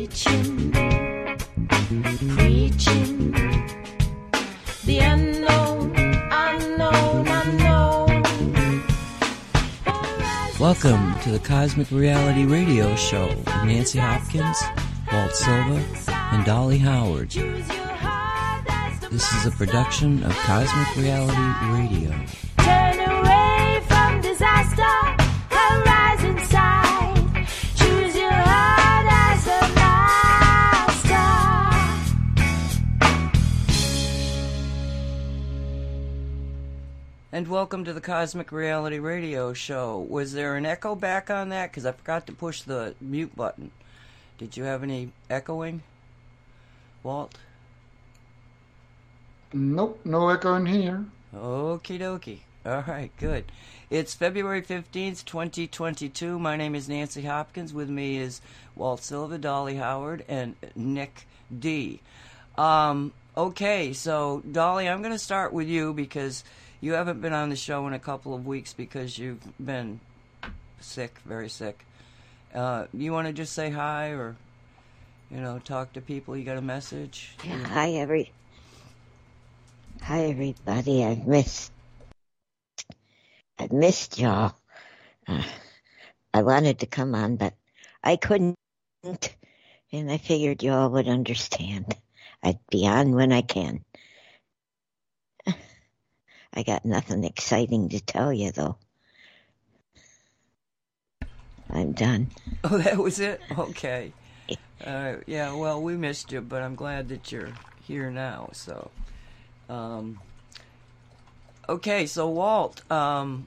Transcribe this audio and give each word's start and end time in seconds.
Preaching, 0.00 0.72
preaching, 2.34 3.32
the 4.86 4.98
unknown, 4.98 5.94
unknown, 5.94 7.28
unknown. 7.28 8.22
Welcome 10.58 11.20
to 11.20 11.30
the 11.32 11.40
Cosmic 11.44 11.90
Reality 11.90 12.46
Radio 12.46 12.96
Show 12.96 13.26
with 13.26 13.46
Nancy 13.66 13.98
Hopkins, 13.98 14.56
Walt 15.12 15.34
Silva, 15.36 15.84
and 16.32 16.46
Dolly 16.46 16.78
Howard. 16.78 17.28
Choose 17.28 17.68
your 17.68 17.86
heart, 17.86 18.64
that's 18.66 19.00
the 19.00 19.08
This 19.10 19.30
is 19.34 19.44
a 19.44 19.50
production 19.50 20.24
of 20.24 20.32
Cosmic 20.32 20.96
Reality 20.96 21.42
Radio. 21.74 22.18
And 37.40 37.48
welcome 37.48 37.86
to 37.86 37.94
the 37.94 38.02
Cosmic 38.02 38.52
Reality 38.52 38.98
Radio 38.98 39.54
Show. 39.54 40.06
Was 40.10 40.34
there 40.34 40.56
an 40.56 40.66
echo 40.66 40.94
back 40.94 41.30
on 41.30 41.48
that? 41.48 41.70
Because 41.70 41.86
I 41.86 41.92
forgot 41.92 42.26
to 42.26 42.34
push 42.34 42.60
the 42.60 42.94
mute 43.00 43.34
button. 43.34 43.70
Did 44.36 44.58
you 44.58 44.64
have 44.64 44.82
any 44.82 45.12
echoing, 45.30 45.80
Walt? 47.02 47.38
Nope, 49.54 50.00
no 50.04 50.28
echo 50.28 50.56
in 50.56 50.66
here. 50.66 51.06
Okie 51.34 51.98
dokie. 51.98 52.40
All 52.66 52.84
right, 52.86 53.10
good. 53.16 53.46
It's 53.88 54.12
February 54.12 54.60
15th, 54.60 55.24
2022. 55.24 56.38
My 56.38 56.56
name 56.56 56.74
is 56.74 56.90
Nancy 56.90 57.22
Hopkins. 57.22 57.72
With 57.72 57.88
me 57.88 58.18
is 58.18 58.42
Walt 58.76 59.02
Silva, 59.02 59.38
Dolly 59.38 59.76
Howard, 59.76 60.26
and 60.28 60.56
Nick 60.76 61.26
Dee. 61.58 62.02
Um, 62.58 63.14
okay, 63.34 63.94
so 63.94 64.42
Dolly, 64.52 64.90
I'm 64.90 65.00
going 65.00 65.14
to 65.14 65.18
start 65.18 65.54
with 65.54 65.68
you 65.68 65.94
because 65.94 66.44
you 66.80 66.92
haven't 66.94 67.20
been 67.20 67.32
on 67.32 67.50
the 67.50 67.56
show 67.56 67.86
in 67.86 67.92
a 67.92 67.98
couple 67.98 68.34
of 68.34 68.46
weeks 68.46 68.72
because 68.72 69.18
you've 69.18 69.40
been 69.64 70.00
sick, 70.80 71.18
very 71.24 71.48
sick. 71.48 71.84
Uh, 72.54 72.86
you 72.92 73.12
want 73.12 73.26
to 73.26 73.32
just 73.32 73.52
say 73.52 73.70
hi 73.70 74.08
or, 74.08 74.36
you 75.30 75.40
know, 75.40 75.58
talk 75.58 75.92
to 75.92 76.00
people? 76.00 76.36
You 76.36 76.44
got 76.44 76.56
a 76.56 76.62
message? 76.62 77.32
Yeah, 77.44 77.64
hi 77.64 77.92
every 77.92 78.32
Hi 80.02 80.24
everybody. 80.24 81.04
I've 81.04 81.26
missed 81.26 81.70
I've 83.58 83.72
missed 83.72 84.18
y'all. 84.18 84.54
Uh, 85.28 85.42
I 86.32 86.42
wanted 86.42 86.78
to 86.80 86.86
come 86.86 87.14
on 87.14 87.36
but 87.36 87.54
I 88.02 88.16
couldn't 88.16 88.56
and 89.92 90.10
I 90.10 90.16
figured 90.16 90.62
y'all 90.62 90.88
would 90.88 91.08
understand. 91.08 91.94
I'd 92.42 92.58
be 92.70 92.86
on 92.86 93.12
when 93.12 93.32
I 93.32 93.42
can. 93.42 93.84
I 96.60 96.62
got 96.62 96.84
nothing 96.84 97.24
exciting 97.24 97.88
to 97.88 98.00
tell 98.00 98.34
you 98.34 98.52
though. 98.52 98.76
I'm 101.70 101.92
done. 101.92 102.28
Oh, 102.62 102.76
that 102.76 102.98
was 102.98 103.18
it? 103.18 103.40
Okay. 103.56 104.12
Uh, 104.84 105.14
yeah, 105.26 105.54
well, 105.54 105.80
we 105.80 105.96
missed 105.96 106.30
you, 106.30 106.42
but 106.42 106.60
I'm 106.60 106.74
glad 106.74 107.08
that 107.08 107.32
you're 107.32 107.48
here 107.82 108.10
now. 108.10 108.50
So, 108.52 108.90
um, 109.70 110.20
okay, 111.66 112.04
so 112.04 112.28
Walt, 112.28 112.82
um, 112.92 113.46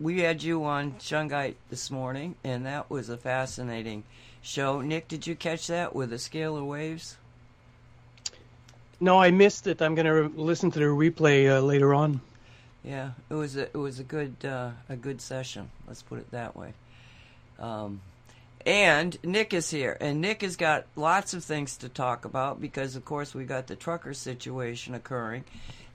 we 0.00 0.20
had 0.20 0.42
you 0.42 0.64
on 0.64 0.92
Shungite 0.92 1.56
this 1.68 1.90
morning, 1.90 2.36
and 2.42 2.64
that 2.64 2.88
was 2.88 3.10
a 3.10 3.18
fascinating 3.18 4.04
show. 4.40 4.80
Nick, 4.80 5.08
did 5.08 5.26
you 5.26 5.36
catch 5.36 5.66
that 5.66 5.94
with 5.94 6.08
the 6.08 6.16
scalar 6.16 6.66
waves? 6.66 7.18
No, 8.98 9.20
I 9.20 9.30
missed 9.30 9.66
it. 9.66 9.82
I'm 9.82 9.94
going 9.94 10.06
to 10.06 10.22
re- 10.22 10.30
listen 10.34 10.70
to 10.70 10.78
the 10.78 10.86
replay 10.86 11.54
uh, 11.54 11.60
later 11.60 11.92
on. 11.92 12.22
Yeah, 12.88 13.10
it 13.28 13.34
was 13.34 13.54
a 13.56 13.64
it 13.64 13.76
was 13.76 14.00
a 14.00 14.02
good 14.02 14.34
uh, 14.42 14.70
a 14.88 14.96
good 14.96 15.20
session. 15.20 15.70
Let's 15.86 16.00
put 16.00 16.20
it 16.20 16.30
that 16.30 16.56
way. 16.56 16.72
Um, 17.58 18.00
and 18.64 19.16
Nick 19.22 19.52
is 19.52 19.70
here, 19.70 19.98
and 20.00 20.22
Nick 20.22 20.40
has 20.40 20.56
got 20.56 20.86
lots 20.96 21.34
of 21.34 21.44
things 21.44 21.76
to 21.78 21.90
talk 21.90 22.24
about 22.24 22.62
because, 22.62 22.96
of 22.96 23.04
course, 23.04 23.34
we 23.34 23.44
got 23.44 23.66
the 23.66 23.76
trucker 23.76 24.14
situation 24.14 24.94
occurring. 24.94 25.44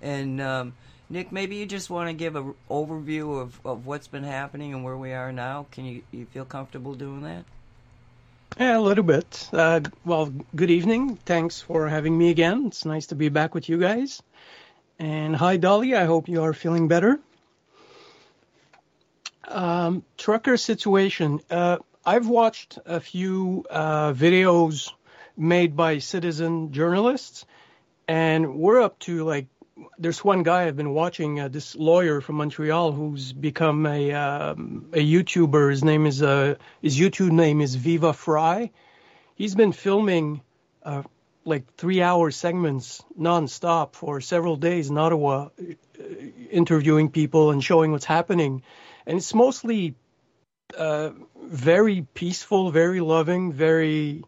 And 0.04 0.40
um, 0.40 0.74
Nick, 1.10 1.32
maybe 1.32 1.56
you 1.56 1.66
just 1.66 1.90
want 1.90 2.10
to 2.10 2.14
give 2.14 2.36
an 2.36 2.54
overview 2.70 3.42
of, 3.42 3.60
of 3.66 3.88
what's 3.88 4.08
been 4.08 4.24
happening 4.24 4.74
and 4.74 4.84
where 4.84 4.98
we 4.98 5.14
are 5.14 5.32
now. 5.32 5.66
Can 5.72 5.86
you 5.86 6.04
you 6.12 6.28
feel 6.28 6.46
comfortable 6.46 6.94
doing 6.94 7.24
that? 7.24 7.44
Yeah, 8.60 8.78
a 8.78 8.80
little 8.80 9.04
bit. 9.04 9.50
Uh, 9.52 9.82
well, 10.06 10.32
good 10.56 10.70
evening. 10.70 11.16
Thanks 11.26 11.60
for 11.60 11.90
having 11.90 12.16
me 12.16 12.30
again. 12.30 12.68
It's 12.68 12.86
nice 12.86 13.08
to 13.08 13.16
be 13.16 13.30
back 13.30 13.56
with 13.56 13.68
you 13.68 13.80
guys. 13.80 14.22
And 15.04 15.36
hi, 15.36 15.58
Dolly. 15.58 15.96
I 15.96 16.06
hope 16.06 16.30
you 16.30 16.44
are 16.44 16.54
feeling 16.54 16.88
better. 16.88 17.20
Um, 19.46 20.06
trucker 20.18 20.56
situation. 20.56 21.42
Uh, 21.50 21.80
I've 22.06 22.30
watched 22.30 22.80
a 22.86 23.02
few 23.02 23.66
uh, 23.70 24.14
videos 24.14 24.94
made 25.36 25.76
by 25.76 25.98
citizen 25.98 26.72
journalists, 26.72 27.46
and 28.08 28.56
we're 28.56 28.82
up 28.82 28.98
to 29.00 29.26
like. 29.26 29.48
There's 29.98 30.24
one 30.24 30.44
guy 30.44 30.68
I've 30.68 30.78
been 30.78 30.94
watching, 30.94 31.38
uh, 31.38 31.50
this 31.50 31.76
lawyer 31.76 32.22
from 32.22 32.38
Montreal, 32.38 32.94
who's 32.94 33.34
become 33.34 33.86
a 33.86 34.14
um, 34.14 34.86
a 34.94 35.06
YouTuber. 35.06 35.70
His 35.70 35.84
name 35.84 36.06
is 36.06 36.24
uh, 36.24 36.56
his 36.82 36.98
YouTube 36.98 37.32
name 37.32 37.60
is 37.60 37.76
Viva 37.76 38.14
Frei. 38.14 38.72
He's 39.36 39.54
been 39.54 39.74
filming 39.74 40.40
uh, 40.82 41.04
like 41.46 41.74
three 41.76 42.02
hour 42.02 42.32
segments 42.32 43.04
nonstop 43.20 43.94
for 43.96 44.22
several 44.22 44.56
days 44.56 44.90
in 44.90 44.98
Ottawa, 44.98 45.50
uh, 45.60 46.04
interviewing 46.52 47.10
people 47.10 47.52
and 47.52 47.64
showing 47.64 47.92
what's 47.92 48.06
happening. 48.06 48.64
And 49.06 49.18
it's 49.18 49.34
mostly 49.34 49.96
uh, 50.78 51.12
very 51.42 52.08
peaceful, 52.14 52.72
very 52.72 53.00
loving, 53.02 53.54
very 53.54 54.24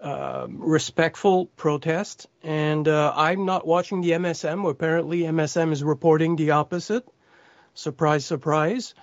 um 0.00 0.58
respectful 0.58 1.46
protest. 1.46 2.26
And 2.42 2.88
uh, 2.88 3.12
I'm 3.14 3.44
not 3.46 3.64
watching 3.64 4.00
the 4.00 4.10
MSM. 4.10 4.68
Apparently, 4.68 5.20
MSM 5.20 5.70
is 5.72 5.84
reporting 5.84 6.34
the 6.34 6.50
opposite. 6.50 7.06
Surprise, 7.74 8.24
surprise. 8.26 8.94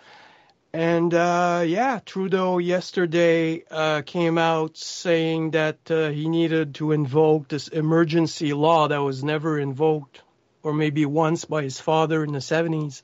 And 0.73 1.13
uh, 1.13 1.63
yeah, 1.65 1.99
Trudeau 2.05 2.59
yesterday 2.59 3.63
uh, 3.71 4.03
came 4.03 4.37
out 4.37 4.77
saying 4.77 5.51
that 5.51 5.89
uh, 5.89 6.09
he 6.09 6.29
needed 6.29 6.75
to 6.75 6.91
invoke 6.91 7.47
this 7.47 7.67
emergency 7.69 8.53
law 8.53 8.87
that 8.87 8.99
was 8.99 9.23
never 9.23 9.59
invoked, 9.59 10.21
or 10.63 10.73
maybe 10.73 11.05
once 11.05 11.45
by 11.45 11.63
his 11.63 11.79
father 11.79 12.23
in 12.23 12.33
the 12.33 12.39
70s. 12.39 13.01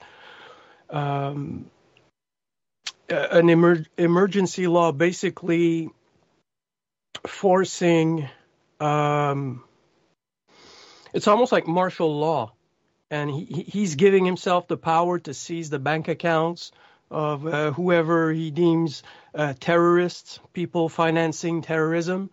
Um, 0.91 1.71
an 3.09 3.49
emer- 3.49 3.85
emergency 3.97 4.67
law 4.67 4.91
basically 4.91 5.89
forcing 7.27 8.29
um, 8.79 9.63
it's 11.13 11.27
almost 11.27 11.51
like 11.51 11.67
martial 11.67 12.17
law 12.19 12.53
and 13.11 13.29
he- 13.31 13.63
he's 13.67 13.95
giving 13.95 14.25
himself 14.25 14.67
the 14.67 14.77
power 14.77 15.19
to 15.19 15.33
seize 15.33 15.69
the 15.69 15.79
bank 15.79 16.07
accounts 16.07 16.71
of 17.15 17.47
uh, 17.47 17.71
whoever 17.71 18.33
he 18.33 18.51
deems 18.51 19.01
uh, 19.33 19.53
terrorists 19.57 20.39
people 20.51 20.89
financing 20.89 21.61
terrorism 21.61 22.29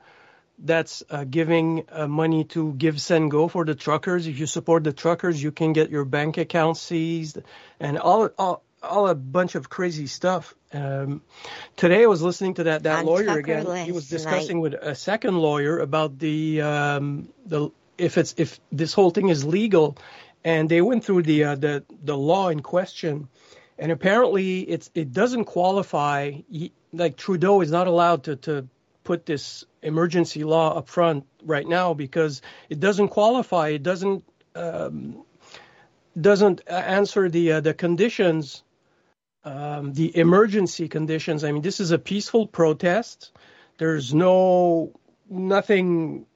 that's 0.59 1.05
uh, 1.09 1.23
giving 1.23 1.85
uh, 1.91 2.09
money 2.09 2.43
to 2.45 2.73
give 2.73 3.01
send 3.01 3.31
go 3.31 3.47
for 3.47 3.65
the 3.65 3.77
truckers. 3.77 4.27
If 4.27 4.41
you 4.41 4.47
support 4.47 4.83
the 4.83 4.93
truckers 4.93 5.41
you 5.41 5.53
can 5.53 5.73
get 5.73 5.91
your 5.91 6.05
bank 6.05 6.37
account 6.37 6.77
seized 6.79 7.39
and 7.79 7.97
all 7.97 8.29
all, 8.37 8.65
all 8.83 9.07
a 9.09 9.15
bunch 9.15 9.55
of 9.55 9.69
crazy 9.71 10.09
stuff. 10.09 10.53
Um, 10.73 11.23
today 11.77 12.03
I 12.03 12.07
was 12.07 12.21
listening 12.21 12.55
to 12.55 12.65
that 12.65 12.83
that 12.83 13.01
On 13.01 13.07
lawyer 13.07 13.27
Tucker 13.27 13.39
again. 13.39 13.87
He 13.87 13.93
was 13.93 14.09
discussing 14.09 14.59
with 14.59 14.75
a 14.75 14.97
second 14.97 15.39
lawyer 15.39 15.79
about 15.79 16.19
the 16.19 16.61
um, 16.61 17.29
the 17.47 17.71
if 17.99 18.19
it's 18.19 18.35
if 18.37 18.59
this 18.73 18.93
whole 18.95 19.11
thing 19.11 19.29
is 19.29 19.45
legal, 19.45 19.97
and 20.43 20.69
they 20.69 20.81
went 20.81 21.05
through 21.05 21.23
the 21.23 21.45
uh, 21.45 21.55
the 21.55 21.85
the 22.03 22.17
law 22.17 22.49
in 22.49 22.61
question, 22.61 23.29
and 23.79 23.93
apparently 23.93 24.61
it's 24.61 24.91
it 24.95 25.13
doesn't 25.13 25.45
qualify. 25.47 26.33
Like 26.93 27.17
Trudeau 27.17 27.61
is 27.61 27.71
not 27.71 27.87
allowed 27.87 28.25
to 28.25 28.37
to 28.37 28.69
put 29.05 29.27
this 29.27 29.65
emergency 29.83 30.45
law 30.45 30.79
up 30.79 30.89
front 30.89 31.27
right 31.45 31.67
now 31.67 31.95
because 31.95 32.43
it 32.69 32.81
doesn't 32.81 33.09
qualify. 33.09 33.69
It 33.69 33.83
doesn't 33.83 34.25
um, 34.55 35.25
doesn't 36.21 36.63
answer 36.69 37.29
the 37.29 37.53
uh, 37.53 37.61
the 37.61 37.75
conditions 37.75 38.63
um, 39.45 39.93
the 39.93 40.17
emergency 40.17 40.89
conditions. 40.89 41.45
I 41.45 41.53
mean, 41.53 41.63
this 41.63 41.81
is 41.81 41.91
a 41.91 41.99
peaceful 41.99 42.47
protest. 42.47 43.33
There's 43.79 44.15
no 44.15 44.93
nothing 45.29 46.27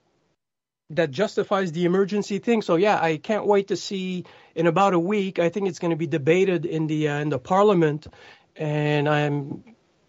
that 0.91 1.11
justifies 1.11 1.73
the 1.73 1.85
emergency 1.85 2.39
thing. 2.39 2.63
So 2.63 2.77
yeah, 2.77 3.01
I 3.01 3.17
can't 3.17 3.47
wait 3.47 3.69
to 3.69 3.77
see 3.77 4.25
in 4.55 4.67
about 4.67 4.95
a 4.95 4.99
week. 4.99 5.39
I 5.39 5.49
think 5.49 5.69
it's 5.69 5.79
going 5.79 5.91
to 5.91 5.97
be 5.97 6.07
debated 6.07 6.65
in 6.65 6.87
the 6.87 7.09
uh, 7.09 7.19
in 7.21 7.29
the 7.29 7.39
parliament, 7.39 8.07
and 8.55 9.09
I'm 9.09 9.65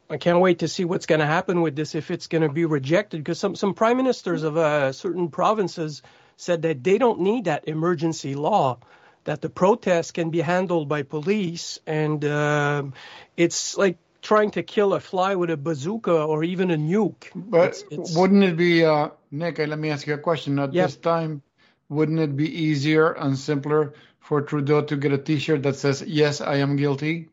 I 0.10 0.18
can't 0.18 0.40
wait 0.40 0.60
to 0.60 0.68
see 0.68 0.86
what's 0.86 1.06
going 1.06 1.20
to 1.20 1.26
happen 1.26 1.62
with 1.62 1.76
this 1.76 1.96
if 1.96 2.12
it's 2.12 2.28
going 2.28 2.44
to 2.44 2.50
be 2.50 2.66
rejected. 2.66 3.18
Because 3.24 3.40
some 3.40 3.56
some 3.56 3.74
prime 3.74 3.98
ministers 3.98 4.44
of 4.44 4.58
uh, 4.58 4.92
certain 4.94 5.30
provinces 5.30 6.04
said 6.38 6.62
that 6.62 6.84
they 6.84 6.98
don't 7.00 7.22
need 7.22 7.46
that 7.46 7.68
emergency 7.68 8.36
law, 8.36 8.78
that 9.24 9.42
the 9.42 9.50
protests 9.50 10.12
can 10.12 10.30
be 10.30 10.42
handled 10.42 10.88
by 10.88 11.02
police, 11.02 11.80
and 11.88 12.24
um 12.26 12.94
it's 13.36 13.76
like 13.78 13.98
trying 14.22 14.52
to 14.52 14.62
kill 14.62 14.94
a 14.94 15.00
fly 15.00 15.36
with 15.36 15.50
a 15.50 15.58
bazooka 15.58 16.12
or 16.12 16.44
even 16.44 16.70
a 16.70 16.78
nuke. 16.78 17.32
But 17.34 17.70
It's- 17.70 17.84
it's- 17.92 18.16
wouldn't 18.16 18.44
it 18.44 18.58
be, 18.58 18.84
uh, 18.84 19.10
Nick? 19.32 19.58
Let 19.58 19.80
me 19.80 19.90
ask 19.90 20.08
you 20.08 20.14
a 20.14 20.18
question. 20.18 20.60
At 20.60 20.74
Yeah. 20.74 20.86
this 20.86 20.96
time, 20.96 21.42
wouldn't 21.90 22.20
it 22.20 22.36
be 22.36 22.50
easier 22.50 23.12
and 23.12 23.38
simpler 23.38 23.94
for 24.20 24.42
Trudeau 24.42 24.82
to 24.84 24.98
get 24.98 25.14
a 25.14 25.18
T-shirt 25.18 25.64
that 25.64 25.76
says 25.76 26.02
"Yes, 26.02 26.42
I 26.42 26.58
am 26.58 26.76
guilty"? 26.76 27.30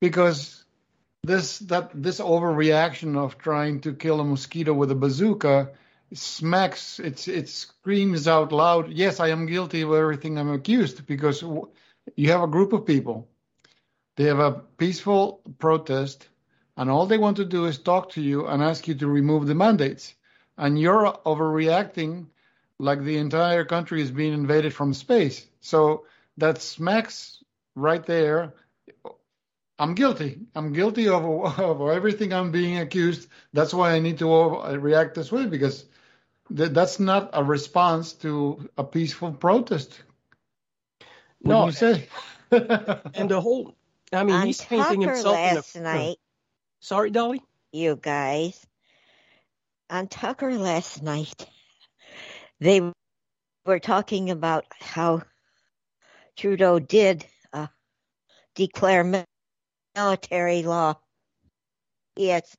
Because 0.00 0.64
this 1.24 1.58
that 1.60 1.90
this 1.94 2.20
overreaction 2.20 3.16
of 3.16 3.38
trying 3.38 3.80
to 3.80 3.94
kill 3.94 4.20
a 4.20 4.24
mosquito 4.24 4.72
with 4.74 4.90
a 4.90 4.94
bazooka 4.94 5.70
smacks 6.12 7.00
it's 7.00 7.26
it 7.26 7.48
screams 7.48 8.28
out 8.28 8.52
loud 8.52 8.92
yes 8.92 9.20
i 9.20 9.28
am 9.28 9.46
guilty 9.46 9.80
of 9.80 9.92
everything 9.92 10.38
i'm 10.38 10.52
accused 10.52 11.06
because 11.06 11.40
w- 11.40 11.68
you 12.14 12.30
have 12.30 12.42
a 12.42 12.46
group 12.46 12.72
of 12.74 12.84
people 12.84 13.26
they 14.16 14.24
have 14.24 14.38
a 14.38 14.52
peaceful 14.76 15.40
protest 15.58 16.28
and 16.76 16.90
all 16.90 17.06
they 17.06 17.18
want 17.18 17.38
to 17.38 17.44
do 17.44 17.64
is 17.64 17.78
talk 17.78 18.10
to 18.10 18.20
you 18.20 18.46
and 18.46 18.62
ask 18.62 18.86
you 18.86 18.94
to 18.94 19.08
remove 19.08 19.46
the 19.46 19.54
mandates 19.54 20.14
and 20.56 20.78
you're 20.78 21.12
overreacting 21.26 22.26
like 22.78 23.02
the 23.02 23.18
entire 23.18 23.64
country 23.64 24.02
is 24.02 24.10
being 24.10 24.32
invaded 24.32 24.74
from 24.74 24.94
space 24.94 25.46
so 25.60 26.04
that 26.36 26.60
smacks 26.60 27.42
right 27.74 28.04
there 28.06 28.54
I'm 29.78 29.94
guilty. 29.94 30.40
I'm 30.54 30.72
guilty 30.72 31.08
of, 31.08 31.24
of 31.24 31.80
everything 31.88 32.32
I'm 32.32 32.52
being 32.52 32.78
accused. 32.78 33.28
That's 33.52 33.74
why 33.74 33.92
I 33.92 33.98
need 33.98 34.18
to 34.18 34.32
uh, 34.32 34.76
react 34.76 35.14
this 35.14 35.32
way 35.32 35.46
because 35.46 35.84
th- 36.54 36.70
that's 36.70 37.00
not 37.00 37.30
a 37.32 37.42
response 37.42 38.12
to 38.24 38.68
a 38.78 38.84
peaceful 38.84 39.32
protest. 39.32 40.00
No, 41.42 41.64
Wouldn't 41.66 41.80
you 41.80 41.94
say? 41.94 42.08
and 43.14 43.28
the 43.28 43.40
whole, 43.40 43.74
I 44.12 44.22
mean, 44.22 44.36
On 44.36 44.46
he's 44.46 44.60
painting 44.60 45.00
Tucker 45.00 45.14
himself 45.14 45.36
in 45.36 45.52
a. 45.52 45.54
last 45.56 45.76
night, 45.76 46.18
Sorry, 46.80 47.10
Dolly. 47.10 47.42
you 47.72 47.96
guys, 47.96 48.64
on 49.94 50.08
Tucker 50.08 50.58
last 50.58 51.04
night, 51.04 51.46
they 52.58 52.80
were 53.64 53.78
talking 53.78 54.30
about 54.30 54.64
how 54.80 55.22
Trudeau 56.36 56.80
did 56.80 57.24
uh, 57.52 57.68
declare 58.56 59.24
military 59.94 60.64
law. 60.64 60.94
Yes, 62.16 62.56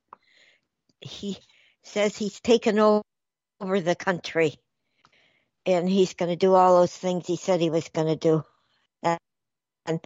he 1.01 1.37
says 1.83 2.15
he's 2.15 2.39
taken 2.39 2.79
over 2.79 3.81
the 3.81 3.95
country, 3.95 4.55
and 5.65 5.89
he's 5.89 6.13
going 6.13 6.31
to 6.31 6.37
do 6.37 6.53
all 6.53 6.79
those 6.79 6.95
things 6.95 7.27
he 7.27 7.35
said 7.35 7.59
he 7.59 7.69
was 7.69 7.89
going 7.89 8.07
to 8.07 8.15
do. 8.15 8.45
And, 9.03 9.19
and 9.85 9.99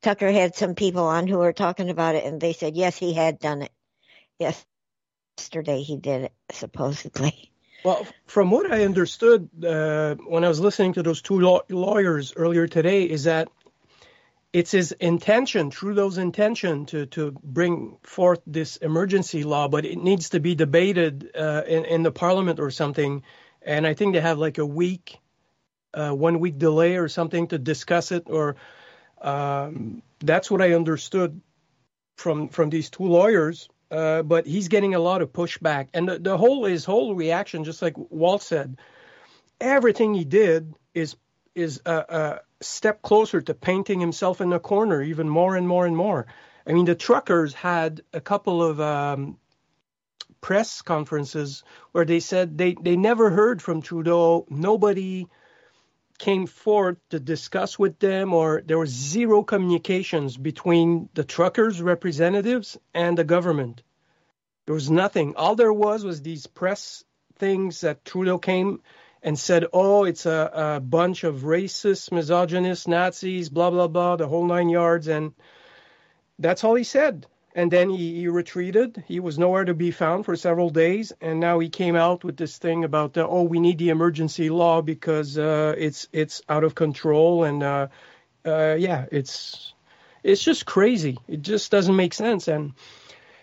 Tucker 0.00 0.32
had 0.32 0.54
some 0.54 0.74
people 0.74 1.04
on 1.04 1.26
who 1.26 1.36
were 1.36 1.52
talking 1.52 1.90
about 1.90 2.14
it, 2.14 2.24
and 2.24 2.40
they 2.40 2.54
said 2.54 2.76
yes, 2.76 2.96
he 2.96 3.12
had 3.12 3.38
done 3.38 3.60
it. 3.60 3.72
Yes, 4.38 4.64
yesterday 5.38 5.82
he 5.82 5.96
did 5.96 6.24
it 6.24 6.32
supposedly. 6.50 7.50
Well, 7.84 8.04
from 8.26 8.50
what 8.50 8.72
I 8.72 8.84
understood 8.84 9.48
uh, 9.64 10.16
when 10.26 10.42
I 10.42 10.48
was 10.48 10.58
listening 10.58 10.94
to 10.94 11.04
those 11.04 11.22
two 11.22 11.38
law- 11.38 11.62
lawyers 11.68 12.32
earlier 12.34 12.66
today, 12.66 13.04
is 13.04 13.24
that 13.24 13.46
it's 14.52 14.72
his 14.72 14.90
intention, 14.90 15.70
Trudeau's 15.70 16.18
intention, 16.18 16.86
to 16.86 17.06
to 17.06 17.30
bring 17.44 17.98
forth 18.02 18.40
this 18.44 18.76
emergency 18.78 19.44
law, 19.44 19.68
but 19.68 19.84
it 19.84 19.98
needs 19.98 20.30
to 20.30 20.40
be 20.40 20.56
debated 20.56 21.30
uh, 21.38 21.62
in 21.68 21.84
in 21.84 22.02
the 22.02 22.10
Parliament 22.10 22.58
or 22.58 22.72
something. 22.72 23.22
And 23.62 23.86
I 23.86 23.94
think 23.94 24.14
they 24.14 24.20
have 24.20 24.38
like 24.40 24.58
a 24.58 24.66
week, 24.66 25.20
uh, 25.94 26.10
one 26.10 26.40
week 26.40 26.58
delay 26.58 26.96
or 26.96 27.06
something 27.06 27.46
to 27.48 27.58
discuss 27.58 28.10
it. 28.10 28.24
Or 28.26 28.56
um, 29.20 30.02
that's 30.18 30.50
what 30.50 30.60
I 30.60 30.72
understood 30.72 31.40
from 32.16 32.48
from 32.48 32.68
these 32.70 32.90
two 32.90 33.04
lawyers. 33.04 33.68
Uh, 33.90 34.22
but 34.22 34.46
he's 34.46 34.68
getting 34.68 34.94
a 34.94 34.98
lot 34.98 35.22
of 35.22 35.32
pushback, 35.32 35.88
and 35.94 36.08
the, 36.08 36.18
the 36.18 36.36
whole 36.36 36.64
his 36.64 36.84
whole 36.84 37.14
reaction, 37.14 37.62
just 37.62 37.82
like 37.82 37.94
Walt 37.96 38.42
said, 38.42 38.78
everything 39.60 40.12
he 40.12 40.24
did 40.24 40.74
is 40.92 41.16
is 41.54 41.80
a, 41.86 41.92
a 42.08 42.40
step 42.60 43.00
closer 43.02 43.40
to 43.40 43.54
painting 43.54 44.00
himself 44.00 44.40
in 44.40 44.52
a 44.52 44.58
corner, 44.58 45.02
even 45.02 45.28
more 45.28 45.56
and 45.56 45.68
more 45.68 45.86
and 45.86 45.96
more. 45.96 46.26
I 46.66 46.72
mean, 46.72 46.84
the 46.84 46.96
truckers 46.96 47.54
had 47.54 48.00
a 48.12 48.20
couple 48.20 48.62
of 48.62 48.80
um, 48.80 49.38
press 50.40 50.82
conferences 50.82 51.62
where 51.92 52.04
they 52.04 52.20
said 52.20 52.58
they 52.58 52.74
they 52.80 52.96
never 52.96 53.30
heard 53.30 53.62
from 53.62 53.82
Trudeau. 53.82 54.46
Nobody 54.50 55.28
came 56.18 56.46
forth 56.46 56.98
to 57.10 57.20
discuss 57.20 57.78
with 57.78 57.98
them, 57.98 58.34
or 58.34 58.62
there 58.66 58.78
was 58.78 58.90
zero 58.90 59.42
communications 59.42 60.36
between 60.36 61.08
the 61.14 61.24
truckers' 61.24 61.82
representatives 61.82 62.78
and 62.94 63.16
the 63.16 63.24
government. 63.24 63.82
There 64.66 64.74
was 64.74 64.90
nothing. 64.90 65.34
All 65.36 65.54
there 65.54 65.72
was 65.72 66.04
was 66.04 66.22
these 66.22 66.46
press 66.46 67.04
things 67.36 67.82
that 67.82 68.04
Trudeau 68.04 68.38
came 68.38 68.80
and 69.22 69.38
said, 69.38 69.66
"Oh, 69.72 70.04
it's 70.04 70.26
a, 70.26 70.50
a 70.52 70.80
bunch 70.80 71.24
of 71.24 71.42
racist, 71.42 72.12
misogynist 72.12 72.88
Nazis, 72.88 73.48
blah 73.48 73.70
blah 73.70 73.88
blah, 73.88 74.16
the 74.16 74.28
whole 74.28 74.46
nine 74.46 74.68
yards," 74.68 75.08
and 75.08 75.34
that's 76.38 76.64
all 76.64 76.74
he 76.74 76.84
said. 76.84 77.26
And 77.56 77.70
then 77.70 77.88
he, 77.88 78.14
he 78.20 78.28
retreated. 78.28 79.02
He 79.08 79.18
was 79.18 79.38
nowhere 79.38 79.64
to 79.64 79.72
be 79.72 79.90
found 79.90 80.26
for 80.26 80.36
several 80.36 80.68
days, 80.68 81.14
and 81.22 81.40
now 81.40 81.58
he 81.58 81.70
came 81.70 81.96
out 81.96 82.22
with 82.22 82.36
this 82.36 82.58
thing 82.58 82.84
about, 82.84 83.16
uh, 83.16 83.26
"Oh, 83.26 83.44
we 83.44 83.60
need 83.60 83.78
the 83.78 83.88
emergency 83.88 84.50
law 84.50 84.82
because 84.82 85.38
uh, 85.38 85.74
it's 85.78 86.06
it's 86.12 86.42
out 86.50 86.64
of 86.64 86.74
control," 86.74 87.44
and 87.44 87.62
uh, 87.62 87.88
uh, 88.44 88.76
yeah, 88.78 89.06
it's 89.10 89.72
it's 90.22 90.44
just 90.44 90.66
crazy. 90.66 91.18
It 91.28 91.40
just 91.40 91.70
doesn't 91.70 91.96
make 91.96 92.12
sense. 92.12 92.46
And 92.46 92.74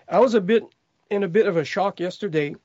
I 0.07 0.19
was 0.19 0.35
a 0.35 0.41
bit 0.41 0.63
in 1.09 1.23
a 1.23 1.27
bit 1.27 1.47
of 1.47 1.57
a 1.57 1.65
shock 1.65 1.99
yesterday 1.99 2.55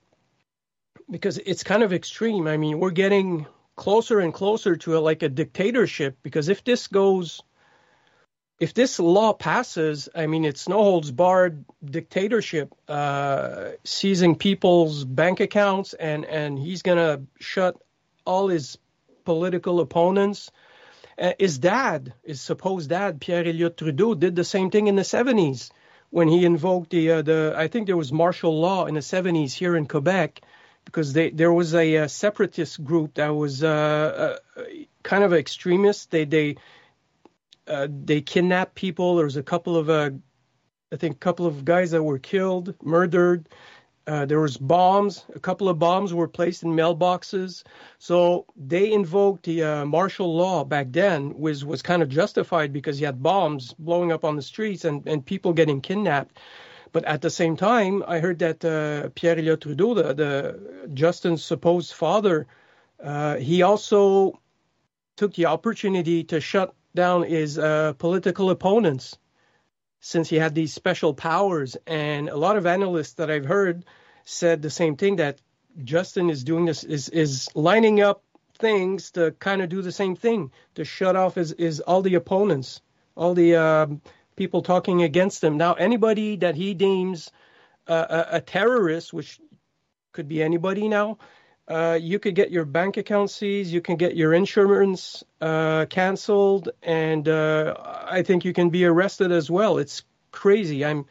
because 1.10 1.38
it's 1.38 1.62
kind 1.62 1.82
of 1.82 1.94
extreme. 1.94 2.46
I 2.46 2.58
mean, 2.58 2.78
we're 2.78 2.90
getting 2.90 3.46
closer 3.74 4.20
and 4.20 4.34
closer 4.34 4.76
to 4.76 4.98
a, 4.98 5.00
like 5.00 5.22
a 5.22 5.30
dictatorship 5.30 6.18
because 6.22 6.50
if 6.50 6.62
this 6.62 6.88
goes 6.88 7.40
if 8.58 8.74
this 8.74 8.98
law 8.98 9.32
passes, 9.32 10.08
I 10.14 10.26
mean, 10.26 10.44
it's 10.44 10.68
no 10.68 10.82
holds 10.82 11.12
barred 11.12 11.64
dictatorship, 11.84 12.74
uh, 12.88 13.70
seizing 13.84 14.34
people's 14.34 15.04
bank 15.04 15.40
accounts, 15.40 15.94
and, 15.94 16.24
and 16.24 16.58
he's 16.58 16.82
going 16.82 16.98
to 16.98 17.22
shut 17.38 17.76
all 18.24 18.48
his 18.48 18.78
political 19.24 19.80
opponents. 19.80 20.50
Uh, 21.16 21.32
his 21.38 21.58
dad, 21.58 22.14
his 22.24 22.40
supposed 22.40 22.90
dad, 22.90 23.20
Pierre 23.20 23.46
Elliott 23.46 23.76
Trudeau, 23.76 24.14
did 24.14 24.34
the 24.34 24.44
same 24.44 24.70
thing 24.70 24.88
in 24.88 24.96
the 24.96 25.02
70s 25.02 25.70
when 26.10 26.26
he 26.26 26.44
invoked 26.44 26.90
the, 26.90 27.10
uh, 27.12 27.22
the 27.22 27.54
I 27.56 27.68
think 27.68 27.86
there 27.86 27.96
was 27.96 28.12
martial 28.12 28.58
law 28.58 28.86
in 28.86 28.94
the 28.94 29.00
70s 29.00 29.52
here 29.52 29.76
in 29.76 29.86
Quebec 29.86 30.40
because 30.84 31.12
they, 31.12 31.30
there 31.30 31.52
was 31.52 31.74
a, 31.74 31.98
uh 31.98 32.08
separatist 32.08 32.82
group 32.82 33.14
that 33.14 33.28
was 33.28 33.62
uh, 33.62 34.38
uh, 34.56 34.62
kind 35.02 35.22
of 35.22 35.34
extremist. 35.34 36.10
They, 36.10 36.24
they, 36.24 36.56
uh, 37.68 37.88
they 38.04 38.20
kidnapped 38.20 38.74
people. 38.74 39.16
There 39.16 39.24
was 39.24 39.36
a 39.36 39.42
couple 39.42 39.76
of, 39.76 39.90
uh, 39.90 40.10
I 40.92 40.96
think, 40.96 41.16
a 41.16 41.18
couple 41.18 41.46
of 41.46 41.64
guys 41.64 41.90
that 41.90 42.02
were 42.02 42.18
killed, 42.18 42.74
murdered. 42.82 43.48
Uh, 44.06 44.24
there 44.24 44.40
was 44.40 44.56
bombs. 44.56 45.26
A 45.34 45.38
couple 45.38 45.68
of 45.68 45.78
bombs 45.78 46.14
were 46.14 46.28
placed 46.28 46.62
in 46.62 46.70
mailboxes. 46.70 47.62
So 47.98 48.46
they 48.56 48.90
invoked 48.90 49.44
the 49.44 49.62
uh, 49.62 49.84
martial 49.84 50.34
law 50.34 50.64
back 50.64 50.86
then, 50.90 51.38
which 51.38 51.62
was 51.62 51.82
kind 51.82 52.02
of 52.02 52.08
justified 52.08 52.72
because 52.72 52.98
you 52.98 53.06
had 53.06 53.22
bombs 53.22 53.74
blowing 53.78 54.10
up 54.10 54.24
on 54.24 54.34
the 54.34 54.42
streets 54.42 54.86
and, 54.86 55.06
and 55.06 55.24
people 55.24 55.52
getting 55.52 55.82
kidnapped. 55.82 56.38
But 56.92 57.04
at 57.04 57.20
the 57.20 57.28
same 57.28 57.54
time, 57.54 58.02
I 58.08 58.18
heard 58.18 58.38
that 58.38 58.64
uh, 58.64 59.10
Pierre 59.14 59.38
Elliott 59.38 59.60
Trudeau, 59.60 59.92
the, 59.92 60.14
the 60.14 60.88
Justin's 60.94 61.44
supposed 61.44 61.92
father, 61.92 62.46
he 63.38 63.60
also 63.60 64.40
took 65.16 65.34
the 65.34 65.44
opportunity 65.44 66.24
to 66.24 66.40
shut 66.40 66.74
down 66.94 67.22
his 67.22 67.58
uh, 67.58 67.92
political 67.98 68.50
opponents 68.50 69.18
since 70.00 70.28
he 70.28 70.36
had 70.36 70.54
these 70.54 70.72
special 70.72 71.14
powers. 71.14 71.76
And 71.86 72.28
a 72.28 72.36
lot 72.36 72.56
of 72.56 72.66
analysts 72.66 73.14
that 73.14 73.30
I've 73.30 73.44
heard 73.44 73.84
said 74.24 74.62
the 74.62 74.70
same 74.70 74.96
thing 74.96 75.16
that 75.16 75.40
Justin 75.84 76.30
is 76.30 76.44
doing 76.44 76.64
this 76.64 76.84
is 76.84 77.08
is 77.08 77.48
lining 77.54 78.00
up 78.00 78.22
things 78.58 79.12
to 79.12 79.30
kind 79.38 79.62
of 79.62 79.68
do 79.68 79.82
the 79.82 79.92
same 79.92 80.16
thing 80.16 80.50
to 80.74 80.84
shut 80.84 81.16
off 81.16 81.36
his, 81.36 81.54
his 81.56 81.80
all 81.80 82.02
the 82.02 82.14
opponents, 82.14 82.80
all 83.16 83.34
the 83.34 83.56
um, 83.56 84.02
people 84.36 84.62
talking 84.62 85.02
against 85.02 85.42
him. 85.42 85.56
Now 85.56 85.74
anybody 85.74 86.36
that 86.36 86.56
he 86.56 86.74
deems 86.74 87.30
uh, 87.86 88.24
a, 88.32 88.36
a 88.36 88.40
terrorist, 88.40 89.12
which 89.12 89.40
could 90.12 90.28
be 90.28 90.42
anybody 90.42 90.88
now, 90.88 91.18
uh, 91.68 91.98
you 92.00 92.18
could 92.18 92.34
get 92.34 92.50
your 92.50 92.64
bank 92.64 92.96
account 92.96 93.30
seized, 93.30 93.72
you 93.72 93.82
can 93.82 93.96
get 93.96 94.16
your 94.16 94.32
insurance 94.32 95.22
uh, 95.40 95.84
canceled, 95.86 96.70
and 96.82 97.28
uh, 97.28 97.74
I 98.06 98.22
think 98.22 98.44
you 98.44 98.54
can 98.54 98.70
be 98.70 98.86
arrested 98.86 99.30
as 99.32 99.50
well. 99.50 99.78
It's 99.78 100.02
crazy. 100.32 100.84
I'm 100.84 101.04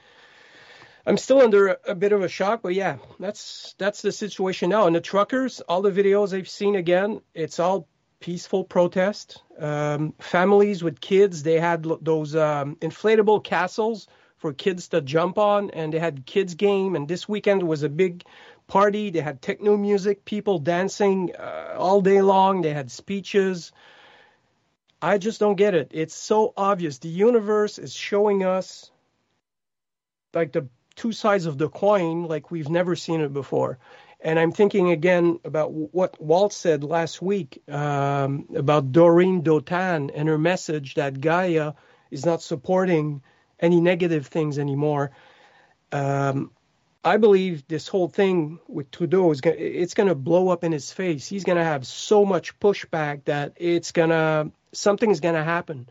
I'm 1.06 1.18
still 1.18 1.40
under 1.40 1.68
a, 1.70 1.78
a 1.90 1.96
bit 1.96 2.12
of 2.12 2.22
a 2.22 2.28
shock, 2.28 2.62
but 2.64 2.74
yeah, 2.74 2.98
that's 3.20 3.76
that's 3.78 4.02
the 4.02 4.12
situation 4.12 4.70
now. 4.72 4.88
And 4.88 4.96
the 4.96 5.02
truckers, 5.02 5.62
all 5.62 5.82
the 5.82 5.92
videos 5.92 6.36
I've 6.36 6.50
seen 6.50 6.76
again, 6.76 7.22
it's 7.34 7.60
all 7.60 7.88
peaceful 8.20 8.64
protest. 8.64 9.44
Um, 9.60 10.14
families 10.20 10.84
with 10.84 11.00
kids, 11.00 11.44
they 11.44 11.60
had 11.60 11.86
those 12.02 12.36
um, 12.36 12.76
inflatable 12.78 13.44
castles 13.44 14.08
for 14.38 14.54
kids 14.54 14.90
to 14.90 15.02
jump 15.02 15.38
on, 15.38 15.72
and 15.72 15.94
they 15.94 16.00
had 16.00 16.26
kids 16.26 16.56
game. 16.56 16.96
And 16.96 17.08
this 17.08 17.28
weekend 17.28 17.64
was 17.64 17.84
a 17.84 17.90
big 17.90 18.24
party. 18.68 19.10
They 19.10 19.22
had 19.22 19.42
techno 19.42 19.78
music, 19.78 20.26
people 20.26 20.60
dancing 20.60 21.36
uh, 21.36 21.76
all 21.78 22.02
day 22.02 22.22
long. 22.22 22.62
They 22.62 22.74
had 22.74 22.92
speeches. 22.92 23.72
I 25.02 25.18
just 25.18 25.40
don't 25.40 25.56
get 25.56 25.76
it. 25.76 25.92
It's 25.94 26.16
so 26.16 26.54
obvious. 26.58 26.98
The 27.00 27.10
universe 27.10 27.78
is 27.78 27.94
showing 27.94 28.44
us 28.44 28.92
like 30.34 30.52
the 30.52 30.68
two 30.96 31.12
sides 31.12 31.46
of 31.46 31.58
the 31.58 31.70
coin 31.70 32.24
like 32.24 32.52
we've 32.52 32.70
never 32.70 32.96
seen 32.96 33.22
it 33.22 33.34
before. 33.34 33.78
And 34.20 34.40
I'm 34.40 34.52
thinking 34.52 34.90
again 34.90 35.40
about 35.46 35.72
what 35.72 36.20
Walt 36.20 36.52
said 36.52 36.84
last 36.84 37.22
week 37.22 37.62
um, 37.70 38.48
about 38.56 38.92
Doreen 38.92 39.44
Dotan 39.44 40.10
and 40.14 40.28
her 40.28 40.40
message 40.40 40.96
that 40.96 41.22
Gaia 41.22 41.74
is 42.10 42.26
not 42.26 42.42
supporting 42.42 43.22
any 43.60 43.80
negative 43.80 44.26
things 44.26 44.58
anymore. 44.58 45.12
Um, 45.92 46.52
I 47.08 47.18
believe 47.18 47.68
this 47.68 47.88
whole 47.88 48.10
thing 48.10 48.60
with 48.68 48.92
Trudeau 48.92 49.32
is 49.32 49.42
gonna, 49.42 49.56
it's 49.58 49.94
going 49.94 50.10
to 50.10 50.16
blow 50.16 50.50
up 50.50 50.64
in 50.64 50.72
his 50.72 50.92
face. 50.92 51.28
He's 51.28 51.44
going 51.44 51.58
to 51.58 51.64
have 51.64 51.88
so 51.88 52.26
much 52.26 52.60
pushback 52.60 53.26
that 53.26 53.54
it's 53.56 53.92
going 53.92 54.10
to 54.10 54.52
something's 54.74 55.22
going 55.22 55.36
to 55.36 55.44
happen. 55.44 55.88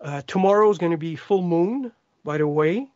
Uh, 0.00 0.22
tomorrow 0.26 0.70
is 0.70 0.78
going 0.78 0.92
to 0.92 0.98
be 0.98 1.14
full 1.14 1.42
moon, 1.42 1.92
by 2.24 2.38
the 2.38 2.48
way, 2.48 2.88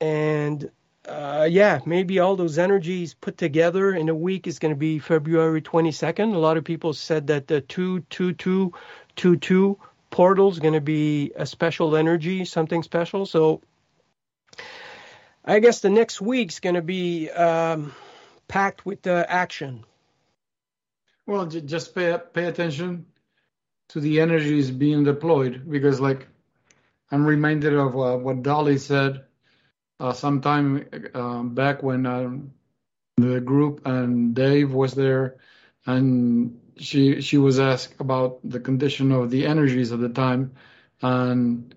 and 0.00 0.70
uh, 1.08 1.48
yeah, 1.50 1.80
maybe 1.84 2.20
all 2.20 2.36
those 2.36 2.58
energies 2.58 3.14
put 3.14 3.36
together 3.36 3.92
in 3.92 4.08
a 4.08 4.14
week 4.14 4.46
is 4.46 4.60
going 4.60 4.74
to 4.74 4.78
be 4.78 5.00
February 5.00 5.60
22nd. 5.60 6.34
A 6.34 6.38
lot 6.38 6.56
of 6.56 6.64
people 6.64 6.92
said 6.92 7.26
that 7.26 7.48
the 7.48 7.60
22222 7.60 9.78
portal 10.10 10.50
is 10.50 10.60
going 10.60 10.74
to 10.74 10.80
be 10.80 11.32
a 11.34 11.44
special 11.44 11.96
energy, 11.96 12.44
something 12.44 12.84
special. 12.84 13.26
So 13.26 13.62
I 15.44 15.58
guess 15.58 15.80
the 15.80 15.90
next 15.90 16.20
week's 16.20 16.60
going 16.60 16.76
to 16.76 16.82
be 16.82 17.28
um, 17.30 17.92
packed 18.46 18.86
with 18.86 19.06
uh, 19.06 19.24
action. 19.28 19.84
Well, 21.26 21.46
j- 21.46 21.62
just 21.62 21.94
pay 21.94 22.16
pay 22.32 22.44
attention 22.44 23.06
to 23.90 24.00
the 24.00 24.20
energies 24.20 24.70
being 24.70 25.04
deployed 25.04 25.68
because, 25.68 26.00
like, 26.00 26.28
I'm 27.10 27.26
reminded 27.26 27.74
of 27.74 27.96
uh, 27.96 28.16
what 28.16 28.42
Dolly 28.42 28.78
said 28.78 29.24
uh, 30.00 30.12
sometime 30.12 30.86
um, 31.14 31.54
back 31.54 31.82
when 31.82 32.06
um, 32.06 32.52
the 33.16 33.40
group 33.40 33.82
and 33.84 34.34
Dave 34.34 34.72
was 34.72 34.94
there, 34.94 35.36
and 35.86 36.60
she 36.76 37.20
she 37.20 37.38
was 37.38 37.58
asked 37.58 38.00
about 38.00 38.40
the 38.44 38.60
condition 38.60 39.12
of 39.12 39.30
the 39.30 39.46
energies 39.46 39.92
at 39.92 40.00
the 40.00 40.08
time, 40.08 40.52
and 41.02 41.74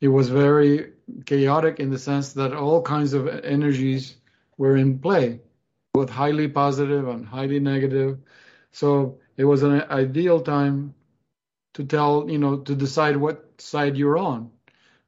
it 0.00 0.08
was 0.08 0.28
very 0.28 0.93
chaotic 1.26 1.80
in 1.80 1.90
the 1.90 1.98
sense 1.98 2.32
that 2.34 2.52
all 2.52 2.82
kinds 2.82 3.12
of 3.12 3.28
energies 3.28 4.16
were 4.56 4.76
in 4.76 4.98
play, 4.98 5.40
both 5.92 6.10
highly 6.10 6.48
positive 6.48 7.08
and 7.08 7.26
highly 7.26 7.60
negative. 7.60 8.18
So 8.72 9.18
it 9.36 9.44
was 9.44 9.62
an 9.62 9.82
ideal 9.90 10.40
time 10.40 10.94
to 11.74 11.84
tell, 11.84 12.30
you 12.30 12.38
know, 12.38 12.58
to 12.58 12.74
decide 12.74 13.16
what 13.16 13.60
side 13.60 13.96
you're 13.96 14.18
on. 14.18 14.50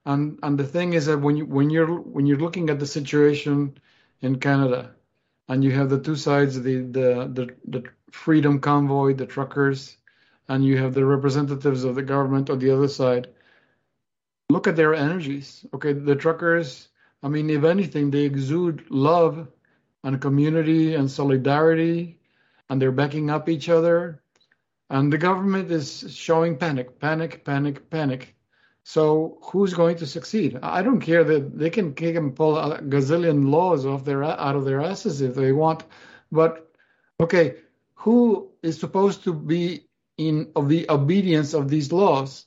And 0.05 0.39
and 0.43 0.59
the 0.59 0.67
thing 0.67 0.93
is 0.93 1.07
that 1.07 1.19
when 1.19 1.37
you 1.37 1.47
when 1.47 1.71
you're 1.71 2.01
when 2.01 2.27
you're 2.27 2.39
looking 2.39 2.71
at 2.71 2.79
the 2.79 2.87
situation 2.87 3.79
in 4.21 4.39
Canada, 4.39 4.95
and 5.49 5.65
you 5.65 5.73
have 5.73 5.91
the 5.91 6.01
two 6.01 6.17
sides, 6.17 6.61
the 6.61 6.77
the 6.77 7.31
the, 7.33 7.55
the 7.67 7.85
freedom 8.11 8.61
convoy, 8.61 9.15
the 9.15 9.27
truckers, 9.27 9.97
and 10.49 10.65
you 10.65 10.79
have 10.79 10.95
the 10.95 11.05
representatives 11.05 11.85
of 11.85 11.95
the 11.95 12.03
government 12.03 12.51
on 12.51 12.59
the 12.59 12.71
other 12.71 12.89
side. 12.89 13.29
Look 14.49 14.67
at 14.67 14.77
their 14.77 14.95
energies. 14.95 15.67
Okay, 15.75 15.93
the 15.93 16.17
truckers. 16.17 16.89
I 17.23 17.29
mean, 17.29 17.51
if 17.51 17.65
anything, 17.65 18.11
they 18.11 18.21
exude 18.21 18.85
love 18.91 19.49
and 20.05 20.21
community 20.21 20.95
and 20.95 21.11
solidarity, 21.11 22.21
and 22.71 22.81
they're 22.81 22.93
backing 22.93 23.31
up 23.31 23.49
each 23.49 23.69
other. 23.69 24.23
And 24.89 25.13
the 25.13 25.19
government 25.19 25.71
is 25.71 26.15
showing 26.15 26.57
panic, 26.57 27.01
panic, 27.01 27.45
panic, 27.45 27.91
panic. 27.91 28.37
So 28.85 29.39
who's 29.43 29.75
going 29.75 29.97
to 29.97 30.07
succeed? 30.07 30.61
I 30.63 30.81
don't 30.83 31.01
care 31.01 31.25
that 31.25 31.59
they 31.59 31.71
can 31.71 31.93
kick 31.93 32.15
and 32.15 32.37
pull 32.37 32.57
a 32.57 32.81
gazillion 32.81 33.51
laws 33.51 33.85
off 33.85 34.05
their 34.05 34.23
out 34.23 34.55
of 34.55 34.65
their 34.65 34.81
asses 34.81 35.23
if 35.23 35.35
they 35.35 35.51
want, 35.51 35.83
but 36.31 36.71
okay, 37.19 37.57
who 37.95 38.53
is 38.63 38.79
supposed 38.79 39.25
to 39.25 39.35
be 39.35 39.89
in 40.19 40.53
of 40.55 40.69
the 40.69 40.89
obedience 40.89 41.53
of 41.53 41.69
these 41.69 41.91
laws? 41.91 42.47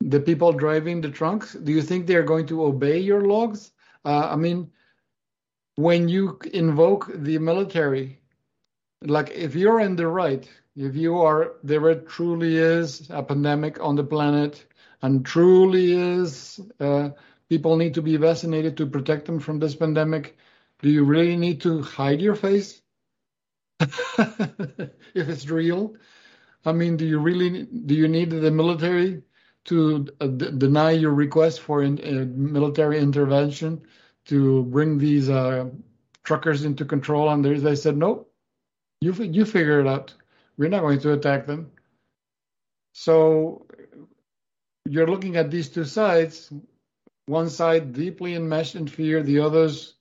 The 0.00 0.20
people 0.20 0.52
driving 0.52 1.00
the 1.00 1.10
trunks. 1.10 1.52
Do 1.54 1.72
you 1.72 1.82
think 1.82 2.06
they're 2.06 2.22
going 2.22 2.46
to 2.46 2.64
obey 2.64 2.98
your 2.98 3.22
laws? 3.22 3.72
Uh, 4.04 4.28
I 4.30 4.36
mean, 4.36 4.70
when 5.76 6.08
you 6.08 6.38
invoke 6.52 7.10
the 7.14 7.38
military, 7.38 8.20
like 9.02 9.30
if 9.30 9.54
you're 9.54 9.80
in 9.80 9.96
the 9.96 10.08
right, 10.08 10.48
if 10.76 10.96
you 10.96 11.18
are 11.18 11.54
there 11.62 11.94
truly 12.02 12.56
is 12.56 13.08
a 13.10 13.22
pandemic 13.22 13.80
on 13.80 13.96
the 13.96 14.04
planet 14.04 14.64
and 15.02 15.24
truly 15.24 15.92
is 15.92 16.60
uh, 16.80 17.10
people 17.48 17.76
need 17.76 17.94
to 17.94 18.02
be 18.02 18.16
vaccinated 18.16 18.76
to 18.76 18.86
protect 18.86 19.26
them 19.26 19.40
from 19.40 19.58
this 19.58 19.74
pandemic, 19.74 20.36
do 20.80 20.90
you 20.90 21.04
really 21.04 21.36
need 21.36 21.60
to 21.62 21.82
hide 21.82 22.20
your 22.20 22.34
face 22.36 22.82
if 23.80 24.90
it's 25.28 25.48
real? 25.48 25.94
I 26.64 26.72
mean, 26.72 26.96
do 26.96 27.06
you 27.06 27.18
really 27.18 27.64
do 27.64 27.94
you 27.94 28.08
need 28.08 28.30
the 28.30 28.50
military 28.50 29.22
to 29.70 30.08
uh, 30.20 30.26
d- 30.26 30.50
deny 30.58 30.90
your 30.90 31.14
request 31.14 31.60
for 31.60 31.82
in, 31.82 31.98
uh, 31.98 32.26
military 32.36 32.98
intervention 32.98 33.80
to 34.26 34.64
bring 34.64 34.98
these 34.98 35.30
uh, 35.30 35.70
truckers 36.24 36.64
into 36.64 36.84
control? 36.84 37.30
And 37.30 37.44
they, 37.44 37.76
said, 37.76 37.96
nope, 37.96 38.32
you 39.00 39.14
fi- 39.14 39.28
you 39.28 39.44
figure 39.44 39.80
it 39.80 39.86
out. 39.86 40.14
We're 40.58 40.68
not 40.68 40.82
going 40.82 41.00
to 41.00 41.12
attack 41.12 41.46
them. 41.46 41.70
So 42.92 43.66
you're 44.84 45.06
looking 45.06 45.36
at 45.36 45.50
these 45.50 45.68
two 45.68 45.84
sides. 45.84 46.52
One 47.26 47.48
side 47.48 47.92
deeply 47.92 48.34
enmeshed 48.34 48.74
in 48.74 48.88
fear, 48.88 49.22
the 49.22 49.38
others 49.38 49.94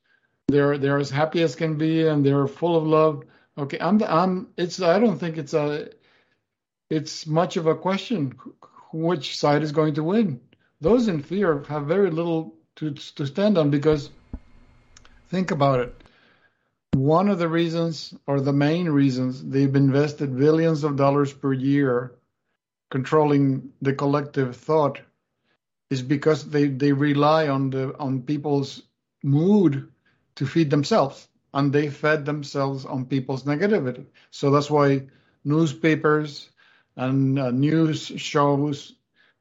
they're 0.48 0.80
they're 0.80 0.98
as 0.98 1.12
happy 1.12 1.44
as 1.44 1.56
can 1.56 1.78
be 1.78 2.08
and 2.08 2.26
they're 2.26 2.48
full 2.48 2.76
of 2.76 2.88
love. 2.88 3.24
Okay, 3.56 3.78
I'm 3.80 4.02
I'm 4.02 4.48
it's 4.58 4.82
I 4.82 5.00
don't 5.00 5.20
think 5.20 5.38
it's 5.38 5.54
a 5.54 5.90
it's 6.90 7.28
much 7.28 7.56
of 7.56 7.68
a 7.68 7.76
question 7.76 8.34
which 8.92 9.38
side 9.38 9.64
is 9.64 9.72
going 9.72 9.96
to 9.96 10.04
win. 10.04 10.40
Those 10.82 11.08
in 11.08 11.22
fear 11.22 11.64
have 11.68 11.86
very 11.86 12.12
little 12.12 12.56
to 12.78 12.92
to 12.92 13.26
stand 13.26 13.58
on 13.58 13.70
because 13.70 14.10
think 15.30 15.52
about 15.52 15.80
it. 15.82 15.96
One 16.94 17.30
of 17.30 17.40
the 17.40 17.48
reasons, 17.48 18.14
or 18.26 18.42
the 18.42 18.54
main 18.54 18.90
reasons, 18.90 19.44
they've 19.44 19.76
invested 19.76 20.36
billions 20.36 20.84
of 20.84 20.96
dollars 20.96 21.32
per 21.32 21.54
year 21.54 22.16
controlling 22.90 23.72
the 23.82 23.94
collective 23.94 24.56
thought 24.56 25.00
is 25.90 26.02
because 26.02 26.50
they, 26.50 26.68
they 26.68 26.92
rely 26.92 27.48
on 27.48 27.70
the 27.70 27.98
on 28.00 28.22
people's 28.22 28.84
mood 29.24 29.92
to 30.36 30.46
feed 30.46 30.70
themselves 30.70 31.28
and 31.54 31.74
they 31.74 31.90
fed 31.90 32.26
themselves 32.26 32.86
on 32.86 33.06
people's 33.06 33.44
negativity 33.44 34.06
so 34.32 34.52
that's 34.52 34.70
why 34.70 35.08
newspapers 35.44 36.50
and 37.00 37.40
uh, 37.40 37.52
news 37.52 38.12
shows 38.18 38.96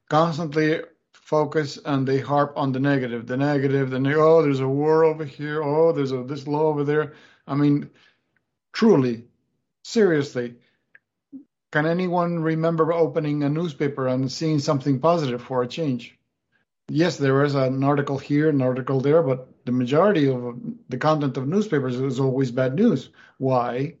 constantly 0.09 0.81
focus 1.13 1.77
and 1.85 2.07
they 2.07 2.19
harp 2.19 2.53
on 2.55 2.71
the 2.71 2.79
negative 2.79 3.27
the 3.27 3.37
negative 3.37 3.91
the 3.91 4.15
oh 4.15 4.41
there's 4.41 4.61
a 4.61 4.67
war 4.67 5.03
over 5.03 5.25
here 5.25 5.61
oh 5.63 5.91
there's 5.91 6.11
a 6.11 6.23
this 6.23 6.47
law 6.47 6.63
over 6.63 6.83
there 6.83 7.13
i 7.47 7.53
mean 7.53 7.89
truly 8.73 9.23
seriously 9.83 10.55
can 11.71 11.85
anyone 11.85 12.39
remember 12.39 12.91
opening 12.91 13.43
a 13.43 13.49
newspaper 13.49 14.07
and 14.07 14.31
seeing 14.31 14.57
something 14.57 14.99
positive 14.99 15.41
for 15.41 15.61
a 15.61 15.67
change? 15.67 16.17
Yes, 16.87 17.17
there 17.17 17.43
is 17.43 17.53
an 17.53 17.83
article 17.83 18.17
here, 18.17 18.49
an 18.49 18.63
article 18.63 19.01
there, 19.01 19.21
but 19.21 19.47
the 19.65 19.71
majority 19.71 20.27
of 20.27 20.59
the 20.89 20.97
content 20.97 21.37
of 21.37 21.47
newspapers 21.47 21.95
is 21.99 22.19
always 22.19 22.49
bad 22.49 22.73
news. 22.73 23.09
Why? 23.37 23.97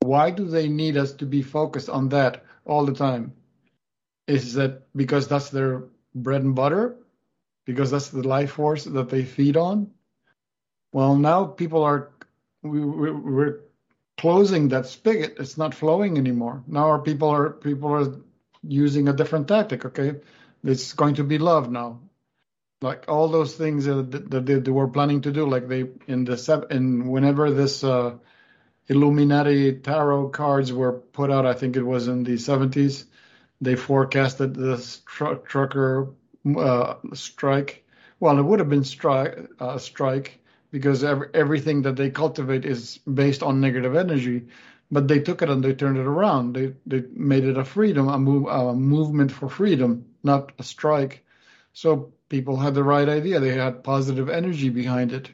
Why 0.00 0.30
do 0.30 0.44
they 0.44 0.68
need 0.68 0.96
us 0.96 1.12
to 1.14 1.26
be 1.26 1.42
focused 1.42 1.88
on 1.88 2.10
that 2.10 2.44
all 2.66 2.86
the 2.86 2.94
time? 2.94 3.34
Is 4.26 4.54
that 4.54 4.82
because 4.96 5.28
that's 5.28 5.50
their 5.50 5.84
bread 6.14 6.42
and 6.42 6.54
butter? 6.54 6.96
Because 7.66 7.90
that's 7.90 8.08
the 8.10 8.26
life 8.26 8.52
force 8.52 8.84
that 8.84 9.10
they 9.10 9.24
feed 9.24 9.56
on? 9.56 9.90
Well, 10.92 11.16
now 11.16 11.46
people 11.46 11.82
are 11.84 12.10
we, 12.62 12.80
we're 12.84 13.60
closing 14.18 14.68
that 14.70 14.86
spigot. 14.86 15.36
It's 15.38 15.58
not 15.58 15.74
flowing 15.74 16.18
anymore. 16.18 16.64
Now 16.66 16.86
our 16.88 17.00
people 17.00 17.30
are 17.30 17.50
people 17.50 17.92
are 17.94 18.14
using 18.62 19.08
a 19.08 19.12
different 19.14 19.48
tactic. 19.48 19.84
Okay, 19.86 20.16
it's 20.64 20.92
going 20.94 21.16
to 21.16 21.24
be 21.24 21.38
love 21.38 21.70
now. 21.70 22.00
like 22.82 23.06
all 23.08 23.28
those 23.28 23.56
things 23.56 23.86
that, 23.86 24.30
that 24.30 24.46
they, 24.46 24.54
they 24.56 24.70
were 24.70 24.88
planning 24.88 25.22
to 25.22 25.32
do, 25.32 25.48
like 25.48 25.68
they 25.68 25.86
in 26.06 26.24
the 26.24 26.66
in 26.70 27.08
whenever 27.08 27.50
this 27.50 27.82
uh, 27.84 28.14
Illuminati 28.88 29.72
tarot 29.74 30.28
cards 30.30 30.72
were 30.72 30.92
put 30.92 31.30
out, 31.30 31.46
I 31.46 31.54
think 31.54 31.76
it 31.76 31.82
was 31.82 32.08
in 32.08 32.24
the 32.24 32.38
70s. 32.38 33.04
They 33.60 33.76
forecasted 33.76 34.54
this 34.54 35.00
tru- 35.06 35.40
trucker 35.46 36.10
uh, 36.58 36.94
strike. 37.14 37.84
Well, 38.20 38.38
it 38.38 38.42
would 38.42 38.58
have 38.60 38.68
been 38.70 38.84
strike 38.84 39.38
uh, 39.60 39.78
strike 39.78 40.40
because 40.70 41.04
every, 41.04 41.28
everything 41.34 41.82
that 41.82 41.96
they 41.96 42.10
cultivate 42.10 42.64
is 42.64 42.98
based 42.98 43.42
on 43.42 43.60
negative 43.60 43.94
energy. 43.96 44.46
But 44.90 45.08
they 45.08 45.20
took 45.20 45.42
it 45.42 45.50
and 45.50 45.62
they 45.64 45.74
turned 45.74 45.98
it 45.98 46.06
around. 46.06 46.54
They 46.54 46.74
they 46.86 47.04
made 47.12 47.44
it 47.44 47.58
a 47.58 47.64
freedom, 47.64 48.08
a, 48.08 48.18
move, 48.18 48.46
a 48.48 48.74
movement 48.74 49.30
for 49.32 49.48
freedom, 49.48 50.06
not 50.22 50.52
a 50.58 50.62
strike. 50.62 51.24
So 51.72 52.12
people 52.28 52.56
had 52.56 52.74
the 52.74 52.84
right 52.84 53.08
idea. 53.08 53.40
They 53.40 53.54
had 53.54 53.84
positive 53.84 54.28
energy 54.30 54.70
behind 54.70 55.12
it. 55.12 55.30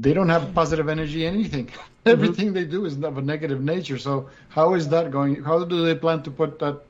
They 0.00 0.14
don't 0.14 0.28
have 0.28 0.54
positive 0.54 0.88
energy 0.88 1.26
anything. 1.26 1.70
Everything 2.06 2.52
they 2.52 2.64
do 2.64 2.84
is 2.84 3.02
of 3.02 3.18
a 3.18 3.22
negative 3.22 3.60
nature. 3.60 3.98
So 3.98 4.28
how 4.48 4.74
is 4.74 4.88
that 4.90 5.10
going? 5.10 5.42
How 5.42 5.64
do 5.64 5.84
they 5.84 5.96
plan 5.96 6.22
to 6.22 6.30
put 6.30 6.58
that? 6.60 6.80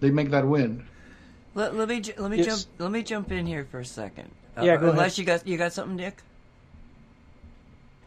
They 0.00 0.10
make 0.10 0.30
that 0.30 0.46
win. 0.46 0.84
Let, 1.54 1.74
let 1.74 1.88
me 1.88 2.02
let 2.18 2.30
me 2.30 2.36
Yes. 2.38 2.46
jump 2.46 2.62
let 2.78 2.90
me 2.90 3.02
jump 3.02 3.32
in 3.32 3.46
here 3.46 3.64
for 3.64 3.80
a 3.80 3.84
second. 3.84 4.28
Yeah, 4.60 4.76
go 4.76 4.90
unless 4.90 5.16
ahead. 5.16 5.18
you 5.18 5.24
got 5.24 5.46
you 5.48 5.56
got 5.56 5.72
something, 5.72 5.96
Dick. 5.96 6.22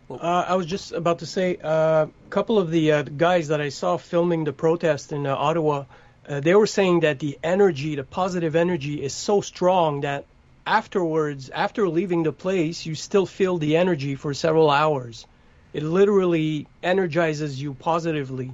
Uh, 0.09 0.45
I 0.47 0.55
was 0.55 0.65
just 0.65 0.91
about 0.93 1.19
to 1.19 1.25
say 1.25 1.57
a 1.61 2.07
couple 2.29 2.59
of 2.59 2.71
the 2.71 2.91
uh, 2.91 3.01
guys 3.01 3.49
that 3.49 3.59
I 3.59 3.69
saw 3.69 3.97
filming 3.97 4.45
the 4.45 4.53
protest 4.53 5.11
in 5.11 5.25
uh, 5.25 5.35
Ottawa, 5.35 5.85
uh, 6.29 6.39
they 6.39 6.55
were 6.55 6.67
saying 6.67 7.01
that 7.01 7.19
the 7.19 7.37
energy, 7.43 7.95
the 7.95 8.03
positive 8.05 8.55
energy, 8.55 9.03
is 9.03 9.13
so 9.13 9.41
strong 9.41 10.01
that 10.01 10.25
afterwards, 10.67 11.49
after 11.49 11.87
leaving 11.87 12.23
the 12.23 12.33
place, 12.33 12.85
you 12.85 12.93
still 12.93 13.25
feel 13.25 13.57
the 13.57 13.77
energy 13.77 14.15
for 14.15 14.33
several 14.33 14.69
hours. 14.69 15.25
It 15.73 15.83
literally 15.83 16.67
energizes 16.83 17.61
you 17.61 17.73
positively. 17.73 18.53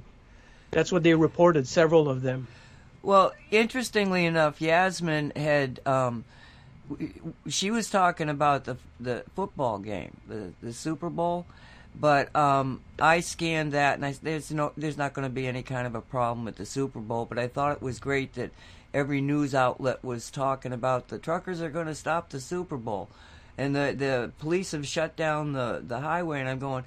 That's 0.70 0.92
what 0.92 1.02
they 1.02 1.14
reported, 1.14 1.66
several 1.66 2.08
of 2.08 2.22
them. 2.22 2.46
Well, 3.02 3.32
interestingly 3.50 4.24
enough, 4.24 4.60
Yasmin 4.60 5.32
had 5.36 5.80
um, 5.86 6.24
she 7.48 7.70
was 7.70 7.90
talking 7.90 8.28
about 8.28 8.64
the 8.64 8.76
the 9.00 9.24
football 9.34 9.78
game, 9.78 10.16
the 10.28 10.52
the 10.62 10.72
Super 10.72 11.10
Bowl, 11.10 11.46
but 11.98 12.34
um, 12.34 12.80
I 12.98 13.20
scanned 13.20 13.72
that 13.72 13.96
and 13.96 14.06
I 14.06 14.14
there's 14.22 14.50
no 14.50 14.72
there's 14.76 14.96
not 14.96 15.12
going 15.12 15.28
to 15.28 15.34
be 15.34 15.46
any 15.46 15.62
kind 15.62 15.86
of 15.86 15.94
a 15.94 16.00
problem 16.00 16.44
with 16.44 16.56
the 16.56 16.66
Super 16.66 17.00
Bowl, 17.00 17.26
but 17.26 17.38
I 17.38 17.48
thought 17.48 17.72
it 17.72 17.82
was 17.82 17.98
great 17.98 18.34
that 18.34 18.50
every 18.94 19.20
news 19.20 19.54
outlet 19.54 20.02
was 20.02 20.30
talking 20.30 20.72
about 20.72 21.08
the 21.08 21.18
truckers 21.18 21.60
are 21.60 21.68
going 21.68 21.88
to 21.88 21.94
stop 21.94 22.30
the 22.30 22.40
Super 22.40 22.78
Bowl, 22.78 23.10
and 23.58 23.76
the 23.76 23.94
the 23.96 24.32
police 24.38 24.72
have 24.72 24.86
shut 24.86 25.16
down 25.16 25.52
the 25.52 25.82
the 25.86 26.00
highway, 26.00 26.40
and 26.40 26.48
I'm 26.48 26.58
going. 26.58 26.84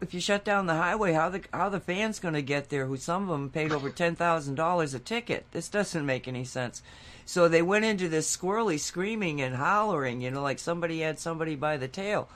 If 0.00 0.14
you 0.14 0.20
shut 0.20 0.44
down 0.44 0.66
the 0.66 0.74
highway, 0.74 1.12
how 1.12 1.28
the 1.28 1.42
how 1.52 1.68
the 1.68 1.78
fans 1.78 2.18
going 2.18 2.34
to 2.34 2.42
get 2.42 2.70
there? 2.70 2.86
Who 2.86 2.96
some 2.96 3.24
of 3.24 3.28
them 3.28 3.50
paid 3.50 3.70
over 3.70 3.90
ten 3.90 4.16
thousand 4.16 4.56
dollars 4.56 4.94
a 4.94 4.98
ticket? 4.98 5.46
This 5.52 5.68
doesn't 5.68 6.04
make 6.04 6.26
any 6.26 6.44
sense. 6.44 6.82
So 7.26 7.46
they 7.46 7.62
went 7.62 7.84
into 7.84 8.08
this 8.08 8.34
squirrely 8.34 8.80
screaming 8.80 9.40
and 9.40 9.54
hollering, 9.54 10.20
you 10.22 10.30
know, 10.30 10.42
like 10.42 10.58
somebody 10.58 11.00
had 11.00 11.18
somebody 11.18 11.56
by 11.56 11.76
the 11.76 11.88
tail. 11.88 12.28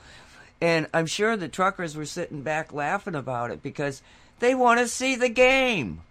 And 0.61 0.87
I'm 0.93 1.07
sure 1.07 1.35
the 1.35 1.47
truckers 1.47 1.95
were 1.95 2.05
sitting 2.05 2.41
back 2.43 2.71
laughing 2.71 3.15
about 3.15 3.51
it 3.51 3.63
because 3.63 4.01
they 4.39 4.53
want 4.53 4.79
to 4.79 4.87
see 4.87 5.15
the 5.15 5.29
game. 5.29 6.01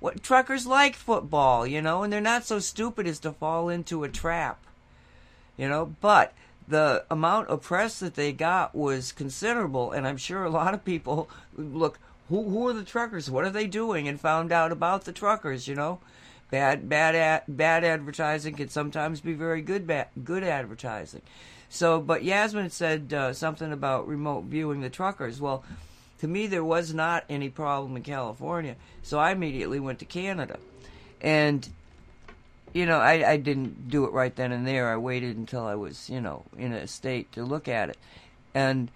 What 0.00 0.22
truckers 0.22 0.66
like 0.66 0.96
football, 0.96 1.66
you 1.66 1.80
know, 1.80 2.02
and 2.02 2.12
they're 2.12 2.20
not 2.20 2.44
so 2.44 2.58
stupid 2.58 3.06
as 3.06 3.18
to 3.20 3.32
fall 3.32 3.68
into 3.68 4.02
a 4.02 4.08
trap 4.08 4.64
you 5.56 5.68
know 5.68 5.94
but 6.00 6.32
the 6.68 7.04
amount 7.10 7.48
of 7.48 7.60
press 7.60 7.98
that 7.98 8.14
they 8.14 8.32
got 8.32 8.74
was 8.74 9.12
considerable 9.12 9.90
and 9.90 10.06
i'm 10.06 10.16
sure 10.16 10.44
a 10.44 10.48
lot 10.48 10.72
of 10.72 10.84
people 10.84 11.28
look 11.54 11.98
who, 12.30 12.48
who 12.48 12.68
are 12.68 12.72
the 12.72 12.84
truckers? 12.84 13.28
What 13.28 13.44
are 13.44 13.50
they 13.50 13.66
doing? 13.66 14.06
And 14.08 14.18
found 14.18 14.52
out 14.52 14.72
about 14.72 15.04
the 15.04 15.12
truckers 15.12 15.68
you 15.68 15.74
know? 15.74 15.98
Bad 16.50 16.88
bad 16.88 17.14
ad, 17.14 17.42
bad 17.46 17.84
advertising 17.84 18.54
can 18.54 18.68
sometimes 18.68 19.20
be 19.20 19.34
very 19.34 19.60
good 19.60 19.86
bad, 19.86 20.08
good 20.24 20.42
advertising. 20.42 21.22
So 21.68 22.00
but 22.00 22.24
yasmin 22.24 22.70
said 22.70 23.12
uh, 23.12 23.32
something 23.32 23.72
about 23.72 24.08
remote 24.08 24.44
viewing 24.44 24.80
the 24.80 24.90
truckers. 24.90 25.40
Well 25.40 25.64
to 26.20 26.28
me 26.28 26.46
there 26.46 26.64
was 26.64 26.94
not 26.94 27.24
any 27.28 27.48
problem 27.48 27.96
in 27.96 28.02
california 28.02 28.76
so 29.02 29.18
i 29.18 29.32
immediately 29.32 29.80
went 29.80 29.98
to 29.98 30.04
canada 30.04 30.58
and 31.20 31.68
you 32.72 32.86
know, 32.86 32.98
I, 32.98 33.32
I 33.32 33.36
didn't 33.36 33.88
do 33.88 34.04
it 34.04 34.12
right 34.12 34.34
then 34.34 34.52
and 34.52 34.66
there. 34.66 34.90
I 34.90 34.96
waited 34.96 35.36
until 35.36 35.64
I 35.64 35.74
was, 35.74 36.08
you 36.08 36.20
know, 36.20 36.44
in 36.56 36.72
a 36.72 36.86
state 36.86 37.32
to 37.32 37.42
look 37.42 37.68
at 37.68 37.90
it. 37.90 37.98
And 38.54 38.90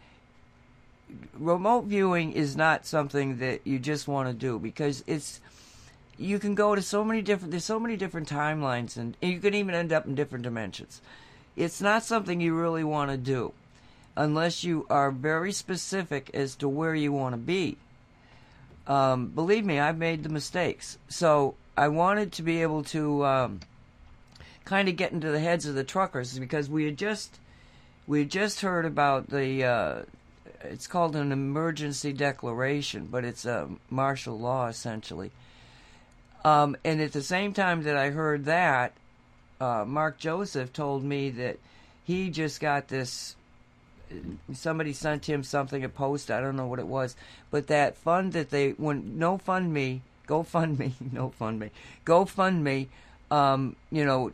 remote 1.38 1.84
viewing 1.84 2.32
is 2.32 2.56
not 2.56 2.86
something 2.86 3.38
that 3.38 3.60
you 3.64 3.78
just 3.78 4.08
want 4.08 4.28
to 4.28 4.34
do 4.34 4.58
because 4.58 5.04
it's 5.06 5.40
you 6.16 6.38
can 6.38 6.54
go 6.54 6.74
to 6.74 6.82
so 6.82 7.04
many 7.04 7.22
different 7.22 7.50
there's 7.50 7.64
so 7.64 7.80
many 7.80 7.96
different 7.96 8.28
timelines 8.28 8.96
and 8.96 9.16
you 9.20 9.40
can 9.40 9.54
even 9.54 9.74
end 9.74 9.92
up 9.92 10.06
in 10.06 10.14
different 10.14 10.44
dimensions. 10.44 11.00
It's 11.56 11.80
not 11.80 12.04
something 12.04 12.40
you 12.40 12.54
really 12.54 12.84
want 12.84 13.10
to 13.10 13.16
do 13.16 13.52
unless 14.16 14.64
you 14.64 14.86
are 14.88 15.10
very 15.10 15.52
specific 15.52 16.30
as 16.34 16.56
to 16.56 16.68
where 16.68 16.94
you 16.94 17.12
want 17.12 17.32
to 17.32 17.38
be. 17.38 17.76
Um, 18.86 19.28
believe 19.28 19.64
me, 19.64 19.78
I've 19.78 19.98
made 19.98 20.22
the 20.22 20.28
mistakes. 20.28 20.98
So 21.08 21.54
I 21.76 21.88
wanted 21.88 22.32
to 22.32 22.42
be 22.42 22.62
able 22.62 22.84
to 22.84 23.24
um, 23.24 23.60
kind 24.64 24.88
of 24.88 24.96
get 24.96 25.12
into 25.12 25.30
the 25.30 25.40
heads 25.40 25.66
of 25.66 25.74
the 25.74 25.84
truckers 25.84 26.38
because 26.38 26.68
we 26.68 26.84
had 26.84 26.96
just 26.96 27.38
we 28.06 28.20
had 28.20 28.30
just 28.30 28.60
heard 28.60 28.84
about 28.84 29.30
the 29.30 29.64
uh, 29.64 30.02
it's 30.62 30.86
called 30.86 31.16
an 31.16 31.32
emergency 31.32 32.12
declaration, 32.12 33.08
but 33.10 33.24
it's 33.24 33.44
a 33.44 33.68
martial 33.90 34.38
law 34.38 34.68
essentially. 34.68 35.30
Um, 36.44 36.76
and 36.84 37.00
at 37.00 37.12
the 37.12 37.22
same 37.22 37.54
time 37.54 37.84
that 37.84 37.96
I 37.96 38.10
heard 38.10 38.44
that, 38.44 38.92
uh, 39.60 39.84
Mark 39.86 40.18
Joseph 40.18 40.72
told 40.72 41.02
me 41.02 41.30
that 41.30 41.58
he 42.04 42.28
just 42.28 42.60
got 42.60 42.88
this 42.88 43.34
somebody 44.52 44.92
sent 44.92 45.26
him 45.28 45.42
something 45.42 45.84
a 45.84 45.88
post 45.88 46.30
i 46.30 46.40
don't 46.40 46.56
know 46.56 46.66
what 46.66 46.78
it 46.78 46.86
was 46.86 47.16
but 47.50 47.66
that 47.68 47.96
fund 47.96 48.32
that 48.32 48.50
they 48.50 48.70
when 48.72 49.18
no 49.18 49.38
fund 49.38 49.72
me 49.72 50.00
go 50.26 50.42
fund 50.42 50.78
me 50.78 50.94
no 51.12 51.30
fund 51.30 51.58
me 51.60 51.70
go 52.04 52.24
fund 52.24 52.62
me 52.64 52.88
um 53.30 53.74
you 53.90 54.04
know 54.04 54.30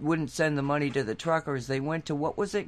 wouldn't 0.00 0.30
send 0.30 0.58
the 0.58 0.62
money 0.62 0.90
to 0.90 1.02
the 1.04 1.14
truckers 1.14 1.66
they 1.66 1.80
went 1.80 2.06
to 2.06 2.14
what 2.14 2.36
was 2.36 2.54
it 2.54 2.66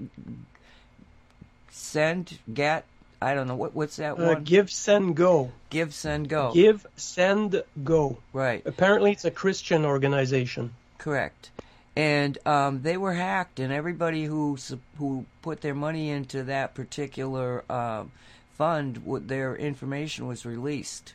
send 1.70 2.38
get 2.52 2.85
i 3.20 3.35
don't 3.35 3.46
know 3.46 3.56
what 3.56 3.74
what's 3.74 3.96
that 3.96 4.18
Uh, 4.18 4.35
one 4.35 4.44
give, 4.44 4.70
send, 4.70 5.16
go. 5.16 5.50
give 5.70 5.92
send 5.94 6.28
go 6.28 6.52
Give, 6.52 6.87
send, 6.96 7.62
go. 7.85 8.18
right 8.32 8.62
Apparently, 8.66 9.12
it's 9.12 9.24
a 9.24 9.30
Christian 9.30 9.85
organization. 9.85 10.72
Correct. 10.98 11.50
And 11.96 12.37
um, 12.44 12.82
they 12.82 12.98
were 12.98 13.14
hacked, 13.14 13.59
and 13.59 13.72
everybody 13.72 14.24
who 14.24 14.59
who 14.98 15.24
put 15.40 15.62
their 15.62 15.74
money 15.74 16.11
into 16.11 16.42
that 16.42 16.74
particular 16.74 17.64
um, 17.72 18.12
fund, 18.52 19.02
their 19.26 19.56
information 19.56 20.26
was 20.26 20.44
released. 20.44 21.14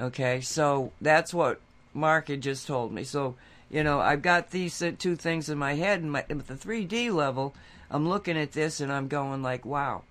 Okay, 0.00 0.40
so 0.40 0.92
that's 1.00 1.34
what 1.34 1.60
Mark 1.92 2.28
had 2.28 2.42
just 2.42 2.68
told 2.68 2.92
me. 2.92 3.02
So 3.02 3.34
you 3.70 3.82
know, 3.84 4.00
I've 4.00 4.22
got 4.22 4.50
these 4.50 4.80
uh, 4.80 4.92
two 4.98 5.16
things 5.16 5.48
in 5.48 5.58
my 5.58 5.74
head, 5.74 6.00
and 6.00 6.12
my, 6.12 6.20
at 6.20 6.46
the 6.46 6.54
3D 6.54 7.12
level, 7.12 7.54
I'm 7.90 8.08
looking 8.08 8.38
at 8.38 8.52
this 8.52 8.80
and 8.80 8.92
I'm 8.92 9.08
going 9.08 9.42
like, 9.42 9.64
wow. 9.64 10.02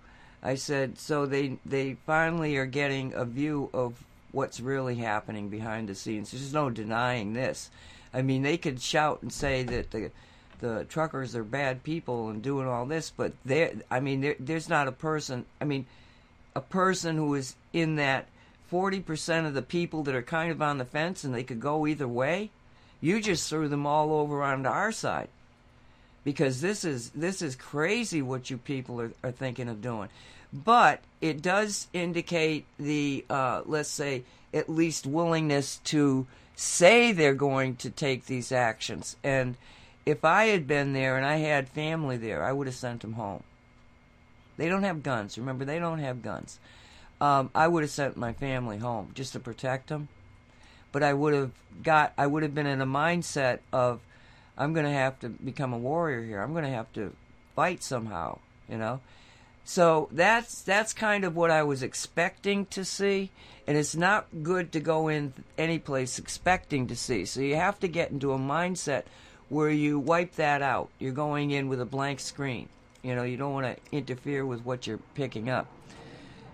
I 0.44 0.56
said, 0.56 1.00
so 1.00 1.26
they 1.26 1.58
they 1.66 1.98
finally 2.06 2.58
are 2.58 2.68
getting 2.68 3.14
a 3.14 3.26
view 3.26 3.70
of 3.74 4.04
what's 4.32 4.60
really 4.60 4.96
happening 4.96 5.50
behind 5.50 5.90
the 5.90 5.96
scenes. 5.96 6.32
There's 6.32 6.54
no 6.54 6.70
denying 6.70 7.34
this. 7.34 7.72
I 8.18 8.24
mean, 8.24 8.42
they 8.42 8.58
could 8.58 8.82
shout 8.82 9.22
and 9.22 9.32
say 9.32 9.62
that 9.62 9.92
the 9.92 10.10
the 10.60 10.86
truckers 10.90 11.36
are 11.36 11.44
bad 11.44 11.84
people 11.84 12.30
and 12.30 12.42
doing 12.42 12.68
all 12.68 12.88
this, 12.88 13.14
but 13.16 13.34
there, 13.46 13.74
I 13.92 14.00
mean, 14.00 14.22
there, 14.22 14.36
there's 14.40 14.68
not 14.68 14.88
a 14.88 14.92
person. 14.92 15.46
I 15.62 15.66
mean, 15.66 15.86
a 16.56 16.62
person 16.62 17.16
who 17.16 17.36
is 17.36 17.56
in 17.74 17.98
that 17.98 18.26
40% 18.72 19.46
of 19.46 19.54
the 19.54 19.62
people 19.62 20.02
that 20.04 20.16
are 20.16 20.24
kind 20.24 20.52
of 20.52 20.64
on 20.64 20.80
the 20.80 20.86
fence 20.86 21.24
and 21.24 21.36
they 21.36 21.44
could 21.44 21.60
go 21.60 21.86
either 21.86 22.08
way. 22.08 22.50
You 23.02 23.22
just 23.22 23.48
threw 23.48 23.68
them 23.68 23.86
all 23.86 24.12
over 24.12 24.42
onto 24.42 24.68
our 24.68 24.92
side 24.92 25.30
because 26.24 26.60
this 26.60 26.84
is 26.84 27.12
this 27.12 27.44
is 27.44 27.56
crazy 27.56 28.24
what 28.24 28.50
you 28.50 28.58
people 28.58 29.00
are, 29.00 29.12
are 29.24 29.32
thinking 29.32 29.70
of 29.70 29.84
doing. 29.84 30.10
But 30.52 31.02
it 31.22 31.44
does 31.44 31.88
indicate 31.94 32.66
the 32.80 33.24
uh, 33.30 33.62
let's 33.68 33.90
say 33.90 34.24
at 34.56 34.70
least 34.70 35.06
willingness 35.06 35.78
to 35.86 36.26
say 36.58 37.12
they're 37.12 37.36
going 37.36 37.76
to 37.78 37.90
take 37.90 38.26
these 38.26 38.52
actions. 38.52 39.16
And 39.24 39.56
if 40.06 40.26
I 40.26 40.46
had 40.46 40.68
been 40.68 40.92
there 40.92 41.16
and 41.16 41.26
I 41.26 41.38
had 41.38 41.70
family 41.70 42.18
there, 42.18 42.44
I 42.44 42.52
would 42.52 42.68
have 42.68 42.76
sent 42.76 43.02
them 43.02 43.14
home. 43.14 43.44
They 44.58 44.68
don't 44.68 44.84
have 44.84 45.04
guns. 45.04 45.38
Remember, 45.38 45.64
they 45.64 45.78
don't 45.78 46.00
have 46.00 46.24
guns. 46.24 46.60
Um, 47.22 47.52
I 47.54 47.68
would 47.68 47.84
have 47.84 47.92
sent 47.92 48.18
my 48.18 48.34
family 48.34 48.80
home 48.80 49.12
just 49.14 49.34
to 49.34 49.40
protect 49.40 49.90
them. 49.90 50.08
But 50.92 51.04
I 51.04 51.14
would 51.14 51.34
have 51.34 51.52
got. 51.84 52.14
I 52.18 52.26
would 52.26 52.42
have 52.42 52.56
been 52.56 52.66
in 52.66 52.82
a 52.82 52.88
mindset 52.88 53.60
of 53.72 54.00
I'm 54.58 54.74
going 54.74 54.86
to 54.86 54.92
have 54.92 55.20
to 55.20 55.30
become 55.30 55.74
a 55.74 55.78
warrior 55.78 56.24
here. 56.24 56.42
I'm 56.42 56.54
going 56.54 56.64
to 56.64 56.72
have 56.72 56.92
to 56.94 57.14
fight 57.56 57.84
somehow, 57.84 58.40
you 58.68 58.78
know. 58.78 59.02
So 59.68 60.08
that's 60.14 60.62
that's 60.62 60.94
kind 60.94 61.26
of 61.26 61.36
what 61.36 61.52
I 61.52 61.64
was 61.64 61.84
expecting 61.84 62.68
to 62.68 62.86
see, 62.86 63.32
and 63.68 63.78
it's 63.78 63.98
not 63.98 64.26
good 64.42 64.72
to 64.72 64.80
go 64.80 65.10
in 65.10 65.34
any 65.58 65.78
place 65.78 66.18
expecting 66.18 66.88
to 66.88 66.96
see. 66.96 67.26
So 67.26 67.42
you 67.42 67.58
have 67.58 67.78
to 67.82 67.90
get 67.90 68.10
into 68.10 68.32
a 68.32 68.38
mindset 68.38 69.04
where 69.50 69.70
you 69.70 70.00
wipe 70.00 70.36
that 70.36 70.62
out. 70.62 70.88
You're 71.00 71.12
going 71.12 71.52
in 71.52 71.68
with 71.68 71.82
a 71.82 71.86
blank 71.86 72.22
screen. 72.22 72.70
You 73.04 73.14
know, 73.14 73.24
you 73.24 73.36
don't 73.36 73.52
want 73.52 73.66
to 73.66 73.78
interfere 73.92 74.46
with 74.46 74.62
what 74.62 74.88
you're 74.88 75.02
picking 75.16 75.50
up. 75.50 75.68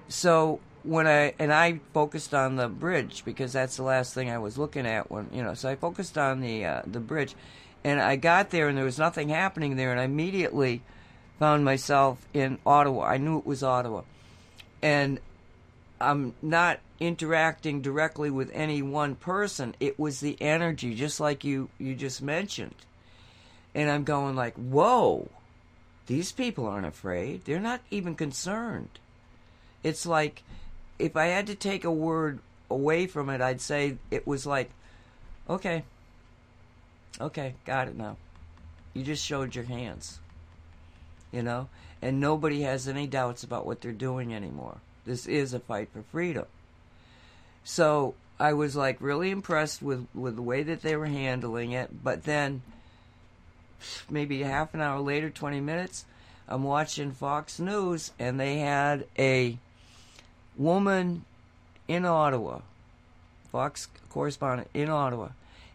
So 0.08 0.60
when 0.82 1.06
I 1.06 1.36
and 1.38 1.54
I 1.54 1.82
focused 1.93 2.34
on 2.34 2.56
the 2.56 2.67
bridge 2.67 3.23
because 3.23 3.54
that's 3.54 3.78
the 3.78 3.84
last 3.84 4.15
thing 4.15 4.32
I 4.32 4.39
was 4.39 4.58
looking 4.58 4.88
at 4.88 5.12
when 5.12 5.30
you 5.32 5.43
know. 5.43 5.54
So 5.54 5.69
I 5.69 5.76
focused 5.76 6.17
on 6.17 6.41
the 6.41 6.65
uh, 6.65 6.82
the 6.88 6.99
bridge, 6.99 7.36
and 7.84 8.02
I 8.02 8.15
got 8.15 8.49
there 8.49 8.69
and 8.69 8.76
there 8.76 8.86
was 8.86 8.97
nothing 8.97 9.30
happening 9.30 9.76
there, 9.76 9.91
and 9.91 9.99
I 9.99 10.06
immediately 10.06 10.82
found 11.43 11.65
myself 11.65 12.25
in 12.34 12.58
Ottawa. 12.65 13.03
I 13.03 13.17
knew 13.17 13.38
it 13.38 13.45
was 13.45 13.63
Ottawa, 13.63 14.03
and 14.82 15.19
I'm 15.99 16.34
not 16.41 16.79
interacting 17.01 17.82
directly 17.82 18.29
with 18.29 18.49
any 18.53 18.82
one 18.82 19.15
person. 19.15 19.75
It 19.82 19.99
was 19.99 20.21
the 20.21 20.41
energy, 20.41 20.95
just 20.95 21.19
like 21.19 21.43
you 21.43 21.67
you 21.77 21.95
just 21.95 22.21
mentioned, 22.21 22.75
and 23.75 23.89
I'm 23.91 24.06
going 24.06 24.38
like, 24.38 24.56
whoa. 24.56 25.27
These 26.08 26.32
people 26.32 26.65
aren't 26.65 26.86
afraid. 26.86 27.43
They're 27.43 27.60
not 27.60 27.82
even 27.91 28.15
concerned. 28.15 28.99
It's 29.84 30.06
like 30.06 30.43
if 30.97 31.17
I 31.17 31.25
had 31.25 31.47
to 31.47 31.56
take 31.56 31.84
a 31.84 31.91
word 31.91 32.39
away 32.69 33.06
from 33.08 33.29
it, 33.29 33.41
I'd 33.41 33.60
say 33.60 33.97
it 34.12 34.25
was 34.25 34.45
like, 34.45 34.69
okay, 35.49 35.84
okay, 37.19 37.56
got 37.65 37.89
it 37.89 37.97
now. 37.97 38.15
You 38.93 39.03
just 39.03 39.25
showed 39.25 39.56
your 39.56 39.65
hands, 39.65 40.19
you 41.34 41.41
know, 41.41 41.67
and 42.02 42.19
nobody 42.19 42.62
has 42.62 42.88
any 42.88 43.08
doubts 43.08 43.43
about 43.43 43.65
what 43.65 43.82
they're 43.82 43.91
doing 43.91 44.34
anymore. 44.34 44.78
This 45.06 45.26
is 45.26 45.54
a 45.54 45.60
fight 45.60 45.89
for 45.91 46.04
freedom. 46.04 46.46
So 47.63 48.13
I 48.39 48.54
was 48.54 48.76
like 48.76 48.98
really 49.02 49.32
impressed 49.32 49.82
with, 49.82 50.08
with 50.13 50.36
the 50.36 50.41
way 50.41 50.63
that 50.63 50.82
they 50.82 50.96
were 50.96 51.08
handling 51.08 51.72
it, 51.72 52.04
but 52.04 52.24
then 52.24 52.62
maybe 54.10 54.43
half 54.43 54.74
an 54.74 54.82
hour 54.82 55.00
later, 55.00 55.30
20 55.30 55.60
minutes, 55.60 56.06
I'm 56.48 56.63
watching 56.63 57.12
Fox 57.12 57.60
News 57.60 58.12
and 58.19 58.39
they 58.39 58.60
had 58.60 59.08
a 59.17 59.58
woman 60.56 61.26
in 61.88 62.06
Ottawa, 62.06 62.60
Fox 63.52 63.88
correspondent 64.10 64.69
in 64.74 64.89
Ottawa, 64.89 65.30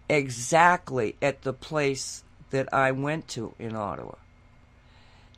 exactly 0.09 1.17
at 1.21 1.43
the 1.43 1.53
place 1.53 2.23
that 2.51 2.73
I 2.73 2.93
went 2.93 3.29
to 3.29 3.55
in 3.59 3.75
Ottawa. 3.75 4.15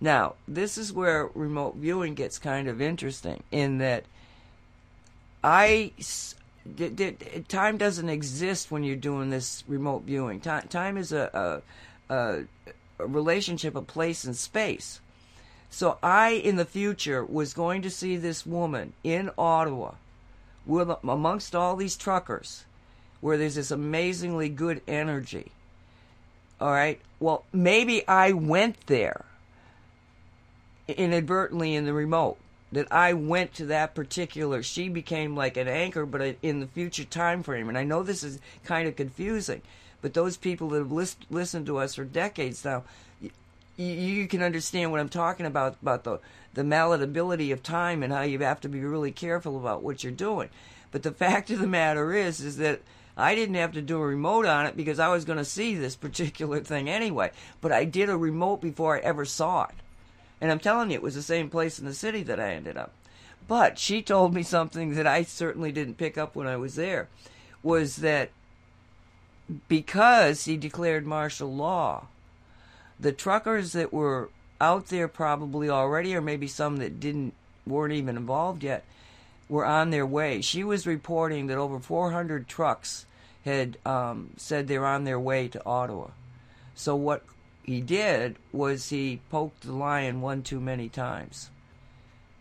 Now, 0.01 0.35
this 0.49 0.79
is 0.79 0.93
where 0.93 1.29
remote 1.35 1.77
viewing 1.77 2.15
gets 2.15 2.39
kind 2.39 2.69
of 2.69 2.81
interesting 2.81 3.43
in 3.51 3.79
that 3.79 4.05
I 5.45 5.93
time 7.49 7.77
doesn't 7.77 8.09
exist 8.09 8.71
when 8.71 8.83
you're 8.83 8.97
doing 8.97 9.31
this 9.31 9.65
remote 9.69 10.03
viewing. 10.05 10.41
Time, 10.41 10.69
time 10.69 10.97
is 10.97 11.13
a, 11.13 11.63
a, 12.09 12.15
a, 12.15 12.45
a 12.99 13.07
relationship 13.07 13.75
of 13.75 13.87
place 13.87 14.25
and 14.25 14.37
space. 14.37 15.01
So 15.71 15.99
I, 16.03 16.31
in 16.31 16.57
the 16.57 16.65
future, 16.65 17.25
was 17.25 17.55
going 17.55 17.83
to 17.83 17.91
see 17.91 18.17
this 18.17 18.45
woman 18.45 18.93
in 19.05 19.31
Ottawa, 19.39 19.93
with 20.67 20.91
amongst 21.05 21.55
all 21.55 21.77
these 21.77 21.97
truckers, 21.97 22.65
where 23.21 23.39
there's 23.39 23.55
this 23.55 23.71
amazingly 23.71 24.49
good 24.49 24.83
energy. 24.89 25.53
All 26.61 26.73
right. 26.73 27.01
Well, 27.21 27.45
maybe 27.53 28.07
I 28.09 28.33
went 28.33 28.87
there 28.87 29.25
inadvertently 30.89 31.75
in 31.75 31.85
the 31.85 31.93
remote. 31.93 32.39
That 32.73 32.93
I 32.93 33.15
went 33.15 33.53
to 33.55 33.67
that 33.67 33.97
particular. 33.97 34.63
She 34.63 34.89
became 34.89 35.35
like 35.35 35.57
an 35.57 35.67
anchor, 35.67 36.07
but 36.07 36.37
in 36.41 36.61
the 36.61 36.69
future 36.69 37.05
time 37.05 37.43
frame. 37.43 37.69
And 37.69 37.77
I 37.77 37.83
know 37.83 38.05
this 38.05 38.23
is 38.23 38.39
kind 38.65 38.87
of 38.87 38.95
confusing, 38.95 39.63
but 40.01 40.15
those 40.15 40.37
people 40.37 40.69
that 40.71 40.79
have 40.79 40.93
list, 40.93 41.27
listened 41.31 41.67
to 41.67 41.79
us 41.79 41.97
for 41.97 42.05
decades 42.05 42.65
now, 42.65 42.85
y- 43.21 43.31
you 43.77 44.29
can 44.29 44.41
understand 44.41 44.93
what 44.93 45.01
I'm 45.01 45.09
talking 45.09 45.47
about 45.47 45.79
about 45.83 46.05
the 46.05 46.21
the 46.55 46.65
malleability 46.65 47.51
of 47.51 47.63
time 47.63 48.03
and 48.03 48.13
how 48.13 48.23
you 48.23 48.39
have 48.41 48.61
to 48.61 48.69
be 48.69 48.81
really 48.81 49.13
careful 49.13 49.57
about 49.57 49.83
what 49.83 50.03
you're 50.03 50.13
doing. 50.13 50.49
But 50.93 51.03
the 51.03 51.13
fact 51.25 51.51
of 51.51 51.59
the 51.59 51.67
matter 51.67 52.13
is, 52.13 52.41
is 52.41 52.57
that 52.59 52.83
I 53.17 53.35
didn't 53.35 53.57
have 53.57 53.73
to 53.73 53.83
do 53.83 54.01
a 54.01 54.07
remote 54.07 54.47
on 54.47 54.67
it 54.67 54.77
because 54.77 54.99
I 54.99 55.09
was 55.09 55.25
going 55.25 55.39
to 55.39 55.45
see 55.45 55.75
this 55.75 55.97
particular 55.97 56.61
thing 56.61 56.89
anyway. 56.89 57.33
But 57.61 57.73
I 57.73 57.85
did 57.85 58.09
a 58.09 58.17
remote 58.17 58.61
before 58.61 58.97
I 58.97 59.01
ever 59.01 59.25
saw 59.25 59.65
it. 59.65 59.75
And 60.41 60.51
I'm 60.51 60.59
telling 60.59 60.91
you, 60.91 60.97
it 60.97 61.03
was 61.03 61.15
the 61.15 61.23
same 61.23 61.51
place 61.51 61.79
in 61.79 61.85
the 61.85 61.95
city 61.95 62.23
that 62.25 62.41
I 62.41 62.55
ended 62.55 62.77
up. 62.77 62.93
But 63.47 63.79
she 63.79 64.01
told 64.01 64.33
me 64.33 64.43
something 64.43 64.95
that 64.95 65.07
I 65.07 65.23
certainly 65.23 65.73
didn't 65.73 65.99
pick 65.99 66.17
up 66.17 66.35
when 66.37 66.47
I 66.47 66.57
was 66.57 66.77
there 66.77 67.09
was 67.63 67.97
that 67.97 68.31
because 69.69 70.45
he 70.45 70.57
declared 70.57 71.07
martial 71.07 71.55
law, 71.55 72.07
the 72.99 73.13
truckers 73.13 73.73
that 73.73 73.93
were 73.93 74.31
out 74.61 74.87
there 74.87 75.09
probably 75.09 75.69
already, 75.69 76.15
or 76.15 76.21
maybe 76.21 76.47
some 76.47 76.77
that 76.77 77.01
didn't 77.01 77.35
weren't 77.67 77.93
even 77.93 78.17
involved 78.17 78.63
yet, 78.63 78.85
were 79.49 79.67
on 79.67 79.91
their 79.91 80.07
way. 80.07 80.41
She 80.41 80.63
was 80.63 80.87
reporting 80.87 81.49
that 81.49 81.59
over 81.59 81.81
400 81.81 82.47
trucks 82.47 83.07
had 83.45 83.79
um, 83.85 84.31
said 84.37 84.69
they're 84.69 84.87
on 84.87 85.05
their 85.05 85.19
way 85.19 85.49
to 85.49 85.65
Ottawa. 85.65 86.09
So 86.75 86.95
what 86.95 87.25
he 87.63 87.81
did 87.81 88.37
was 88.53 88.89
he 88.89 89.21
poked 89.31 89.63
the 89.63 89.73
lion 89.73 90.21
one 90.21 90.43
too 90.43 90.61
many 90.61 90.89
times. 90.89 91.51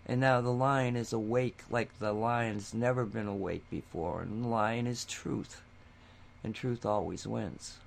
And 0.05 0.19
now 0.19 0.41
the 0.41 0.49
lion 0.49 0.95
is 0.95 1.13
awake 1.13 1.63
like 1.69 1.99
the 1.99 2.13
lion's 2.13 2.73
never 2.73 3.05
been 3.05 3.27
awake 3.27 3.69
before. 3.69 4.21
And 4.21 4.43
the 4.43 4.47
lion 4.47 4.87
is 4.87 5.05
truth. 5.05 5.61
And 6.43 6.55
truth 6.55 6.85
always 6.85 7.27
wins. 7.27 7.77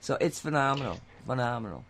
So 0.00 0.16
it's 0.20 0.38
phenomenal. 0.38 1.00
Phenomenal. 1.26 1.84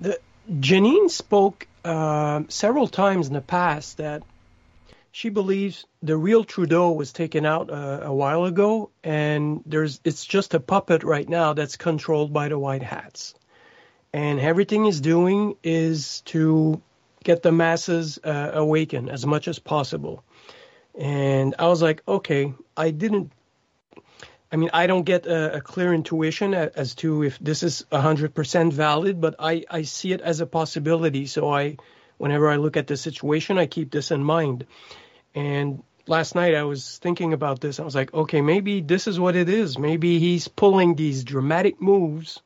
The, 0.00 0.20
Janine 0.50 1.10
spoke 1.10 1.66
uh, 1.84 2.42
several 2.48 2.86
times 2.86 3.26
in 3.26 3.34
the 3.34 3.40
past 3.40 3.96
that 3.96 4.22
she 5.12 5.28
believes 5.28 5.84
the 6.02 6.16
real 6.16 6.42
Trudeau 6.42 6.92
was 6.92 7.12
taken 7.12 7.44
out 7.44 7.70
uh, 7.70 8.00
a 8.02 8.12
while 8.12 8.46
ago, 8.46 8.90
and 9.04 9.62
there's 9.66 10.00
it's 10.04 10.24
just 10.24 10.54
a 10.54 10.60
puppet 10.60 11.04
right 11.04 11.28
now 11.28 11.52
that's 11.52 11.76
controlled 11.76 12.32
by 12.32 12.48
the 12.48 12.58
White 12.58 12.82
Hats, 12.82 13.34
and 14.14 14.40
everything 14.40 14.84
he's 14.84 15.02
doing 15.02 15.56
is 15.62 16.22
to 16.22 16.80
get 17.22 17.42
the 17.42 17.52
masses 17.52 18.18
uh, 18.24 18.52
awakened 18.54 19.10
as 19.10 19.26
much 19.26 19.48
as 19.48 19.58
possible. 19.58 20.24
And 20.98 21.54
I 21.58 21.66
was 21.66 21.82
like, 21.82 22.02
okay, 22.08 22.54
I 22.74 22.90
didn't. 22.90 23.32
I 24.50 24.56
mean, 24.56 24.70
I 24.72 24.86
don't 24.86 25.04
get 25.04 25.26
a, 25.26 25.56
a 25.56 25.60
clear 25.60 25.94
intuition 25.94 26.52
as 26.52 26.94
to 26.96 27.22
if 27.22 27.38
this 27.38 27.62
is 27.62 27.86
100% 27.90 28.72
valid, 28.72 29.18
but 29.18 29.36
I, 29.38 29.64
I 29.70 29.82
see 29.82 30.12
it 30.12 30.20
as 30.20 30.40
a 30.40 30.46
possibility. 30.46 31.24
So 31.24 31.50
I, 31.50 31.78
whenever 32.18 32.50
I 32.50 32.56
look 32.56 32.76
at 32.76 32.86
the 32.86 32.98
situation, 32.98 33.56
I 33.56 33.64
keep 33.64 33.90
this 33.90 34.10
in 34.10 34.22
mind. 34.22 34.66
And 35.34 35.82
last 36.06 36.34
night 36.34 36.54
I 36.54 36.64
was 36.64 36.98
thinking 36.98 37.32
about 37.32 37.60
this. 37.60 37.80
I 37.80 37.84
was 37.84 37.94
like, 37.94 38.12
okay, 38.12 38.40
maybe 38.40 38.80
this 38.80 39.06
is 39.06 39.18
what 39.18 39.36
it 39.36 39.48
is. 39.48 39.78
Maybe 39.78 40.18
he's 40.18 40.48
pulling 40.48 40.94
these 40.94 41.24
dramatic 41.24 41.80
moves 41.80 42.42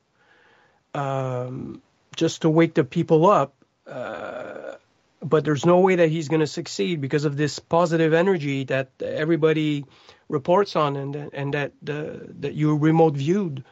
um, 0.94 1.83
just 2.14 2.42
to 2.42 2.51
wake 2.51 2.75
the 2.75 2.85
people 2.85 3.27
up. 3.27 3.55
Uh, 3.87 4.75
but 5.22 5.44
there's 5.44 5.64
no 5.64 5.81
way 5.81 5.96
that 5.96 6.09
he's 6.09 6.29
going 6.29 6.40
to 6.40 6.46
succeed 6.46 7.01
because 7.01 7.25
of 7.25 7.37
this 7.37 7.59
positive 7.59 8.12
energy 8.12 8.64
that 8.64 8.90
everybody 9.01 9.85
reports 10.29 10.77
on 10.77 10.96
and 10.96 11.16
and 11.16 11.55
that 11.55 11.72
the 11.83 12.35
that 12.40 12.55
you 12.55 12.77
remote 12.77 13.14
viewed. 13.14 13.64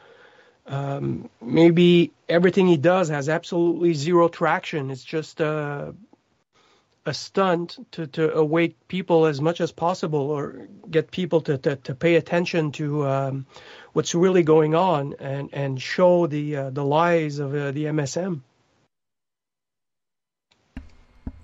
Um, 0.67 1.29
maybe 1.43 2.13
everything 2.29 2.67
he 2.67 2.79
does 2.79 3.11
has 3.11 3.29
absolutely 3.29 3.93
zero 3.93 4.29
traction. 4.29 4.91
It's 4.91 5.05
just 5.05 5.41
a 5.41 5.95
a 7.07 7.13
stunt 7.13 7.79
to, 7.93 8.07
to 8.07 8.33
awake 8.35 8.77
people 8.89 9.27
as 9.27 9.41
much 9.41 9.61
as 9.61 9.73
possible 9.73 10.31
or 10.31 10.69
get 10.91 11.11
people 11.11 11.41
to, 11.43 11.59
to, 11.59 11.77
to 11.77 11.95
pay 11.95 12.15
attention 12.15 12.73
to 12.73 13.07
um, 13.07 13.47
what's 13.93 14.15
really 14.15 14.43
going 14.43 14.75
on 14.75 15.15
and, 15.19 15.51
and 15.53 15.81
show 15.81 16.27
the 16.27 16.57
uh, 16.57 16.71
the 16.71 16.85
lies 16.85 17.39
of 17.39 17.55
uh, 17.55 17.71
the 17.73 17.85
MSM. 17.85 18.41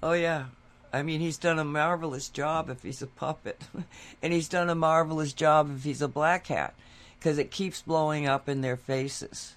Oh 0.02 0.12
yeah. 0.12 0.46
I 0.92 1.02
mean, 1.02 1.20
he's 1.20 1.38
done 1.38 1.58
a 1.58 1.64
marvelous 1.64 2.28
job 2.28 2.68
if 2.68 2.82
he's 2.82 3.02
a 3.02 3.06
puppet, 3.06 3.62
and 4.22 4.32
he's 4.32 4.48
done 4.48 4.68
a 4.68 4.74
marvelous 4.74 5.32
job 5.32 5.70
if 5.76 5.84
he's 5.84 6.02
a 6.02 6.08
black 6.08 6.48
hat, 6.48 6.74
because 7.18 7.38
it 7.38 7.50
keeps 7.50 7.82
blowing 7.82 8.26
up 8.26 8.48
in 8.48 8.60
their 8.60 8.76
faces. 8.76 9.54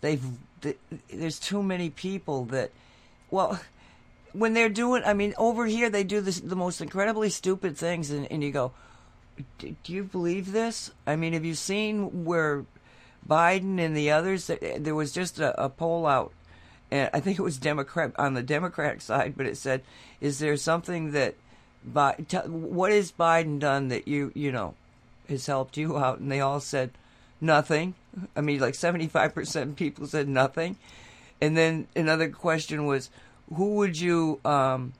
They've 0.00 0.24
th- 0.62 0.78
there's 1.12 1.38
too 1.38 1.62
many 1.62 1.90
people 1.90 2.46
that, 2.46 2.70
well, 3.30 3.60
when 4.32 4.54
they're 4.54 4.68
doing, 4.68 5.02
I 5.04 5.14
mean, 5.14 5.34
over 5.36 5.66
here 5.66 5.90
they 5.90 6.04
do 6.04 6.20
this 6.20 6.40
the 6.40 6.56
most 6.56 6.80
incredibly 6.80 7.30
stupid 7.30 7.76
things, 7.76 8.10
and, 8.10 8.30
and 8.30 8.42
you 8.42 8.50
go, 8.50 8.72
"D- 9.58 9.76
do 9.82 9.92
you 9.92 10.04
believe 10.04 10.52
this? 10.52 10.90
I 11.06 11.16
mean, 11.16 11.32
have 11.32 11.44
you 11.44 11.54
seen 11.54 12.24
where 12.24 12.64
Biden 13.26 13.78
and 13.78 13.96
the 13.96 14.10
others. 14.10 14.50
Eh, 14.50 14.56
eh, 14.60 14.78
there 14.80 14.94
was 14.94 15.12
just 15.12 15.38
a, 15.38 15.62
a 15.62 15.68
poll 15.68 16.06
out, 16.06 16.32
and 16.90 17.08
I 17.12 17.20
think 17.20 17.38
it 17.38 17.42
was 17.42 17.56
Democrat 17.58 18.12
on 18.16 18.34
the 18.34 18.42
Democratic 18.42 19.00
side, 19.00 19.34
but 19.36 19.46
it 19.46 19.56
said, 19.56 19.82
"Is 20.20 20.38
there 20.38 20.56
something 20.56 21.12
that, 21.12 21.34
Bi- 21.84 22.24
t- 22.28 22.38
what 22.38 22.92
has 22.92 23.12
Biden 23.12 23.58
done 23.58 23.88
that 23.88 24.08
you 24.08 24.32
you 24.34 24.52
know, 24.52 24.74
has 25.28 25.46
helped 25.46 25.76
you 25.76 25.98
out?" 25.98 26.18
And 26.18 26.30
they 26.30 26.40
all 26.40 26.60
said, 26.60 26.90
"Nothing." 27.40 27.94
I 28.36 28.40
mean, 28.40 28.60
like 28.60 28.74
seventy-five 28.74 29.34
percent 29.34 29.70
of 29.70 29.76
people 29.76 30.06
said 30.06 30.28
nothing, 30.28 30.76
and 31.40 31.56
then 31.56 31.86
another 31.94 32.28
question 32.28 32.86
was, 32.86 33.08
"Who 33.54 33.74
would 33.76 33.98
you 33.98 34.40
um, 34.44 34.92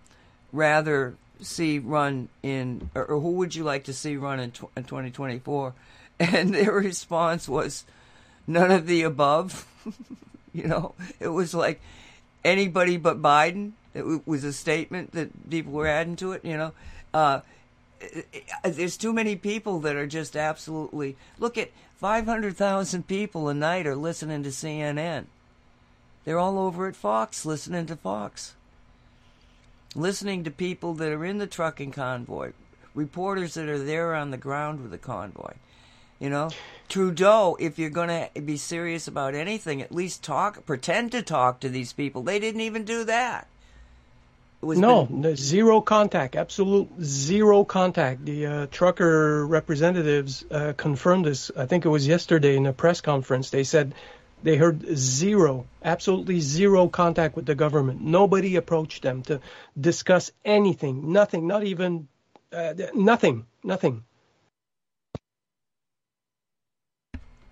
rather 0.52 1.14
see 1.40 1.78
run 1.78 2.28
in, 2.42 2.90
or, 2.94 3.06
who 3.06 3.32
would 3.32 3.54
you 3.54 3.64
like 3.64 3.84
to 3.84 3.92
see 3.92 4.16
run 4.16 4.40
in, 4.40 4.50
tw- 4.52 4.70
in 4.76 4.84
2024?" 4.84 5.74
And 6.20 6.54
their 6.54 6.72
response 6.72 7.48
was, 7.48 7.84
"None 8.46 8.70
of 8.70 8.86
the 8.86 9.02
above." 9.02 9.66
you 10.52 10.68
know, 10.68 10.94
it 11.18 11.28
was 11.28 11.54
like 11.54 11.80
anybody 12.44 12.96
but 12.96 13.20
Biden. 13.20 13.72
It 13.94 14.26
was 14.26 14.44
a 14.44 14.52
statement 14.52 15.12
that 15.12 15.50
people 15.50 15.72
were 15.72 15.86
adding 15.86 16.16
to 16.16 16.32
it. 16.32 16.44
You 16.44 16.56
know, 16.56 16.72
uh, 17.12 17.40
there's 18.64 18.96
too 18.96 19.12
many 19.12 19.36
people 19.36 19.80
that 19.80 19.96
are 19.96 20.06
just 20.06 20.36
absolutely. 20.36 21.16
Look 21.38 21.58
at 21.58 21.70
500,000 21.96 23.06
people 23.06 23.48
a 23.48 23.54
night 23.54 23.86
are 23.86 23.96
listening 23.96 24.42
to 24.42 24.50
CNN. 24.50 25.26
They're 26.24 26.38
all 26.38 26.58
over 26.58 26.86
at 26.86 26.96
Fox 26.96 27.44
listening 27.44 27.86
to 27.86 27.96
Fox 27.96 28.54
listening 29.94 30.44
to 30.44 30.50
people 30.50 30.94
that 30.94 31.12
are 31.12 31.24
in 31.24 31.38
the 31.38 31.46
trucking 31.46 31.92
convoy, 31.92 32.52
reporters 32.94 33.54
that 33.54 33.68
are 33.68 33.78
there 33.78 34.14
on 34.14 34.30
the 34.30 34.36
ground 34.36 34.80
with 34.80 34.90
the 34.90 34.98
convoy. 34.98 35.52
You 36.18 36.30
know, 36.30 36.50
Trudeau, 36.88 37.56
if 37.58 37.78
you're 37.78 37.90
going 37.90 38.28
to 38.34 38.40
be 38.40 38.56
serious 38.56 39.08
about 39.08 39.34
anything, 39.34 39.82
at 39.82 39.92
least 39.92 40.22
talk, 40.22 40.64
pretend 40.64 41.12
to 41.12 41.22
talk 41.22 41.60
to 41.60 41.68
these 41.68 41.92
people. 41.92 42.22
They 42.22 42.38
didn't 42.38 42.60
even 42.60 42.84
do 42.84 43.04
that. 43.04 43.48
It 44.62 44.66
was 44.66 44.78
No, 44.78 45.06
been- 45.06 45.20
no, 45.22 45.34
zero 45.34 45.80
contact, 45.80 46.36
absolute 46.36 46.88
zero 47.02 47.64
contact. 47.64 48.24
The 48.24 48.46
uh, 48.46 48.66
trucker 48.70 49.44
representatives 49.46 50.44
uh, 50.48 50.74
confirmed 50.76 51.24
this. 51.24 51.50
I 51.56 51.66
think 51.66 51.84
it 51.84 51.88
was 51.88 52.06
yesterday 52.06 52.56
in 52.56 52.66
a 52.66 52.72
press 52.72 53.00
conference. 53.00 53.50
They 53.50 53.64
said 53.64 53.92
they 54.42 54.56
heard 54.56 54.96
zero, 54.96 55.66
absolutely 55.84 56.40
zero 56.40 56.88
contact 56.88 57.36
with 57.36 57.46
the 57.46 57.54
government. 57.54 58.00
Nobody 58.00 58.56
approached 58.56 59.02
them 59.02 59.22
to 59.22 59.40
discuss 59.80 60.30
anything, 60.44 61.12
nothing, 61.12 61.46
not 61.46 61.64
even 61.64 62.08
uh, 62.52 62.74
nothing, 62.94 63.46
nothing. 63.62 64.04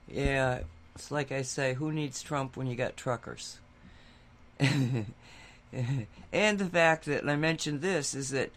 Yeah, 0.09 0.61
it's 0.95 1.11
like 1.11 1.31
I 1.31 1.43
say, 1.43 1.75
who 1.75 1.93
needs 1.93 2.23
Trump 2.23 2.57
when 2.57 2.67
you 2.67 2.75
got 2.75 2.97
truckers? 2.97 3.59
and 4.61 5.07
the 6.33 6.65
fact 6.67 7.07
that, 7.07 7.23
and 7.23 7.31
I 7.31 7.37
mentioned 7.37 7.81
this, 7.81 8.15
is 8.15 8.31
that 8.31 8.51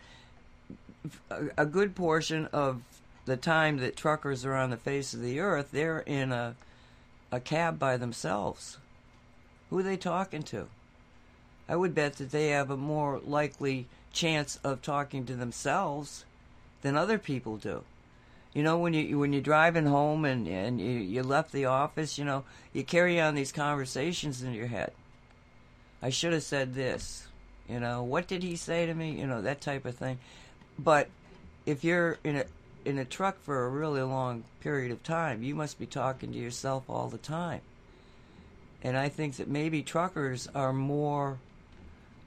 a, 1.29 1.49
a 1.59 1.65
good 1.65 1.95
portion 1.95 2.47
of 2.47 2.81
the 3.25 3.37
time 3.37 3.77
that 3.77 3.95
truckers 3.95 4.45
are 4.45 4.55
on 4.55 4.71
the 4.71 4.77
face 4.77 5.13
of 5.13 5.21
the 5.21 5.39
earth, 5.39 5.69
they're 5.71 5.99
in 5.99 6.31
a 6.31 6.55
a 7.33 7.39
cab 7.39 7.79
by 7.79 7.97
themselves. 7.97 8.77
Who 9.69 9.79
are 9.79 9.83
they 9.83 9.97
talking 9.97 10.43
to? 10.43 10.67
I 11.67 11.75
would 11.75 11.95
bet 11.95 12.17
that 12.17 12.29
they 12.29 12.49
have 12.49 12.69
a 12.69 12.77
more 12.77 13.19
likely 13.25 13.87
chance 14.11 14.59
of 14.63 14.83
talking 14.83 15.25
to 15.25 15.35
themselves 15.35 16.25
than 16.83 16.95
other 16.95 17.17
people 17.17 17.57
do. 17.57 17.83
You 18.53 18.61
know, 18.61 18.77
when 18.77 18.93
you 18.93 19.17
when 19.17 19.33
you're 19.33 19.41
driving 19.41 19.87
home 19.87 20.25
and 20.25 20.47
and 20.47 20.79
you, 20.79 20.91
you 20.91 21.23
left 21.23 21.51
the 21.51 21.65
office, 21.65 22.19
you 22.19 22.25
know, 22.25 22.43
you 22.71 22.83
carry 22.83 23.19
on 23.19 23.33
these 23.33 23.51
conversations 23.51 24.43
in 24.43 24.53
your 24.53 24.67
head. 24.67 24.91
I 26.03 26.11
should 26.11 26.33
have 26.33 26.43
said 26.43 26.75
this. 26.75 27.25
You 27.67 27.79
know, 27.79 28.03
what 28.03 28.27
did 28.27 28.43
he 28.43 28.55
say 28.55 28.85
to 28.85 28.93
me? 28.93 29.11
You 29.11 29.25
know, 29.25 29.41
that 29.41 29.59
type 29.59 29.85
of 29.85 29.95
thing. 29.95 30.19
But 30.77 31.09
if 31.65 31.83
you're 31.83 32.19
in 32.23 32.35
a 32.35 32.45
in 32.85 32.97
a 32.99 33.05
truck 33.05 33.39
for 33.41 33.65
a 33.65 33.69
really 33.69 34.01
long 34.01 34.45
period 34.59 34.91
of 34.91 35.03
time, 35.03 35.43
you 35.43 35.55
must 35.55 35.79
be 35.79 35.87
talking 35.87 36.31
to 36.31 36.37
yourself 36.37 36.89
all 36.89 37.09
the 37.09 37.17
time. 37.17 37.61
And 38.83 38.97
I 38.97 39.09
think 39.09 39.37
that 39.37 39.47
maybe 39.47 39.83
truckers 39.83 40.47
are 40.55 40.73
more 40.73 41.39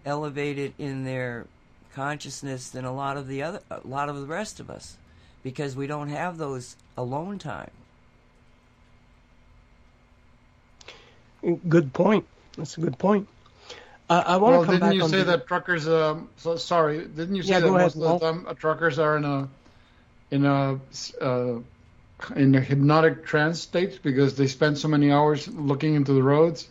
elevated 0.05 0.75
in 0.79 1.05
their 1.05 1.49
consciousness 1.95 2.71
than 2.71 2.85
a 2.85 2.95
lot 2.95 3.17
of 3.17 3.27
the 3.29 3.43
other 3.43 3.61
a 3.71 3.81
lot 3.87 4.09
of 4.09 4.17
the 4.21 4.27
rest 4.27 4.61
of 4.61 4.71
us 4.71 4.99
because 5.43 5.77
we 5.77 5.87
don't 5.87 6.09
have 6.11 6.39
those 6.39 6.77
alone 6.97 7.39
time. 7.39 7.71
Good 11.69 11.93
point. 11.93 12.27
That's 12.57 12.77
a 12.79 12.81
good 12.81 12.99
point. 12.99 13.29
Uh, 14.09 14.23
I 14.27 14.37
want 14.39 14.55
Well, 14.55 14.61
to 14.61 14.67
come 14.67 14.79
didn't 14.79 14.81
back 14.81 14.93
you 14.93 15.03
on 15.03 15.11
say 15.11 15.23
the, 15.25 15.25
that 15.25 15.47
truckers? 15.47 15.89
Um, 15.89 16.31
so 16.37 16.57
sorry, 16.57 17.07
didn't 17.07 17.37
you 17.37 17.43
say 17.43 17.57
Yeah, 17.57 17.61
that 17.61 17.71
go 17.71 17.77
ahead, 17.77 17.95
most 17.95 18.01
of 18.01 18.09
the 18.09 18.15
Walt. 18.15 18.23
time 18.25 18.47
uh, 18.49 18.55
truckers 18.55 18.99
are 18.99 19.17
in 19.17 19.25
a 19.25 19.49
in 20.31 20.45
a 20.45 20.81
uh, 21.21 21.59
in 22.35 22.55
a 22.55 22.61
hypnotic 22.61 23.27
trance 23.27 23.61
state 23.61 24.01
because 24.03 24.37
they 24.37 24.47
spend 24.47 24.79
so 24.79 24.89
many 24.89 25.13
hours 25.13 25.49
looking 25.49 25.95
into 25.95 26.13
the 26.13 26.23
roads? 26.23 26.69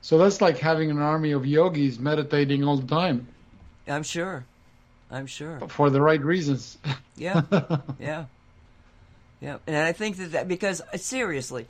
So 0.00 0.18
that's 0.18 0.40
like 0.40 0.58
having 0.58 0.90
an 0.90 0.98
army 0.98 1.32
of 1.32 1.46
yogis 1.46 1.98
meditating 1.98 2.62
all 2.64 2.76
the 2.76 2.86
time 2.86 3.26
I'm 3.88 4.02
sure. 4.02 4.44
I'm 5.10 5.26
sure. 5.26 5.58
But 5.60 5.70
for 5.70 5.90
the 5.90 6.00
right 6.00 6.22
reasons. 6.22 6.78
Yeah. 7.18 7.44
yeah. 7.98 8.26
Yeah. 9.40 9.56
And 9.66 9.74
I 9.74 9.92
think 9.92 10.18
that, 10.18 10.32
that 10.32 10.48
because 10.48 10.82
uh, 10.82 10.98
seriously, 10.98 11.66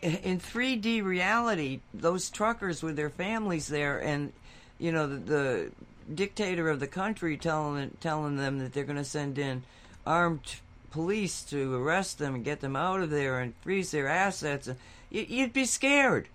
in 0.00 0.40
3D 0.40 1.04
reality, 1.04 1.80
those 1.92 2.30
truckers 2.30 2.82
with 2.82 2.96
their 2.96 3.10
families 3.10 3.68
there, 3.68 3.98
and 3.98 4.32
you 4.78 4.90
know 4.90 5.06
the, 5.06 5.18
the 5.18 5.70
dictator 6.14 6.70
of 6.70 6.80
the 6.80 6.86
country 6.86 7.36
telling 7.36 7.90
telling 8.00 8.38
them 8.38 8.60
that 8.60 8.72
they're 8.72 8.84
going 8.84 8.96
to 8.96 9.04
send 9.04 9.38
in 9.38 9.64
armed 10.08 10.56
police 10.90 11.42
to 11.42 11.74
arrest 11.74 12.18
them 12.18 12.34
and 12.34 12.44
get 12.44 12.60
them 12.60 12.74
out 12.74 13.00
of 13.00 13.10
there 13.10 13.40
and 13.40 13.54
freeze 13.60 13.90
their 13.90 14.08
assets, 14.08 14.68
you, 15.10 15.26
you'd 15.28 15.52
be 15.52 15.66
scared. 15.66 16.28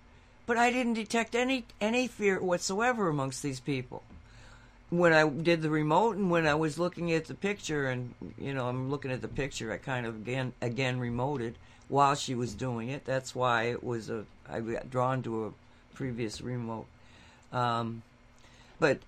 But 0.46 0.56
I 0.56 0.70
didn't 0.70 0.94
detect 0.94 1.34
any 1.34 1.64
any 1.80 2.06
fear 2.06 2.40
whatsoever 2.40 3.08
amongst 3.08 3.42
these 3.42 3.60
people. 3.60 4.02
When 4.90 5.12
I 5.12 5.28
did 5.28 5.62
the 5.62 5.70
remote 5.70 6.16
and 6.16 6.30
when 6.30 6.46
I 6.46 6.54
was 6.54 6.78
looking 6.78 7.12
at 7.12 7.24
the 7.24 7.34
picture 7.34 7.88
and 7.88 8.14
you 8.38 8.54
know 8.54 8.68
I'm 8.68 8.90
looking 8.90 9.10
at 9.10 9.22
the 9.22 9.28
picture 9.28 9.72
I 9.72 9.78
kind 9.78 10.06
of 10.06 10.14
again 10.16 10.52
again 10.60 11.00
remoted 11.00 11.54
while 11.88 12.14
she 12.14 12.34
was 12.34 12.54
doing 12.54 12.90
it. 12.90 13.04
That's 13.04 13.34
why 13.34 13.64
it 13.64 13.82
was 13.82 14.10
a 14.10 14.24
I 14.48 14.60
got 14.60 14.90
drawn 14.90 15.22
to 15.22 15.46
a 15.46 15.52
previous 15.94 16.40
remote. 16.40 16.86
Um, 17.52 18.02
but 18.78 18.98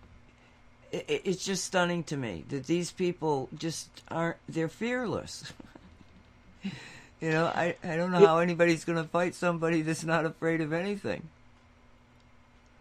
it, 0.92 1.22
it's 1.25 1.44
just 1.44 1.64
stunning 1.64 2.03
to 2.05 2.16
me 2.16 2.44
that 2.49 2.66
these 2.66 2.90
people 2.90 3.49
just 3.57 3.88
aren't 4.09 4.37
they're 4.49 4.68
fearless. 4.68 5.53
You 7.18 7.31
know 7.31 7.46
I, 7.46 7.77
I 7.83 7.96
don't 7.96 8.11
know 8.12 8.27
how 8.27 8.40
anybody's 8.40 8.85
going 8.85 9.03
to 9.03 9.09
fight 9.09 9.35
somebody 9.35 9.81
that's 9.81 10.05
not 10.05 10.27
afraid 10.27 10.61
of 10.61 10.75
anything. 10.75 11.22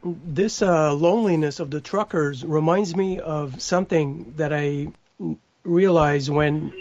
This 0.04 0.62
uh, 0.62 0.94
loneliness 0.94 1.62
of 1.62 1.72
the 1.72 1.80
truckers 1.80 2.44
reminds 2.44 2.98
me 2.98 3.22
of 3.22 3.62
something 3.62 4.34
that 4.36 4.52
I 4.52 4.90
realized 5.64 6.30
when 6.30 6.74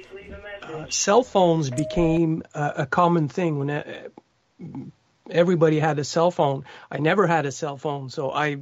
uh, 0.62 0.86
cell 0.88 1.22
phones 1.22 1.70
became 1.70 2.42
uh, 2.54 2.72
a 2.78 2.86
common 2.86 3.28
thing. 3.28 3.58
When 3.60 3.70
uh, 3.70 4.08
everybody 5.30 5.78
had 5.78 5.98
a 5.98 6.04
cell 6.04 6.30
phone, 6.30 6.64
I 6.90 6.98
never 6.98 7.26
had 7.26 7.46
a 7.46 7.52
cell 7.52 7.76
phone, 7.76 8.10
so 8.10 8.32
I 8.32 8.58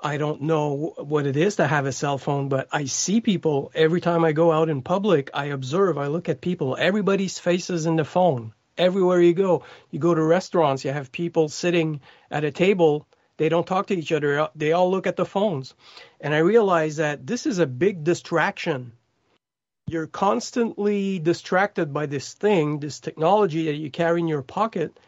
I 0.00 0.16
don't 0.16 0.42
know 0.42 0.94
what 0.96 1.26
it 1.26 1.36
is 1.36 1.56
to 1.56 1.66
have 1.66 1.86
a 1.86 1.92
cell 1.92 2.18
phone, 2.18 2.48
but 2.48 2.68
I 2.70 2.84
see 2.84 3.20
people 3.20 3.72
every 3.74 4.00
time 4.00 4.24
I 4.24 4.32
go 4.32 4.52
out 4.52 4.68
in 4.68 4.82
public. 4.82 5.30
I 5.34 5.46
observe, 5.46 5.98
I 5.98 6.06
look 6.06 6.28
at 6.28 6.40
people. 6.40 6.76
Everybody's 6.78 7.38
faces 7.38 7.86
in 7.86 7.96
the 7.96 8.04
phone. 8.04 8.52
Everywhere 8.76 9.20
you 9.20 9.34
go, 9.34 9.64
you 9.90 9.98
go 9.98 10.14
to 10.14 10.22
restaurants, 10.22 10.84
you 10.84 10.92
have 10.92 11.10
people 11.10 11.48
sitting 11.48 12.00
at 12.30 12.44
a 12.44 12.52
table 12.52 13.08
they 13.38 13.48
don't 13.48 13.66
talk 13.66 13.86
to 13.86 13.96
each 13.96 14.12
other. 14.12 14.48
They 14.54 14.72
all 14.72 14.90
look 14.90 15.06
at 15.06 15.16
the 15.16 15.24
phones. 15.24 15.74
And 16.20 16.34
I 16.34 16.38
realize 16.38 16.96
that 16.96 17.26
this 17.26 17.46
is 17.46 17.60
a 17.60 17.66
big 17.66 18.04
distraction. 18.04 18.92
You're 19.86 20.08
constantly 20.08 21.18
distracted 21.20 21.94
by 21.94 22.06
this 22.06 22.34
thing, 22.34 22.80
this 22.80 23.00
technology 23.00 23.66
that 23.66 23.76
you 23.76 23.90
carry 23.90 24.20
in 24.20 24.28
your 24.28 24.42
pocket, 24.42 24.98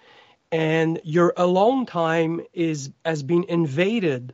and 0.53 1.01
your 1.05 1.35
alone 1.37 1.87
time 1.87 2.41
is 2.53 2.91
has 3.05 3.23
been 3.23 3.45
invaded. 3.49 4.33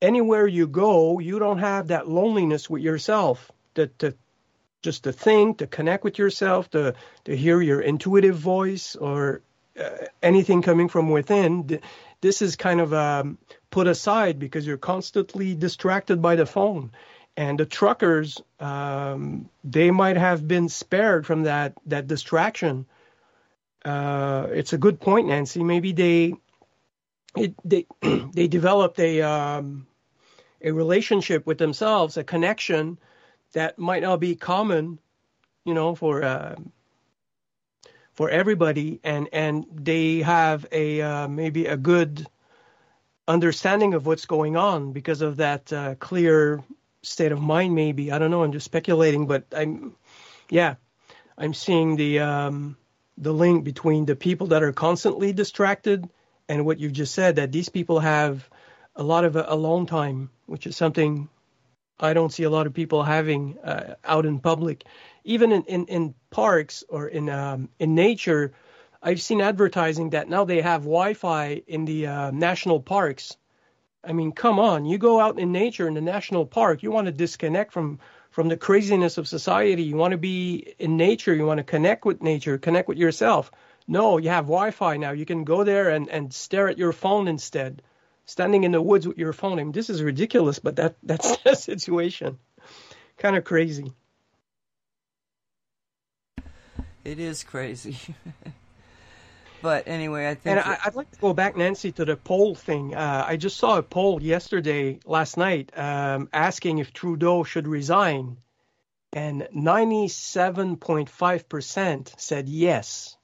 Anywhere 0.00 0.46
you 0.46 0.66
go, 0.68 1.18
you 1.18 1.38
don't 1.38 1.58
have 1.58 1.88
that 1.88 2.08
loneliness 2.08 2.70
with 2.70 2.82
yourself. 2.82 3.50
To, 3.74 3.86
to 3.98 4.14
just 4.82 5.04
to 5.04 5.12
think, 5.12 5.58
to 5.58 5.66
connect 5.66 6.04
with 6.04 6.18
yourself, 6.18 6.70
to 6.70 6.94
to 7.24 7.36
hear 7.36 7.60
your 7.60 7.80
intuitive 7.80 8.36
voice 8.36 8.96
or 8.96 9.42
uh, 9.78 9.90
anything 10.22 10.62
coming 10.62 10.88
from 10.88 11.10
within 11.10 11.80
this 12.20 12.42
is 12.42 12.56
kind 12.56 12.80
of 12.80 12.92
um, 12.92 13.38
put 13.70 13.86
aside 13.86 14.38
because 14.38 14.66
you're 14.66 14.76
constantly 14.76 15.54
distracted 15.54 16.20
by 16.20 16.36
the 16.36 16.46
phone. 16.46 16.90
And 17.36 17.58
the 17.58 17.66
truckers, 17.66 18.42
um, 18.58 19.48
they 19.62 19.92
might 19.92 20.16
have 20.16 20.48
been 20.48 20.68
spared 20.68 21.26
from 21.26 21.44
that 21.44 21.74
that 21.86 22.08
distraction 22.08 22.86
uh, 23.84 24.48
it's 24.52 24.72
a 24.72 24.78
good 24.78 25.00
point, 25.00 25.28
Nancy. 25.28 25.62
Maybe 25.62 25.92
they 25.92 26.34
it, 27.38 27.54
they 27.64 27.86
they 28.32 28.48
developed 28.48 28.98
a 28.98 29.22
um, 29.22 29.86
a 30.62 30.72
relationship 30.72 31.46
with 31.46 31.58
themselves, 31.58 32.16
a 32.16 32.24
connection 32.24 32.98
that 33.52 33.78
might 33.78 34.02
not 34.02 34.20
be 34.20 34.34
common, 34.36 34.98
you 35.64 35.74
know, 35.74 35.94
for 35.94 36.22
uh, 36.22 36.56
for 38.12 38.30
everybody, 38.30 39.00
and 39.04 39.28
and 39.32 39.66
they 39.72 40.18
have 40.18 40.66
a 40.72 41.00
uh, 41.00 41.28
maybe 41.28 41.66
a 41.66 41.76
good 41.76 42.26
understanding 43.26 43.94
of 43.94 44.06
what's 44.06 44.26
going 44.26 44.56
on 44.56 44.92
because 44.92 45.20
of 45.20 45.36
that 45.36 45.72
uh, 45.72 45.94
clear 45.96 46.62
state 47.02 47.32
of 47.32 47.40
mind. 47.40 47.74
Maybe 47.74 48.10
I 48.10 48.18
don't 48.18 48.30
know. 48.30 48.42
I'm 48.42 48.52
just 48.52 48.64
speculating, 48.64 49.26
but 49.26 49.44
I'm 49.54 49.94
yeah, 50.50 50.74
I'm 51.36 51.54
seeing 51.54 51.96
the 51.96 52.20
um, 52.20 52.76
the 53.16 53.32
link 53.32 53.64
between 53.64 54.06
the 54.06 54.16
people 54.16 54.48
that 54.48 54.62
are 54.62 54.72
constantly 54.72 55.32
distracted 55.32 56.08
and 56.48 56.64
what 56.64 56.78
you've 56.78 56.92
just 56.92 57.14
said 57.14 57.36
that 57.36 57.52
these 57.52 57.68
people 57.68 58.00
have 58.00 58.48
a 58.96 59.02
lot 59.02 59.24
of 59.24 59.36
uh, 59.36 59.44
alone 59.48 59.86
time, 59.86 60.30
which 60.46 60.66
is 60.66 60.76
something 60.76 61.28
I 62.00 62.14
don't 62.14 62.32
see 62.32 62.44
a 62.44 62.50
lot 62.50 62.66
of 62.66 62.74
people 62.74 63.02
having 63.02 63.58
uh, 63.58 63.94
out 64.04 64.24
in 64.24 64.38
public, 64.40 64.84
even 65.24 65.52
in, 65.52 65.64
in, 65.64 65.86
in 65.86 66.14
parks 66.30 66.84
or 66.88 67.08
in 67.08 67.28
um, 67.28 67.68
in 67.78 67.94
nature. 67.94 68.52
I've 69.02 69.20
seen 69.20 69.40
advertising 69.40 70.10
that 70.10 70.28
now 70.28 70.44
they 70.44 70.60
have 70.60 70.82
Wi-Fi 70.82 71.62
in 71.66 71.84
the 71.84 72.06
uh, 72.06 72.30
national 72.30 72.80
parks. 72.80 73.36
I 74.02 74.12
mean, 74.12 74.32
come 74.32 74.58
on, 74.58 74.86
you 74.86 74.98
go 74.98 75.20
out 75.20 75.38
in 75.38 75.52
nature 75.52 75.86
in 75.86 75.94
the 75.94 76.00
national 76.00 76.46
park, 76.46 76.82
you 76.82 76.90
want 76.90 77.06
to 77.06 77.12
disconnect 77.12 77.72
from 77.72 77.98
from 78.30 78.48
the 78.48 78.56
craziness 78.56 79.18
of 79.18 79.26
society. 79.26 79.82
You 79.82 79.96
want 79.96 80.12
to 80.12 80.18
be 80.18 80.74
in 80.78 80.96
nature. 80.96 81.34
You 81.34 81.46
want 81.46 81.58
to 81.58 81.64
connect 81.64 82.04
with 82.04 82.22
nature, 82.22 82.58
connect 82.58 82.88
with 82.88 82.98
yourself. 82.98 83.50
No, 83.90 84.18
you 84.18 84.28
have 84.28 84.44
Wi-Fi 84.44 84.98
now. 84.98 85.12
You 85.12 85.24
can 85.24 85.44
go 85.44 85.64
there 85.64 85.88
and, 85.88 86.10
and 86.10 86.30
stare 86.32 86.68
at 86.68 86.76
your 86.76 86.92
phone 86.92 87.26
instead, 87.26 87.80
standing 88.26 88.64
in 88.64 88.72
the 88.72 88.82
woods 88.82 89.08
with 89.08 89.16
your 89.16 89.32
phone. 89.32 89.58
I 89.58 89.64
mean, 89.64 89.72
this 89.72 89.88
is 89.88 90.02
ridiculous, 90.02 90.58
but 90.58 90.76
that 90.76 90.96
that's 91.02 91.36
the 91.38 91.56
situation. 91.56 92.38
Kind 93.16 93.36
of 93.36 93.44
crazy. 93.44 93.94
It 97.02 97.18
is 97.18 97.42
crazy. 97.42 97.96
but 99.62 99.88
anyway, 99.88 100.28
I 100.28 100.34
think. 100.34 100.58
And 100.58 100.60
I, 100.60 100.76
I'd 100.84 100.94
like 100.94 101.10
to 101.12 101.18
go 101.18 101.32
back, 101.32 101.56
Nancy, 101.56 101.90
to 101.92 102.04
the 102.04 102.16
poll 102.16 102.54
thing. 102.54 102.94
Uh, 102.94 103.24
I 103.26 103.38
just 103.38 103.56
saw 103.56 103.78
a 103.78 103.82
poll 103.82 104.22
yesterday, 104.22 105.00
last 105.06 105.38
night, 105.38 105.72
um, 105.78 106.28
asking 106.34 106.76
if 106.78 106.92
Trudeau 106.92 107.42
should 107.44 107.66
resign, 107.66 108.36
and 109.14 109.48
97.5% 109.56 112.20
said 112.20 112.50
yes. 112.50 113.14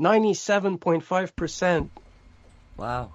97.5% 0.00 1.90
wow. 2.78 3.12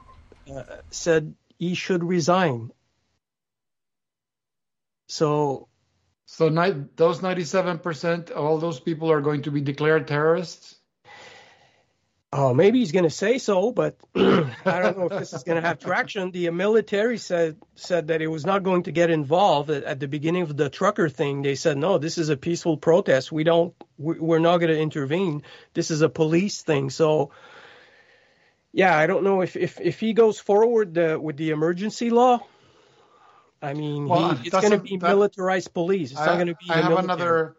uh, 0.53 0.63
said 0.91 1.33
he 1.57 1.73
should 1.73 2.03
resign. 2.03 2.71
So, 5.07 5.67
So 6.25 6.49
ni- 6.49 6.85
those 6.95 7.19
97% 7.19 8.31
of 8.31 8.37
all 8.37 8.57
those 8.59 8.79
people 8.79 9.11
are 9.11 9.21
going 9.21 9.43
to 9.43 9.51
be 9.51 9.61
declared 9.61 10.07
terrorists? 10.07 10.74
Oh, 12.33 12.53
maybe 12.53 12.79
he's 12.79 12.91
going 12.91 13.03
to 13.05 13.09
say 13.09 13.37
so, 13.37 13.71
but 13.71 13.97
I 14.15 14.79
don't 14.81 14.97
know 14.97 15.05
if 15.05 15.19
this 15.19 15.33
is 15.33 15.43
going 15.43 15.61
to 15.61 15.67
have 15.67 15.79
traction. 15.79 16.31
The 16.31 16.49
military 16.49 17.17
said 17.17 17.57
said 17.75 18.07
that 18.07 18.21
it 18.21 18.27
was 18.27 18.45
not 18.45 18.63
going 18.63 18.83
to 18.83 18.91
get 18.91 19.09
involved 19.09 19.69
at, 19.69 19.83
at 19.83 19.99
the 19.99 20.07
beginning 20.07 20.41
of 20.43 20.55
the 20.57 20.69
trucker 20.69 21.07
thing. 21.09 21.41
They 21.41 21.55
said, 21.55 21.77
no, 21.77 21.97
this 21.97 22.17
is 22.17 22.29
a 22.29 22.37
peaceful 22.37 22.77
protest. 22.77 23.31
We 23.31 23.43
don't, 23.43 23.73
we- 23.97 24.19
we're 24.19 24.39
not 24.39 24.57
going 24.57 24.71
to 24.73 24.79
intervene. 24.79 25.43
This 25.73 25.91
is 25.91 26.01
a 26.01 26.09
police 26.09 26.61
thing. 26.61 26.89
So, 26.89 27.31
yeah, 28.73 28.97
I 28.97 29.07
don't 29.07 29.23
know 29.23 29.41
if 29.41 29.55
if, 29.55 29.79
if 29.79 29.99
he 29.99 30.13
goes 30.13 30.39
forward 30.39 30.97
uh, 30.97 31.17
with 31.21 31.37
the 31.37 31.51
emergency 31.51 32.09
law. 32.09 32.39
I 33.61 33.73
mean, 33.73 34.07
Well, 34.07 34.35
he, 34.35 34.47
it's 34.49 34.59
going 34.59 34.71
to 34.71 34.79
be 34.79 34.97
that- 34.97 35.07
militarized 35.07 35.73
police. 35.73 36.11
It's 36.11 36.19
not 36.19 36.29
I, 36.29 36.35
going 36.35 36.47
to 36.47 36.55
be. 36.55 36.69
I 36.69 36.73
have 36.81 36.89
military. 36.89 37.03
another. 37.05 37.55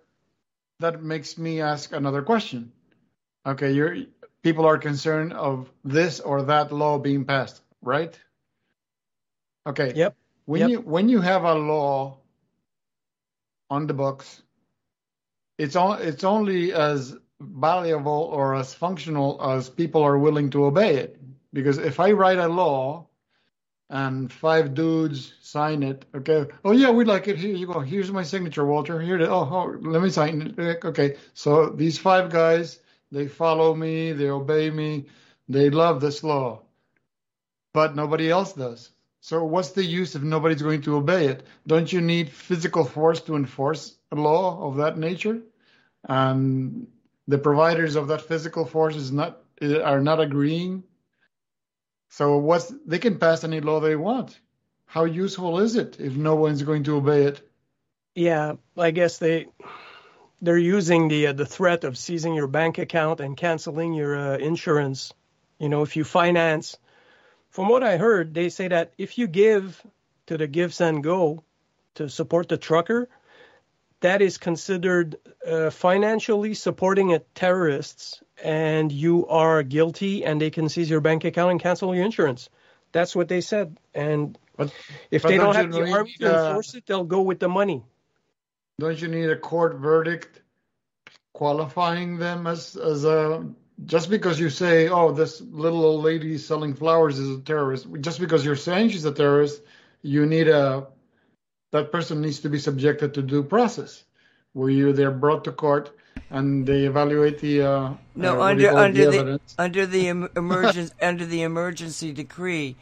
That 0.80 1.02
makes 1.02 1.38
me 1.38 1.62
ask 1.62 1.92
another 1.92 2.20
question. 2.20 2.70
Okay, 3.46 3.72
you're 3.72 3.96
people 4.46 4.66
are 4.66 4.78
concerned 4.78 5.34
of 5.34 5.70
this 5.84 6.20
or 6.20 6.42
that 6.44 6.72
law 6.72 6.98
being 6.98 7.26
passed, 7.26 7.62
right? 7.82 8.18
Okay. 9.66 9.94
Yep. 9.94 10.16
When 10.46 10.62
Yep. 10.62 10.70
you 10.70 10.80
when 10.80 11.08
you 11.08 11.20
have 11.22 11.44
a 11.44 11.54
law 11.54 12.18
on 13.70 13.86
the 13.86 13.94
books, 13.94 14.42
it's 15.58 15.76
on, 15.76 16.02
it's 16.02 16.24
only 16.24 16.72
as 16.72 17.16
valuable 17.40 18.30
or 18.32 18.54
as 18.56 18.74
functional 18.74 19.40
as 19.42 19.70
people 19.70 20.02
are 20.02 20.18
willing 20.18 20.50
to 20.50 20.64
obey 20.66 20.96
it. 20.96 21.20
Because 21.52 21.78
if 21.78 22.00
I 22.00 22.12
write 22.12 22.38
a 22.38 22.48
law 22.48 23.08
and 23.90 24.32
five 24.32 24.74
dudes 24.74 25.34
sign 25.42 25.82
it, 25.84 26.06
okay, 26.14 26.46
oh 26.64 26.72
yeah, 26.72 26.90
we 26.90 27.04
like 27.04 27.28
it. 27.28 27.38
Here 27.38 27.54
you 27.56 27.66
go. 27.68 27.80
Here's 27.80 28.12
my 28.12 28.24
signature, 28.24 28.66
Walter. 28.66 29.00
Here, 29.00 29.18
to, 29.18 29.28
oh, 29.30 29.48
oh, 29.52 29.76
let 29.82 30.02
me 30.02 30.10
sign 30.10 30.54
it. 30.58 30.84
Okay, 30.84 31.16
so 31.34 31.70
these 31.70 31.98
five 31.98 32.30
guys, 32.30 32.80
they 33.12 33.28
follow 33.28 33.74
me, 33.74 34.12
they 34.12 34.28
obey 34.28 34.70
me, 34.70 35.06
they 35.48 35.70
love 35.70 36.00
this 36.00 36.24
law, 36.24 36.62
but 37.72 37.94
nobody 37.94 38.30
else 38.30 38.52
does. 38.52 38.90
So 39.20 39.44
what's 39.44 39.70
the 39.70 39.84
use 39.84 40.14
if 40.14 40.22
nobody's 40.22 40.62
going 40.62 40.82
to 40.82 40.96
obey 40.96 41.26
it? 41.26 41.44
Don't 41.66 41.92
you 41.92 42.00
need 42.00 42.30
physical 42.30 42.84
force 42.84 43.20
to 43.22 43.34
enforce 43.36 43.96
a 44.12 44.14
law 44.14 44.68
of 44.68 44.76
that 44.76 44.98
nature? 44.98 45.40
And 46.04 46.86
the 47.26 47.38
providers 47.38 47.96
of 47.96 48.08
that 48.08 48.20
physical 48.20 48.64
force 48.64 48.94
is 48.94 49.10
not 49.10 49.42
are 49.62 50.00
not 50.00 50.20
agreeing. 50.20 50.84
So 52.08 52.36
what's 52.36 52.72
they 52.86 52.98
can 52.98 53.18
pass 53.18 53.42
any 53.42 53.60
law 53.60 53.80
they 53.80 53.96
want. 53.96 54.38
How 54.84 55.04
useful 55.04 55.58
is 55.58 55.74
it 55.74 55.98
if 55.98 56.14
no 56.14 56.36
one's 56.36 56.62
going 56.62 56.84
to 56.84 56.96
obey 56.96 57.24
it? 57.24 57.40
Yeah, 58.14 58.54
I 58.78 58.92
guess 58.92 59.18
they 59.18 59.48
they're 60.40 60.58
using 60.58 61.08
the 61.08 61.28
uh, 61.28 61.32
the 61.32 61.46
threat 61.46 61.84
of 61.84 61.96
seizing 61.96 62.34
your 62.34 62.46
bank 62.46 62.78
account 62.78 63.20
and 63.20 63.36
canceling 63.36 63.94
your 63.94 64.16
uh, 64.16 64.36
insurance. 64.36 65.12
You 65.58 65.68
know, 65.68 65.82
if 65.82 65.96
you 65.96 66.04
finance, 66.04 66.76
from 67.50 67.68
what 67.68 67.82
I 67.82 67.96
heard, 67.96 68.34
they 68.34 68.50
say 68.50 68.68
that 68.68 68.92
if 68.98 69.16
you 69.16 69.26
give 69.26 69.82
to 70.26 70.36
the 70.36 70.46
Give 70.46 70.72
Send 70.74 71.02
Go 71.02 71.42
to 71.94 72.08
support 72.08 72.48
the 72.48 72.58
trucker, 72.58 73.08
that 74.00 74.20
is 74.20 74.36
considered 74.36 75.16
uh, 75.46 75.70
financially 75.70 76.52
supporting 76.54 77.14
a 77.14 77.20
terrorists, 77.34 78.22
and 78.42 78.92
you 78.92 79.26
are 79.28 79.62
guilty, 79.62 80.24
and 80.24 80.40
they 80.40 80.50
can 80.50 80.68
seize 80.68 80.90
your 80.90 81.00
bank 81.00 81.24
account 81.24 81.52
and 81.52 81.60
cancel 81.60 81.94
your 81.94 82.04
insurance. 82.04 82.50
That's 82.92 83.16
what 83.16 83.28
they 83.28 83.40
said. 83.40 83.78
And 83.94 84.38
But 84.56 84.72
if 85.10 85.22
But 85.22 85.28
they 85.28 85.38
don't 85.38 85.54
have 85.54 85.72
the 85.72 85.90
army 85.90 86.14
to 86.20 86.48
enforce 86.48 86.74
it, 86.74 86.84
they'll 86.86 87.04
go 87.04 87.22
with 87.22 87.40
the 87.40 87.48
money. 87.48 87.82
Don't 88.78 89.00
you 89.00 89.08
need 89.08 89.30
a 89.30 89.36
court 89.36 89.76
verdict 89.76 90.42
qualifying 91.32 92.18
them 92.18 92.46
as 92.46 92.76
as 92.76 93.04
a 93.04 93.46
just 93.84 94.08
because 94.08 94.40
you 94.40 94.48
say, 94.48 94.88
oh, 94.88 95.12
this 95.12 95.42
little 95.42 95.84
old 95.84 96.02
lady 96.02 96.38
selling 96.38 96.74
flowers 96.74 97.18
is 97.18 97.38
a 97.38 97.40
terrorist, 97.42 97.86
just 98.00 98.20
because 98.20 98.42
you're 98.42 98.56
saying 98.56 98.88
she's 98.88 99.04
a 99.04 99.12
terrorist, 99.12 99.60
you 100.02 100.24
need 100.24 100.48
a 100.48 100.86
that 101.72 101.92
person 101.92 102.20
needs 102.20 102.40
to 102.40 102.48
be 102.48 102.58
subjected 102.58 103.12
to 103.14 103.22
due 103.22 103.42
process, 103.42 104.04
where 104.52 104.70
you 104.70 104.92
they're 104.92 105.10
brought 105.10 105.44
to 105.44 105.52
court 105.52 105.96
and 106.30 106.66
they 106.66 106.84
evaluate 106.84 107.38
the 107.38 107.62
uh, 107.62 107.94
No, 108.14 108.34
uh, 108.34 108.38
what 108.38 108.56
do 108.56 108.62
you 108.62 108.68
under 108.68 108.78
under 108.78 109.10
the 109.10 109.18
evidence. 109.18 109.54
under 109.58 109.86
the 109.86 110.08
emergency 110.08 110.94
under 111.02 111.26
the 111.26 111.42
emergency 111.42 112.12
decree, 112.12 112.76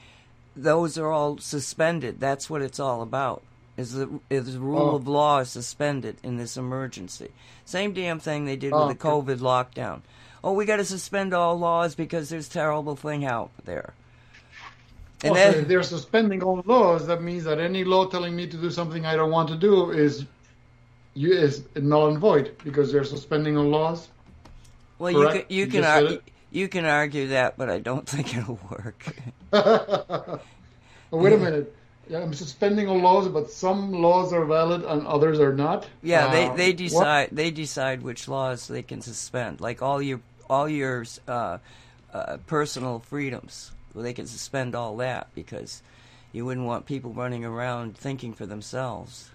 those 0.57 0.99
are 0.99 1.11
all 1.11 1.39
suspended. 1.39 2.19
That's 2.19 2.51
what 2.51 2.63
it's 2.63 2.81
all 2.81 3.03
about. 3.03 3.43
Is 3.77 3.93
the 3.95 4.21
is 4.31 4.55
the 4.55 4.61
rule 4.61 4.91
Oh. 4.93 4.97
of 4.97 5.09
law 5.09 5.41
is 5.41 5.51
suspended 5.51 6.17
in 6.23 6.37
this 6.37 6.57
emergency? 6.57 7.31
Same 7.65 7.93
damn 7.93 8.21
thing 8.21 8.45
they 8.45 8.57
did 8.57 8.73
Oh, 8.73 8.87
with 8.87 8.99
the 9.01 9.09
okay. 9.09 9.17
COVID 9.17 9.39
lockdown. 9.41 10.03
Oh, 10.45 10.53
we 10.53 10.65
got 10.65 10.77
to 10.77 10.85
suspend 10.85 11.35
all 11.35 11.59
laws 11.59 11.95
because 11.95 12.29
there's 12.29 12.49
terrible 12.49 12.95
thing 12.97 13.25
out 13.25 13.51
there. 13.65 13.95
And 15.23 15.31
Also, 15.31 15.43
then- 15.53 15.63
if 15.63 15.69
they're 15.69 15.83
suspending 15.83 16.43
all 16.43 16.63
laws, 16.67 17.07
that 17.07 17.23
means 17.23 17.45
that 17.45 17.59
any 17.59 17.83
law 17.83 18.05
telling 18.07 18.37
me 18.37 18.47
to 18.47 18.57
do 18.57 18.71
something 18.71 19.07
I 19.07 19.17
don't 19.17 19.31
want 19.31 19.49
to 19.49 19.57
do 19.57 19.91
is 19.91 20.25
you 21.15 21.33
is 21.33 21.65
null 21.75 22.09
and 22.09 22.19
void 22.19 22.55
because 22.63 22.93
they're 22.93 23.05
suspending 23.05 23.57
all 23.57 23.65
laws. 23.65 24.09
well, 24.99 25.11
you 25.11 25.29
can 25.29 25.45
you 25.49 25.65
You 25.65 25.67
can 25.67 25.83
just 25.83 25.95
said 25.95 26.05
ar- 26.05 26.13
it. 26.13 26.23
you 26.53 26.69
can 26.69 26.85
argue 26.85 27.29
that, 27.29 27.57
but 27.57 27.71
I 27.71 27.79
don't 27.81 28.07
think 28.15 28.37
it'll 28.37 28.61
work. 28.71 29.05
Wait 31.11 31.33
a 31.33 31.37
minute. 31.39 31.75
Yeah, 32.09 32.21
I'm 32.23 32.35
suspending 32.35 32.89
all 32.89 32.99
laws, 32.99 33.29
but 33.29 33.51
some 33.51 33.93
laws 33.93 34.33
are 34.33 34.45
valid 34.45 34.85
and 34.85 35.07
others 35.07 35.41
are 35.41 35.55
not. 35.55 35.89
Yeah, 36.03 36.27
Uh, 36.27 36.33
they 36.33 36.49
they 36.57 36.71
what- 36.71 36.77
decide 36.79 37.29
they 37.33 37.51
decide 37.51 38.03
which 38.03 38.29
laws 38.29 38.69
they 38.69 38.83
can 38.83 39.01
suspend. 39.01 39.61
Like 39.61 39.81
all 39.81 40.03
your 40.03 40.21
all 40.51 40.69
your 40.69 41.05
uh, 41.27 41.59
uh, 42.13 42.37
personal 42.47 42.99
freedoms, 43.01 43.73
well, 43.95 44.05
they 44.05 44.13
can 44.13 44.27
suspend 44.27 44.75
all 44.75 44.97
that 44.99 45.29
because 45.35 45.83
you 46.33 46.45
wouldn't 46.45 46.67
want 46.67 46.85
people 46.85 47.13
running 47.13 47.45
around 47.45 47.97
thinking 47.97 48.35
for 48.35 48.45
themselves. 48.45 49.31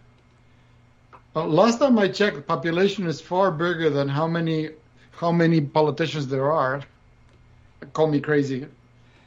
Uh, 1.36 1.46
last 1.46 1.80
time 1.80 1.98
I 1.98 2.08
checked, 2.08 2.36
the 2.36 2.42
population 2.42 3.08
is 3.08 3.22
far 3.22 3.52
bigger 3.52 3.90
than 3.90 4.10
how 4.10 4.28
many 4.28 4.70
how 5.12 5.32
many 5.32 5.60
politicians 5.62 6.28
there 6.28 6.52
are. 6.52 6.82
Call 7.94 8.08
me 8.08 8.20
crazy. 8.20 8.68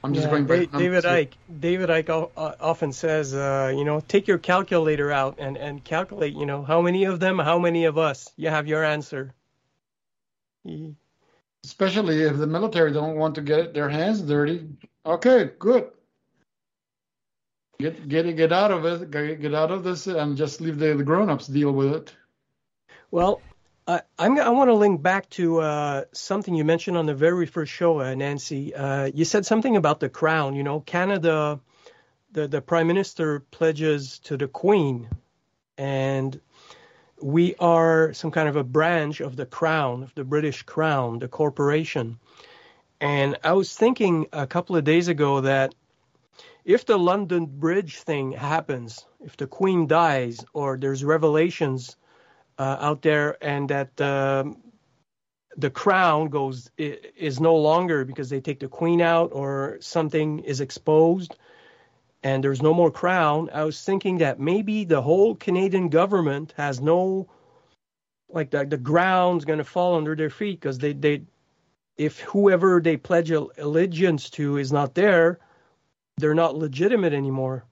I'm 0.04 0.14
just 0.14 0.26
Yeah, 0.26 0.30
going 0.32 0.46
by 0.46 0.64
David. 0.64 1.04
Icke. 1.04 1.32
David 1.60 1.88
Icke 1.88 2.30
uh, 2.36 2.54
often 2.60 2.92
says, 2.92 3.34
uh, 3.34 3.72
you 3.74 3.84
know, 3.84 4.00
take 4.00 4.26
your 4.26 4.38
calculator 4.38 5.12
out 5.12 5.36
and, 5.38 5.56
and 5.56 5.82
calculate, 5.84 6.34
you 6.34 6.44
know, 6.44 6.62
how 6.62 6.82
many 6.82 7.04
of 7.04 7.20
them, 7.20 7.38
how 7.38 7.58
many 7.58 7.84
of 7.84 7.98
us. 7.98 8.30
You 8.36 8.48
have 8.48 8.66
your 8.66 8.82
answer. 8.84 9.32
Especially 11.64 12.22
if 12.22 12.36
the 12.36 12.46
military 12.46 12.92
don't 12.92 13.16
want 13.16 13.36
to 13.36 13.42
get 13.42 13.74
their 13.74 13.88
hands 13.88 14.20
dirty. 14.22 14.68
Okay, 15.06 15.50
good. 15.58 15.90
Get 17.78 18.08
get 18.08 18.36
get 18.36 18.52
out 18.52 18.70
of 18.70 18.84
it. 18.84 19.10
Get, 19.10 19.40
get 19.40 19.54
out 19.54 19.70
of 19.70 19.82
this 19.82 20.06
and 20.06 20.36
just 20.36 20.60
leave 20.60 20.78
the, 20.78 20.94
the 20.94 21.02
grown-ups 21.02 21.46
deal 21.48 21.72
with 21.72 21.92
it. 21.92 22.14
Well, 23.10 23.40
I, 23.92 24.00
I'm, 24.18 24.38
I 24.38 24.48
want 24.48 24.68
to 24.68 24.74
link 24.74 25.02
back 25.02 25.28
to 25.30 25.60
uh, 25.60 26.04
something 26.12 26.54
you 26.54 26.64
mentioned 26.64 26.96
on 26.96 27.04
the 27.04 27.14
very 27.14 27.44
first 27.44 27.70
show, 27.70 28.00
uh, 28.00 28.14
Nancy. 28.14 28.74
Uh, 28.74 29.10
you 29.12 29.26
said 29.26 29.44
something 29.44 29.76
about 29.76 30.00
the 30.00 30.08
crown. 30.08 30.54
You 30.54 30.62
know, 30.62 30.80
Canada, 30.80 31.60
the, 32.32 32.48
the 32.48 32.62
prime 32.62 32.86
minister 32.86 33.40
pledges 33.40 34.18
to 34.20 34.38
the 34.38 34.48
queen, 34.48 35.10
and 35.76 36.40
we 37.20 37.54
are 37.56 38.14
some 38.14 38.30
kind 38.30 38.48
of 38.48 38.56
a 38.56 38.64
branch 38.64 39.20
of 39.20 39.36
the 39.36 39.44
crown, 39.44 40.02
of 40.04 40.14
the 40.14 40.24
British 40.24 40.62
crown, 40.62 41.18
the 41.18 41.28
corporation. 41.28 42.18
And 42.98 43.36
I 43.44 43.52
was 43.52 43.76
thinking 43.76 44.26
a 44.32 44.46
couple 44.46 44.74
of 44.74 44.84
days 44.84 45.08
ago 45.08 45.42
that 45.42 45.74
if 46.64 46.86
the 46.86 46.98
London 46.98 47.44
Bridge 47.44 47.98
thing 47.98 48.32
happens, 48.32 49.04
if 49.20 49.36
the 49.36 49.46
queen 49.46 49.86
dies, 49.86 50.42
or 50.54 50.78
there's 50.78 51.04
revelations 51.04 51.96
uh, 52.62 52.76
out 52.78 53.02
there, 53.02 53.36
and 53.42 53.68
that 53.70 54.00
um, 54.00 54.62
the 55.56 55.70
crown 55.70 56.28
goes 56.28 56.70
is 56.78 57.40
no 57.40 57.56
longer 57.56 58.04
because 58.04 58.30
they 58.30 58.40
take 58.40 58.60
the 58.60 58.68
queen 58.68 59.00
out 59.00 59.30
or 59.32 59.78
something 59.80 60.38
is 60.38 60.60
exposed, 60.60 61.34
and 62.22 62.44
there's 62.44 62.62
no 62.62 62.72
more 62.72 62.92
crown. 62.92 63.50
I 63.52 63.64
was 63.64 63.82
thinking 63.82 64.18
that 64.18 64.38
maybe 64.38 64.84
the 64.84 65.02
whole 65.02 65.34
Canadian 65.34 65.88
government 65.88 66.54
has 66.56 66.80
no, 66.80 67.28
like 68.28 68.50
the 68.52 68.64
the 68.64 68.78
ground's 68.78 69.44
going 69.44 69.58
to 69.58 69.64
fall 69.64 69.96
under 69.96 70.14
their 70.14 70.30
feet 70.30 70.60
because 70.60 70.78
they 70.78 70.92
they, 70.92 71.22
if 71.96 72.20
whoever 72.20 72.80
they 72.80 72.96
pledge 72.96 73.32
allegiance 73.32 74.30
to 74.30 74.56
is 74.58 74.70
not 74.70 74.94
there, 74.94 75.40
they're 76.16 76.40
not 76.44 76.56
legitimate 76.56 77.12
anymore. 77.12 77.64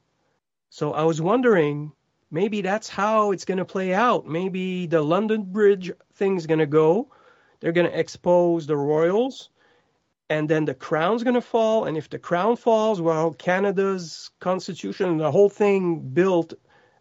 So 0.70 0.92
I 0.92 1.04
was 1.04 1.20
wondering 1.22 1.92
maybe 2.30 2.62
that's 2.62 2.88
how 2.88 3.32
it's 3.32 3.44
going 3.44 3.58
to 3.58 3.64
play 3.64 3.92
out. 3.92 4.26
Maybe 4.26 4.86
the 4.86 5.02
London 5.02 5.42
Bridge 5.42 5.90
thing's 6.14 6.46
going 6.46 6.60
to 6.60 6.66
go. 6.66 7.08
They're 7.60 7.72
going 7.72 7.90
to 7.90 7.98
expose 7.98 8.66
the 8.66 8.76
royals, 8.76 9.50
and 10.28 10.48
then 10.48 10.64
the 10.64 10.74
crown's 10.74 11.22
going 11.22 11.34
to 11.34 11.40
fall. 11.42 11.84
And 11.84 11.96
if 11.96 12.08
the 12.08 12.18
crown 12.18 12.56
falls, 12.56 13.00
well, 13.00 13.32
Canada's 13.32 14.30
constitution 14.40 15.10
and 15.10 15.20
the 15.20 15.30
whole 15.30 15.50
thing 15.50 16.00
built 16.00 16.54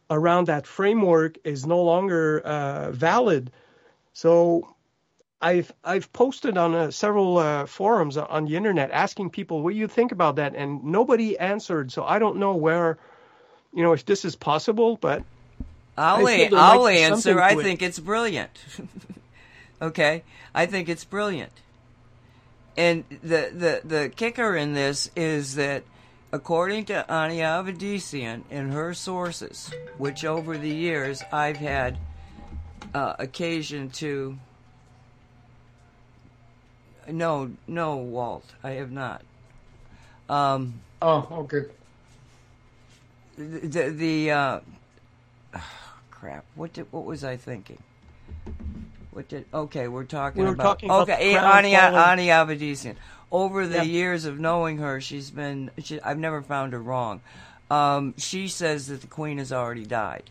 around 0.09 0.47
that 0.47 0.67
framework 0.67 1.37
is 1.43 1.65
no 1.65 1.81
longer 1.83 2.41
uh, 2.41 2.91
valid. 2.91 3.51
So. 4.13 4.75
I've 5.41 5.71
I've 5.85 6.11
posted 6.11 6.57
on 6.57 6.75
uh, 6.75 6.91
several 6.91 7.37
uh, 7.37 7.65
forums 7.65 8.17
on 8.17 8.43
the 8.43 8.57
internet 8.57 8.91
asking 8.91 9.29
people 9.29 9.63
what 9.63 9.73
you 9.73 9.87
think 9.87 10.11
about 10.11 10.35
that, 10.35 10.53
and 10.53 10.83
nobody 10.83 11.39
answered. 11.39 11.93
So 11.93 12.03
I 12.03 12.19
don't 12.19 12.35
know 12.37 12.55
where, 12.55 12.97
you 13.73 13.83
know, 13.83 13.93
if 13.93 14.05
this 14.05 14.25
is 14.25 14.35
possible. 14.35 14.97
But 14.99 15.23
I'll, 15.97 16.25
I 16.27 16.35
feel 16.35 16.45
a- 16.47 16.49
there 16.49 16.59
I'll 16.59 16.83
might 16.83 16.93
be 16.95 16.99
answer. 17.01 17.41
I 17.41 17.51
it. 17.53 17.59
think 17.63 17.81
it's 17.81 17.99
brilliant. 17.99 18.51
okay, 19.81 20.23
I 20.53 20.65
think 20.65 20.89
it's 20.89 21.05
brilliant. 21.05 21.51
And 22.77 23.03
the, 23.09 23.51
the 23.53 23.81
the 23.83 24.09
kicker 24.15 24.55
in 24.55 24.73
this 24.73 25.11
is 25.15 25.55
that, 25.55 25.83
according 26.31 26.85
to 26.85 27.11
Anya 27.13 27.45
Avedissian 27.63 28.43
and 28.49 28.71
her 28.71 28.93
sources, 28.93 29.71
which 29.97 30.23
over 30.23 30.57
the 30.57 30.69
years 30.69 31.21
I've 31.31 31.57
had 31.57 31.97
uh, 32.93 33.15
occasion 33.19 33.89
to. 33.91 34.37
No, 37.07 37.51
no, 37.67 37.95
Walt, 37.97 38.45
I 38.63 38.71
have 38.71 38.91
not. 38.91 39.23
Um, 40.29 40.81
Oh, 41.01 41.27
okay. 41.31 41.63
The 43.39 43.89
the 43.89 44.31
uh, 44.31 44.59
crap. 46.11 46.45
What 46.55 46.73
did 46.73 46.87
what 46.91 47.05
was 47.05 47.23
I 47.23 47.37
thinking? 47.37 47.81
What 49.11 49.27
did? 49.27 49.45
Okay, 49.53 49.87
we're 49.87 50.03
talking 50.03 50.41
We 50.41 50.47
were 50.47 50.53
about. 50.53 50.63
talking 50.63 50.89
about 50.89 51.09
okay, 51.09 51.33
Ania 51.33 51.91
falling. 51.91 52.19
Ania 52.19 52.45
Avedissian. 52.45 52.95
Over 53.31 53.67
the 53.67 53.77
Yeah. 53.77 53.81
years 53.83 54.25
of 54.25 54.39
knowing 54.39 54.77
her, 54.79 54.99
she's 55.01 55.29
been. 55.31 55.71
She, 55.83 56.01
I've 56.01 56.17
never 56.19 56.41
found 56.41 56.73
her 56.73 56.81
wrong. 56.81 57.21
Um, 57.71 58.15
she 58.17 58.47
says 58.47 58.87
that 58.87 59.01
the 59.01 59.07
queen 59.07 59.37
has 59.37 59.51
already 59.51 59.85
died, 59.85 60.23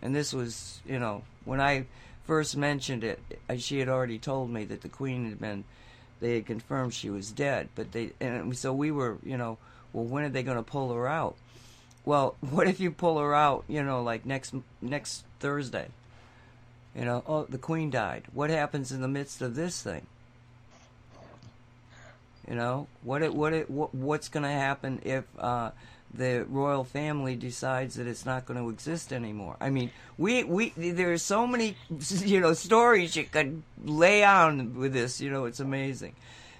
and 0.00 0.16
this 0.16 0.32
was, 0.32 0.80
you 0.86 0.98
know, 0.98 1.22
when 1.44 1.60
I 1.60 1.84
first 2.24 2.56
mentioned 2.56 3.04
it, 3.04 3.20
she 3.58 3.78
had 3.78 3.88
already 3.90 4.18
told 4.18 4.50
me 4.50 4.64
that 4.64 4.80
the 4.82 4.88
queen 4.88 5.28
had 5.28 5.40
been. 5.40 5.64
They 6.20 6.34
had 6.36 6.46
confirmed 6.46 6.94
she 6.94 7.10
was 7.10 7.30
dead, 7.30 7.68
but 7.76 7.92
they 7.92 8.10
and 8.20 8.56
so 8.56 8.72
we 8.72 8.90
were, 8.90 9.18
you 9.22 9.36
know, 9.36 9.56
well, 9.92 10.04
when 10.04 10.24
are 10.24 10.28
they 10.28 10.42
going 10.42 10.56
to 10.56 10.62
pull 10.64 10.92
her 10.92 11.06
out? 11.06 11.36
Well, 12.08 12.36
what 12.40 12.66
if 12.66 12.80
you 12.80 12.90
pull 12.90 13.18
her 13.18 13.34
out, 13.34 13.64
you 13.68 13.82
know, 13.82 14.02
like 14.02 14.24
next 14.24 14.54
next 14.80 15.24
Thursday? 15.40 15.88
You 16.96 17.04
know, 17.04 17.22
oh, 17.26 17.44
the 17.44 17.58
queen 17.58 17.90
died. 17.90 18.24
What 18.32 18.48
happens 18.48 18.90
in 18.90 19.02
the 19.02 19.08
midst 19.08 19.42
of 19.42 19.54
this 19.54 19.82
thing? 19.82 20.06
You 22.48 22.54
know, 22.54 22.86
what 23.02 23.22
it 23.22 23.34
what 23.34 23.52
it 23.52 23.70
what, 23.70 23.94
what's 23.94 24.30
going 24.30 24.44
to 24.44 24.48
happen 24.48 25.02
if 25.04 25.24
uh, 25.38 25.72
the 26.12 26.46
royal 26.48 26.82
family 26.82 27.36
decides 27.36 27.96
that 27.96 28.06
it's 28.06 28.24
not 28.24 28.46
going 28.46 28.58
to 28.58 28.70
exist 28.70 29.12
anymore? 29.12 29.56
I 29.60 29.68
mean, 29.68 29.90
we 30.16 30.44
we 30.44 30.70
there 30.70 31.12
are 31.12 31.18
so 31.18 31.46
many 31.46 31.76
you 32.24 32.40
know 32.40 32.54
stories 32.54 33.16
you 33.16 33.24
could 33.24 33.62
lay 33.84 34.24
on 34.24 34.78
with 34.78 34.94
this. 34.94 35.20
You 35.20 35.28
know, 35.30 35.44
it's 35.44 35.60
amazing. 35.60 36.14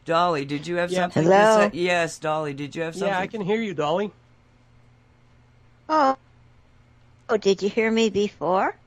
Dolly, 0.05 0.45
did 0.45 0.67
you 0.67 0.77
have 0.77 0.91
Yeah. 0.93 1.05
something 1.09 1.23
Hello? 1.25 1.69
to 1.69 1.71
say? 1.71 1.79
Yes, 1.79 2.19
Dolly, 2.19 2.53
did 2.53 2.77
you 2.77 2.83
have 2.83 2.95
something? 2.95 3.09
yeah, 3.09 3.19
I 3.19 3.27
can 3.29 3.41
hear 3.41 3.63
you, 3.63 3.73
Dolly. 3.73 4.13
Oh, 5.89 6.17
oh, 7.29 7.37
did 7.39 7.63
you 7.63 7.71
hear 7.71 7.91
me 7.91 8.11
before? 8.11 8.79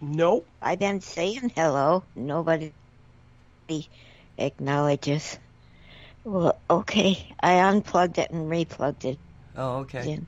Nope. 0.00 0.46
I've 0.60 0.78
been 0.78 1.00
saying 1.00 1.50
hello. 1.56 2.04
Nobody 2.14 2.74
acknowledges. 4.38 5.38
Well, 6.24 6.60
okay. 6.70 7.34
I 7.40 7.60
unplugged 7.60 8.18
it 8.18 8.30
and 8.30 8.50
replugged 8.50 9.04
it 9.04 9.18
Oh, 9.54 9.78
okay. 9.80 10.10
in. 10.10 10.26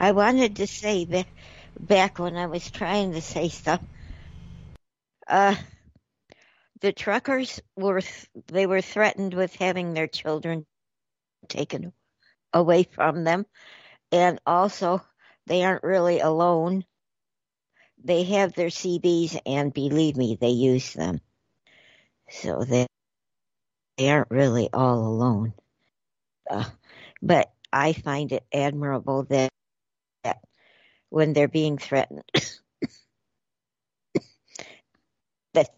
I 0.00 0.12
wanted 0.12 0.56
to 0.56 0.66
say 0.66 1.04
ba- 1.06 1.26
back 1.78 2.18
when 2.18 2.36
I 2.36 2.46
was 2.46 2.70
trying 2.70 3.12
to 3.12 3.22
say 3.22 3.48
stuff. 3.48 3.82
Uh, 5.26 5.54
the 6.80 6.92
truckers 6.92 7.60
were 7.76 8.00
th- 8.02 8.28
they 8.48 8.66
were 8.66 8.82
threatened 8.82 9.32
with 9.34 9.54
having 9.56 9.94
their 9.94 10.06
children 10.06 10.66
taken 11.48 11.92
away 12.52 12.84
from 12.84 13.24
them, 13.24 13.46
and 14.12 14.38
also 14.46 15.02
they 15.46 15.64
aren't 15.64 15.82
really 15.82 16.20
alone. 16.20 16.84
They 18.04 18.24
have 18.24 18.52
their 18.52 18.68
CBs, 18.68 19.40
and 19.46 19.72
believe 19.72 20.16
me, 20.16 20.36
they 20.40 20.50
use 20.50 20.92
them. 20.92 21.20
So 22.28 22.64
they 22.64 22.86
they 23.96 24.10
aren't 24.10 24.30
really 24.30 24.68
all 24.72 24.98
alone. 25.06 25.54
Uh, 26.48 26.64
but 27.20 27.52
I 27.72 27.92
find 27.92 28.32
it 28.32 28.44
admirable 28.52 29.24
that, 29.24 29.50
that 30.24 30.38
when 31.08 31.32
they're 31.32 31.48
being 31.48 31.78
threatened, 31.78 32.24
that 35.54 35.70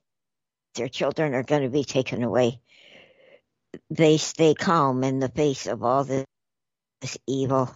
their 0.74 0.88
children 0.88 1.34
are 1.34 1.42
going 1.42 1.62
to 1.62 1.68
be 1.68 1.84
taken 1.84 2.22
away, 2.22 2.60
they 3.90 4.16
stay 4.16 4.54
calm 4.54 5.04
in 5.04 5.18
the 5.18 5.28
face 5.28 5.66
of 5.66 5.82
all 5.82 6.04
this, 6.04 6.24
this 7.00 7.18
evil 7.26 7.74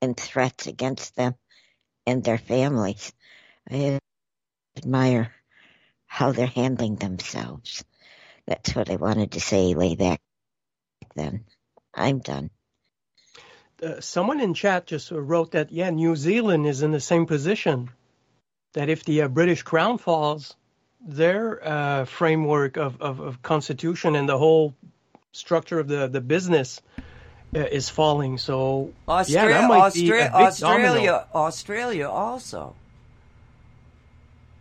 and 0.00 0.16
threats 0.16 0.66
against 0.66 1.16
them 1.16 1.34
and 2.06 2.24
their 2.24 2.38
families. 2.38 3.12
I 3.70 3.98
admire 4.76 5.32
how 6.06 6.32
they're 6.32 6.46
handling 6.46 6.96
themselves. 6.96 7.84
That's 8.46 8.74
what 8.74 8.90
I 8.90 8.96
wanted 8.96 9.32
to 9.32 9.40
say 9.40 9.74
way 9.74 9.94
back 9.94 10.20
then. 11.14 11.44
I'm 11.94 12.20
done. 12.20 12.50
Uh, 13.82 14.00
someone 14.00 14.40
in 14.40 14.54
chat 14.54 14.86
just 14.86 15.10
wrote 15.10 15.52
that 15.52 15.70
yeah, 15.70 15.90
New 15.90 16.16
Zealand 16.16 16.66
is 16.66 16.82
in 16.82 16.90
the 16.90 17.00
same 17.00 17.26
position. 17.26 17.90
That 18.72 18.88
if 18.88 19.04
the 19.04 19.22
uh, 19.22 19.28
British 19.28 19.62
Crown 19.62 19.98
falls, 19.98 20.56
their 21.00 21.66
uh, 21.66 22.04
framework 22.04 22.76
of, 22.76 23.00
of, 23.00 23.20
of 23.20 23.42
constitution 23.42 24.16
and 24.16 24.28
the 24.28 24.38
whole 24.38 24.74
structure 25.32 25.78
of 25.78 25.88
the 25.88 26.08
the 26.08 26.20
business 26.20 26.80
is 27.52 27.88
falling. 27.88 28.38
So 28.38 28.92
Australia, 29.08 29.54
yeah, 29.54 29.60
that 29.60 29.68
might 29.68 29.94
be 29.94 30.08
a 30.08 30.12
big 30.12 30.32
Australia, 30.32 30.86
domino. 30.88 31.26
Australia 31.34 32.08
also. 32.08 32.74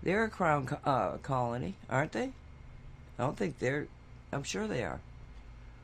They're 0.04 0.24
a 0.24 0.30
crown 0.30 0.68
co- 0.68 0.90
uh, 0.90 1.18
colony, 1.18 1.76
aren't 1.90 2.14
they? 2.14 2.32
I 3.20 3.24
don't 3.24 3.36
think 3.36 3.60
they're. 3.60 3.88
I'm 4.32 4.44
sure 4.44 4.68
they 4.68 4.84
are. 4.84 5.00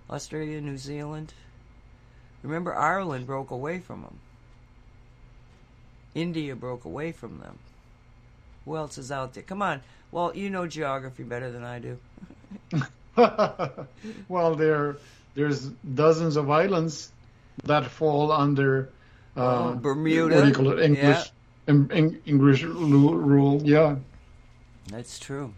Australia, 0.09 0.61
New 0.61 0.77
Zealand. 0.77 1.33
Remember, 2.41 2.75
Ireland 2.75 3.25
broke 3.25 3.51
away 3.51 3.79
from 3.79 4.01
them. 4.01 4.19
India 6.13 6.55
broke 6.55 6.85
away 6.85 7.11
from 7.11 7.39
them. 7.39 7.57
Who 8.65 8.77
else 8.77 8.97
is 8.97 9.11
out 9.11 9.33
there? 9.33 9.43
Come 9.43 9.61
on. 9.61 9.81
Well, 10.11 10.35
you 10.35 10.49
know 10.49 10.67
geography 10.67 11.23
better 11.23 11.51
than 11.51 11.63
I 11.63 11.79
do. 11.79 11.97
well, 14.27 14.55
there 14.55 14.97
there's 15.35 15.65
dozens 15.67 16.35
of 16.35 16.49
islands 16.49 17.11
that 17.63 17.85
fall 17.85 18.31
under 18.31 18.89
uh, 19.35 19.71
Oh, 19.71 19.75
Bermuda. 19.75 20.35
What 20.35 20.41
do 20.41 20.47
you 20.47 20.53
call 20.53 20.77
it? 20.77 20.83
English 20.83 21.31
en- 21.67 21.89
en- 21.91 22.21
English 22.25 22.63
rule. 22.63 23.61
Yeah, 23.63 23.97
That's 24.87 25.19
true. 25.19 25.53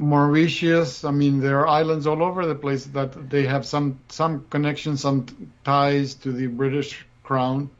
Mauritius. 0.00 1.04
I 1.04 1.10
mean, 1.10 1.40
there 1.40 1.60
are 1.60 1.68
islands 1.68 2.06
all 2.06 2.22
over 2.22 2.46
the 2.46 2.54
place 2.54 2.84
that 2.86 3.30
they 3.30 3.46
have 3.46 3.66
some 3.66 3.98
some 4.08 4.46
connections, 4.50 5.02
some 5.02 5.26
ties 5.64 6.14
to 6.22 6.32
the 6.32 6.46
British 6.46 7.04
Crown. 7.22 7.70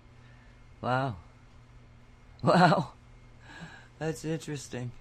Wow. 0.80 1.16
Wow. 2.42 2.92
That's 3.98 4.24
interesting. 4.24 4.92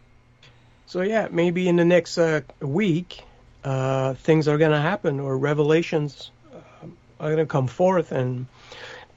So 0.86 1.02
yeah, 1.02 1.30
maybe 1.32 1.70
in 1.70 1.78
the 1.78 1.86
next 1.86 2.18
uh, 2.18 2.42
week, 2.60 3.22
uh, 3.64 4.14
things 4.16 4.48
are 4.48 4.58
going 4.58 4.72
to 4.72 4.80
happen 4.80 5.20
or 5.20 5.38
revelations 5.38 6.32
uh, 6.54 6.88
are 7.20 7.36
going 7.36 7.38
to 7.38 7.46
come 7.46 7.68
forth. 7.68 8.12
And 8.12 8.48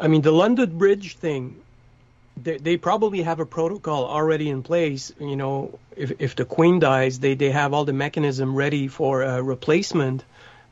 I 0.01 0.09
mean, 0.09 0.23
the 0.23 0.33
London 0.33 0.79
Bridge 0.79 1.17
thing, 1.17 1.61
they, 2.43 2.59
they 2.59 2.77
probably 2.77 3.23
have 3.23 3.41
a 3.41 3.47
protocol 3.47 4.05
already 4.07 4.49
in 4.49 4.63
place. 4.63 5.13
You 5.21 5.37
know, 5.37 5.79
if 5.97 6.13
if 6.19 6.37
the 6.37 6.45
Queen 6.45 6.81
dies, 6.81 7.19
they 7.19 7.35
they 7.35 7.51
have 7.51 7.73
all 7.75 7.85
the 7.85 7.93
mechanism 7.93 8.55
ready 8.55 8.89
for 8.89 9.23
a 9.23 9.43
replacement. 9.43 10.25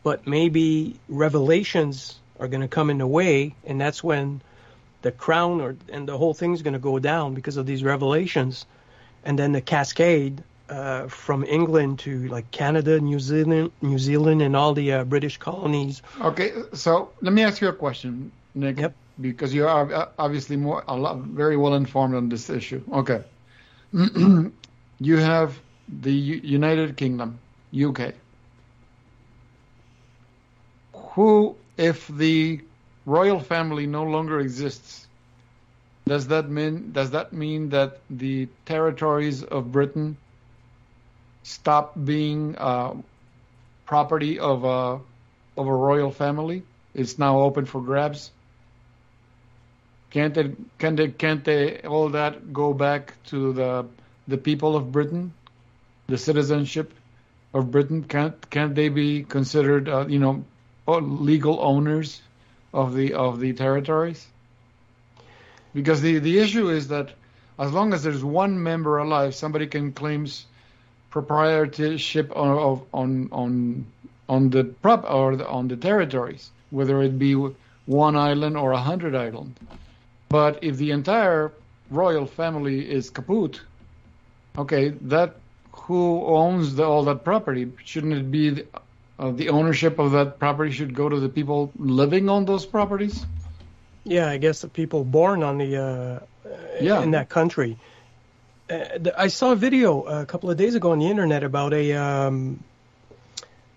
But 0.03 0.27
maybe 0.27 0.99
revelations 1.09 2.19
are 2.39 2.49
going 2.49 2.63
to 2.63 2.69
come 2.69 2.89
in 2.89 2.99
the 2.99 3.07
way, 3.07 3.55
and 3.67 3.79
that's 3.79 4.03
when 4.03 4.41
the 5.03 5.13
crown 5.13 5.61
or 5.61 5.77
and 5.93 6.09
the 6.09 6.17
whole 6.17 6.35
thing's 6.35 6.63
going 6.63 6.73
to 6.73 6.81
go 6.81 6.99
down 6.99 7.35
because 7.35 7.59
of 7.59 7.67
these 7.67 7.85
revelations, 7.85 8.65
and 9.25 9.39
then 9.39 9.53
the 9.53 9.61
cascade 9.61 10.43
uh, 10.71 11.09
from 11.09 11.45
England 11.45 11.99
to 12.01 12.29
like 12.29 12.51
Canada, 12.53 13.01
New 13.01 13.19
Zealand, 13.19 13.73
New 13.83 13.99
Zealand, 13.99 14.41
and 14.41 14.55
all 14.57 14.73
the 14.73 14.93
uh, 14.93 15.05
British 15.05 15.37
colonies. 15.37 16.01
Okay, 16.21 16.53
so 16.73 17.11
let 17.21 17.33
me 17.33 17.43
ask 17.43 17.61
you 17.61 17.69
a 17.69 17.73
question, 17.73 18.31
Nick. 18.55 18.79
Yep. 18.79 18.95
Because 19.21 19.53
you 19.53 19.67
are 19.67 19.93
uh, 19.93 20.09
obviously 20.19 20.57
more 20.57 20.83
a 20.89 20.97
lot, 20.97 21.19
very 21.19 21.57
well 21.57 21.75
informed 21.75 22.15
on 22.15 22.29
this 22.29 22.49
issue. 22.49 22.83
Okay. 22.93 23.23
you 23.93 25.17
have 25.17 25.59
the 25.89 26.13
U- 26.13 26.41
United 26.43 26.97
Kingdom, 26.97 27.39
UK. 27.77 28.15
Who, 30.95 31.57
if 31.77 32.07
the 32.09 32.61
royal 33.05 33.41
family 33.41 33.87
no 33.87 34.05
longer 34.05 34.39
exists, 34.41 35.09
does 36.07 36.29
that 36.29 36.49
mean 36.49 36.93
does 36.93 37.11
that 37.11 37.33
mean 37.33 37.71
that 37.71 37.99
the 38.09 38.49
territories 38.65 39.43
of 39.43 39.71
Britain 39.73 40.17
stop 41.51 41.95
being 42.05 42.57
uh, 42.57 42.95
property 43.87 44.39
of 44.39 44.65
a 44.65 45.01
of 45.61 45.67
a 45.67 45.75
royal 45.75 46.11
family? 46.11 46.63
It's 46.95 47.19
now 47.19 47.41
open 47.41 47.67
for 47.67 47.81
grabs. 47.83 48.31
Can't 50.11 50.35
they, 50.35 50.55
can 50.79 50.97
they, 50.97 51.09
can't 51.09 51.45
they, 51.45 51.81
all 51.83 52.11
that 52.11 52.53
go 52.53 52.73
back 52.75 53.15
to 53.27 53.53
the 53.53 53.87
the 54.29 54.39
people 54.39 54.77
of 54.77 54.93
Britain, 54.93 55.33
the 56.09 56.19
citizenship 56.19 56.93
of 57.55 57.71
Britain? 57.71 58.05
Can't 58.05 58.51
can't 58.51 58.75
they 58.75 58.89
be 58.89 59.23
considered, 59.25 59.89
uh, 59.89 60.07
you 60.09 60.19
know, 60.19 60.45
legal 60.89 61.61
owners 61.61 62.23
of 62.73 62.95
the 62.95 63.15
of 63.15 63.41
the 63.41 63.53
territories? 63.55 64.27
Because 65.75 66.01
the 66.01 66.19
the 66.19 66.39
issue 66.39 66.69
is 66.71 66.89
that 66.89 67.13
as 67.59 67.73
long 67.73 67.93
as 67.93 68.03
there's 68.03 68.25
one 68.25 68.63
member 68.63 68.99
alive, 68.99 69.35
somebody 69.35 69.67
can 69.67 69.93
claim 69.93 70.25
s- 70.25 70.47
proprietorship 71.11 72.35
on 72.37 72.59
of, 72.59 72.83
on 72.95 73.29
on 73.33 73.87
on 74.29 74.51
the 74.51 74.65
prop 74.65 75.05
or 75.11 75.37
the, 75.37 75.47
on 75.49 75.69
the 75.69 75.77
territories, 75.77 76.51
whether 76.71 77.03
it 77.03 77.19
be 77.19 77.35
one 77.87 78.17
island 78.17 78.57
or 78.57 78.73
a 78.73 78.79
hundred 78.81 79.15
island. 79.15 79.55
But 80.29 80.63
if 80.63 80.77
the 80.77 80.93
entire 80.93 81.53
royal 81.91 82.27
family 82.27 82.89
is 82.89 83.11
kaput, 83.11 83.61
okay, 84.57 84.91
that 85.03 85.35
who 85.73 86.25
owns 86.27 86.77
the, 86.77 86.85
all 86.85 87.03
that 87.05 87.25
property? 87.25 87.73
Shouldn't 87.85 88.13
it 88.13 88.31
be 88.31 88.51
the, 88.51 88.67
uh, 89.19 89.33
the 89.33 89.49
ownership 89.49 89.99
of 89.99 90.13
that 90.13 90.39
property 90.39 90.71
should 90.71 90.95
go 90.95 91.09
to 91.09 91.19
the 91.19 91.29
people 91.29 91.73
living 91.77 92.29
on 92.29 92.45
those 92.45 92.65
properties? 92.65 93.27
Yeah, 94.05 94.29
I 94.31 94.39
guess 94.39 94.61
the 94.61 94.69
people 94.69 95.03
born 95.05 95.43
on 95.43 95.59
the 95.59 95.77
uh, 95.77 96.21
Yeah. 96.81 97.03
in 97.03 97.11
that 97.11 97.29
country. 97.29 97.77
Uh, 98.71 99.11
I 99.17 99.29
saw 99.29 99.53
a 99.53 99.57
video 99.57 100.03
a 100.03 100.27
couple 100.27 100.49
of 100.49 100.57
days 100.57 100.77
ago 100.77 100.93
on 100.93 101.01
the 101.01 101.07
internet 101.07 101.43
about 101.43 101.73
a 101.75 101.95
um, 101.95 102.63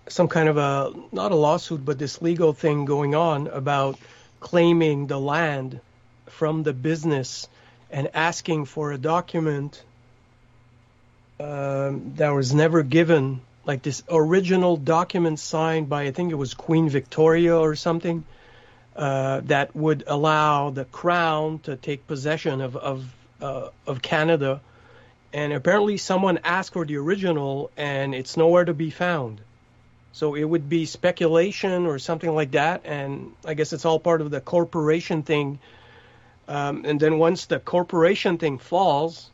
some 0.08 0.28
kind 0.28 0.48
of 0.48 0.58
a 0.58 0.94
not 1.12 1.32
a 1.32 1.36
lawsuit, 1.36 1.84
but 1.84 1.98
this 1.98 2.22
legal 2.22 2.54
thing 2.54 2.86
going 2.86 3.16
on 3.16 3.48
about 3.48 3.98
claiming 4.40 5.08
the 5.08 5.20
land 5.20 5.80
from 6.28 6.62
the 6.62 6.74
business 6.74 7.48
and 7.90 8.10
asking 8.14 8.66
for 8.66 8.92
a 8.92 8.98
document 8.98 9.84
um, 11.40 12.14
that 12.18 12.30
was 12.30 12.54
never 12.54 12.84
given, 12.84 13.42
like 13.66 13.82
this 13.82 14.04
original 14.10 14.78
document 14.78 15.40
signed 15.40 15.90
by 15.90 16.04
I 16.04 16.12
think 16.12 16.32
it 16.32 16.36
was 16.36 16.54
Queen 16.54 16.88
Victoria 16.90 17.58
or 17.58 17.76
something 17.76 18.26
uh, 18.96 19.42
that 19.46 19.76
would 19.76 20.04
allow 20.06 20.70
the 20.70 20.86
crown 20.86 21.60
to 21.60 21.76
take 21.78 22.06
possession 22.06 22.62
of 22.62 22.76
of 22.76 23.12
uh, 23.42 23.70
of 23.88 24.04
Canada. 24.04 24.62
And 25.34 25.52
apparently, 25.52 25.98
someone 25.98 26.40
asked 26.44 26.74
for 26.74 26.86
the 26.86 26.98
original, 26.98 27.72
and 27.76 28.14
it's 28.14 28.38
nowhere 28.38 28.66
to 28.66 28.74
be 28.74 28.92
found. 28.92 29.42
So 30.12 30.36
it 30.36 30.44
would 30.44 30.70
be 30.70 30.86
speculation 30.86 31.88
or 31.88 31.98
something 31.98 32.34
like 32.34 32.52
that. 32.52 32.82
And 32.86 33.34
I 33.44 33.56
guess 33.56 33.74
it's 33.74 33.84
all 33.84 34.00
part 34.00 34.22
of 34.22 34.30
the 34.30 34.40
corporation 34.40 35.24
thing. 35.24 35.58
Um, 36.48 36.86
and 36.86 37.00
then 37.00 37.18
once 37.18 37.48
the 37.48 37.60
corporation 37.60 38.38
thing 38.38 38.60
falls, 38.60 39.28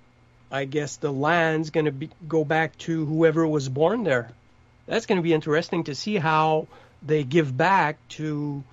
I 0.49 0.63
guess 0.63 0.95
the 0.95 1.11
land's 1.11 1.69
going 1.69 1.85
to 1.85 2.07
go 2.27 2.45
back 2.45 2.77
to 2.79 3.05
whoever 3.05 3.45
was 3.45 3.67
born 3.67 4.05
there. 4.05 4.31
That's 4.85 5.05
going 5.05 5.17
to 5.17 5.23
be 5.23 5.33
interesting 5.33 5.83
to 5.83 5.95
see 5.95 6.15
how 6.15 6.67
they 7.05 7.25
give 7.25 7.55
back 7.55 7.97
to 8.09 8.63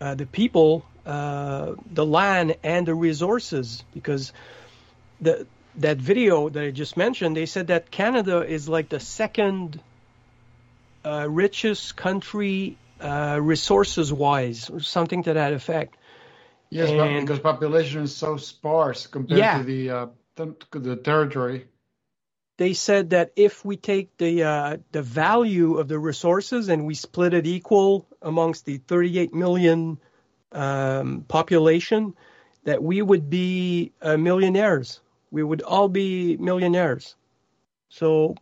uh, 0.00 0.16
the 0.16 0.26
people, 0.26 0.84
uh, 1.06 1.74
the 1.92 2.04
land, 2.04 2.56
and 2.64 2.86
the 2.86 2.94
resources. 2.94 3.84
Because 3.94 4.32
the 5.20 5.46
that 5.78 5.98
video 5.98 6.48
that 6.48 6.62
I 6.62 6.70
just 6.70 6.96
mentioned, 6.96 7.36
they 7.36 7.46
said 7.46 7.68
that 7.68 7.90
Canada 7.90 8.42
is 8.42 8.68
like 8.68 8.88
the 8.88 9.00
second 9.00 9.80
uh, 11.04 11.26
richest 11.28 11.96
country 11.96 12.76
uh, 13.00 13.38
resources 13.40 14.12
wise, 14.12 14.70
or 14.70 14.80
something 14.80 15.22
to 15.24 15.34
that 15.34 15.52
effect. 15.52 15.96
Yes, 16.70 16.90
And- 16.90 17.26
because 17.26 17.38
population 17.40 18.02
is 18.02 18.16
so 18.16 18.36
sparse 18.36 19.06
compared 19.06 19.38
Yeah. 19.38 19.58
to 19.58 19.64
the 19.64 19.90
uh, 19.90 20.06
th- 20.36 20.58
to 20.72 20.78
the 20.80 20.96
territory. 20.96 21.66
They 22.58 22.72
said 22.72 23.10
that 23.10 23.32
if 23.36 23.64
we 23.64 23.76
take 23.76 24.16
the 24.16 24.42
uh, 24.44 24.76
the 24.90 25.02
value 25.02 25.76
of 25.78 25.88
the 25.88 25.98
resources 25.98 26.68
and 26.70 26.86
we 26.86 26.94
split 26.94 27.34
it 27.34 27.46
equal 27.46 28.06
amongst 28.22 28.64
the 28.64 28.78
38 28.78 29.34
million 29.34 29.98
um, 30.52 31.24
population, 31.28 32.14
that 32.64 32.82
we 32.82 33.02
would 33.02 33.28
be 33.28 33.92
uh, 34.00 34.16
millionaires. 34.16 35.00
We 35.36 35.42
would 35.42 35.60
all 35.60 35.90
be 35.90 36.38
millionaires. 36.38 37.14
So 37.90 38.34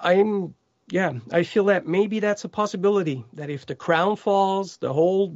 I'm 0.00 0.54
yeah, 0.88 1.12
I 1.30 1.42
feel 1.42 1.64
that 1.64 1.86
maybe 1.86 2.20
that's 2.20 2.44
a 2.44 2.48
possibility 2.48 3.22
that 3.34 3.50
if 3.50 3.66
the 3.66 3.74
crown 3.74 4.16
falls, 4.16 4.78
the 4.78 4.92
whole 4.92 5.34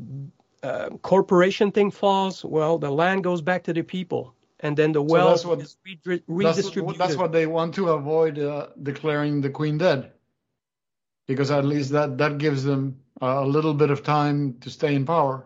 uh, 0.62 0.88
corporation 1.02 1.70
thing 1.70 1.90
falls, 1.90 2.44
well, 2.44 2.78
the 2.78 2.90
land 2.90 3.24
goes 3.24 3.42
back 3.42 3.64
to 3.64 3.72
the 3.74 3.82
people, 3.82 4.32
and 4.60 4.74
then 4.76 4.92
the 4.92 5.02
that's 5.02 5.12
wealth 5.12 5.44
what- 5.44 5.60
is 5.60 5.76
redri- 5.86 6.22
That's, 6.28 6.56
redistributed. 6.56 6.98
that's 6.98 7.16
what 7.16 7.32
they 7.32 7.46
want 7.46 7.74
to 7.74 7.90
avoid 7.90 8.38
uh, 8.38 8.68
declaring 8.82 9.42
the 9.42 9.50
queen 9.50 9.76
dead, 9.76 10.12
because 11.26 11.50
at 11.50 11.64
least 11.66 11.90
that 11.90 12.16
that 12.16 12.38
gives 12.38 12.64
them 12.64 12.96
a 13.20 13.44
little 13.44 13.74
bit 13.74 13.90
of 13.90 14.02
time 14.02 14.54
to 14.62 14.70
stay 14.70 14.94
in 14.94 15.04
power. 15.04 15.44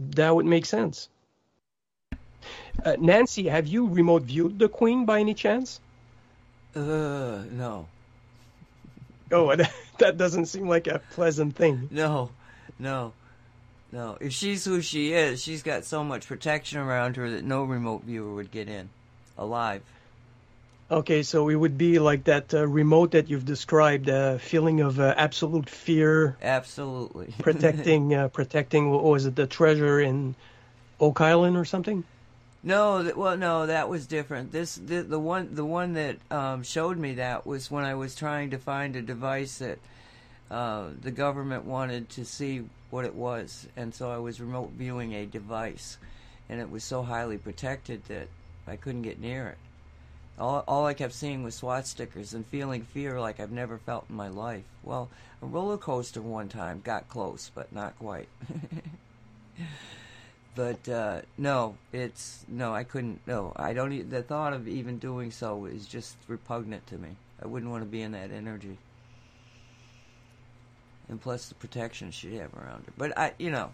That 0.00 0.34
would 0.34 0.46
make 0.46 0.64
sense. 0.64 1.08
Uh, 2.84 2.96
Nancy, 2.98 3.48
have 3.48 3.66
you 3.66 3.86
remote 3.86 4.22
viewed 4.22 4.58
the 4.58 4.68
Queen 4.68 5.04
by 5.04 5.20
any 5.20 5.34
chance? 5.34 5.80
Uh, 6.74 7.42
no, 7.50 7.86
Oh, 9.32 9.54
that, 9.56 9.72
that 9.98 10.16
doesn't 10.16 10.46
seem 10.46 10.68
like 10.68 10.86
a 10.86 11.00
pleasant 11.12 11.54
thing. 11.54 11.88
no, 11.90 12.30
no, 12.78 13.12
no. 13.92 14.16
If 14.20 14.32
she's 14.32 14.64
who 14.64 14.80
she 14.80 15.12
is, 15.12 15.42
she's 15.42 15.62
got 15.62 15.84
so 15.84 16.02
much 16.02 16.26
protection 16.26 16.78
around 16.78 17.16
her 17.16 17.28
that 17.30 17.44
no 17.44 17.62
remote 17.64 18.02
viewer 18.04 18.34
would 18.34 18.50
get 18.50 18.68
in 18.68 18.88
alive. 19.36 19.82
Okay, 20.90 21.22
so 21.22 21.48
it 21.48 21.54
would 21.54 21.78
be 21.78 22.00
like 22.00 22.24
that 22.24 22.52
uh, 22.52 22.66
remote 22.66 23.12
that 23.12 23.30
you've 23.30 23.44
described, 23.44 24.08
a 24.08 24.40
feeling 24.40 24.80
of 24.80 24.98
uh, 24.98 25.14
absolute 25.16 25.70
fear, 25.70 26.36
Absolutely. 26.42 27.32
protecting, 27.38 28.12
uh, 28.12 28.26
protecting. 28.26 28.90
What 28.90 29.04
was 29.04 29.24
it, 29.24 29.36
the 29.36 29.46
treasure 29.46 30.00
in 30.00 30.34
Oak 30.98 31.20
Island 31.20 31.56
or 31.56 31.64
something? 31.64 32.02
No, 32.64 33.04
th- 33.04 33.14
well, 33.14 33.36
no, 33.36 33.66
that 33.66 33.88
was 33.88 34.08
different. 34.08 34.50
This 34.50 34.74
the, 34.74 35.02
the 35.02 35.18
one 35.18 35.54
the 35.54 35.64
one 35.64 35.92
that 35.92 36.16
um, 36.28 36.64
showed 36.64 36.98
me 36.98 37.14
that 37.14 37.46
was 37.46 37.70
when 37.70 37.84
I 37.84 37.94
was 37.94 38.16
trying 38.16 38.50
to 38.50 38.58
find 38.58 38.96
a 38.96 39.02
device 39.02 39.58
that 39.58 39.78
uh, 40.50 40.88
the 41.00 41.12
government 41.12 41.66
wanted 41.66 42.08
to 42.10 42.24
see 42.24 42.64
what 42.90 43.04
it 43.04 43.14
was, 43.14 43.68
and 43.76 43.94
so 43.94 44.10
I 44.10 44.18
was 44.18 44.40
remote 44.40 44.72
viewing 44.76 45.14
a 45.14 45.24
device, 45.24 45.98
and 46.48 46.60
it 46.60 46.68
was 46.68 46.82
so 46.82 47.04
highly 47.04 47.38
protected 47.38 48.04
that 48.06 48.26
I 48.66 48.74
couldn't 48.74 49.02
get 49.02 49.20
near 49.20 49.46
it. 49.46 49.58
All, 50.38 50.64
all 50.66 50.86
I 50.86 50.94
kept 50.94 51.12
seeing 51.12 51.42
was 51.42 51.54
SWAT 51.54 51.86
stickers 51.86 52.32
and 52.32 52.46
feeling 52.46 52.82
fear 52.82 53.20
like 53.20 53.40
I've 53.40 53.50
never 53.50 53.78
felt 53.78 54.06
in 54.08 54.16
my 54.16 54.28
life. 54.28 54.64
Well, 54.82 55.10
a 55.42 55.46
roller 55.46 55.76
coaster 55.76 56.22
one 56.22 56.48
time 56.48 56.80
got 56.82 57.08
close, 57.08 57.50
but 57.54 57.72
not 57.74 57.98
quite. 57.98 58.28
but 60.54 60.88
uh, 60.88 61.20
no, 61.36 61.76
it's 61.92 62.44
no, 62.48 62.74
I 62.74 62.84
couldn't. 62.84 63.20
No, 63.26 63.52
I 63.56 63.74
don't. 63.74 63.92
E- 63.92 64.02
the 64.02 64.22
thought 64.22 64.54
of 64.54 64.66
even 64.66 64.98
doing 64.98 65.30
so 65.30 65.66
is 65.66 65.86
just 65.86 66.16
repugnant 66.26 66.86
to 66.86 66.96
me. 66.98 67.10
I 67.42 67.46
wouldn't 67.46 67.70
want 67.70 67.82
to 67.84 67.90
be 67.90 68.00
in 68.02 68.12
that 68.12 68.30
energy, 68.30 68.78
and 71.08 71.20
plus 71.20 71.48
the 71.48 71.54
protection 71.54 72.10
she'd 72.10 72.34
have 72.34 72.54
around 72.54 72.84
her. 72.86 72.92
But 72.96 73.16
I, 73.18 73.32
you 73.38 73.50
know, 73.50 73.72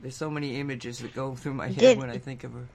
there's 0.00 0.16
so 0.16 0.30
many 0.30 0.58
images 0.60 0.98
that 1.00 1.14
go 1.14 1.34
through 1.34 1.54
my 1.54 1.68
head 1.68 1.78
Did- 1.78 1.98
when 1.98 2.10
I 2.10 2.18
think 2.18 2.44
of 2.44 2.52
her. 2.54 2.66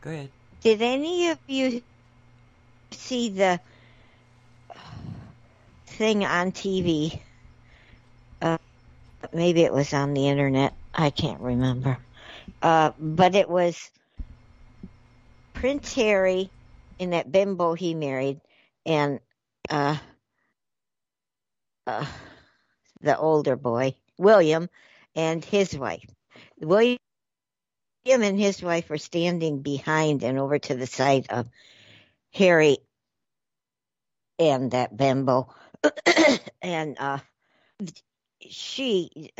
Go 0.00 0.10
ahead. 0.10 0.30
Did 0.62 0.82
any 0.82 1.30
of 1.30 1.38
you 1.46 1.82
see 2.90 3.30
the 3.30 3.60
thing 5.86 6.24
on 6.24 6.52
TV? 6.52 7.20
Uh, 8.40 8.58
maybe 9.32 9.62
it 9.62 9.72
was 9.72 9.92
on 9.92 10.14
the 10.14 10.28
internet. 10.28 10.74
I 10.94 11.10
can't 11.10 11.40
remember. 11.40 11.98
Uh, 12.62 12.92
but 12.98 13.34
it 13.34 13.48
was 13.48 13.90
Prince 15.54 15.92
Harry 15.94 16.50
and 17.00 17.12
that 17.12 17.30
bimbo 17.30 17.74
he 17.74 17.94
married, 17.94 18.40
and 18.84 19.20
uh, 19.70 19.96
uh, 21.86 22.06
the 23.00 23.16
older 23.16 23.56
boy, 23.56 23.94
William, 24.16 24.68
and 25.14 25.44
his 25.44 25.76
wife. 25.76 26.06
William 26.60 26.98
him 28.08 28.22
and 28.22 28.38
his 28.40 28.62
wife 28.62 28.90
were 28.90 28.98
standing 28.98 29.62
behind 29.62 30.24
and 30.24 30.38
over 30.38 30.58
to 30.58 30.76
the 30.76 30.86
side 30.88 31.26
of 31.30 31.48
Harry 32.34 32.78
and 34.38 34.72
that 34.72 34.96
bimbo. 34.96 35.48
and 36.62 36.96
uh 37.00 37.18
she 38.42 39.30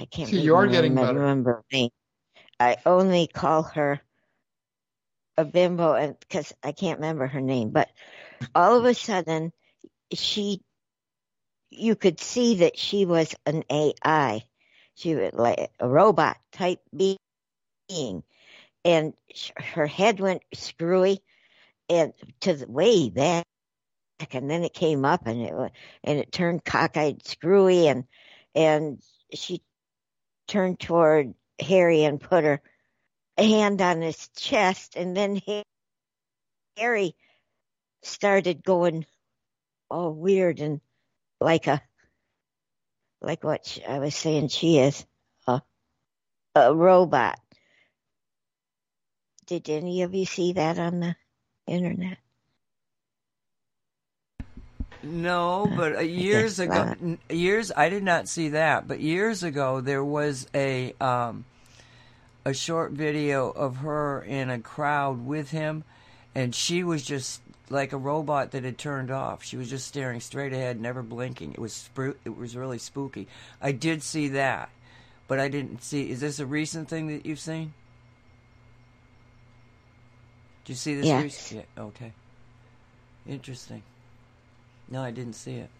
I 0.00 0.06
can't 0.10 0.30
See, 0.30 0.40
you're 0.40 0.68
getting 0.68 0.92
remember, 0.92 1.00
better. 1.00 1.20
remember 1.20 1.54
her 1.56 1.64
name. 1.72 1.90
I 2.60 2.78
only 2.86 3.28
call 3.28 3.64
her 3.64 4.00
a 5.38 5.44
bimbo 5.44 5.94
and 5.94 6.18
because 6.20 6.52
I 6.62 6.72
can't 6.72 7.00
remember 7.00 7.26
her 7.28 7.40
name, 7.42 7.70
but 7.70 7.90
all 8.54 8.78
of 8.78 8.84
a 8.86 8.94
sudden 8.94 9.52
she 10.14 10.62
you 11.70 11.96
could 11.96 12.20
see 12.20 12.56
that 12.56 12.78
she 12.78 13.06
was 13.06 13.34
an 13.46 13.64
AI. 13.70 14.44
She 14.96 15.14
was 15.14 15.32
like 15.34 15.70
a 15.80 15.88
robot 15.88 16.36
type 16.52 16.80
being, 16.96 18.22
and 18.84 19.14
her 19.56 19.86
head 19.86 20.20
went 20.20 20.42
screwy 20.54 21.22
and 21.88 22.12
to 22.40 22.54
the 22.54 22.66
way 22.66 23.10
back, 23.10 23.44
and 24.32 24.48
then 24.50 24.62
it 24.64 24.72
came 24.74 25.04
up 25.04 25.26
and 25.26 25.42
it 25.42 25.72
and 26.04 26.18
it 26.18 26.32
turned 26.32 26.64
cockeyed 26.64 27.26
screwy 27.26 27.88
and 27.88 28.04
and 28.54 29.02
she 29.32 29.62
turned 30.48 30.78
toward 30.80 31.34
Harry 31.60 32.04
and 32.04 32.20
put 32.20 32.44
her 32.44 32.62
hand 33.36 33.82
on 33.82 34.00
his 34.00 34.28
chest, 34.36 34.96
and 34.96 35.16
then 35.16 35.40
Harry 36.76 37.16
started 38.02 38.62
going 38.64 39.06
all 39.90 40.12
weird 40.12 40.60
and 40.60 40.80
like 41.40 41.66
a 41.66 41.82
like 43.24 43.42
what 43.42 43.78
I 43.88 43.98
was 43.98 44.14
saying 44.14 44.48
she 44.48 44.78
is 44.78 45.04
a 45.46 45.62
a 46.54 46.74
robot. 46.74 47.38
Did 49.46 49.68
any 49.68 50.02
of 50.02 50.14
you 50.14 50.24
see 50.24 50.54
that 50.54 50.78
on 50.78 51.00
the 51.00 51.16
internet? 51.66 52.18
No, 55.02 55.70
but 55.76 55.96
uh, 55.96 56.00
years 56.00 56.58
ago, 56.58 56.94
years 57.28 57.70
I 57.76 57.90
did 57.90 58.02
not 58.02 58.26
see 58.26 58.50
that. 58.50 58.88
But 58.88 59.00
years 59.00 59.42
ago, 59.42 59.82
there 59.82 60.04
was 60.04 60.46
a 60.54 60.94
um, 60.98 61.44
a 62.44 62.54
short 62.54 62.92
video 62.92 63.50
of 63.50 63.78
her 63.78 64.22
in 64.22 64.48
a 64.48 64.58
crowd 64.58 65.26
with 65.26 65.50
him, 65.50 65.84
and 66.34 66.54
she 66.54 66.82
was 66.82 67.04
just 67.04 67.42
like 67.70 67.92
a 67.92 67.96
robot 67.96 68.50
that 68.52 68.64
had 68.64 68.76
turned 68.78 69.10
off. 69.10 69.42
She 69.42 69.56
was 69.56 69.70
just 69.70 69.86
staring 69.86 70.20
straight 70.20 70.52
ahead, 70.52 70.80
never 70.80 71.02
blinking. 71.02 71.52
It 71.52 71.58
was 71.58 71.88
spru- 71.94 72.16
it 72.24 72.36
was 72.36 72.56
really 72.56 72.78
spooky. 72.78 73.26
I 73.60 73.72
did 73.72 74.02
see 74.02 74.28
that, 74.28 74.68
but 75.28 75.40
I 75.40 75.48
didn't 75.48 75.82
see. 75.82 76.10
Is 76.10 76.20
this 76.20 76.38
a 76.38 76.46
recent 76.46 76.88
thing 76.88 77.06
that 77.08 77.24
you've 77.26 77.40
seen? 77.40 77.72
Did 80.64 80.72
you 80.72 80.76
see 80.76 80.94
this? 80.94 81.06
Yes. 81.06 81.22
recent- 81.22 81.66
Yeah. 81.76 81.82
Okay. 81.84 82.12
Interesting. 83.26 83.82
No, 84.88 85.02
I 85.02 85.10
didn't 85.10 85.34
see 85.34 85.54
it. 85.56 85.70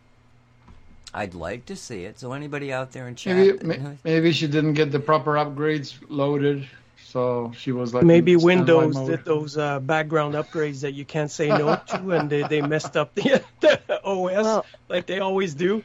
I'd 1.13 1.35
like 1.35 1.67
to 1.67 1.77
see 1.77 2.05
it. 2.05 2.19
So 2.19 2.33
anybody 2.33 2.73
out 2.73 2.91
there 2.93 3.07
in 3.07 3.15
chat, 3.15 3.37
Maybe 3.63 3.99
maybe 4.03 4.33
she 4.33 4.49
didn't 4.49 4.75
get 4.75 4.91
the 4.91 4.99
proper 4.99 5.35
upgrades 5.35 5.95
loaded, 6.09 6.67
so 7.15 7.53
she 7.57 7.71
was 7.71 7.95
like 7.95 8.03
Maybe 8.03 8.35
Windows 8.35 8.97
mode. 8.97 9.07
did 9.09 9.25
those 9.25 9.57
uh, 9.57 9.79
background 9.79 10.35
upgrades 10.35 10.81
that 10.81 10.95
you 10.95 11.05
can't 11.05 11.31
say 11.31 11.47
no 11.49 11.77
to, 11.77 12.11
and 12.11 12.29
they, 12.29 12.43
they 12.43 12.61
messed 12.61 12.97
up 12.97 13.15
the, 13.15 13.41
the 13.61 14.03
OS 14.05 14.43
Well- 14.43 14.67
like 14.89 15.07
they 15.07 15.21
always 15.21 15.55
do. 15.55 15.85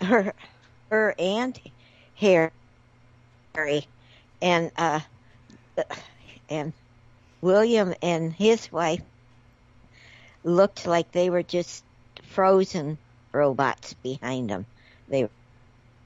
her 0.00 0.34
her 0.90 1.14
and 1.16 1.58
Harry 2.16 2.50
and 4.42 4.72
uh 4.76 4.98
and 6.50 6.72
William 7.40 7.94
and 8.02 8.32
his 8.32 8.70
wife 8.72 9.00
looked 10.42 10.86
like 10.86 11.12
they 11.12 11.30
were 11.30 11.44
just 11.44 11.84
frozen 12.34 12.98
robots 13.32 13.94
behind 13.94 14.50
them. 14.50 14.66
They 15.08 15.22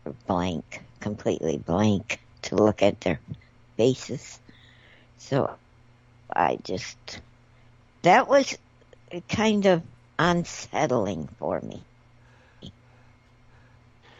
were 0.05 0.13
blank, 0.27 0.83
completely 1.01 1.57
blank 1.57 2.21
to 2.43 2.57
look 2.57 2.83
at 2.83 3.01
their 3.01 3.19
faces. 3.79 4.39
So 5.19 5.57
I 6.35 6.59
just 6.63 7.21
that 8.03 8.29
was 8.29 8.57
kind 9.29 9.67
of 9.67 9.83
unsettling 10.19 11.29
for 11.39 11.61
me. 11.61 11.83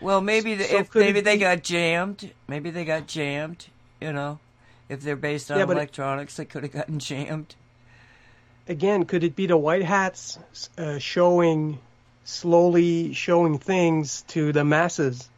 well, 0.01 0.21
maybe 0.21 0.55
the, 0.55 0.65
So 0.65 0.79
if 0.79 0.95
maybe 0.95 1.21
they 1.21 1.37
be- 1.37 1.41
got 1.41 1.63
jammed. 1.63 2.33
Maybe 2.47 2.71
they 2.71 2.85
got 2.85 3.07
jammed. 3.07 3.67
You 4.01 4.13
know, 4.13 4.39
if 4.89 5.01
they're 5.01 5.17
based 5.17 5.51
on 5.51 5.59
Yeah, 5.59 5.65
but 5.67 5.73
it- 5.77 5.81
electronics, 5.81 6.37
they 6.37 6.45
could 6.45 6.63
have 6.63 6.73
gotten 6.73 6.99
jammed. 7.11 7.55
Again, 8.69 9.05
could 9.07 9.25
it 9.25 9.35
be 9.35 9.47
the 9.47 9.57
white 9.57 9.83
hats 9.85 10.39
uh, 10.77 10.99
showing, 10.99 11.79
slowly 12.25 13.15
showing 13.15 13.59
things 13.59 14.23
to 14.29 14.53
the 14.53 14.63
masses? 14.65 15.29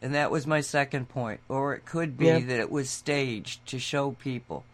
And 0.00 0.14
that 0.14 0.30
was 0.30 0.46
my 0.46 0.60
second 0.60 1.08
point. 1.08 1.40
Or 1.48 1.74
it 1.74 1.84
could 1.84 2.16
be 2.16 2.26
Yeah. 2.26 2.38
that 2.38 2.60
it 2.60 2.70
was 2.70 2.88
staged 2.88 3.66
to 3.66 3.78
show 3.78 4.12
people. 4.12 4.64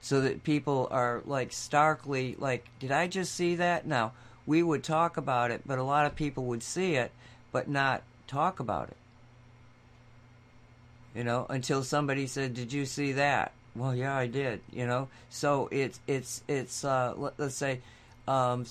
So 0.00 0.20
that 0.20 0.44
people 0.44 0.88
are 0.90 1.22
like 1.24 1.52
starkly 1.52 2.36
like, 2.38 2.68
did 2.78 2.92
I 2.92 3.08
just 3.08 3.34
see 3.34 3.56
that? 3.56 3.86
Now, 3.86 4.12
we 4.46 4.62
would 4.62 4.84
talk 4.84 5.16
about 5.16 5.50
it, 5.50 5.62
but 5.66 5.78
a 5.78 5.82
lot 5.82 6.06
of 6.06 6.14
people 6.14 6.44
would 6.44 6.62
see 6.62 6.94
it, 6.94 7.10
but 7.50 7.68
not 7.68 8.02
talk 8.26 8.60
about 8.60 8.88
it. 8.88 8.96
You 11.14 11.24
know, 11.24 11.46
until 11.48 11.82
somebody 11.82 12.26
said, 12.26 12.54
"Did 12.54 12.72
you 12.72 12.84
see 12.84 13.12
that?" 13.12 13.52
Well, 13.74 13.94
yeah, 13.94 14.14
I 14.14 14.26
did. 14.26 14.60
You 14.70 14.86
know, 14.86 15.08
so 15.30 15.68
it's 15.72 15.98
it's 16.06 16.42
it's 16.46 16.84
uh, 16.84 17.14
let, 17.16 17.32
let's 17.38 17.54
say 17.54 17.80
um, 18.28 18.66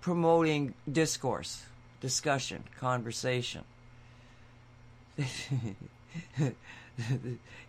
promoting 0.00 0.74
discourse, 0.90 1.64
discussion, 2.00 2.64
conversation. 2.78 3.64
it 5.18 6.54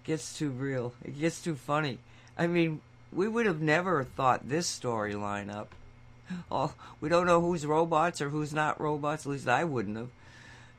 gets 0.03 0.38
too 0.38 0.49
real. 0.51 0.93
It 1.03 1.20
gets 1.20 1.41
too 1.41 1.55
funny. 1.55 1.97
I 2.38 2.47
mean, 2.47 2.82
we 3.11 3.27
would 3.27 3.45
have 3.45 3.61
never 3.61 4.03
thought 4.03 4.47
this 4.47 4.79
storyline 4.79 5.53
up. 5.53 5.73
Oh, 6.49 6.73
we 7.01 7.09
don't 7.09 7.25
know 7.25 7.41
who's 7.41 7.65
robots 7.65 8.21
or 8.21 8.29
who's 8.29 8.53
not 8.53 8.79
robots. 8.79 9.25
At 9.25 9.32
least 9.32 9.47
I 9.47 9.63
wouldn't 9.65 9.97
have. 9.97 10.09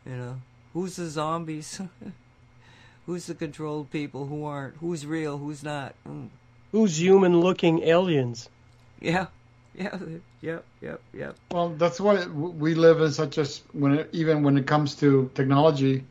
You 0.06 0.16
know, 0.16 0.40
who's 0.72 0.96
the 0.96 1.08
zombies? 1.08 1.80
who's 3.06 3.26
the 3.26 3.34
controlled 3.34 3.90
people, 3.90 4.26
who 4.26 4.44
aren't, 4.44 4.76
who's 4.76 5.06
real, 5.06 5.38
who's 5.38 5.62
not. 5.62 5.94
Mm. 6.08 6.28
Who's 6.72 7.00
human-looking 7.00 7.82
aliens? 7.82 8.48
Yeah, 9.00 9.26
yeah, 9.74 9.98
yep, 10.40 10.64
yep, 10.80 11.00
yep. 11.12 11.36
Well, 11.50 11.70
that's 11.70 12.00
why 12.00 12.26
we 12.26 12.74
live 12.74 13.00
in 13.00 13.12
such 13.12 13.38
a 13.38 13.46
when 13.72 13.94
it, 13.94 14.08
even 14.12 14.42
when 14.42 14.56
it 14.56 14.66
comes 14.66 14.94
to 14.96 15.30
technology, 15.34 16.04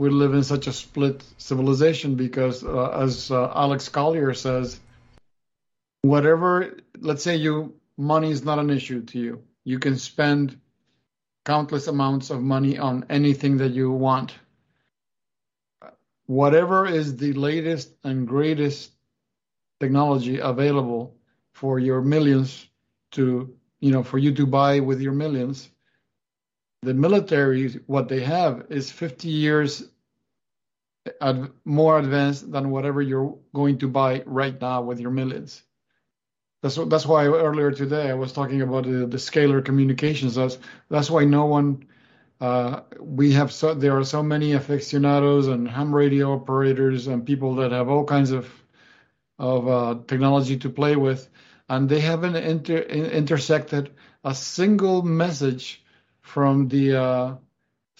we 0.00 0.08
live 0.08 0.32
in 0.32 0.42
such 0.42 0.66
a 0.66 0.72
split 0.72 1.22
civilization 1.36 2.14
because, 2.14 2.64
uh, 2.64 2.88
as 2.88 3.30
uh, 3.30 3.52
Alex 3.54 3.90
Collier 3.90 4.32
says, 4.32 4.80
whatever, 6.00 6.78
let's 6.98 7.22
say 7.22 7.36
you 7.36 7.74
money 7.98 8.30
is 8.30 8.42
not 8.42 8.58
an 8.58 8.70
issue 8.70 9.02
to 9.02 9.18
you, 9.18 9.42
you 9.62 9.78
can 9.78 9.98
spend 9.98 10.58
countless 11.44 11.86
amounts 11.86 12.30
of 12.30 12.40
money 12.40 12.78
on 12.78 13.04
anything 13.10 13.58
that 13.58 13.72
you 13.72 13.90
want. 13.90 14.32
Whatever 16.24 16.86
is 16.86 17.18
the 17.18 17.34
latest 17.34 17.92
and 18.02 18.26
greatest 18.26 18.92
technology 19.80 20.38
available 20.38 21.14
for 21.52 21.78
your 21.78 22.00
millions 22.00 22.66
to 23.10 23.54
you 23.80 23.92
know 23.92 24.02
for 24.02 24.16
you 24.16 24.32
to 24.32 24.46
buy 24.46 24.80
with 24.80 25.02
your 25.02 25.12
millions 25.12 25.68
the 26.82 26.94
military 26.94 27.72
what 27.86 28.08
they 28.08 28.20
have 28.20 28.66
is 28.70 28.90
50 28.90 29.28
years 29.28 29.84
ad- 31.20 31.50
more 31.64 31.98
advanced 31.98 32.50
than 32.50 32.70
whatever 32.70 33.02
you're 33.02 33.36
going 33.54 33.78
to 33.78 33.88
buy 33.88 34.22
right 34.26 34.58
now 34.60 34.82
with 34.82 35.00
your 35.00 35.10
millions. 35.10 35.62
That's 36.62 36.76
that's 36.76 37.06
why 37.06 37.26
earlier 37.26 37.70
today 37.70 38.10
I 38.10 38.14
was 38.14 38.32
talking 38.32 38.60
about 38.60 38.84
the, 38.84 39.06
the 39.06 39.16
scalar 39.16 39.64
communications. 39.64 40.34
That's 40.34 40.58
that's 40.90 41.10
why 41.10 41.24
no 41.24 41.46
one 41.46 41.86
uh, 42.40 42.82
we 42.98 43.32
have 43.32 43.52
so 43.52 43.74
there 43.74 43.96
are 43.98 44.04
so 44.04 44.22
many 44.22 44.52
aficionados 44.52 45.46
and 45.48 45.68
ham 45.68 45.94
radio 45.94 46.34
operators 46.34 47.06
and 47.06 47.24
people 47.26 47.56
that 47.56 47.72
have 47.72 47.88
all 47.88 48.04
kinds 48.04 48.30
of 48.30 48.50
of 49.38 49.68
uh, 49.68 49.98
technology 50.06 50.58
to 50.58 50.68
play 50.68 50.96
with, 50.96 51.28
and 51.68 51.88
they 51.88 52.00
haven't 52.00 52.36
inter- 52.36 52.82
intersected 52.82 53.90
a 54.22 54.34
single 54.34 55.02
message 55.02 55.82
from 56.34 56.68
the 56.68 56.96
uh, 56.96 57.34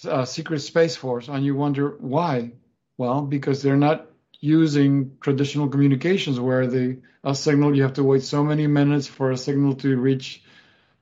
uh, 0.05 0.25
Secret 0.25 0.59
Space 0.59 0.95
Force. 0.95 1.27
And 1.27 1.45
you 1.45 1.55
wonder 1.55 1.97
why? 1.99 2.53
Well, 2.97 3.21
because 3.21 3.61
they're 3.61 3.85
not 3.89 4.07
using 4.39 5.17
traditional 5.21 5.69
communications 5.69 6.39
where 6.39 6.67
the 6.67 7.01
a 7.23 7.35
signal 7.35 7.75
you 7.75 7.83
have 7.83 7.93
to 7.93 8.03
wait 8.03 8.23
so 8.23 8.43
many 8.43 8.65
minutes 8.65 9.07
for 9.07 9.31
a 9.31 9.37
signal 9.37 9.75
to 9.75 9.95
reach 9.97 10.43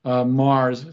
uh, 0.04 0.26
Mars. 0.26 0.86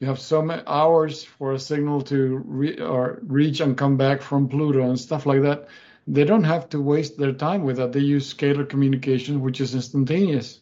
You 0.00 0.08
have 0.08 0.18
so 0.18 0.42
many 0.42 0.62
hours 0.66 1.22
for 1.22 1.52
a 1.52 1.58
signal 1.58 2.02
to 2.02 2.42
re- 2.44 2.80
or 2.80 3.20
reach 3.22 3.60
and 3.60 3.78
come 3.78 3.96
back 3.96 4.22
from 4.22 4.48
Pluto 4.48 4.82
and 4.88 4.98
stuff 4.98 5.26
like 5.26 5.42
that 5.42 5.68
they 6.06 6.24
don't 6.24 6.44
have 6.44 6.68
to 6.70 6.80
waste 6.80 7.16
their 7.16 7.32
time 7.32 7.64
with 7.64 7.76
that. 7.76 7.92
They 7.92 8.00
use 8.00 8.32
scalar 8.32 8.68
communication, 8.68 9.40
which 9.40 9.60
is 9.60 9.74
instantaneous. 9.74 10.60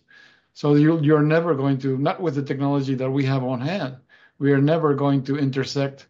So 0.55 0.75
you, 0.75 1.01
you're 1.01 1.23
never 1.23 1.55
going 1.55 1.79
to, 1.79 1.97
not 1.99 2.21
with 2.21 2.35
the 2.35 2.43
technology 2.43 2.95
that 2.97 3.11
we 3.11 3.25
have 3.25 3.43
on 3.43 3.61
hand, 3.61 3.97
we 4.43 4.51
are 4.51 4.61
never 4.61 4.95
going 4.95 5.23
to 5.23 5.39
intersect, 5.39 6.09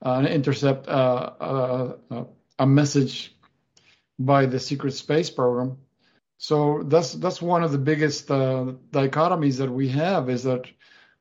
uh, 0.00 0.24
intercept 0.30 0.86
uh, 0.86 1.30
uh, 1.40 1.96
uh, 2.08 2.24
a 2.56 2.66
message 2.66 3.34
by 4.16 4.46
the 4.46 4.60
secret 4.60 4.92
space 4.92 5.28
program. 5.28 5.76
So 6.38 6.84
that's 6.84 7.14
that's 7.14 7.42
one 7.42 7.64
of 7.64 7.72
the 7.72 7.84
biggest 7.90 8.30
uh, 8.30 8.74
dichotomies 8.92 9.58
that 9.58 9.72
we 9.72 9.88
have 9.88 10.30
is 10.30 10.44
that 10.44 10.66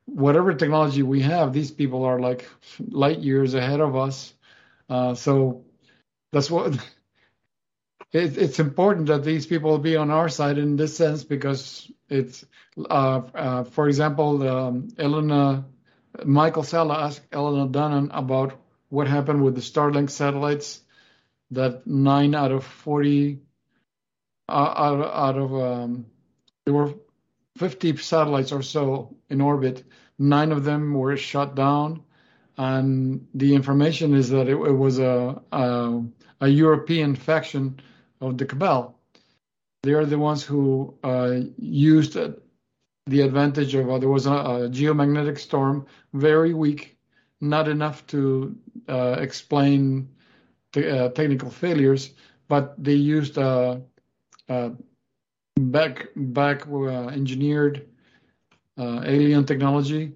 whatever 0.05 0.53
technology 0.53 1.01
we 1.01 1.21
have, 1.21 1.53
these 1.53 1.71
people 1.71 2.03
are 2.05 2.19
like 2.19 2.47
light 2.87 3.17
years 3.17 3.55
ahead 3.55 3.79
of 3.79 3.95
us. 3.95 4.31
Uh, 4.87 5.15
so 5.15 5.65
that's 6.31 6.51
what 6.51 6.73
it, 8.11 8.37
it's 8.37 8.59
important 8.59 9.07
that 9.07 9.23
these 9.23 9.47
people 9.47 9.79
be 9.79 9.97
on 9.97 10.11
our 10.11 10.29
side 10.29 10.59
in 10.59 10.75
this 10.75 10.95
sense 10.95 11.23
because 11.23 11.91
it's, 12.09 12.45
for 12.75 13.87
example, 13.87 14.47
um, 14.47 14.89
Elena, 14.99 15.65
Michael 16.25 16.63
Salla 16.63 17.05
asked 17.05 17.21
Elena 17.31 17.67
Danaan 17.67 18.09
about 18.11 18.53
what 18.89 19.07
happened 19.07 19.43
with 19.43 19.55
the 19.55 19.61
Starlink 19.61 20.09
satellites. 20.09 20.81
That 21.51 21.87
nine 21.87 22.35
out 22.35 22.51
of 22.51 22.65
forty, 22.65 23.39
uh, 24.49 24.73
out, 24.75 24.99
out 24.99 25.37
of 25.37 25.53
um, 25.53 26.05
there 26.65 26.73
were 26.73 26.93
fifty 27.57 27.95
satellites 27.95 28.51
or 28.51 28.61
so 28.61 29.15
in 29.29 29.39
orbit. 29.39 29.85
Nine 30.19 30.51
of 30.51 30.65
them 30.65 30.93
were 30.93 31.15
shut 31.15 31.55
down, 31.55 32.03
and 32.57 33.27
the 33.33 33.55
information 33.55 34.13
is 34.13 34.31
that 34.31 34.49
it, 34.49 34.57
it 34.57 34.77
was 34.77 34.99
a, 34.99 35.41
a 35.51 36.03
a 36.41 36.47
European 36.49 37.15
faction 37.15 37.79
of 38.19 38.37
the 38.37 38.45
cabal. 38.45 38.99
They 39.83 39.93
are 39.93 40.05
the 40.05 40.19
ones 40.19 40.43
who 40.43 40.95
uh, 41.03 41.39
used 41.57 42.17
uh, 42.17 42.31
the 43.07 43.21
advantage 43.21 43.73
of 43.73 43.89
uh, 43.89 43.97
there 43.97 44.09
was 44.09 44.25
a, 44.25 44.33
a, 44.33 44.69
geomagnetic 44.69 45.39
storm, 45.39 45.85
very 46.13 46.53
weak, 46.53 46.97
not 47.41 47.67
enough 47.67 48.05
to 48.07 48.55
uh, 48.89 49.15
explain 49.19 50.09
the 50.73 51.05
uh, 51.05 51.09
technical 51.09 51.49
failures, 51.49 52.11
but 52.47 52.75
they 52.81 52.93
used 52.93 53.37
uh, 53.37 53.77
back 55.59 56.07
back 56.15 56.67
engineered 56.67 57.87
alien 58.77 59.45
technology 59.45 60.13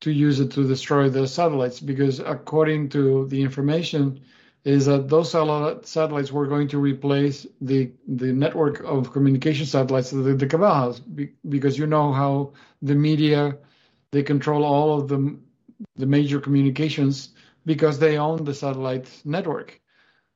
to 0.00 0.10
use 0.10 0.40
it 0.40 0.50
to 0.52 0.66
destroy 0.66 1.08
the 1.10 1.26
satellites 1.26 1.80
because 1.80 2.20
according 2.20 2.88
to 2.88 3.26
the 3.28 3.42
information 3.42 4.20
is 4.64 4.86
that 4.86 5.08
those 5.08 5.30
satellites 5.30 6.32
were 6.32 6.46
going 6.46 6.68
to 6.68 6.78
replace 6.78 7.46
the 7.60 7.92
the 8.06 8.32
network 8.32 8.80
of 8.80 9.12
communication 9.12 9.66
satellites 9.66 10.10
that 10.10 10.38
the 10.38 10.46
cabal 10.46 10.92
has, 10.92 11.00
because 11.00 11.78
you 11.78 11.86
know 11.86 12.12
how 12.12 12.52
the 12.82 12.94
media 12.94 13.56
they 14.10 14.22
control 14.22 14.64
all 14.64 14.98
of 14.98 15.08
the 15.08 15.38
the 15.96 16.06
major 16.06 16.40
communications 16.40 17.30
because 17.64 17.98
they 17.98 18.18
own 18.18 18.44
the 18.44 18.54
satellite 18.54 19.08
network. 19.24 19.80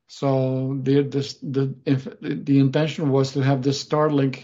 So 0.07 0.79
the 0.83 1.03
the 1.03 1.23
the, 1.43 2.37
the 2.45 2.59
intention 2.59 3.11
was 3.11 3.33
to 3.33 3.41
have 3.41 3.63
this 3.63 3.83
Starlink 3.83 4.43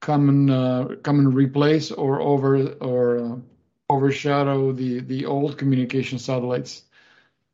come 0.00 0.28
and 0.28 0.50
uh, 0.50 0.88
come 1.02 1.18
and 1.18 1.34
replace 1.34 1.90
or 1.90 2.20
over 2.20 2.72
or 2.80 3.18
uh, 3.18 3.36
overshadow 3.90 4.72
the 4.72 5.00
the 5.00 5.26
old 5.26 5.58
communication 5.58 6.18
satellites. 6.18 6.85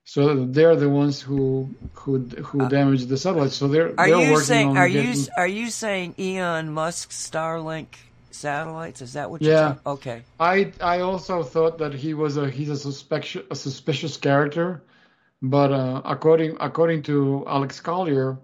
So 0.04 0.46
they're 0.46 0.76
the 0.76 0.88
ones 0.88 1.20
who 1.20 1.70
who 1.94 2.18
who 2.18 2.68
damage 2.68 3.06
the 3.06 3.16
satellites. 3.16 3.54
So 3.56 3.68
they're 3.68 3.94
Are 3.96 4.06
they're 4.06 4.18
you 4.18 4.32
working 4.32 4.44
saying 4.46 4.76
are 4.76 4.88
getting, 4.88 5.14
you 5.14 5.26
are 5.36 5.46
you 5.46 5.70
saying 5.70 6.14
Elon 6.18 6.72
Musk's 6.72 7.30
Starlink 7.30 7.86
satellites? 8.30 9.00
Is 9.00 9.12
that 9.14 9.30
what 9.30 9.42
you're 9.42 9.52
Yeah. 9.52 9.68
saying? 9.68 9.80
Okay. 9.86 10.22
I 10.40 10.72
I 10.80 11.00
also 11.00 11.42
thought 11.42 11.78
that 11.78 11.94
he 11.94 12.14
was 12.14 12.36
a 12.36 12.50
he's 12.50 12.70
a 12.70 12.76
suspicious 12.76 13.44
a 13.50 13.54
suspicious 13.54 14.16
character, 14.16 14.82
but 15.40 15.72
uh, 15.72 16.02
according 16.04 16.56
according 16.60 17.02
to 17.04 17.44
Alex 17.46 17.80
Collier, 17.80 18.38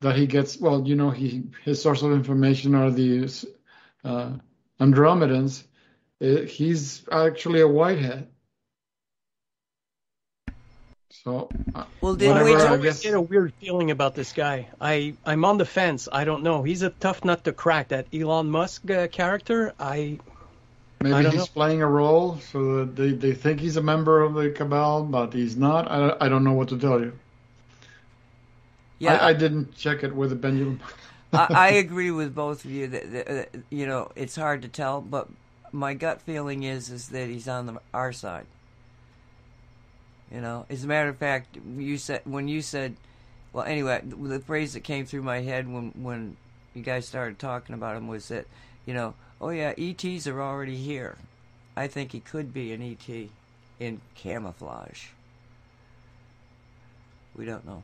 that 0.00 0.16
he 0.16 0.26
gets 0.26 0.60
well, 0.60 0.86
you 0.86 0.96
know, 0.96 1.10
he 1.10 1.44
his 1.64 1.80
source 1.82 2.02
of 2.02 2.12
information 2.12 2.74
are 2.74 2.90
the 2.90 3.28
uh, 4.04 4.32
Andromedans. 4.78 5.64
Uh, 6.22 6.42
he's 6.42 7.04
actually 7.10 7.60
a 7.60 7.68
white 7.68 7.98
hat. 7.98 8.28
So 11.22 11.48
uh, 11.74 11.84
Well, 12.00 12.16
didn't 12.16 12.42
we 12.42 12.54
I 12.54 12.64
I 12.64 12.68
always 12.68 12.82
guess 12.82 13.00
get 13.00 13.14
a 13.14 13.20
weird 13.20 13.54
feeling 13.60 13.90
about 13.90 14.14
this 14.14 14.32
guy. 14.32 14.68
I 14.80 15.16
I'm 15.24 15.44
on 15.44 15.58
the 15.58 15.64
fence. 15.64 16.08
I 16.12 16.24
don't 16.24 16.42
know. 16.42 16.62
He's 16.62 16.82
a 16.82 16.90
tough 16.90 17.24
nut 17.24 17.44
to 17.44 17.52
crack. 17.52 17.88
That 17.88 18.08
Elon 18.12 18.50
Musk 18.50 18.90
uh, 18.90 19.08
character. 19.08 19.74
I 19.78 20.20
I 21.12 21.20
maybe 21.20 21.22
don't 21.22 21.32
he's 21.32 21.36
know. 21.36 21.46
playing 21.54 21.82
a 21.82 21.86
role, 21.88 22.38
so 22.40 22.78
that 22.84 22.96
they 22.96 23.12
they 23.12 23.32
think 23.32 23.60
he's 23.60 23.76
a 23.76 23.82
member 23.82 24.20
of 24.22 24.34
the 24.34 24.50
cabal, 24.50 25.04
but 25.04 25.32
he's 25.32 25.56
not. 25.56 25.90
I 25.90 26.16
I 26.20 26.28
don't 26.28 26.44
know 26.44 26.52
what 26.54 26.68
to 26.70 26.78
tell 26.78 27.00
you. 27.00 27.18
Yeah, 28.98 29.18
I, 29.18 29.30
I 29.30 29.32
didn't 29.34 29.74
check 29.76 30.02
it 30.02 30.14
with 30.14 30.40
Benjamin. 30.40 30.80
I, 31.32 31.48
I 31.52 31.68
agree 31.70 32.10
with 32.10 32.34
both 32.34 32.64
of 32.64 32.70
you 32.70 32.86
that, 32.88 33.12
that, 33.12 33.26
that 33.26 33.64
you 33.70 33.86
know 33.86 34.10
it's 34.16 34.36
hard 34.36 34.62
to 34.62 34.68
tell, 34.68 35.00
but 35.00 35.28
my 35.72 35.94
gut 35.94 36.22
feeling 36.22 36.62
is 36.62 36.90
is 36.90 37.08
that 37.10 37.28
he's 37.28 37.48
on 37.48 37.66
the 37.66 37.80
our 37.92 38.12
side. 38.12 38.46
You 40.32 40.40
know, 40.40 40.66
as 40.68 40.84
a 40.84 40.86
matter 40.86 41.08
of 41.08 41.16
fact, 41.16 41.56
you 41.76 41.98
said 41.98 42.22
when 42.24 42.48
you 42.48 42.62
said, 42.62 42.96
well, 43.52 43.64
anyway, 43.64 44.00
the, 44.04 44.40
phrase 44.40 44.72
that 44.72 44.80
came 44.80 45.06
through 45.06 45.22
my 45.22 45.40
head 45.40 45.72
when 45.72 45.90
when 45.90 46.36
you 46.74 46.82
guys 46.82 47.06
started 47.06 47.38
talking 47.38 47.74
about 47.74 47.96
him 47.96 48.08
was 48.08 48.28
that, 48.28 48.46
you 48.84 48.94
know, 48.94 49.14
oh 49.40 49.50
yeah, 49.50 49.74
ETs 49.78 50.26
are 50.26 50.42
already 50.42 50.76
here. 50.76 51.16
I 51.76 51.86
think 51.86 52.12
he 52.12 52.20
could 52.20 52.52
be 52.52 52.72
an 52.72 52.82
ET 52.82 53.28
in 53.80 54.00
camouflage. 54.14 55.06
We 57.36 57.44
don't 57.44 57.66
know. 57.66 57.82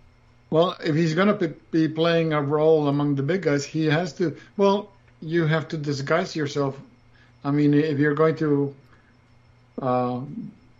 Well, 0.50 0.76
if 0.82 0.96
he's 0.96 1.14
going 1.14 1.28
to 1.28 1.34
be, 1.34 1.54
be 1.70 1.88
playing 1.88 2.32
a 2.32 2.42
role 2.42 2.88
among 2.88 3.14
the 3.14 3.22
big 3.22 3.42
guys, 3.42 3.64
he 3.64 3.86
has 3.86 4.12
to. 4.14 4.36
Well, 4.56 4.90
you 5.20 5.46
have 5.46 5.68
to 5.68 5.76
disguise 5.76 6.34
yourself. 6.34 6.76
I 7.44 7.50
mean, 7.50 7.74
if 7.74 7.98
you're 7.98 8.14
going 8.14 8.36
to, 8.36 8.74
uh, 9.80 10.20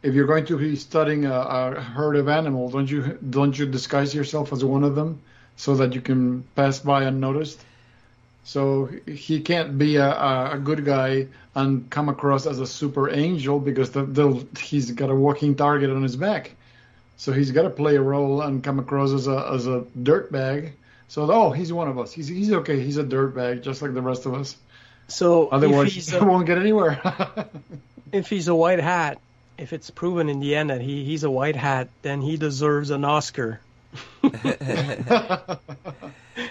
if 0.03 0.15
you're 0.15 0.27
going 0.27 0.47
to 0.47 0.59
be 0.59 0.77
studying 0.77 1.27
a, 1.27 1.35
a 1.35 1.81
herd 1.81 2.17
of 2.17 2.29
animals, 2.29 2.73
don't 2.73 2.91
you 2.91 3.19
don't 3.29 3.59
you 3.59 3.67
disguise 3.67 4.15
yourself 4.15 4.53
as 4.53 4.65
one 4.65 4.85
of 4.85 4.95
them? 4.95 5.21
so 5.61 5.75
that 5.75 5.95
you 5.95 6.01
can 6.01 6.43
pass 6.57 6.79
by 6.79 7.05
unnoticed. 7.05 7.63
So 8.45 8.89
he 9.07 9.41
can't 9.41 9.77
be 9.77 9.97
a, 9.97 10.09
a, 10.09 10.53
a 10.53 10.59
good 10.59 10.87
guy 10.87 11.27
and 11.55 11.89
come 11.91 12.09
across 12.09 12.47
as 12.47 12.61
a 12.61 12.67
super 12.67 13.11
angel 13.11 13.61
because 13.61 13.91
the, 13.91 14.05
the, 14.05 14.47
he's 14.59 14.91
got 14.93 15.11
a 15.11 15.15
walking 15.15 15.55
target 15.55 15.91
on 15.91 16.03
his 16.03 16.17
back. 16.17 16.53
So 17.19 17.33
he's 17.33 17.51
got 17.51 17.63
to 17.63 17.71
play 17.71 17.97
a 17.97 18.01
role 18.01 18.41
and 18.41 18.65
come 18.65 18.79
across 18.79 19.13
as 19.13 19.27
a 19.27 19.51
as 19.53 19.67
a 19.67 19.85
dirtbag. 19.99 20.73
So 21.09 21.31
oh, 21.31 21.51
he's 21.51 21.71
one 21.71 21.89
of 21.89 21.99
us. 21.99 22.11
He's 22.11 22.29
he's 22.29 22.51
okay. 22.51 22.81
He's 22.81 22.97
a 22.97 23.05
dirtbag 23.05 23.63
just 23.63 23.83
like 23.83 23.93
the 23.93 24.01
rest 24.01 24.25
of 24.25 24.33
us. 24.33 24.57
So 25.09 25.49
Otherwise, 25.49 25.93
he 26.11 26.17
a, 26.17 26.25
won't 26.25 26.47
get 26.47 26.57
anywhere. 26.57 26.99
if 28.13 28.31
he's 28.31 28.49
a 28.49 28.55
white 28.55 28.81
hat, 28.81 29.21
if 29.61 29.73
it's 29.75 29.91
proven 29.91 30.29
in 30.31 30.41
the 30.41 30.57
end 30.57 30.71
that 30.71 30.81
he, 30.81 31.05
he's 31.05 31.23
a 31.23 31.31
white 31.31 31.57
hat, 31.57 31.89
then 32.03 32.23
he 32.23 32.37
deserves 32.39 32.89
an 32.91 33.05
Oscar 33.05 33.61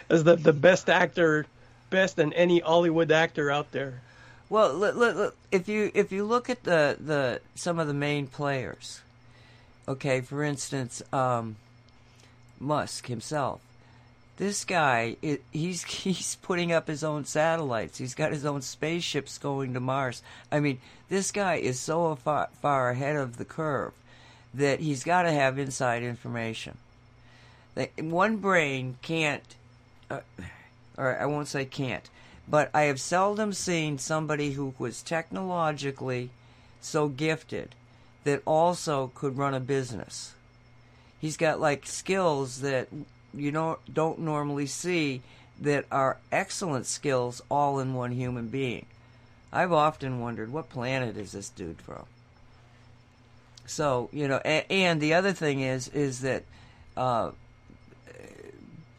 as 0.10 0.24
the 0.24 0.36
the 0.36 0.53
best 0.53 0.89
actor, 0.89 1.45
best 1.89 2.18
than 2.18 2.34
any 2.34 2.60
Hollywood 2.60 3.12
actor 3.12 3.49
out 3.49 3.72
there. 3.72 4.01
Well, 4.49 4.74
look, 4.74 4.95
look, 4.95 5.16
look, 5.16 5.38
if 5.51 5.68
you 5.68 5.91
if 5.93 6.12
you 6.12 6.24
look 6.24 6.49
at 6.49 6.64
the, 6.64 6.97
the 6.99 7.41
some 7.55 7.80
of 7.80 7.88
the 7.88 7.93
main 7.93 8.28
players, 8.28 9.01
okay, 9.88 10.22
for 10.22 10.43
instance, 10.43 11.01
um, 11.12 11.55
Musk 12.60 13.07
himself, 13.07 13.62
this 14.39 14.63
guy, 14.63 15.17
it, 15.21 15.43
he's 15.51 15.83
he's 16.03 16.35
putting 16.41 16.71
up 16.71 16.87
his 16.87 17.03
own 17.03 17.25
satellites. 17.25 17.99
He's 17.99 18.15
got 18.15 18.31
his 18.31 18.45
own 18.45 18.63
spaceships 18.63 19.37
going 19.37 19.75
to 19.75 19.79
Mars. 19.79 20.23
I 20.51 20.59
mean, 20.59 20.79
this 21.09 21.31
guy 21.31 21.55
is 21.55 21.79
so 21.79 22.15
far 22.15 22.49
far 22.59 22.89
ahead 22.89 23.15
of 23.15 23.37
the 23.37 23.45
curve 23.45 23.93
that 24.53 24.79
he's 24.79 25.03
got 25.03 25.23
to 25.23 25.31
have 25.31 25.59
inside 25.59 26.01
information. 26.01 26.77
One 27.97 28.37
brain 28.37 28.97
can't, 29.01 29.43
uh, 30.09 30.21
or 30.97 31.17
I 31.17 31.25
won't 31.27 31.47
say 31.47 31.65
can't, 31.65 32.09
but 32.47 32.69
I 32.73 32.83
have 32.83 32.99
seldom 32.99 33.53
seen 33.53 33.99
somebody 33.99 34.53
who 34.53 34.73
was 34.79 35.03
technologically 35.03 36.31
so 36.81 37.07
gifted 37.09 37.75
that 38.23 38.41
also 38.45 39.11
could 39.13 39.37
run 39.37 39.53
a 39.53 39.59
business. 39.59 40.33
He's 41.19 41.37
got 41.37 41.59
like 41.59 41.85
skills 41.85 42.61
that 42.61 42.87
you 43.34 43.51
don't 43.51 43.80
don't 43.93 44.19
normally 44.19 44.65
see 44.65 45.21
that 45.61 45.86
are 45.91 46.17
excellent 46.32 46.86
skills 46.86 47.41
all 47.49 47.80
in 47.80 47.93
one 47.93 48.11
human 48.11 48.47
being. 48.47 48.86
I've 49.51 49.73
often 49.73 50.19
wondered 50.19 50.51
what 50.51 50.69
planet 50.69 51.17
is 51.17 51.32
this 51.32 51.49
dude 51.49 51.82
from. 51.82 52.05
So 53.65 54.09
you 54.11 54.27
know, 54.27 54.38
and, 54.45 54.65
and 54.69 55.01
the 55.01 55.13
other 55.13 55.34
thing 55.34 55.61
is 55.61 55.88
is 55.89 56.21
that 56.21 56.43
uh, 56.97 57.32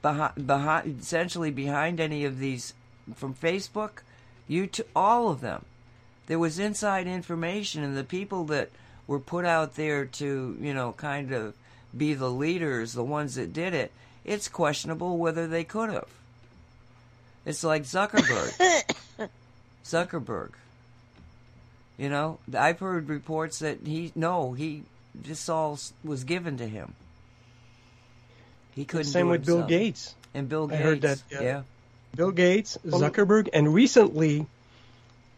behind, 0.02 0.46
behind 0.46 1.00
essentially 1.00 1.50
behind 1.50 2.00
any 2.00 2.24
of 2.24 2.38
these 2.38 2.74
from 3.14 3.34
Facebook, 3.34 4.02
you 4.46 4.66
to 4.68 4.86
all 4.94 5.30
of 5.30 5.40
them, 5.40 5.64
there 6.26 6.38
was 6.38 6.58
inside 6.58 7.06
information, 7.06 7.82
and 7.82 7.96
the 7.96 8.04
people 8.04 8.44
that 8.44 8.70
were 9.06 9.18
put 9.18 9.44
out 9.44 9.74
there 9.74 10.04
to 10.04 10.56
you 10.60 10.74
know 10.74 10.92
kind 10.92 11.32
of 11.32 11.54
be 11.96 12.14
the 12.14 12.30
leaders, 12.30 12.92
the 12.92 13.04
ones 13.04 13.34
that 13.34 13.52
did 13.52 13.74
it. 13.74 13.92
It's 14.24 14.48
questionable 14.48 15.16
whether 15.16 15.46
they 15.46 15.64
could 15.64 15.90
have. 15.90 16.08
It's 17.46 17.64
like 17.64 17.84
Zuckerberg. 17.84 18.84
Zuckerberg. 19.84 20.50
You 21.96 22.08
know, 22.08 22.38
I've 22.56 22.80
heard 22.80 23.08
reports 23.08 23.58
that 23.58 23.78
he 23.84 24.12
no, 24.14 24.52
he 24.52 24.84
this 25.14 25.48
all 25.48 25.78
was 26.04 26.24
given 26.24 26.56
to 26.58 26.66
him. 26.66 26.94
He 28.74 28.84
couldn't. 28.84 29.06
Same 29.06 29.26
do 29.26 29.32
it 29.32 29.38
with 29.38 29.46
Bill. 29.46 29.66
Gates. 29.66 30.14
And 30.32 30.48
Bill 30.48 30.66
Gates. 30.66 30.80
I 30.80 30.82
heard 30.82 31.00
that, 31.02 31.22
yeah. 31.30 31.40
yeah. 31.42 31.62
Bill 32.14 32.30
Gates, 32.30 32.78
Zuckerberg, 32.86 33.48
and 33.52 33.72
recently, 33.72 34.46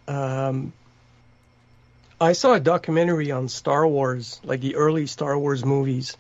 um, 0.09 0.73
I 2.21 2.33
saw 2.33 2.55
a 2.55 2.61
documentary 2.61 3.31
on 3.31 3.49
Star 3.49 3.87
Wars, 3.87 4.41
like 4.45 4.61
the 4.61 4.77
early 4.77 5.07
Star 5.07 5.39
Wars 5.39 5.65
movies, 5.65 6.17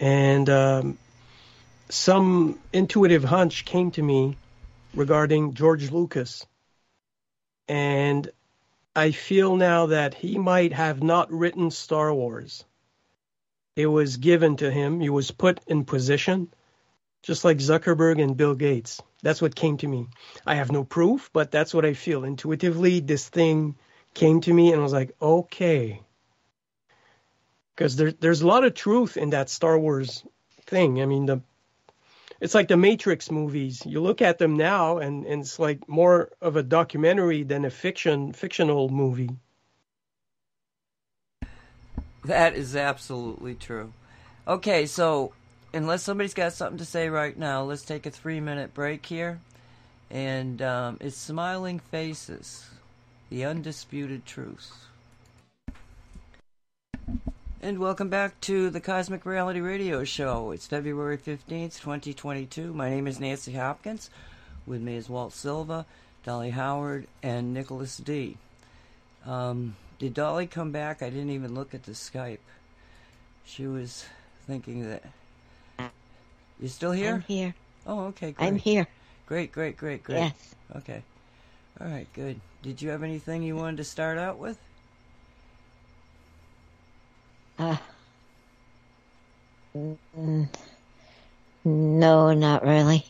and 0.00 0.48
um, 0.50 0.98
some 1.88 2.58
intuitive 2.72 3.24
hunch 3.24 3.64
came 3.64 3.90
to 3.92 4.02
me 4.02 4.36
regarding 4.94 5.54
George 5.54 5.90
Lucas, 5.90 6.46
and 7.68 8.30
I 8.94 9.10
feel 9.10 9.56
now 9.56 9.86
that 9.86 10.14
he 10.14 10.38
might 10.38 10.72
have 10.72 11.02
not 11.02 11.30
written 11.30 11.70
Star 11.70 12.12
Wars. 12.12 12.64
It 13.76 13.86
was 13.86 14.16
given 14.16 14.56
to 14.56 14.70
him. 14.70 15.00
He 15.00 15.10
was 15.10 15.30
put 15.30 15.60
in 15.66 15.84
position, 15.84 16.48
just 17.22 17.44
like 17.44 17.58
Zuckerberg 17.58 18.22
and 18.22 18.36
Bill 18.36 18.54
Gates. 18.54 19.02
That's 19.22 19.42
what 19.42 19.54
came 19.54 19.76
to 19.78 19.86
me. 19.86 20.08
I 20.46 20.54
have 20.54 20.72
no 20.72 20.82
proof, 20.82 21.30
but 21.32 21.50
that's 21.50 21.74
what 21.74 21.84
I 21.84 21.92
feel. 21.92 22.24
Intuitively, 22.24 23.00
this 23.00 23.28
thing 23.28 23.76
came 24.14 24.40
to 24.42 24.52
me, 24.52 24.72
and 24.72 24.80
I 24.80 24.82
was 24.82 24.92
like, 24.92 25.14
okay. 25.20 26.00
Because 27.74 27.96
there, 27.96 28.12
there's 28.12 28.40
a 28.40 28.46
lot 28.46 28.64
of 28.64 28.72
truth 28.72 29.18
in 29.18 29.30
that 29.30 29.50
Star 29.50 29.78
Wars 29.78 30.24
thing. 30.64 31.02
I 31.02 31.06
mean, 31.06 31.26
the 31.26 31.42
it's 32.40 32.54
like 32.54 32.68
the 32.68 32.76
Matrix 32.76 33.30
movies. 33.30 33.84
You 33.86 34.00
look 34.00 34.22
at 34.22 34.38
them 34.38 34.56
now, 34.56 34.98
and, 34.98 35.24
and 35.26 35.42
it's 35.42 35.58
like 35.58 35.88
more 35.88 36.30
of 36.40 36.56
a 36.56 36.62
documentary 36.62 37.42
than 37.42 37.64
a 37.64 37.70
fiction 37.70 38.32
fictional 38.32 38.88
movie. 38.88 39.30
That 42.24 42.54
is 42.54 42.74
absolutely 42.74 43.54
true. 43.54 43.92
Okay, 44.48 44.86
so 44.86 45.32
unless 45.72 46.02
somebody's 46.02 46.34
got 46.34 46.52
something 46.52 46.78
to 46.78 46.84
say 46.84 47.08
right 47.08 47.36
now, 47.36 47.62
let's 47.62 47.82
take 47.82 48.06
a 48.06 48.10
three 48.10 48.40
minute 48.40 48.74
break 48.74 49.06
here. 49.06 49.40
And 50.10 50.62
um, 50.62 50.98
it's 51.00 51.16
Smiling 51.16 51.80
Faces, 51.80 52.68
the 53.28 53.44
undisputed 53.44 54.24
truth. 54.24 54.86
And 57.66 57.80
welcome 57.80 58.08
back 58.08 58.40
to 58.42 58.70
the 58.70 58.80
Cosmic 58.80 59.26
Reality 59.26 59.58
Radio 59.58 60.04
Show. 60.04 60.52
It's 60.52 60.68
February 60.68 61.18
15th, 61.18 61.80
2022. 61.80 62.72
My 62.72 62.88
name 62.88 63.08
is 63.08 63.18
Nancy 63.18 63.54
Hopkins. 63.54 64.08
With 64.68 64.80
me 64.80 64.94
is 64.94 65.08
Walt 65.08 65.32
Silva, 65.32 65.84
Dolly 66.22 66.50
Howard, 66.50 67.08
and 67.24 67.52
Nicholas 67.52 67.96
Dee. 67.96 68.36
Um, 69.26 69.74
did 69.98 70.14
Dolly 70.14 70.46
come 70.46 70.70
back? 70.70 71.02
I 71.02 71.10
didn't 71.10 71.30
even 71.30 71.56
look 71.56 71.74
at 71.74 71.82
the 71.82 71.90
Skype. 71.90 72.38
She 73.44 73.66
was 73.66 74.04
thinking 74.46 74.88
that. 74.88 75.90
You 76.60 76.68
still 76.68 76.92
here? 76.92 77.14
I'm 77.14 77.20
here? 77.22 77.46
here. 77.46 77.54
Oh, 77.84 78.04
okay, 78.04 78.30
great. 78.30 78.46
I'm 78.46 78.58
here. 78.58 78.86
Great, 79.26 79.50
great, 79.50 79.76
great, 79.76 80.04
great. 80.04 80.18
Yes. 80.18 80.54
Okay. 80.76 81.02
All 81.80 81.88
right, 81.88 82.06
good. 82.12 82.40
Did 82.62 82.80
you 82.80 82.90
have 82.90 83.02
anything 83.02 83.42
you 83.42 83.56
wanted 83.56 83.78
to 83.78 83.84
start 83.84 84.18
out 84.18 84.38
with? 84.38 84.56
Uh, 87.58 87.76
mm, 89.76 90.48
no, 91.64 92.34
not 92.34 92.64
really. 92.64 93.04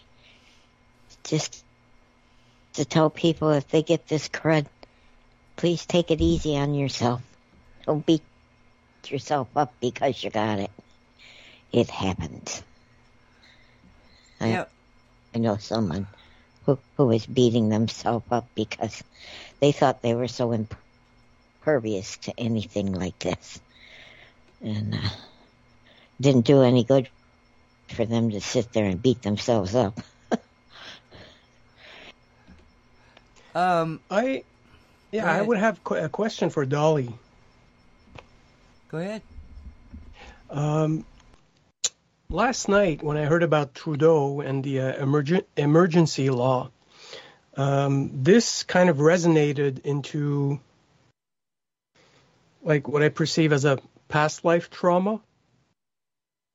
Just 1.24 1.64
to 2.74 2.84
tell 2.84 3.11
people 3.11 3.51
if 3.51 3.68
they 3.68 3.82
get 3.82 4.07
this 4.07 4.28
crud, 4.28 4.66
please 5.57 5.86
take 5.86 6.11
it 6.11 6.20
easy 6.20 6.57
on 6.57 6.74
yourself. 6.74 7.22
Don't 7.86 8.05
beat 8.07 8.22
yourself 9.09 9.49
up 9.57 9.74
because 9.80 10.22
you 10.22 10.30
got 10.30 10.59
it. 10.59 10.70
It 11.72 11.90
happens. 11.90 12.62
I, 14.40 14.49
Yep. 14.49 14.70
I 15.34 15.38
know 15.38 15.57
someone 15.57 16.07
who, 16.64 16.78
who 16.97 17.07
was 17.07 17.26
beating 17.26 17.68
themselves 17.68 18.26
up 18.30 18.49
because 18.55 19.03
they 19.61 19.72
thought 19.72 20.03
they 20.03 20.14
were 20.14 20.28
so 20.28 20.53
impervious 21.61 22.18
to 22.18 22.38
anything 22.38 22.92
like 22.92 23.18
this. 23.18 23.61
And 24.62 24.94
uh, 24.94 24.98
didn't 26.20 26.46
do 26.46 26.62
any 26.62 26.84
good 26.84 27.09
for 27.88 28.04
them 28.04 28.30
to 28.30 28.40
sit 28.40 28.72
there 28.72 28.84
and 28.86 29.00
beat 29.00 29.22
themselves 29.22 29.74
up. 29.74 29.98
Um, 33.57 34.00
I, 34.11 34.44
yeah, 35.11 35.24
I 35.24 35.40
would 35.40 35.57
have 35.57 35.82
qu- 35.82 35.94
a 35.94 36.11
question 36.11 36.50
for 36.50 36.66
Dolly. 36.66 37.11
go 38.90 38.98
ahead. 38.98 39.22
Um, 40.50 41.07
last 42.28 42.68
night, 42.68 43.02
when 43.02 43.16
I 43.16 43.24
heard 43.24 43.42
about 43.42 43.74
Trudeau 43.74 44.42
and 44.42 44.62
the 44.62 44.80
uh, 44.80 44.92
emergen- 45.02 45.46
emergency 45.57 46.28
law, 46.28 46.70
um, 47.57 48.11
this 48.22 48.62
kind 48.62 48.90
of 48.90 48.98
resonated 48.98 49.86
into 49.86 50.61
like 52.62 52.86
what 52.88 53.02
I 53.02 53.09
perceive 53.09 53.54
as 53.54 53.64
a 53.64 53.78
past 54.09 54.44
life 54.44 54.70
trauma. 54.70 55.20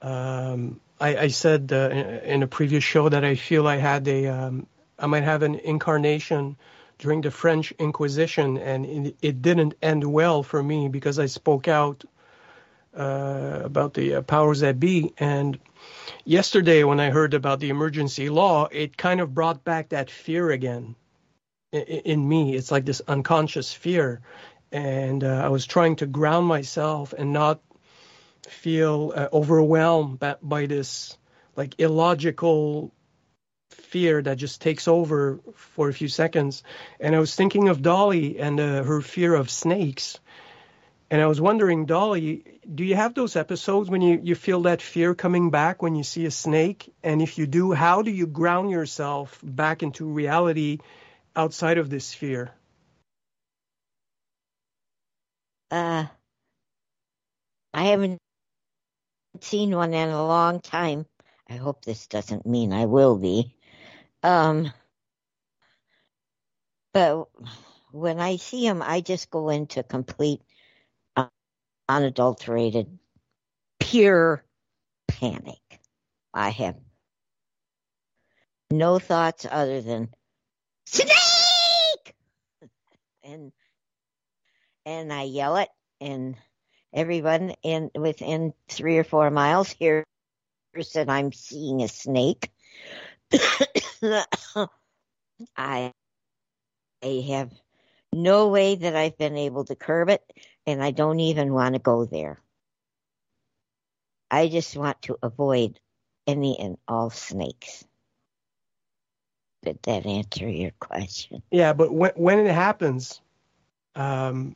Um, 0.01 0.79
I, 0.99 1.17
I 1.17 1.27
said 1.27 1.71
uh, 1.71 1.89
in, 1.91 2.05
in 2.07 2.43
a 2.43 2.47
previous 2.47 2.83
show 2.83 3.09
that 3.09 3.23
I 3.23 3.35
feel 3.35 3.67
I 3.67 3.77
had 3.77 4.07
a, 4.07 4.27
um, 4.27 4.67
I 4.97 5.07
might 5.07 5.23
have 5.23 5.43
an 5.43 5.55
incarnation 5.55 6.57
during 6.99 7.21
the 7.21 7.31
French 7.31 7.71
Inquisition, 7.79 8.57
and 8.57 8.85
it, 8.85 9.15
it 9.21 9.41
didn't 9.41 9.73
end 9.81 10.03
well 10.03 10.43
for 10.43 10.61
me 10.61 10.87
because 10.87 11.17
I 11.17 11.25
spoke 11.25 11.67
out 11.67 12.03
uh, 12.95 13.61
about 13.63 13.93
the 13.93 14.15
uh, 14.15 14.21
powers 14.21 14.59
that 14.59 14.79
be. 14.79 15.13
And 15.17 15.57
yesterday, 16.25 16.83
when 16.83 16.99
I 16.99 17.09
heard 17.09 17.33
about 17.33 17.59
the 17.59 17.69
emergency 17.69 18.29
law, 18.29 18.67
it 18.71 18.97
kind 18.97 19.19
of 19.21 19.33
brought 19.33 19.63
back 19.63 19.89
that 19.89 20.11
fear 20.11 20.51
again 20.51 20.95
in, 21.71 21.81
in 21.81 22.27
me. 22.29 22.55
It's 22.55 22.71
like 22.71 22.85
this 22.85 23.01
unconscious 23.07 23.73
fear. 23.73 24.21
And 24.71 25.23
uh, 25.23 25.41
I 25.43 25.49
was 25.49 25.65
trying 25.65 25.97
to 25.97 26.05
ground 26.05 26.47
myself 26.47 27.13
and 27.13 27.33
not 27.33 27.61
feel 28.47 29.13
uh, 29.15 29.27
overwhelmed 29.33 30.19
by, 30.19 30.35
by 30.41 30.65
this 30.65 31.17
like 31.55 31.79
illogical 31.79 32.93
fear 33.69 34.21
that 34.21 34.37
just 34.37 34.61
takes 34.61 34.87
over 34.87 35.39
for 35.55 35.89
a 35.89 35.93
few 35.93 36.07
seconds. 36.07 36.63
And 36.99 37.15
I 37.15 37.19
was 37.19 37.35
thinking 37.35 37.69
of 37.69 37.81
Dolly 37.81 38.39
and 38.39 38.59
uh, 38.59 38.83
her 38.83 39.01
fear 39.01 39.33
of 39.33 39.49
snakes. 39.49 40.19
And 41.09 41.21
I 41.21 41.27
was 41.27 41.41
wondering, 41.41 41.85
Dolly, 41.85 42.59
do 42.73 42.85
you 42.85 42.95
have 42.95 43.13
those 43.13 43.35
episodes 43.35 43.89
when 43.89 44.01
you, 44.01 44.21
you 44.23 44.35
feel 44.35 44.61
that 44.61 44.81
fear 44.81 45.13
coming 45.13 45.49
back 45.49 45.81
when 45.81 45.95
you 45.95 46.03
see 46.03 46.25
a 46.25 46.31
snake? 46.31 46.93
And 47.03 47.21
if 47.21 47.37
you 47.37 47.47
do, 47.47 47.73
how 47.73 48.01
do 48.01 48.11
you 48.11 48.27
ground 48.27 48.71
yourself 48.71 49.37
back 49.43 49.83
into 49.83 50.05
reality 50.05 50.79
outside 51.35 51.77
of 51.77 51.89
this 51.89 52.13
fear? 52.13 52.51
Uh, 55.71 56.07
I 57.73 57.83
haven't 57.85 58.19
seen 59.41 59.75
one 59.75 59.93
in 59.93 60.09
a 60.09 60.25
long 60.27 60.61
time. 60.61 61.05
I 61.49 61.55
hope 61.55 61.85
this 61.85 62.07
doesn't 62.07 62.45
mean 62.45 62.73
I 62.73 62.85
will 62.85 63.17
be. 63.17 63.55
Um, 64.23 64.73
but 66.93 67.27
when 67.91 68.19
I 68.19 68.37
see 68.37 68.67
them, 68.67 68.81
I 68.83 69.01
just 69.01 69.31
go 69.31 69.49
into 69.49 69.83
complete, 69.83 70.41
uh, 71.15 71.27
unadulterated, 71.89 72.99
pure 73.79 74.43
panic. 75.07 75.59
I 76.33 76.49
have 76.51 76.77
no 78.71 78.99
thoughts 78.99 79.45
other 79.49 79.81
than 79.81 80.09
snake, 80.85 82.15
and 83.23 83.51
and 84.85 85.11
I 85.11 85.23
yell 85.23 85.57
it, 85.57 85.69
and 85.99 86.35
everyone 86.93 87.55
in 87.63 87.91
within 87.95 88.53
three 88.67 88.97
or 88.97 89.03
four 89.03 89.29
miles 89.29 89.69
hears 89.71 90.05
that 90.93 91.09
I'm 91.09 91.31
seeing 91.31 91.81
a 91.81 91.87
snake. 91.87 92.51
I 95.57 95.91
I 97.03 97.25
have 97.29 97.51
no 98.13 98.49
way 98.49 98.75
that 98.75 98.95
I've 98.95 99.17
been 99.17 99.37
able 99.37 99.65
to 99.65 99.75
curb 99.75 100.09
it, 100.09 100.21
and 100.65 100.83
I 100.83 100.91
don't 100.91 101.19
even 101.19 101.53
want 101.53 101.75
to 101.75 101.79
go 101.79 102.05
there. 102.05 102.39
I 104.29 104.47
just 104.47 104.77
want 104.77 105.01
to 105.03 105.17
avoid 105.21 105.79
any 106.27 106.57
and 106.59 106.77
all 106.87 107.09
snakes. 107.09 107.85
Did 109.63 109.79
that 109.83 110.05
answer 110.05 110.49
your 110.49 110.71
question? 110.79 111.43
Yeah, 111.51 111.73
but 111.73 111.93
when, 111.93 112.11
when 112.15 112.39
it 112.39 112.51
happens, 112.51 113.21
um, 113.95 114.55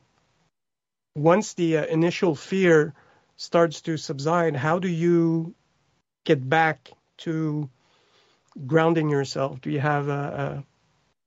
once 1.16 1.54
the 1.54 1.78
uh, 1.78 1.86
initial 1.86 2.34
fear 2.34 2.94
starts 3.36 3.80
to 3.82 3.96
subside, 3.96 4.54
how 4.54 4.78
do 4.78 4.88
you 4.88 5.54
get 6.24 6.46
back 6.46 6.90
to 7.18 7.68
grounding 8.66 9.08
yourself? 9.08 9.60
Do 9.60 9.70
you 9.70 9.80
have 9.80 10.08
a, 10.08 10.12
a 10.12 10.64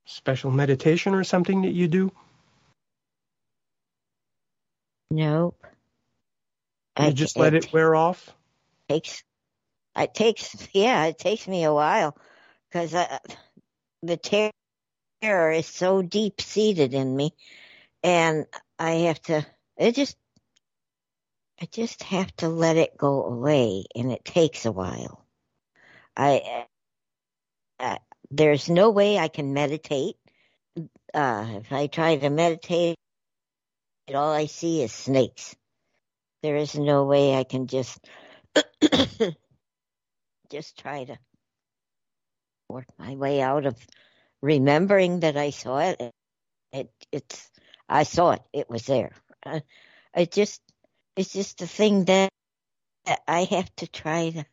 special 0.04 0.50
meditation 0.50 1.14
or 1.14 1.24
something 1.24 1.62
that 1.62 1.72
you 1.72 1.88
do? 1.88 2.12
Nope. 5.10 5.66
You 6.98 7.12
just 7.12 7.36
let 7.36 7.54
it 7.54 7.72
wear 7.72 7.94
off? 7.94 8.34
takes 8.90 9.22
it 9.96 10.14
takes 10.14 10.68
yeah 10.72 11.04
it 11.06 11.18
takes 11.18 11.46
me 11.46 11.62
a 11.64 11.72
while 11.72 12.16
because 12.68 12.92
the 14.02 14.50
terror 15.22 15.52
is 15.52 15.66
so 15.66 16.02
deep 16.02 16.40
seated 16.40 16.92
in 16.92 17.14
me 17.14 17.30
and 18.02 18.46
i 18.78 18.92
have 19.06 19.20
to 19.22 19.46
it 19.80 19.96
just 19.96 20.16
i 21.62 21.66
just 21.72 22.04
have 22.04 22.34
to 22.36 22.48
let 22.48 22.76
it 22.76 22.98
go 22.98 23.24
away 23.24 23.84
and 23.96 24.12
it 24.12 24.24
takes 24.24 24.66
a 24.66 24.72
while 24.72 25.26
i 26.16 26.66
uh, 27.80 27.98
there's 28.30 28.70
no 28.70 28.90
way 28.90 29.18
i 29.18 29.28
can 29.28 29.54
meditate 29.54 30.16
uh 31.14 31.46
if 31.56 31.72
i 31.72 31.88
try 31.88 32.16
to 32.16 32.30
meditate 32.30 32.96
all 34.14 34.32
i 34.32 34.46
see 34.46 34.82
is 34.82 34.92
snakes 34.92 35.56
there 36.42 36.56
is 36.56 36.76
no 36.76 37.04
way 37.04 37.34
i 37.34 37.44
can 37.44 37.68
just 37.68 37.98
just 40.50 40.78
try 40.78 41.04
to 41.04 41.18
work 42.70 42.86
my 42.98 43.14
way 43.16 43.40
out 43.42 43.66
of 43.66 43.76
remembering 44.42 45.20
that 45.20 45.36
I 45.36 45.50
saw 45.50 45.78
it. 45.80 46.12
It 46.72 46.90
it's 47.12 47.50
I 47.88 48.04
saw 48.04 48.32
it. 48.32 48.42
It 48.52 48.70
was 48.70 48.86
there. 48.86 49.12
Uh, 49.44 49.60
I 50.14 50.24
just 50.24 50.60
it's 51.16 51.32
just 51.32 51.62
a 51.62 51.66
thing 51.66 52.04
that, 52.04 52.30
that 53.06 53.20
I 53.26 53.44
have 53.44 53.74
to 53.76 53.86
try 53.86 54.30
to 54.30 54.44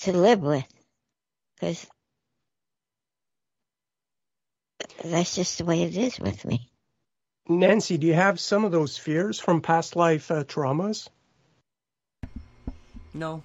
to 0.00 0.12
live 0.12 0.40
with 0.40 0.66
because 1.54 1.86
that's 5.04 5.34
just 5.34 5.58
the 5.58 5.64
way 5.64 5.82
it 5.82 5.96
is 5.96 6.18
with 6.20 6.44
me. 6.44 6.68
Nancy, 7.48 7.96
do 7.96 8.06
you 8.06 8.14
have 8.14 8.40
some 8.40 8.64
of 8.64 8.72
those 8.72 8.98
fears 8.98 9.38
from 9.38 9.60
past 9.62 9.96
life 9.96 10.30
uh, 10.30 10.44
traumas? 10.44 11.08
No. 13.14 13.42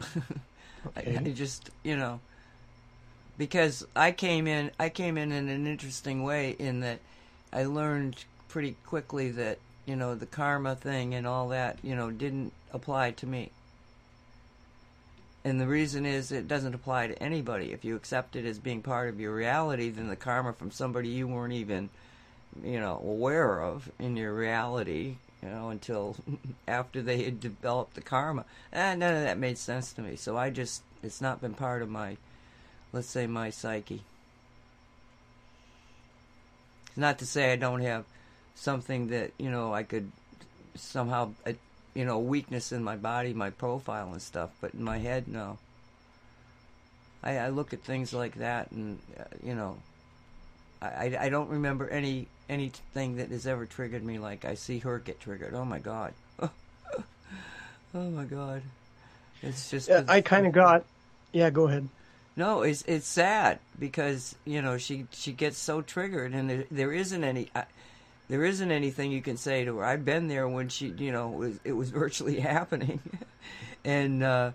I, 0.96 1.18
I 1.18 1.32
just, 1.34 1.70
you 1.82 1.96
know, 1.96 2.20
because 3.42 3.84
I 3.96 4.12
came 4.12 4.46
in, 4.46 4.70
I 4.78 4.88
came 4.88 5.18
in 5.18 5.32
in 5.32 5.48
an 5.48 5.66
interesting 5.66 6.22
way 6.22 6.54
in 6.60 6.78
that 6.78 7.00
I 7.52 7.64
learned 7.64 8.24
pretty 8.48 8.76
quickly 8.86 9.32
that, 9.32 9.58
you 9.84 9.96
know, 9.96 10.14
the 10.14 10.26
karma 10.26 10.76
thing 10.76 11.12
and 11.12 11.26
all 11.26 11.48
that, 11.48 11.80
you 11.82 11.96
know, 11.96 12.12
didn't 12.12 12.52
apply 12.72 13.10
to 13.10 13.26
me. 13.26 13.50
And 15.44 15.60
the 15.60 15.66
reason 15.66 16.06
is 16.06 16.30
it 16.30 16.46
doesn't 16.46 16.72
apply 16.72 17.08
to 17.08 17.20
anybody. 17.20 17.72
If 17.72 17.84
you 17.84 17.96
accept 17.96 18.36
it 18.36 18.44
as 18.44 18.60
being 18.60 18.80
part 18.80 19.08
of 19.08 19.18
your 19.18 19.34
reality, 19.34 19.90
then 19.90 20.06
the 20.06 20.14
karma 20.14 20.52
from 20.52 20.70
somebody 20.70 21.08
you 21.08 21.26
weren't 21.26 21.52
even, 21.52 21.90
you 22.62 22.78
know, 22.78 23.02
aware 23.04 23.60
of 23.60 23.90
in 23.98 24.16
your 24.16 24.32
reality, 24.32 25.16
you 25.42 25.48
know, 25.48 25.70
until 25.70 26.14
after 26.68 27.02
they 27.02 27.24
had 27.24 27.40
developed 27.40 27.94
the 27.94 28.02
karma. 28.02 28.44
And 28.70 29.00
none 29.00 29.16
of 29.16 29.24
that 29.24 29.36
made 29.36 29.58
sense 29.58 29.92
to 29.94 30.00
me. 30.00 30.14
So 30.14 30.36
I 30.36 30.50
just, 30.50 30.84
it's 31.02 31.20
not 31.20 31.40
been 31.40 31.54
part 31.54 31.82
of 31.82 31.90
my, 31.90 32.18
let's 32.92 33.08
say, 33.08 33.26
my 33.26 33.50
psyche. 33.50 34.02
It's 36.88 36.96
not 36.96 37.18
to 37.20 37.26
say 37.26 37.52
I 37.52 37.56
don't 37.56 37.80
have 37.80 38.04
something 38.54 39.08
that, 39.08 39.32
you 39.38 39.50
know, 39.50 39.72
I 39.72 39.82
could 39.82 40.10
somehow, 40.74 41.32
uh, 41.46 41.52
you 41.94 42.04
know, 42.04 42.18
weakness 42.18 42.72
in 42.72 42.84
my 42.84 42.96
body, 42.96 43.32
my 43.32 43.50
profile 43.50 44.12
and 44.12 44.20
stuff, 44.20 44.50
but 44.60 44.74
in 44.74 44.82
my 44.82 44.98
head, 44.98 45.28
no. 45.28 45.58
I, 47.22 47.38
I 47.38 47.48
look 47.48 47.72
at 47.72 47.82
things 47.82 48.12
like 48.12 48.36
that 48.36 48.70
and, 48.72 48.98
uh, 49.18 49.24
you 49.42 49.54
know, 49.54 49.78
I, 50.82 50.86
I, 50.86 51.16
I 51.20 51.28
don't 51.28 51.48
remember 51.48 51.88
any 51.88 52.26
anything 52.48 53.16
that 53.16 53.30
has 53.30 53.46
ever 53.46 53.64
triggered 53.66 54.04
me 54.04 54.18
like 54.18 54.44
I 54.44 54.54
see 54.54 54.80
her 54.80 54.98
get 54.98 55.20
triggered. 55.20 55.54
Oh 55.54 55.64
my 55.64 55.78
god. 55.78 56.12
oh 56.40 56.50
my 57.94 58.24
god. 58.24 58.62
It's 59.42 59.70
just 59.70 59.88
Yeah, 59.88 60.04
I 60.08 60.20
kind 60.20 60.46
of 60.46 60.52
got. 60.52 60.84
Yeah, 61.32 61.50
go 61.50 61.68
ahead. 61.68 61.88
No, 62.36 62.62
it's 62.62 62.82
it's 62.86 63.06
sad 63.06 63.58
because 63.78 64.34
you 64.44 64.62
know 64.62 64.78
she 64.78 65.06
she 65.10 65.32
gets 65.32 65.58
so 65.58 65.82
triggered 65.82 66.32
and 66.32 66.48
there 66.48 66.64
there 66.70 66.92
isn't 66.92 67.24
any 67.24 67.50
I, 67.54 67.64
there 68.28 68.44
isn't 68.44 68.70
anything 68.70 69.12
you 69.12 69.20
can 69.20 69.36
say 69.36 69.64
to 69.64 69.78
her. 69.78 69.84
I've 69.84 70.04
been 70.04 70.28
there 70.28 70.48
when 70.48 70.68
she 70.68 70.88
you 70.88 71.12
know 71.12 71.28
was 71.28 71.60
it 71.64 71.72
was 71.72 71.90
virtually 72.02 72.40
happening, 72.40 73.00
and 73.84 74.22
uh, 74.22 74.52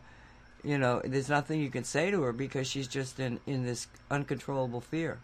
you 0.63 0.77
know 0.77 1.01
there's 1.03 1.29
nothing 1.29 1.61
you 1.61 1.69
can 1.69 1.83
say 1.83 2.09
to 2.09 2.23
her 2.23 2.33
because 2.33 2.67
she's 2.67 2.87
just 2.87 3.19
in 3.19 3.39
in 3.45 3.63
this 3.63 3.87
uncontrollable 4.09 4.81
fear. 4.81 5.19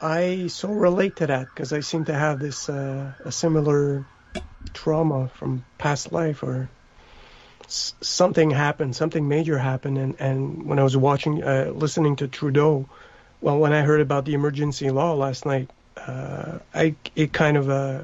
I 0.00 0.46
so 0.48 0.68
relate 0.68 1.16
to 1.16 1.26
that 1.26 1.46
because 1.46 1.72
I 1.72 1.80
seem 1.80 2.04
to 2.04 2.14
have 2.14 2.38
this 2.38 2.68
uh, 2.68 3.12
a 3.24 3.32
similar 3.32 4.04
trauma 4.74 5.28
from 5.28 5.64
past 5.78 6.12
life 6.12 6.42
or 6.42 6.68
something 7.68 8.50
happened, 8.50 8.96
something 8.96 9.28
major 9.28 9.58
happened, 9.58 9.98
and 9.98 10.16
and 10.18 10.64
when 10.64 10.78
I 10.78 10.82
was 10.82 10.96
watching, 10.96 11.42
uh, 11.42 11.72
listening 11.74 12.16
to 12.16 12.28
Trudeau, 12.28 12.88
well, 13.40 13.58
when 13.58 13.72
I 13.72 13.82
heard 13.82 14.00
about 14.00 14.24
the 14.24 14.34
emergency 14.34 14.90
law 14.90 15.14
last 15.14 15.46
night, 15.46 15.70
uh, 15.96 16.58
I 16.74 16.94
it 17.14 17.32
kind 17.32 17.56
of 17.56 17.70
uh, 17.70 18.02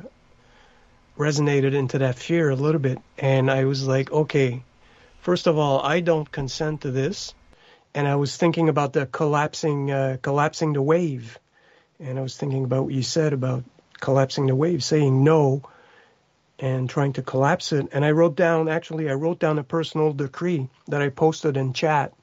resonated 1.19 1.75
into 1.75 1.99
that 1.99 2.17
fear 2.17 2.51
a 2.51 2.57
little 2.57 2.81
bit, 2.81 2.99
and 3.19 3.51
I 3.51 3.65
was 3.65 3.87
like, 3.87 4.13
okay, 4.13 4.63
first 5.21 5.47
of 5.47 5.59
all, 5.59 5.81
I 5.81 6.01
don't 6.01 6.31
consent 6.31 6.83
to 6.83 6.91
this, 6.91 7.35
and 7.95 8.07
I 8.07 8.17
was 8.17 8.37
thinking 8.37 8.69
about 8.69 8.93
the 8.93 9.07
collapsing 9.07 9.91
uh, 9.91 10.19
collapsing 10.23 10.75
the 10.75 10.83
wave 10.83 11.39
and 12.01 12.19
I 12.19 12.23
was 12.23 12.37
thinking 12.37 12.65
about 12.65 12.85
what 12.85 12.95
you 12.95 13.03
said 13.03 13.33
about 13.33 13.65
collapsing 14.01 14.47
the 14.47 14.55
wave, 14.55 14.83
saying 14.83 15.25
no, 15.25 15.63
and 16.65 16.89
trying 16.89 17.13
to 17.13 17.23
collapse 17.23 17.73
it. 17.73 17.89
And 17.93 18.07
I 18.07 18.13
wrote 18.13 18.37
down, 18.37 18.71
actually, 18.71 19.11
I 19.11 19.13
wrote 19.13 19.39
down 19.39 19.59
a 19.59 19.63
personal 19.63 20.15
decree 20.15 20.71
that 20.89 21.03
I 21.03 21.11
posted 21.11 21.59
in 21.59 21.75
chat, 21.75 22.15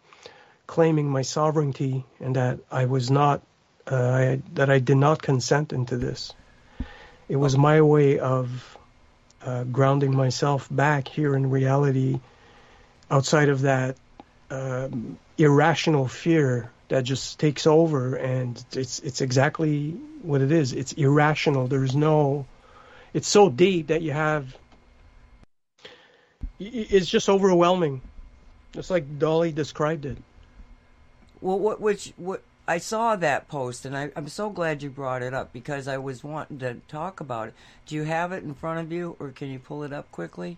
claiming 0.65 1.07
my 1.07 1.21
sovereignty 1.21 2.05
and 2.19 2.35
that 2.35 2.57
I 2.71 2.85
was 2.85 3.11
not, 3.11 3.43
uh, 3.85 3.95
I, 3.95 4.41
that 4.55 4.71
I 4.71 4.79
did 4.79 4.97
not 4.97 5.21
consent 5.21 5.73
into 5.73 5.95
this. 5.95 6.33
It 7.29 7.35
was 7.35 7.55
my 7.55 7.81
way 7.81 8.17
of 8.17 8.77
uh, 9.45 9.63
grounding 9.65 10.15
myself 10.15 10.67
back 10.71 11.07
here 11.07 11.35
in 11.35 11.51
reality, 11.51 12.19
outside 13.11 13.49
of 13.49 13.61
that 13.61 13.95
um, 14.49 15.19
irrational 15.37 16.07
fear 16.07 16.71
that 16.87 17.03
just 17.03 17.39
takes 17.39 17.67
over, 17.67 18.15
and 18.15 18.63
it's 18.73 18.99
it's 18.99 19.21
exactly 19.21 19.91
what 20.23 20.41
it 20.41 20.51
is. 20.51 20.73
It's 20.73 20.93
irrational. 20.93 21.67
There's 21.67 21.95
no. 21.95 22.47
It's 23.13 23.27
so 23.27 23.49
deep 23.49 23.87
that 23.87 24.01
you 24.01 24.11
have. 24.11 24.55
It's 26.59 27.09
just 27.09 27.27
overwhelming, 27.27 28.01
just 28.71 28.89
like 28.91 29.19
Dolly 29.19 29.51
described 29.51 30.05
it. 30.05 30.17
Well, 31.41 31.59
what 31.59 31.81
which 31.81 32.13
what 32.17 32.43
I 32.67 32.77
saw 32.77 33.15
that 33.15 33.47
post, 33.47 33.85
and 33.85 33.97
I, 33.97 34.11
I'm 34.15 34.27
so 34.27 34.49
glad 34.49 34.83
you 34.83 34.89
brought 34.89 35.23
it 35.23 35.33
up 35.33 35.51
because 35.51 35.87
I 35.87 35.97
was 35.97 36.23
wanting 36.23 36.59
to 36.59 36.75
talk 36.87 37.19
about 37.19 37.49
it. 37.49 37.53
Do 37.85 37.95
you 37.95 38.03
have 38.03 38.31
it 38.31 38.43
in 38.43 38.53
front 38.53 38.79
of 38.79 38.91
you, 38.91 39.15
or 39.19 39.29
can 39.29 39.49
you 39.49 39.59
pull 39.59 39.83
it 39.83 39.91
up 39.91 40.11
quickly? 40.11 40.57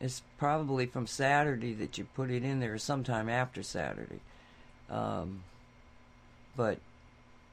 It's 0.00 0.22
probably 0.38 0.86
from 0.86 1.06
Saturday 1.06 1.74
that 1.74 1.98
you 1.98 2.04
put 2.14 2.30
it 2.30 2.44
in 2.44 2.60
there, 2.60 2.78
sometime 2.78 3.28
after 3.28 3.62
Saturday. 3.62 4.20
Um, 4.88 5.42
but 6.56 6.78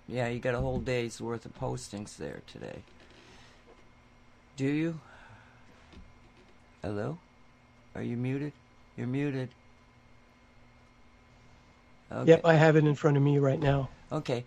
yeah, 0.08 0.28
you 0.28 0.40
got 0.40 0.54
a 0.54 0.60
whole 0.60 0.80
day's 0.80 1.20
worth 1.20 1.46
of 1.46 1.58
postings 1.60 2.18
there 2.18 2.42
today. 2.46 2.84
Do 4.62 4.68
you? 4.68 5.00
Hello? 6.84 7.18
Are 7.96 8.04
you 8.04 8.16
muted? 8.16 8.54
You're 8.96 9.08
muted. 9.08 9.50
Okay. 12.12 12.30
Yep, 12.30 12.42
I 12.46 12.54
have 12.54 12.76
it 12.76 12.86
in 12.86 12.94
front 12.94 13.18
of 13.18 13.24
me 13.24 13.40
right 13.40 13.60
now. 13.60 13.90
Okay. 14.12 14.46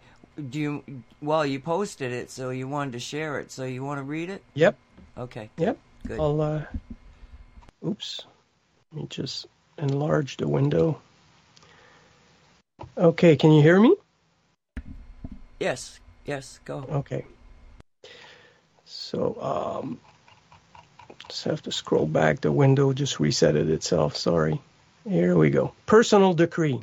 Do 0.50 0.60
you? 0.60 0.84
Well, 1.20 1.44
you 1.44 1.58
posted 1.58 2.12
it, 2.12 2.30
so 2.30 2.50
you 2.50 2.68
wanted 2.68 2.92
to 2.92 3.00
share 3.00 3.40
it. 3.40 3.50
So 3.50 3.64
you 3.64 3.82
want 3.82 3.98
to 3.98 4.04
read 4.04 4.30
it? 4.30 4.44
Yep, 4.54 4.76
Okay. 5.18 5.50
yep. 5.56 5.78
Good. 6.06 6.20
I'll. 6.20 6.40
Uh, 6.40 6.62
oops. 7.84 8.20
Let 8.92 9.02
me 9.02 9.06
just 9.10 9.46
enlarge 9.78 10.36
the 10.36 10.46
window. 10.46 11.00
Okay, 12.96 13.34
can 13.34 13.50
you 13.50 13.62
hear 13.62 13.80
me? 13.80 13.96
Yes. 15.58 15.98
Yes. 16.24 16.60
Go. 16.64 16.86
Okay. 16.88 17.24
So, 18.94 19.36
um, 19.40 20.00
just 21.28 21.44
have 21.44 21.62
to 21.62 21.72
scroll 21.72 22.06
back. 22.06 22.40
The 22.40 22.52
window 22.52 22.92
just 22.92 23.18
reset 23.18 23.56
it 23.56 23.68
itself. 23.68 24.16
Sorry. 24.16 24.60
Here 25.08 25.36
we 25.36 25.50
go. 25.50 25.72
Personal 25.84 26.32
decree. 26.32 26.80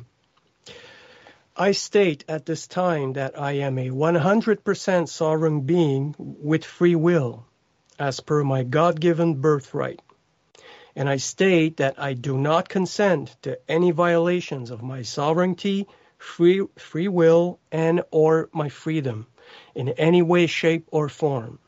I 1.56 1.72
state 1.72 2.24
at 2.28 2.46
this 2.46 2.66
time 2.66 3.14
that 3.14 3.38
I 3.38 3.52
am 3.52 3.78
a 3.78 3.90
100% 3.90 5.08
sovereign 5.08 5.62
being 5.62 6.14
with 6.18 6.64
free 6.64 6.94
will, 6.94 7.46
as 7.98 8.20
per 8.20 8.44
my 8.44 8.62
God 8.62 9.00
given 9.00 9.40
birthright. 9.40 10.00
And 10.94 11.08
I 11.08 11.16
state 11.16 11.78
that 11.78 11.98
I 11.98 12.12
do 12.12 12.36
not 12.36 12.68
consent 12.68 13.36
to 13.42 13.58
any 13.68 13.90
violations 13.90 14.70
of 14.70 14.82
my 14.82 15.02
sovereignty, 15.02 15.88
free, 16.18 16.66
free 16.76 17.08
will, 17.08 17.58
and 17.70 18.02
or 18.10 18.48
my 18.52 18.68
freedom 18.68 19.26
in 19.74 19.88
any 19.90 20.22
way, 20.22 20.46
shape, 20.46 20.86
or 20.90 21.08
form. 21.08 21.58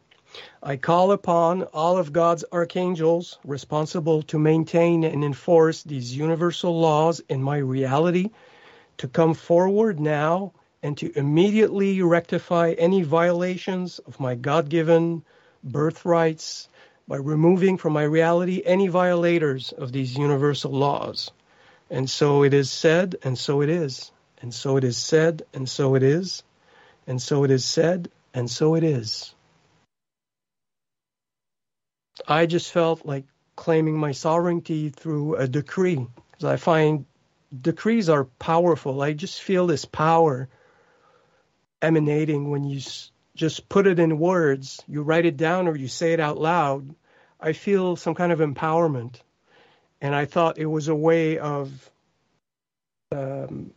I 0.63 0.77
call 0.77 1.13
upon 1.13 1.63
all 1.65 1.99
of 1.99 2.13
God's 2.13 2.45
archangels 2.53 3.39
responsible 3.45 4.23
to 4.25 4.39
maintain 4.39 5.05
and 5.05 5.25
enforce 5.25 5.83
these 5.83 6.17
universal 6.17 6.79
laws 6.81 7.21
in 7.29 7.43
my 7.43 7.59
reality 7.59 8.31
to 8.99 9.09
come 9.09 9.35
forward 9.35 10.01
now 10.01 10.53
and 10.83 10.97
to 10.99 11.17
immediately 11.19 12.03
rectify 12.03 12.75
any 12.79 13.03
violations 13.03 13.99
of 14.01 14.21
my 14.21 14.35
God 14.35 14.69
given 14.69 15.25
birthrights 15.63 16.69
by 17.09 17.17
removing 17.17 17.77
from 17.77 17.93
my 17.93 18.03
reality 18.03 18.63
any 18.65 18.89
violators 18.89 19.73
of 19.73 19.93
these 19.93 20.17
universal 20.17 20.73
laws. 20.73 21.31
And 21.91 22.09
so 22.09 22.45
it 22.45 22.55
is 22.55 22.71
said, 22.71 23.17
and 23.23 23.39
so 23.39 23.61
it 23.63 23.69
is. 23.69 24.11
And 24.41 24.53
so 24.53 24.77
it 24.77 24.85
is 24.85 24.97
said, 24.97 25.43
and 25.53 25.69
so 25.69 25.95
it 25.95 26.03
is. 26.03 26.43
And 27.07 27.21
so 27.21 27.45
it 27.45 27.51
is 27.51 27.65
said, 27.65 28.11
and 28.33 28.51
so 28.51 28.75
it 28.75 28.85
is. 28.85 29.34
I 32.27 32.47
just 32.47 32.71
felt 32.71 33.05
like 33.05 33.25
claiming 33.57 33.97
my 33.97 34.13
sovereignty 34.13 34.91
through 34.91 35.37
a 35.37 35.49
decree. 35.49 36.07
I 36.43 36.57
find 36.57 37.07
decrees 37.59 38.09
are 38.09 38.25
powerful. 38.25 39.01
I 39.03 39.13
just 39.13 39.41
feel 39.41 39.67
this 39.67 39.85
power 39.85 40.49
emanating 41.81 42.51
when 42.51 42.65
you 42.65 42.81
just 43.35 43.69
put 43.69 43.87
it 43.87 43.99
in 43.99 44.19
words, 44.19 44.83
you 44.87 45.03
write 45.03 45.27
it 45.27 45.37
down 45.37 45.69
or 45.69 45.77
you 45.77 45.89
say 45.89 46.13
it 46.13 46.21
out 46.21 46.39
loud. 46.39 46.95
I 47.41 47.53
feel 47.53 47.97
some 47.97 48.15
kind 48.15 48.33
of 48.33 48.39
empowerment. 48.39 49.21
And 50.01 50.15
I 50.15 50.25
thought 50.25 50.59
it 50.59 50.67
was 50.67 50.89
a 50.89 50.95
way 50.95 51.39
of 51.39 51.91
um, 53.11 53.73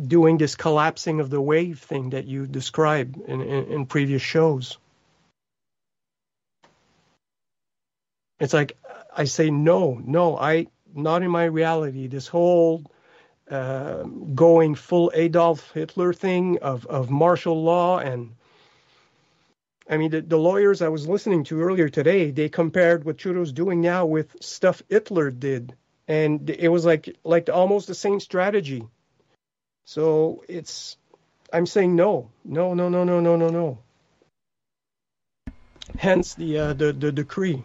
doing 0.00 0.38
this 0.38 0.54
collapsing 0.54 1.20
of 1.20 1.30
the 1.30 1.40
wave 1.40 1.80
thing 1.80 2.10
that 2.10 2.26
you 2.26 2.46
described 2.46 3.16
in, 3.16 3.40
in, 3.40 3.64
in 3.66 3.86
previous 3.86 4.22
shows. 4.22 4.78
It's 8.40 8.54
like 8.54 8.76
I 9.16 9.24
say 9.24 9.50
no, 9.50 10.00
no, 10.04 10.36
I 10.36 10.66
not 10.94 11.22
in 11.22 11.30
my 11.30 11.44
reality. 11.44 12.08
This 12.08 12.26
whole 12.26 12.90
uh, 13.50 14.02
going 14.34 14.74
full 14.74 15.12
Adolf 15.14 15.70
Hitler 15.72 16.12
thing 16.12 16.58
of 16.62 16.86
of 16.86 17.10
martial 17.10 17.62
law 17.62 17.98
and 17.98 18.34
I 19.88 19.96
mean 19.96 20.12
the, 20.12 20.20
the 20.20 20.38
lawyers 20.38 20.82
I 20.82 20.88
was 20.88 21.08
listening 21.08 21.44
to 21.44 21.60
earlier 21.60 21.88
today 21.88 22.30
they 22.30 22.48
compared 22.48 23.04
what 23.04 23.18
Trudeau's 23.18 23.52
doing 23.52 23.80
now 23.80 24.06
with 24.06 24.36
stuff 24.40 24.82
Hitler 24.88 25.30
did 25.30 25.74
and 26.06 26.48
it 26.48 26.68
was 26.68 26.84
like 26.84 27.16
like 27.24 27.48
almost 27.48 27.86
the 27.86 27.94
same 27.94 28.20
strategy. 28.20 28.86
So 29.84 30.44
it's 30.48 30.96
I'm 31.52 31.66
saying 31.66 31.96
no, 31.96 32.30
no, 32.44 32.74
no, 32.74 32.88
no, 32.88 33.04
no, 33.04 33.20
no, 33.20 33.36
no, 33.36 33.48
no. 33.48 33.78
Hence 35.98 36.34
the 36.34 36.58
uh, 36.58 36.72
the 36.72 36.92
the 36.92 37.12
decree. 37.12 37.64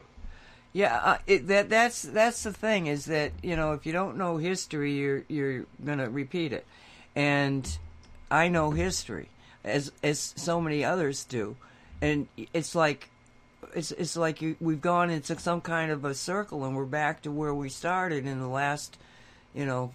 Yeah, 0.75 0.99
uh, 1.01 1.17
it, 1.25 1.47
that 1.47 1.69
that's 1.69 2.01
that's 2.01 2.43
the 2.43 2.51
thing 2.51 2.87
is 2.87 3.05
that 3.05 3.31
you 3.41 3.55
know 3.55 3.71
if 3.71 3.85
you 3.85 3.93
don't 3.93 4.17
know 4.17 4.35
history, 4.35 4.91
you're 4.91 5.23
you're 5.29 5.65
gonna 5.85 6.09
repeat 6.09 6.51
it, 6.51 6.65
and 7.15 7.65
I 8.29 8.49
know 8.49 8.71
history 8.71 9.29
as 9.63 9.93
as 10.03 10.33
so 10.35 10.59
many 10.59 10.83
others 10.83 11.23
do, 11.23 11.55
and 12.01 12.27
it's 12.53 12.75
like 12.75 13.09
it's 13.73 13.91
it's 13.91 14.17
like 14.17 14.41
you, 14.41 14.57
we've 14.59 14.81
gone 14.81 15.09
into 15.09 15.39
some 15.39 15.61
kind 15.61 15.91
of 15.91 16.03
a 16.03 16.13
circle, 16.13 16.65
and 16.65 16.75
we're 16.75 16.83
back 16.83 17.21
to 17.21 17.31
where 17.31 17.53
we 17.53 17.69
started 17.69 18.25
in 18.25 18.41
the 18.41 18.49
last, 18.49 18.97
you 19.53 19.65
know, 19.65 19.93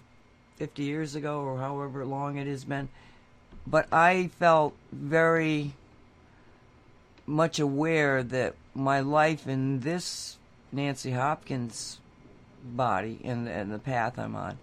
fifty 0.55 0.81
years 0.81 1.13
ago 1.13 1.41
or 1.41 1.59
however 1.59 2.03
long 2.07 2.37
it 2.37 2.47
has 2.47 2.63
been. 2.63 2.89
But 3.67 3.85
I 3.91 4.31
felt 4.39 4.73
very 4.91 5.73
much 7.27 7.59
aware 7.59 8.23
that 8.23 8.55
my 8.73 9.01
life 9.01 9.47
in 9.47 9.81
this 9.81 10.37
Nancy 10.71 11.11
Hopkins 11.11 11.99
body 12.63 13.19
and, 13.23 13.47
and 13.47 13.71
the 13.71 13.79
path 13.79 14.17
I'm 14.17 14.35
on 14.35 14.57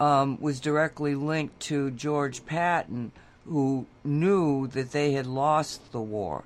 um, 0.00 0.40
was 0.40 0.60
directly 0.60 1.14
linked 1.14 1.60
to 1.60 1.90
George 1.90 2.44
Patton, 2.44 3.12
who 3.46 3.86
knew 4.02 4.66
that 4.68 4.92
they 4.92 5.12
had 5.12 5.26
lost 5.26 5.92
the 5.92 6.00
war. 6.00 6.44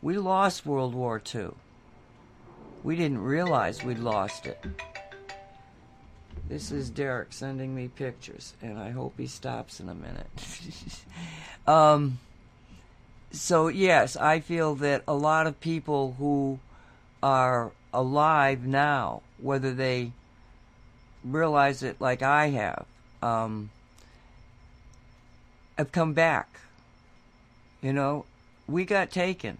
We 0.00 0.16
lost 0.16 0.66
World 0.66 0.94
War 0.94 1.20
II. 1.34 1.50
We 2.84 2.96
didn't 2.96 3.22
realize 3.22 3.82
we'd 3.82 3.98
lost 3.98 4.46
it. 4.46 4.64
This 6.48 6.70
is 6.70 6.88
Derek 6.88 7.32
sending 7.32 7.74
me 7.74 7.88
pictures, 7.88 8.54
and 8.62 8.78
I 8.78 8.90
hope 8.90 9.14
he 9.18 9.26
stops 9.26 9.80
in 9.80 9.88
a 9.88 9.94
minute. 9.94 10.26
um, 11.66 12.18
so, 13.32 13.68
yes, 13.68 14.16
I 14.16 14.40
feel 14.40 14.74
that 14.76 15.02
a 15.06 15.14
lot 15.14 15.46
of 15.46 15.60
people 15.60 16.14
who 16.18 16.60
are 17.22 17.72
alive 17.92 18.66
now, 18.66 19.22
whether 19.38 19.72
they 19.72 20.12
realize 21.24 21.82
it 21.82 22.00
like 22.00 22.22
I 22.22 22.48
have, 22.48 22.86
um, 23.22 23.70
I've 25.76 25.92
come 25.92 26.12
back. 26.14 26.60
You 27.82 27.92
know, 27.92 28.24
we 28.66 28.84
got 28.84 29.10
taken. 29.10 29.58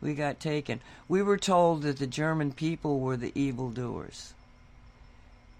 We 0.00 0.14
got 0.14 0.40
taken. 0.40 0.80
We 1.08 1.22
were 1.22 1.38
told 1.38 1.82
that 1.82 1.98
the 1.98 2.06
German 2.06 2.52
people 2.52 3.00
were 3.00 3.16
the 3.16 3.32
evildoers. 3.38 4.34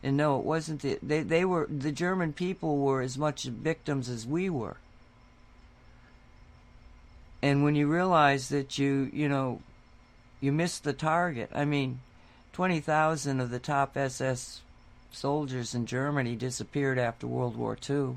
And 0.03 0.17
no, 0.17 0.39
it 0.39 0.45
wasn't. 0.45 0.83
The, 0.83 0.99
they 1.03 1.23
they 1.23 1.45
were 1.45 1.67
the 1.71 1.93
German 1.93 2.33
people 2.33 2.79
were 2.79 3.03
as 3.03 3.17
much 3.17 3.45
victims 3.45 4.09
as 4.09 4.27
we 4.27 4.51
were. 4.51 4.77
and 7.43 7.65
when 7.65 7.75
you 7.75 7.89
realize 7.89 8.49
that 8.49 8.79
you 8.79 9.11
you 9.13 9.29
know 9.29 9.61
you 10.43 10.53
missed 10.53 10.85
the 10.85 10.93
target. 10.93 11.49
I 11.55 11.65
mean, 11.65 12.01
twenty 12.53 12.81
thousand 12.81 13.41
of 13.41 13.49
the 13.49 13.59
top 13.59 13.97
SS 13.97 14.61
soldiers 15.13 15.75
in 15.75 15.87
Germany 15.87 16.37
disappeared 16.37 16.99
after 16.99 17.27
World 17.27 17.57
War 17.57 17.79
II. 17.89 18.17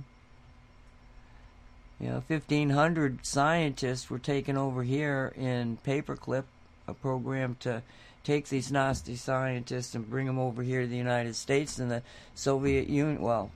You 2.00 2.10
know, 2.10 2.24
1,500 2.28 3.26
scientists 3.26 4.10
were 4.10 4.20
taken 4.20 4.58
over 4.58 4.84
here 4.84 5.32
in 5.38 5.78
Paperclip, 5.86 6.44
a 6.90 6.94
program 6.94 7.56
to 7.62 7.84
take 8.26 8.50
these 8.50 8.70
Nazi 8.70 9.16
scientists 9.16 9.96
and 9.96 10.10
bring 10.10 10.28
them 10.28 10.40
over 10.40 10.62
here 10.62 10.82
to 10.82 10.88
the 10.88 10.98
United 10.98 11.36
States 11.36 11.80
and 11.80 11.90
the 11.90 12.02
Soviet 12.34 12.90
Union. 12.90 13.22
Well, 13.22 13.52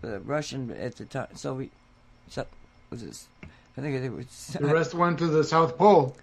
the 0.00 0.18
Russian 0.20 0.72
at 0.72 0.96
the 0.96 1.04
time, 1.04 1.28
Soviet, 1.34 1.70
so, 2.28 2.46
was 2.90 3.04
this? 3.04 3.28
I 3.76 3.80
think 3.80 4.02
it 4.02 4.10
was. 4.10 4.56
The 4.58 4.66
rest 4.66 4.94
went 4.94 5.18
to 5.18 5.26
the 5.26 5.44
South 5.44 5.76
Pole. 5.78 6.16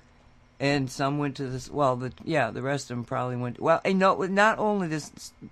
And 0.61 0.91
some 0.91 1.17
went 1.17 1.37
to 1.37 1.47
this. 1.47 1.71
Well, 1.71 1.95
the 1.95 2.13
yeah, 2.23 2.51
the 2.51 2.61
rest 2.61 2.91
of 2.91 2.95
them 2.95 3.03
probably 3.03 3.35
went. 3.35 3.59
Well, 3.59 3.81
and 3.83 3.97
no, 3.97 4.15
not 4.21 4.59
only 4.59 4.87
the 4.87 5.03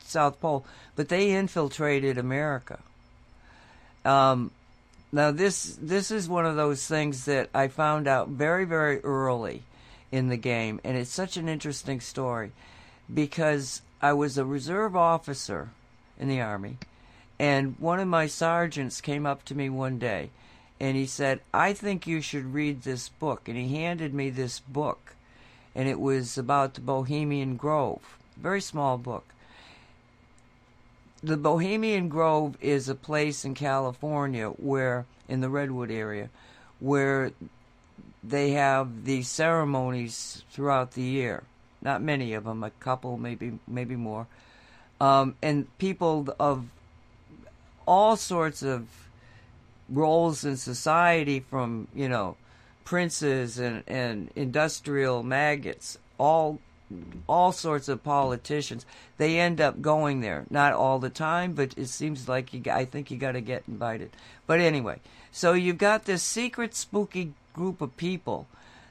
South 0.03 0.39
Pole, 0.39 0.63
but 0.95 1.09
they 1.09 1.31
infiltrated 1.31 2.19
America. 2.19 2.79
Um, 4.05 4.51
now 5.11 5.31
this 5.31 5.77
this 5.81 6.11
is 6.11 6.29
one 6.29 6.45
of 6.45 6.55
those 6.55 6.85
things 6.85 7.25
that 7.25 7.49
I 7.55 7.69
found 7.69 8.07
out 8.07 8.29
very 8.29 8.65
very 8.65 8.99
early 8.99 9.63
in 10.11 10.29
the 10.29 10.37
game, 10.37 10.79
and 10.83 10.95
it's 10.95 11.09
such 11.09 11.37
an 11.37 11.49
interesting 11.49 11.99
story 11.99 12.51
because 13.11 13.81
I 14.03 14.13
was 14.13 14.37
a 14.37 14.45
reserve 14.45 14.95
officer 14.95 15.71
in 16.19 16.29
the 16.29 16.39
army, 16.39 16.77
and 17.39 17.75
one 17.79 17.99
of 17.99 18.07
my 18.07 18.27
sergeants 18.27 19.01
came 19.01 19.25
up 19.25 19.43
to 19.45 19.55
me 19.55 19.69
one 19.69 19.97
day 19.97 20.29
and 20.79 20.95
he 20.95 21.05
said, 21.05 21.41
I 21.53 21.73
think 21.73 22.07
you 22.07 22.21
should 22.21 22.53
read 22.53 22.83
this 22.83 23.09
book. 23.09 23.47
And 23.47 23.57
he 23.57 23.75
handed 23.75 24.13
me 24.13 24.29
this 24.29 24.59
book, 24.59 25.15
and 25.75 25.87
it 25.87 25.99
was 25.99 26.37
about 26.37 26.75
the 26.75 26.81
Bohemian 26.81 27.57
Grove. 27.57 28.17
Very 28.37 28.61
small 28.61 28.97
book. 28.97 29.25
The 31.21 31.35
Bohemian 31.37 32.07
Grove 32.07 32.55
is 32.61 32.87
a 32.87 32.95
place 32.95 33.43
in 33.43 33.53
California 33.53 34.47
where, 34.49 35.05
in 35.27 35.41
the 35.41 35.49
Redwood 35.49 35.91
area, 35.91 36.29
where 36.79 37.33
they 38.23 38.51
have 38.51 39.03
these 39.03 39.27
ceremonies 39.27 40.43
throughout 40.51 40.91
the 40.93 41.01
year. 41.01 41.43
Not 41.81 42.01
many 42.01 42.33
of 42.33 42.45
them, 42.45 42.63
a 42.63 42.69
couple, 42.69 43.17
maybe 43.17 43.59
maybe 43.67 43.95
more, 43.95 44.27
um, 44.99 45.35
and 45.41 45.67
people 45.77 46.33
of 46.39 46.65
all 47.85 48.15
sorts 48.15 48.61
of 48.61 49.08
roles 49.91 50.45
in 50.45 50.57
society 50.57 51.39
from 51.39 51.87
you 51.93 52.09
know 52.09 52.35
princes 52.83 53.59
and, 53.59 53.83
and 53.87 54.29
industrial 54.35 55.23
maggots 55.23 55.97
all 56.17 56.59
all 57.27 57.51
sorts 57.51 57.87
of 57.87 58.03
politicians 58.03 58.85
they 59.17 59.39
end 59.39 59.61
up 59.61 59.79
going 59.81 60.21
there. 60.21 60.45
Not 60.49 60.73
all 60.73 60.99
the 60.99 61.09
time 61.09 61.53
but 61.53 61.77
it 61.77 61.87
seems 61.87 62.27
like 62.27 62.53
you 62.53 62.61
i 62.71 62.85
think 62.85 63.11
you 63.11 63.17
got 63.17 63.33
to 63.33 63.41
get 63.41 63.63
invited. 63.67 64.11
But 64.47 64.59
anyway 64.59 64.99
so 65.31 65.53
you've 65.53 65.77
got 65.77 66.05
this 66.05 66.23
secret 66.23 66.75
spooky 66.75 67.33
group 67.53 67.81
of 67.81 67.97
people 67.97 68.47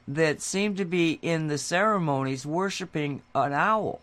that 0.07 0.41
seem 0.41 0.75
to 0.75 0.85
be 0.85 1.19
in 1.21 1.47
the 1.47 1.57
ceremonies 1.57 2.45
worshiping 2.45 3.21
an 3.35 3.53
owl 3.53 4.01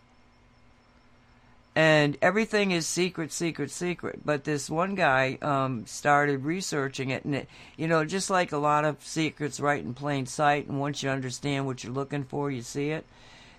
and 1.76 2.16
everything 2.22 2.70
is 2.70 2.86
secret, 2.86 3.30
secret, 3.30 3.70
secret. 3.70 4.20
But 4.24 4.44
this 4.44 4.70
one 4.70 4.94
guy 4.94 5.36
um, 5.42 5.84
started 5.86 6.42
researching 6.42 7.10
it, 7.10 7.26
and 7.26 7.34
it, 7.34 7.48
you 7.76 7.86
know, 7.86 8.02
just 8.06 8.30
like 8.30 8.50
a 8.52 8.56
lot 8.56 8.86
of 8.86 9.04
secrets, 9.04 9.60
right 9.60 9.84
in 9.84 9.92
plain 9.92 10.24
sight. 10.24 10.68
And 10.68 10.80
once 10.80 11.02
you 11.02 11.10
understand 11.10 11.66
what 11.66 11.84
you're 11.84 11.92
looking 11.92 12.24
for, 12.24 12.50
you 12.50 12.62
see 12.62 12.90
it. 12.90 13.04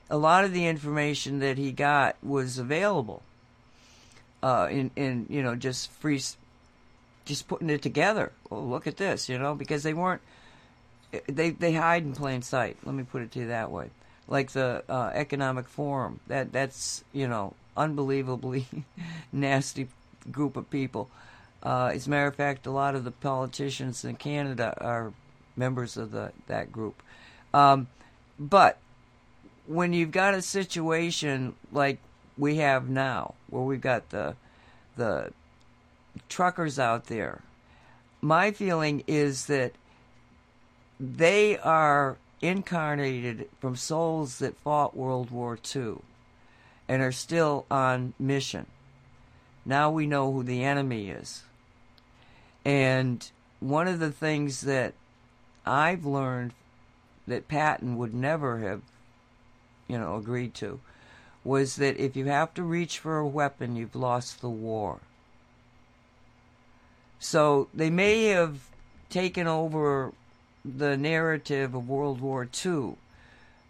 A 0.10 0.18
lot 0.18 0.44
of 0.44 0.52
the 0.52 0.66
information 0.66 1.40
that 1.40 1.60
he 1.60 1.72
got 1.72 2.16
was 2.24 2.58
available 2.58 3.22
uh, 4.42 4.68
in, 4.72 4.90
in 4.96 5.28
you 5.30 5.44
know, 5.44 5.54
just 5.54 5.92
free, 5.92 6.20
just 7.26 7.48
putting 7.48 7.70
it 7.70 7.84
together. 7.84 8.32
Oh, 8.50 8.62
look 8.62 8.88
at 8.88 8.98
this, 8.98 9.30
you 9.30 9.38
know, 9.38 9.54
because 9.54 9.84
they 9.84 9.94
weren't. 9.94 10.22
They 11.28 11.52
they 11.52 11.74
hide 11.74 12.02
in 12.02 12.14
plain 12.14 12.42
sight. 12.42 12.78
Let 12.84 12.96
me 12.96 13.04
put 13.04 13.22
it 13.22 13.32
to 13.34 13.40
you 13.42 13.48
that 13.50 13.70
way. 13.70 13.92
Like 14.28 14.52
the 14.52 14.84
uh, 14.90 15.12
economic 15.14 15.68
forum. 15.68 16.20
That 16.28 16.52
that's 16.52 17.04
you 17.14 17.28
know 17.28 17.54
unbelievably 17.78 18.66
nasty 19.32 19.88
group 20.32 20.58
of 20.58 20.70
people. 20.70 21.10
Uh, 21.64 21.92
as 21.94 22.08
a 22.08 22.10
matter 22.10 22.28
of 22.28 22.36
fact, 22.36 22.66
a 22.66 22.72
lot 22.72 22.96
of 22.96 23.04
the 23.04 23.12
politicians 23.12 24.04
in 24.04 24.16
Canada 24.16 24.76
are 24.80 25.14
members 25.56 25.98
of 25.98 26.12
the 26.12 26.32
that 26.48 26.72
group. 26.72 27.02
Um, 27.54 27.88
but 28.40 28.78
when 29.66 29.94
you've 29.94 30.12
got 30.12 30.34
a 30.34 30.42
situation 30.42 31.56
like 31.72 32.00
we 32.38 32.58
have 32.58 32.90
now, 32.90 33.34
where 33.50 33.64
we've 33.64 33.82
got 33.82 34.10
the 34.10 34.36
the 34.96 35.32
truckers 36.30 36.80
out 36.80 37.06
there, 37.06 37.42
my 38.22 38.52
feeling 38.52 39.04
is 39.08 39.46
that 39.48 39.74
they 41.00 41.58
are 41.58 42.18
incarnated 42.42 43.48
from 43.60 43.76
souls 43.76 44.40
that 44.40 44.58
fought 44.58 44.96
World 44.96 45.32
War 45.32 45.58
II 45.76 45.98
and 46.88 47.02
are 47.02 47.12
still 47.12 47.66
on 47.70 48.14
mission. 48.20 48.66
Now 49.66 49.92
we 49.92 50.08
know 50.08 50.32
who 50.32 50.44
the 50.44 50.64
enemy 50.64 51.10
is. 51.10 51.44
And 52.64 53.30
one 53.60 53.88
of 53.88 54.00
the 54.00 54.12
things 54.12 54.62
that 54.62 54.94
I've 55.66 56.06
learned 56.06 56.54
that 57.28 57.48
Patton 57.48 57.98
would 57.98 58.14
never 58.14 58.60
have, 58.60 58.82
you 59.88 59.98
know, 59.98 60.16
agreed 60.16 60.54
to 60.56 60.80
was 61.44 61.78
that 61.78 61.98
if 61.98 62.16
you 62.16 62.26
have 62.26 62.54
to 62.54 62.64
reach 62.64 63.00
for 63.00 63.18
a 63.18 63.28
weapon, 63.28 63.76
you've 63.76 63.96
lost 63.96 64.42
the 64.42 64.50
war. 64.50 65.00
So 67.20 67.68
they 67.74 67.90
may 67.90 68.26
have 68.26 68.60
taken 69.10 69.48
over 69.48 70.14
the 70.64 70.98
narrative 70.98 71.74
of 71.74 71.88
World 71.88 72.20
War 72.22 72.48
II, 72.66 72.96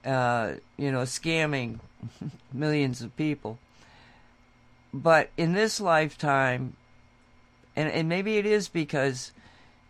uh, 0.05 0.53
you 0.77 0.91
know, 0.91 1.03
scamming 1.03 1.79
millions 2.53 3.01
of 3.01 3.15
people. 3.17 3.59
But 4.93 5.29
in 5.37 5.53
this 5.53 5.79
lifetime, 5.79 6.75
and, 7.75 7.89
and 7.89 8.09
maybe 8.09 8.37
it 8.37 8.45
is 8.45 8.67
because 8.67 9.31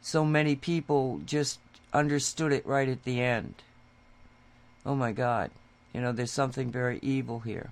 so 0.01 0.25
many 0.25 0.55
people 0.55 1.21
just 1.25 1.59
understood 1.93 2.51
it 2.51 2.65
right 2.65 2.89
at 2.89 3.03
the 3.03 3.21
end. 3.21 3.55
Oh 4.85 4.95
my 4.95 5.11
God, 5.11 5.51
you 5.93 6.01
know, 6.01 6.11
there's 6.11 6.31
something 6.31 6.71
very 6.71 6.99
evil 7.01 7.39
here. 7.39 7.71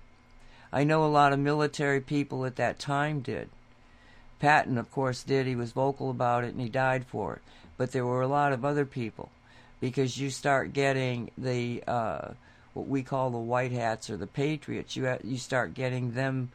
I 0.72 0.84
know 0.84 1.06
a 1.06 1.08
lot 1.08 1.32
of 1.32 1.40
military 1.40 2.02
people 2.02 2.46
at 2.46 2.58
that 2.58 2.80
time 2.80 3.22
did. 3.22 3.50
Patton, 4.40 4.78
of 4.78 4.92
course, 4.92 5.24
did. 5.24 5.48
He 5.48 5.56
was 5.56 5.72
vocal 5.72 6.10
about 6.10 6.44
it 6.44 6.54
and 6.54 6.62
he 6.62 6.70
died 6.70 7.06
for 7.06 7.36
it. 7.36 7.42
But 7.78 7.92
there 7.92 8.06
were 8.06 8.22
a 8.22 8.28
lot 8.28 8.52
of 8.52 8.66
other 8.66 8.86
people 8.86 9.30
because 9.80 10.18
you 10.18 10.30
start 10.30 10.74
getting 10.74 11.32
the 11.38 11.84
uh, 11.88 12.30
what 12.76 12.88
we 12.88 13.02
call 13.02 13.32
the 13.32 13.38
white 13.38 13.72
hats 13.72 14.10
or 14.10 14.18
the 14.18 14.28
patriots. 14.28 14.96
You 14.96 15.08
ha- 15.08 15.18
you 15.24 15.38
start 15.38 15.74
getting 15.74 16.12
them 16.12 16.52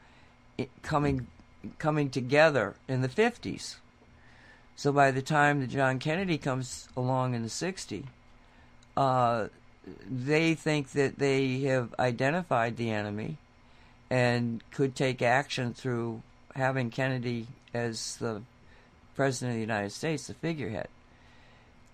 coming 0.82 1.26
coming 1.78 2.10
together 2.10 2.76
in 2.86 3.00
the 3.00 3.08
50s. 3.08 3.76
So 4.76 4.92
by 4.92 5.10
the 5.10 5.22
time 5.22 5.60
that 5.60 5.68
John 5.68 5.98
Kennedy 5.98 6.38
comes 6.38 6.88
along 6.96 7.34
in 7.34 7.42
the 7.42 7.48
60s, 7.48 8.04
uh, 8.96 9.48
they 10.08 10.54
think 10.54 10.92
that 10.92 11.18
they 11.18 11.60
have 11.60 11.94
identified 11.98 12.76
the 12.76 12.90
enemy 12.90 13.36
and 14.10 14.62
could 14.70 14.94
take 14.94 15.22
action 15.22 15.74
through 15.74 16.22
having 16.54 16.90
Kennedy 16.90 17.46
as 17.72 18.16
the 18.16 18.42
president 19.14 19.52
of 19.52 19.56
the 19.56 19.60
United 19.60 19.92
States, 19.92 20.26
the 20.26 20.34
figurehead. 20.34 20.88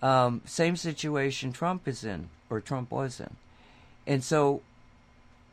Um, 0.03 0.43
same 0.45 0.77
situation 0.77 1.53
Trump 1.53 1.89
is 1.89 2.05
in, 2.05 2.29
or 2.51 2.61
Trump 2.61 2.91
was 2.91 3.21
in. 3.21 3.37
And 4.07 4.23
so, 4.23 4.63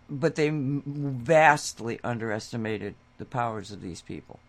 but 0.09 0.35
they 0.35 0.49
vastly 0.51 1.99
underestimated 2.03 2.95
the 3.17 3.25
powers 3.25 3.71
of 3.71 3.81
these 3.81 4.01
people. 4.01 4.39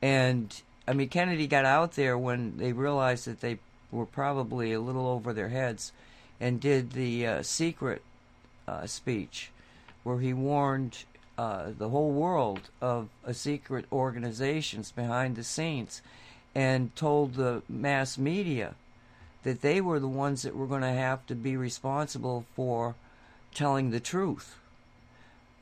And, 0.00 0.60
I 0.86 0.92
mean, 0.92 1.08
Kennedy 1.08 1.46
got 1.46 1.64
out 1.64 1.92
there 1.92 2.16
when 2.16 2.58
they 2.58 2.72
realized 2.72 3.26
that 3.26 3.40
they 3.40 3.58
were 3.90 4.06
probably 4.06 4.72
a 4.72 4.80
little 4.80 5.06
over 5.06 5.32
their 5.32 5.48
heads 5.48 5.92
and 6.40 6.60
did 6.60 6.92
the 6.92 7.26
uh, 7.26 7.42
secret 7.42 8.02
uh, 8.68 8.86
speech 8.86 9.50
where 10.02 10.20
he 10.20 10.32
warned 10.32 11.04
uh, 11.38 11.70
the 11.76 11.88
whole 11.88 12.12
world 12.12 12.70
of 12.80 13.08
secret 13.32 13.84
organizations 13.92 14.92
behind 14.92 15.36
the 15.36 15.44
scenes 15.44 16.02
and 16.54 16.94
told 16.96 17.34
the 17.34 17.62
mass 17.68 18.16
media 18.16 18.74
that 19.46 19.62
they 19.62 19.80
were 19.80 20.00
the 20.00 20.08
ones 20.08 20.42
that 20.42 20.56
were 20.56 20.66
going 20.66 20.82
to 20.82 20.88
have 20.88 21.24
to 21.24 21.32
be 21.32 21.56
responsible 21.56 22.44
for 22.56 22.96
telling 23.54 23.92
the 23.92 24.00
truth. 24.00 24.56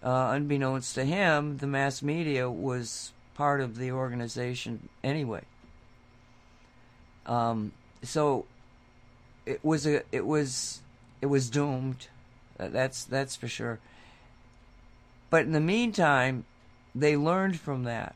Uh, 0.03 0.31
unbeknownst 0.31 0.95
to 0.95 1.05
him, 1.05 1.59
the 1.59 1.67
mass 1.67 2.01
media 2.01 2.51
was 2.51 3.13
part 3.35 3.61
of 3.61 3.77
the 3.77 3.93
organization 3.93 4.89
anyway. 5.03 5.43
Um, 7.27 7.73
so 8.03 8.47
it 9.45 9.63
was 9.63 9.87
a 9.87 10.03
it 10.11 10.25
was 10.25 10.81
it 11.21 11.27
was 11.27 11.51
doomed. 11.51 12.09
That's 12.57 13.05
that's 13.05 13.37
for 13.37 13.49
sure. 13.49 13.81
But 15.29 15.43
in 15.43 15.53
the 15.53 15.61
meantime, 15.61 16.47
they 16.95 17.19
learned 17.19 17.61
from 17.61 17.85
that. 17.85 18.15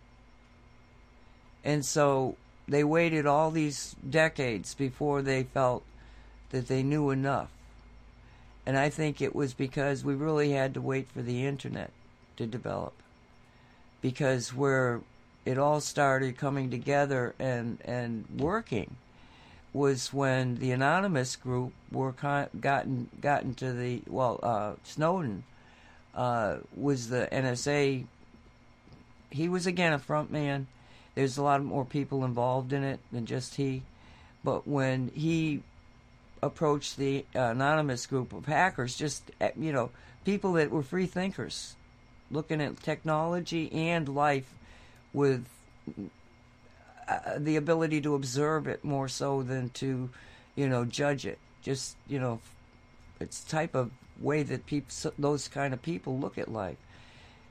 And 1.62 1.84
so 1.84 2.36
they 2.68 2.84
waited 2.84 3.26
all 3.26 3.50
these 3.50 3.96
decades 4.08 4.74
before 4.74 5.22
they 5.22 5.44
felt 5.44 5.82
that 6.50 6.68
they 6.68 6.82
knew 6.82 7.10
enough. 7.10 7.48
And 8.66 8.76
I 8.76 8.90
think 8.90 9.22
it 9.22 9.34
was 9.34 9.54
because 9.54 10.04
we 10.04 10.14
really 10.14 10.52
had 10.52 10.74
to 10.74 10.80
wait 10.80 11.08
for 11.10 11.22
the 11.22 11.46
internet 11.46 11.90
to 12.36 12.46
develop. 12.46 12.92
Because 14.02 14.54
where 14.54 15.00
it 15.46 15.56
all 15.56 15.80
started 15.80 16.36
coming 16.36 16.70
together 16.70 17.34
and, 17.38 17.78
and 17.84 18.26
working 18.36 18.96
was 19.72 20.12
when 20.12 20.56
the 20.56 20.70
anonymous 20.70 21.36
group 21.36 21.72
were 21.90 22.12
con- 22.12 22.48
gotten 22.60 23.08
gotten 23.20 23.54
to 23.54 23.72
the 23.72 24.02
well 24.08 24.40
uh, 24.42 24.72
Snowden 24.82 25.44
uh, 26.14 26.56
was 26.76 27.08
the 27.08 27.28
NSA. 27.30 28.04
He 29.30 29.48
was 29.48 29.66
again 29.66 29.92
a 29.92 29.98
front 29.98 30.30
man. 30.30 30.66
There's 31.18 31.36
a 31.36 31.42
lot 31.42 31.64
more 31.64 31.84
people 31.84 32.24
involved 32.24 32.72
in 32.72 32.84
it 32.84 33.00
than 33.10 33.26
just 33.26 33.56
he. 33.56 33.82
But 34.44 34.68
when 34.68 35.10
he 35.16 35.64
approached 36.40 36.96
the 36.96 37.26
anonymous 37.34 38.06
group 38.06 38.32
of 38.32 38.46
hackers, 38.46 38.96
just 38.96 39.28
uh, 39.40 39.48
you 39.58 39.72
know, 39.72 39.90
people 40.24 40.52
that 40.52 40.70
were 40.70 40.84
free 40.84 41.06
thinkers, 41.06 41.74
looking 42.30 42.60
at 42.60 42.80
technology 42.84 43.68
and 43.72 44.08
life 44.08 44.54
with 45.12 45.44
uh, 47.08 47.18
the 47.36 47.56
ability 47.56 48.00
to 48.02 48.14
observe 48.14 48.68
it 48.68 48.84
more 48.84 49.08
so 49.08 49.42
than 49.42 49.70
to, 49.70 50.10
you 50.54 50.68
know, 50.68 50.84
judge 50.84 51.26
it. 51.26 51.40
Just 51.62 51.96
you 52.06 52.20
know, 52.20 52.38
it's 53.18 53.42
type 53.42 53.74
of 53.74 53.90
way 54.20 54.44
that 54.44 54.66
people, 54.66 55.12
those 55.18 55.48
kind 55.48 55.74
of 55.74 55.82
people 55.82 56.16
look 56.16 56.38
at 56.38 56.48
life. 56.48 56.78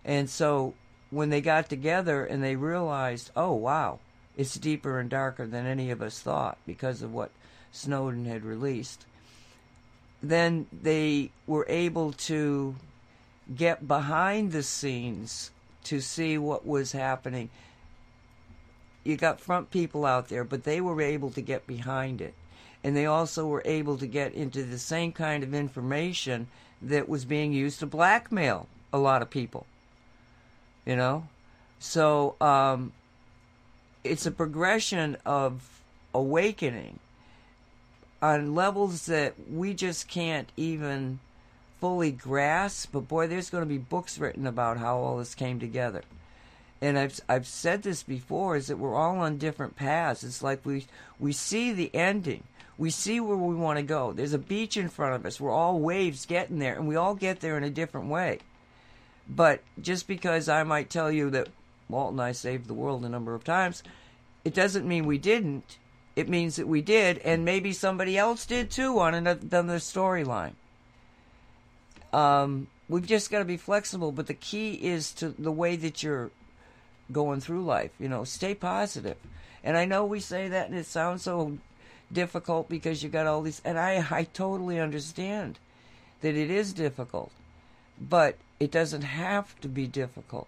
And 0.05 0.29
so 0.29 0.73
when 1.09 1.29
they 1.29 1.41
got 1.41 1.69
together 1.69 2.25
and 2.25 2.43
they 2.43 2.55
realized, 2.55 3.31
oh 3.35 3.53
wow, 3.53 3.99
it's 4.35 4.55
deeper 4.55 4.99
and 4.99 5.09
darker 5.09 5.47
than 5.47 5.65
any 5.65 5.89
of 5.89 6.01
us 6.01 6.19
thought 6.19 6.57
because 6.65 7.01
of 7.01 7.13
what 7.13 7.31
Snowden 7.71 8.25
had 8.25 8.43
released. 8.43 9.05
Then 10.21 10.67
they 10.71 11.31
were 11.45 11.65
able 11.69 12.11
to 12.13 12.75
get 13.55 13.87
behind 13.87 14.51
the 14.51 14.63
scenes 14.63 15.51
to 15.85 16.01
see 16.01 16.37
what 16.37 16.65
was 16.65 16.91
happening. 16.91 17.49
You 19.03 19.15
got 19.15 19.39
front 19.39 19.71
people 19.71 20.05
out 20.05 20.27
there, 20.27 20.43
but 20.43 20.65
they 20.65 20.81
were 20.81 21.01
able 21.01 21.29
to 21.31 21.41
get 21.41 21.65
behind 21.65 22.19
it. 22.19 22.33
And 22.83 22.95
they 22.95 23.05
also 23.05 23.47
were 23.47 23.63
able 23.63 23.97
to 23.97 24.07
get 24.07 24.33
into 24.33 24.63
the 24.63 24.77
same 24.77 25.11
kind 25.13 25.43
of 25.43 25.53
information 25.53 26.47
that 26.81 27.07
was 27.07 27.25
being 27.25 27.53
used 27.53 27.79
to 27.79 27.85
blackmail 27.85 28.67
a 28.91 28.97
lot 28.97 29.21
of 29.21 29.29
people. 29.29 29.65
You 30.87 30.95
know? 30.95 31.27
So 31.79 32.35
um, 32.39 32.93
it's 34.03 34.25
a 34.25 34.31
progression 34.31 35.17
of 35.25 35.83
awakening 36.13 36.99
on 38.21 38.55
levels 38.55 39.05
that 39.07 39.35
we 39.51 39.73
just 39.73 40.07
can't 40.07 40.49
even 40.55 41.19
fully 41.81 42.11
grasp. 42.11 42.93
But 42.93 43.09
boy, 43.09 43.27
there's 43.27 43.49
going 43.49 43.63
to 43.63 43.69
be 43.69 43.77
books 43.77 44.17
written 44.17 44.47
about 44.47 44.77
how 44.77 44.97
all 44.97 45.17
this 45.17 45.35
came 45.35 45.59
together. 45.59 46.03
And 46.81 46.97
I've 46.97 47.19
I've 47.27 47.47
said 47.47 47.83
this 47.83 48.03
before 48.03 48.55
is 48.55 48.67
that 48.67 48.77
we're 48.77 48.95
all 48.95 49.19
on 49.19 49.37
different 49.37 49.75
paths. 49.75 50.23
It's 50.23 50.41
like 50.41 50.65
we 50.65 50.85
we 51.19 51.33
see 51.33 51.73
the 51.73 51.93
ending. 51.93 52.43
We 52.77 52.91
see 52.91 53.19
where 53.19 53.35
we 53.35 53.55
want 53.55 53.77
to 53.77 53.83
go. 53.83 54.13
There's 54.13 54.33
a 54.33 54.39
beach 54.39 54.77
in 54.77 54.87
front 54.87 55.15
of 55.15 55.25
us. 55.25 55.41
We're 55.41 55.51
all 55.51 55.79
waves 55.79 56.27
getting 56.27 56.59
there, 56.59 56.75
and 56.75 56.87
we 56.87 56.95
all 56.95 57.15
get 57.15 57.39
there 57.39 57.57
in 57.57 57.63
a 57.63 57.71
different 57.71 58.07
way. 58.07 58.39
But 59.29 59.61
just 59.81 60.07
because 60.07 60.47
I 60.47 60.63
might 60.63 60.89
tell 60.89 61.11
you 61.11 61.29
that 61.31 61.49
Walt 61.89 62.11
and 62.11 62.21
I 62.21 62.31
saved 62.31 62.67
the 62.67 62.73
world 62.73 63.03
a 63.05 63.09
number 63.09 63.33
of 63.33 63.43
times, 63.43 63.83
it 64.45 64.53
doesn't 64.53 64.87
mean 64.87 65.05
we 65.05 65.17
didn't. 65.17 65.77
It 66.15 66.29
means 66.29 66.55
that 66.55 66.67
we 66.67 66.81
did, 66.81 67.19
and 67.19 67.45
maybe 67.45 67.73
somebody 67.73 68.17
else 68.17 68.45
did 68.45 68.71
too 68.71 68.99
on 68.99 69.13
another, 69.13 69.77
storyline. 69.77 70.53
Um, 72.11 72.67
we've 72.89 73.05
just 73.05 73.29
got 73.29 73.39
to 73.39 73.45
be 73.45 73.57
flexible, 73.57 74.11
but 74.11 74.27
the 74.27 74.33
key 74.33 74.73
is 74.73 75.11
to 75.13 75.29
the 75.29 75.51
way 75.51 75.75
that 75.75 76.01
you're 76.01 76.31
going 77.11 77.39
through 77.39 77.65
life. 77.65 77.91
You 77.99 78.09
know, 78.09 78.23
stay 78.23 78.55
positive. 78.55 79.17
And 79.63 79.77
I 79.77 79.85
know 79.85 80.05
we 80.05 80.19
say 80.19 80.47
that, 80.47 80.69
and 80.69 80.77
it 80.77 80.85
sounds 80.85 81.21
so 81.23 81.59
difficult 82.11 82.69
because 82.69 83.03
you 83.03 83.09
got 83.09 83.27
all 83.27 83.41
these, 83.41 83.61
and 83.63 83.77
I 83.77 84.05
I 84.09 84.23
totally 84.23 84.79
understand 84.79 85.59
that 86.21 86.35
it 86.35 86.49
is 86.49 86.73
difficult, 86.73 87.31
but 87.99 88.37
it 88.59 88.71
doesn't 88.71 89.03
have 89.03 89.59
to 89.61 89.67
be 89.67 89.87
difficult. 89.87 90.47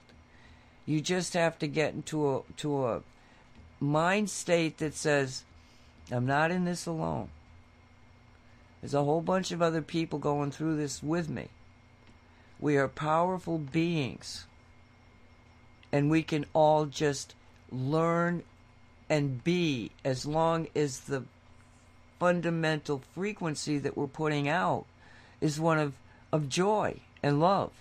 You 0.86 1.02
just 1.02 1.34
have 1.34 1.60
to 1.60 1.68
get 1.68 1.94
into 1.94 2.30
a 2.30 2.42
to 2.58 2.86
a 2.88 3.02
mind 3.80 4.30
state 4.30 4.80
that 4.80 4.96
says, 4.96 5.44
I'm 6.12 6.26
not 6.26 6.52
in 6.52 6.66
this 6.66 6.86
alone. 6.86 7.30
There's 8.82 8.94
a 8.94 9.04
whole 9.04 9.22
bunch 9.22 9.52
of 9.52 9.62
other 9.62 9.82
people 9.82 10.20
going 10.20 10.52
through 10.52 10.78
this 10.78 11.04
with 11.04 11.30
me. 11.30 11.50
We 12.60 12.78
are 12.78 12.88
powerful 12.88 13.58
beings. 13.58 14.46
And 15.92 16.10
we 16.10 16.24
can 16.24 16.46
all 16.54 16.86
just 16.86 17.36
learn 17.72 18.44
and 19.10 19.44
be 19.44 19.92
as 20.06 20.26
long 20.26 20.68
as 20.76 21.02
the 21.02 21.24
fundamental 22.20 23.02
frequency 23.16 23.80
that 23.80 23.98
we're 23.98 24.08
putting 24.08 24.48
out 24.48 24.86
is 25.42 25.60
one 25.60 25.80
of, 25.80 25.94
of 26.32 26.48
joy 26.48 27.00
and 27.24 27.40
love. 27.40 27.72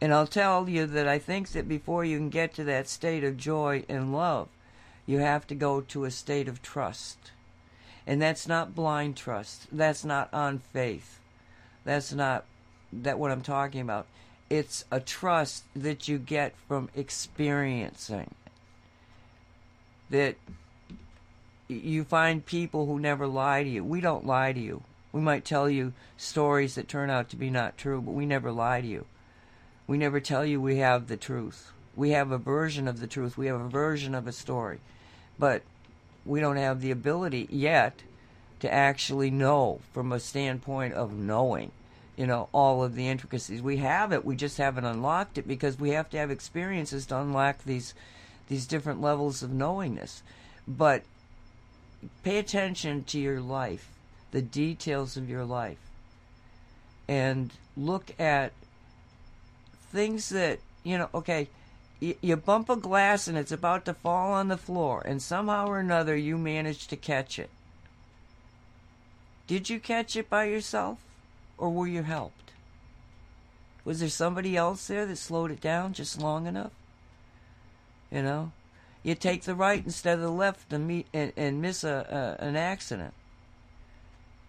And 0.00 0.12
I'll 0.12 0.26
tell 0.26 0.68
you 0.68 0.86
that 0.86 1.08
I 1.08 1.18
think 1.18 1.50
that 1.50 1.68
before 1.68 2.04
you 2.04 2.18
can 2.18 2.28
get 2.28 2.54
to 2.54 2.64
that 2.64 2.88
state 2.88 3.24
of 3.24 3.36
joy 3.36 3.84
and 3.88 4.12
love, 4.12 4.48
you 5.06 5.18
have 5.18 5.46
to 5.46 5.54
go 5.54 5.80
to 5.80 6.04
a 6.04 6.10
state 6.10 6.48
of 6.48 6.60
trust. 6.60 7.30
And 8.06 8.20
that's 8.20 8.46
not 8.46 8.74
blind 8.74 9.16
trust. 9.16 9.66
That's 9.72 10.04
not 10.04 10.32
on 10.32 10.58
faith. 10.72 11.18
That's 11.84 12.12
not 12.12 12.44
that 12.92 13.18
what 13.18 13.30
I'm 13.30 13.42
talking 13.42 13.80
about. 13.80 14.06
It's 14.50 14.84
a 14.90 15.00
trust 15.00 15.64
that 15.74 16.06
you 16.06 16.18
get 16.18 16.54
from 16.68 16.88
experiencing. 16.94 18.34
That 20.10 20.36
you 21.68 22.04
find 22.04 22.46
people 22.46 22.86
who 22.86 23.00
never 23.00 23.26
lie 23.26 23.64
to 23.64 23.68
you. 23.68 23.82
We 23.82 24.00
don't 24.00 24.26
lie 24.26 24.52
to 24.52 24.60
you. 24.60 24.82
We 25.12 25.20
might 25.20 25.44
tell 25.44 25.68
you 25.68 25.94
stories 26.16 26.74
that 26.74 26.86
turn 26.86 27.10
out 27.10 27.30
to 27.30 27.36
be 27.36 27.50
not 27.50 27.78
true, 27.78 28.00
but 28.00 28.12
we 28.12 28.26
never 28.26 28.52
lie 28.52 28.80
to 28.82 28.86
you. 28.86 29.06
We 29.86 29.98
never 29.98 30.20
tell 30.20 30.44
you 30.44 30.60
we 30.60 30.78
have 30.78 31.06
the 31.06 31.16
truth. 31.16 31.70
We 31.94 32.10
have 32.10 32.30
a 32.30 32.38
version 32.38 32.88
of 32.88 33.00
the 33.00 33.06
truth. 33.06 33.38
We 33.38 33.46
have 33.46 33.60
a 33.60 33.68
version 33.68 34.14
of 34.14 34.26
a 34.26 34.32
story. 34.32 34.80
But 35.38 35.62
we 36.24 36.40
don't 36.40 36.56
have 36.56 36.80
the 36.80 36.90
ability 36.90 37.46
yet 37.50 38.02
to 38.60 38.72
actually 38.72 39.30
know 39.30 39.80
from 39.92 40.12
a 40.12 40.20
standpoint 40.20 40.94
of 40.94 41.12
knowing, 41.12 41.70
you 42.16 42.26
know, 42.26 42.48
all 42.52 42.82
of 42.82 42.94
the 42.94 43.08
intricacies. 43.08 43.62
We 43.62 43.78
have 43.78 44.12
it, 44.12 44.24
we 44.24 44.34
just 44.34 44.58
haven't 44.58 44.84
unlocked 44.84 45.38
it 45.38 45.46
because 45.46 45.78
we 45.78 45.90
have 45.90 46.10
to 46.10 46.18
have 46.18 46.30
experiences 46.30 47.06
to 47.06 47.18
unlock 47.18 47.64
these 47.64 47.94
these 48.48 48.66
different 48.66 49.00
levels 49.00 49.42
of 49.42 49.52
knowingness. 49.52 50.22
But 50.68 51.02
pay 52.22 52.38
attention 52.38 53.04
to 53.04 53.18
your 53.18 53.40
life, 53.40 53.88
the 54.30 54.42
details 54.42 55.16
of 55.16 55.28
your 55.28 55.44
life. 55.44 55.78
And 57.08 57.52
look 57.76 58.12
at 58.20 58.52
things 59.92 60.28
that, 60.30 60.58
you 60.84 60.98
know, 60.98 61.08
okay, 61.14 61.48
y- 62.00 62.16
you 62.20 62.36
bump 62.36 62.68
a 62.68 62.76
glass 62.76 63.28
and 63.28 63.36
it's 63.38 63.52
about 63.52 63.84
to 63.84 63.94
fall 63.94 64.32
on 64.32 64.48
the 64.48 64.56
floor, 64.56 65.02
and 65.04 65.20
somehow 65.20 65.66
or 65.66 65.78
another 65.78 66.16
you 66.16 66.38
manage 66.38 66.86
to 66.88 66.96
catch 66.96 67.38
it. 67.38 67.50
Did 69.46 69.70
you 69.70 69.78
catch 69.78 70.16
it 70.16 70.28
by 70.28 70.44
yourself, 70.44 70.98
or 71.56 71.70
were 71.70 71.86
you 71.86 72.02
helped? 72.02 72.52
Was 73.84 74.00
there 74.00 74.08
somebody 74.08 74.56
else 74.56 74.88
there 74.88 75.06
that 75.06 75.16
slowed 75.16 75.52
it 75.52 75.60
down 75.60 75.92
just 75.92 76.20
long 76.20 76.46
enough? 76.46 76.72
You 78.10 78.22
know, 78.22 78.52
you 79.04 79.14
take 79.14 79.42
the 79.42 79.54
right 79.54 79.84
instead 79.84 80.14
of 80.14 80.20
the 80.20 80.30
left 80.30 80.72
and 80.72 80.88
meet 80.88 81.06
and, 81.14 81.32
and 81.36 81.62
miss 81.62 81.84
a, 81.84 82.36
a 82.40 82.44
an 82.44 82.56
accident. 82.56 83.14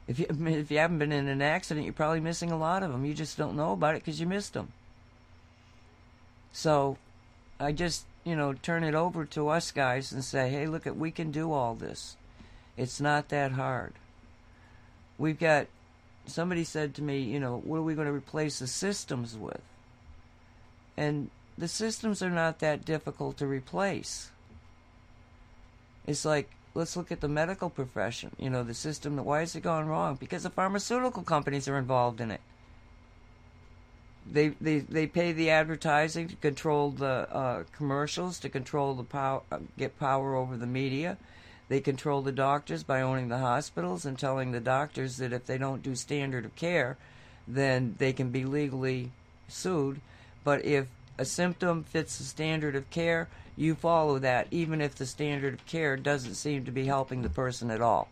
If 0.07 0.17
you 0.17 0.25
if 0.47 0.71
you 0.71 0.79
haven't 0.79 0.97
been 0.97 1.11
in 1.11 1.27
an 1.27 1.43
accident, 1.43 1.85
you're 1.85 1.93
probably 1.93 2.19
missing 2.19 2.51
a 2.51 2.57
lot 2.57 2.81
of 2.81 2.91
them. 2.91 3.05
You 3.05 3.13
just 3.13 3.37
don't 3.37 3.55
know 3.55 3.73
about 3.73 3.93
it 3.93 4.03
because 4.03 4.19
you 4.19 4.25
missed 4.25 4.53
them. 4.53 4.71
So, 6.51 6.97
I 7.59 7.71
just 7.71 8.05
you 8.23 8.35
know 8.35 8.53
turn 8.53 8.83
it 8.83 8.95
over 8.95 9.25
to 9.25 9.49
us 9.49 9.71
guys 9.71 10.11
and 10.11 10.23
say, 10.23 10.49
hey, 10.49 10.67
look 10.67 10.87
at 10.87 10.97
we 10.97 11.11
can 11.11 11.31
do 11.31 11.51
all 11.51 11.75
this. 11.75 12.17
It's 12.75 13.01
not 13.01 13.29
that 13.29 13.53
hard. 13.53 13.93
We've 15.17 15.39
got. 15.39 15.67
Somebody 16.25 16.65
said 16.65 16.93
to 16.95 17.01
me, 17.01 17.19
you 17.19 17.39
know, 17.39 17.61
what 17.63 17.77
are 17.77 17.83
we 17.83 17.95
going 17.95 18.07
to 18.07 18.13
replace 18.13 18.59
the 18.59 18.67
systems 18.67 19.37
with? 19.37 19.61
And 20.97 21.29
the 21.57 21.69
systems 21.69 22.21
are 22.21 22.29
not 22.29 22.59
that 22.59 22.83
difficult 22.83 23.37
to 23.37 23.47
replace. 23.47 24.29
It's 26.05 26.25
like 26.25 26.49
let's 26.77 26.95
look 26.95 27.11
at 27.11 27.21
the 27.21 27.27
medical 27.27 27.69
profession. 27.69 28.35
You 28.37 28.49
know, 28.49 28.63
the 28.63 28.73
system. 28.73 29.17
Why 29.17 29.41
is 29.41 29.55
it 29.55 29.61
going 29.61 29.87
wrong? 29.87 30.15
Because 30.15 30.43
the 30.43 30.49
pharmaceutical 30.49 31.23
companies 31.23 31.67
are 31.67 31.77
involved 31.77 32.21
in 32.21 32.31
it. 32.31 32.41
They 34.29 34.49
they 34.49 34.79
they 34.79 35.07
pay 35.07 35.31
the 35.31 35.49
advertising 35.49 36.27
to 36.27 36.35
control 36.35 36.91
the 36.91 37.27
uh, 37.31 37.63
commercials, 37.71 38.39
to 38.39 38.49
control 38.49 38.93
the 38.93 39.03
power, 39.03 39.41
uh, 39.51 39.59
get 39.77 39.99
power 39.99 40.35
over 40.35 40.57
the 40.57 40.67
media. 40.67 41.17
They 41.69 41.79
control 41.81 42.21
the 42.21 42.31
doctors 42.31 42.83
by 42.83 43.01
owning 43.01 43.29
the 43.29 43.39
hospitals 43.39 44.05
and 44.05 44.17
telling 44.17 44.51
the 44.51 44.59
doctors 44.59 45.17
that 45.17 45.33
if 45.33 45.45
they 45.45 45.57
don't 45.57 45.83
do 45.83 45.95
standard 45.95 46.45
of 46.45 46.55
care, 46.55 46.97
then 47.47 47.95
they 47.97 48.13
can 48.13 48.29
be 48.29 48.45
legally 48.45 49.11
sued. 49.47 50.01
But 50.43 50.63
if 50.63 50.87
a 51.17 51.25
symptom 51.25 51.83
fits 51.83 52.17
the 52.17 52.23
standard 52.23 52.75
of 52.75 52.89
care, 52.89 53.27
you 53.55 53.75
follow 53.75 54.19
that, 54.19 54.47
even 54.51 54.81
if 54.81 54.95
the 54.95 55.05
standard 55.05 55.55
of 55.55 55.65
care 55.65 55.97
doesn't 55.97 56.35
seem 56.35 56.63
to 56.65 56.71
be 56.71 56.85
helping 56.85 57.21
the 57.21 57.29
person 57.29 57.71
at 57.71 57.81
all, 57.81 58.07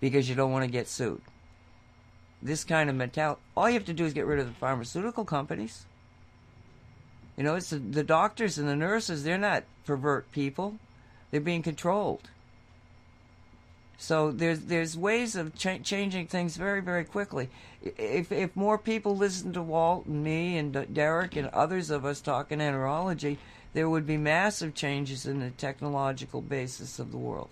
because 0.00 0.28
you 0.28 0.34
don't 0.34 0.52
want 0.52 0.64
to 0.64 0.70
get 0.70 0.88
sued. 0.88 1.20
This 2.42 2.64
kind 2.64 2.90
of 2.90 2.96
mentality, 2.96 3.40
all 3.56 3.68
you 3.68 3.74
have 3.74 3.86
to 3.86 3.92
do 3.92 4.04
is 4.04 4.12
get 4.12 4.26
rid 4.26 4.40
of 4.40 4.46
the 4.46 4.52
pharmaceutical 4.54 5.24
companies. 5.24 5.86
You 7.36 7.44
know, 7.44 7.54
it's 7.54 7.70
the, 7.70 7.78
the 7.78 8.02
doctors 8.02 8.58
and 8.58 8.68
the 8.68 8.76
nurses, 8.76 9.22
they're 9.22 9.38
not 9.38 9.64
pervert 9.86 10.30
people, 10.32 10.78
they're 11.30 11.40
being 11.40 11.62
controlled. 11.62 12.28
So 13.96 14.32
there's 14.32 14.62
there's 14.62 14.98
ways 14.98 15.36
of 15.36 15.54
cha- 15.54 15.78
changing 15.78 16.26
things 16.26 16.56
very 16.56 16.80
very 16.80 17.04
quickly. 17.04 17.48
If 17.80 18.32
if 18.32 18.56
more 18.56 18.76
people 18.76 19.16
listen 19.16 19.52
to 19.52 19.62
Walt 19.62 20.06
and 20.06 20.24
me 20.24 20.58
and 20.58 20.92
Derek 20.92 21.36
and 21.36 21.46
others 21.48 21.88
of 21.88 22.04
us 22.04 22.20
talking 22.20 22.58
enterology, 22.58 23.36
there 23.74 23.88
would 23.88 24.04
be 24.04 24.16
massive 24.16 24.74
changes 24.74 25.24
in 25.24 25.38
the 25.38 25.50
technological 25.50 26.42
basis 26.42 26.98
of 26.98 27.12
the 27.12 27.16
world. 27.16 27.50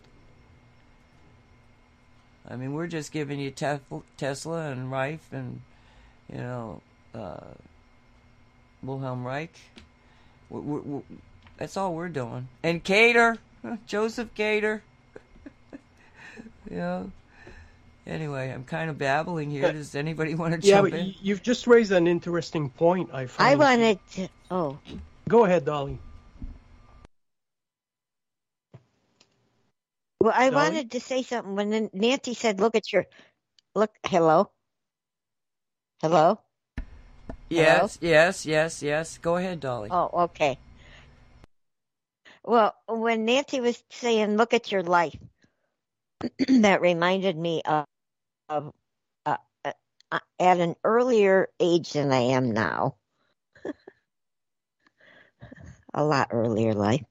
I 2.51 2.57
mean, 2.57 2.73
we're 2.75 2.89
just 2.89 3.13
giving 3.13 3.39
you 3.39 3.51
Tesla 3.51 4.71
and 4.71 4.91
Rife 4.91 5.27
and 5.33 5.61
you 6.31 6.39
know 6.39 6.81
uh, 7.15 7.39
Wilhelm 8.83 9.25
Reich. 9.27 9.55
we 10.49 10.61
we 10.61 10.81
we 10.81 11.03
that's 11.57 11.77
all 11.77 11.95
we're 11.95 12.09
doing. 12.09 12.49
And 12.63 12.83
Cater, 12.83 13.37
Joseph 13.87 14.35
Cater. 14.35 14.83
you 16.71 16.77
know. 16.77 17.13
Anyway, 18.07 18.51
I'm 18.51 18.65
kind 18.65 18.91
of 18.91 18.99
babbling 18.99 19.51
here. 19.51 19.71
Does 19.73 19.95
anybody 19.95 20.35
want 20.35 20.61
to 20.61 20.67
Yeah, 20.67 20.77
jump 20.79 20.91
but 20.91 20.99
in? 20.99 21.07
y- 21.09 21.15
you've 21.23 21.43
just 21.43 21.67
raised 21.69 21.93
an 21.93 22.07
interesting 22.09 22.71
point. 22.71 23.11
I 23.13 23.27
find. 23.27 23.51
I 23.51 23.55
wanted 23.55 23.99
to. 24.13 24.29
Oh, 24.51 24.79
Go 25.29 25.45
ahead, 25.45 25.65
Dolly. 25.65 25.99
Well, 30.21 30.33
I 30.35 30.51
wanted 30.51 30.93
to 30.93 31.01
say 31.01 31.23
something 31.23 31.57
when 31.57 31.91
Nancy 31.93 32.35
said, 32.35 32.61
"Look 32.61 32.75
at 32.75 32.93
your 32.93 33.07
look." 33.75 33.91
Hello. 34.07 34.51
Hello. 36.03 36.41
Yes, 37.49 37.99
yes, 38.01 38.47
yes, 38.47 38.83
yes. 38.83 39.19
Go 39.19 39.37
ahead, 39.37 39.61
Dolly. 39.61 39.91
Oh, 39.91 40.25
okay. 40.25 40.59
Well, 42.45 42.75
when 42.89 43.25
Nancy 43.25 43.61
was 43.61 43.83
saying, 43.91 44.37
"Look 44.37 44.55
at 44.55 44.71
your 44.71 44.83
life," 44.83 45.17
that 46.49 46.81
reminded 46.81 47.37
me 47.37 47.63
of, 47.65 47.87
of 48.49 48.73
uh, 49.27 49.37
uh, 49.65 49.73
uh, 50.13 50.19
at 50.39 50.61
an 50.61 50.77
earlier 50.85 51.49
age 51.59 51.93
than 51.93 52.13
I 52.13 52.37
am 52.37 52.53
now. 52.53 52.97
a 55.95 56.05
lot 56.05 56.29
earlier 56.31 56.75
life. 56.75 57.05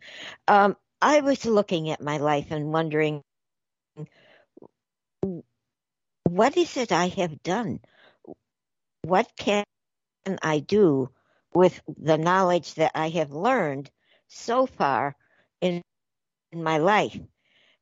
Um, 0.48 0.78
I 1.02 1.22
was 1.22 1.46
looking 1.46 1.90
at 1.90 2.02
my 2.02 2.18
life 2.18 2.48
and 2.52 2.74
wondering, 2.74 3.22
what 6.26 6.58
is 6.58 6.78
it 6.78 6.92
I 6.92 7.08
have 7.08 7.42
done? 7.42 7.80
What 9.04 9.32
can 9.38 9.64
I 10.42 10.60
do 10.60 11.10
with 11.54 11.82
the 11.88 12.18
knowledge 12.18 12.76
that 12.76 12.92
I 12.96 13.10
have 13.10 13.32
learned 13.32 13.90
so 14.28 14.66
far 14.66 15.16
in, 15.62 15.82
in 16.52 16.64
my 16.64 16.78
life? 16.78 17.18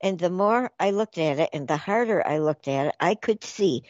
And 0.01 0.19
the 0.19 0.29
more 0.29 0.71
I 0.79 0.91
looked 0.91 1.17
at 1.17 1.39
it 1.39 1.49
and 1.53 1.67
the 1.67 1.77
harder 1.77 2.25
I 2.25 2.37
looked 2.37 2.67
at 2.67 2.87
it, 2.87 2.95
I 2.99 3.15
could 3.15 3.43
see 3.43 3.83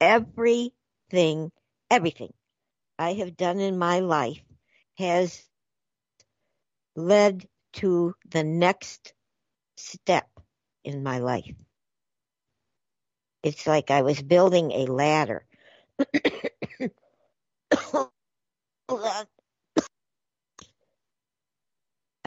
everything, 0.00 1.50
everything 1.90 2.32
I 2.98 3.14
have 3.14 3.36
done 3.36 3.58
in 3.58 3.78
my 3.78 3.98
life 3.98 4.40
has 4.96 5.44
led 6.94 7.46
to 7.76 8.14
the 8.30 8.44
next 8.44 9.14
step 9.76 10.28
in 10.84 11.02
my 11.02 11.18
life. 11.18 11.54
It's 13.42 13.66
like 13.66 13.90
I 13.90 14.02
was 14.02 14.22
building 14.22 14.72
a 14.72 14.86
ladder. 14.86 15.46
I 18.90 19.26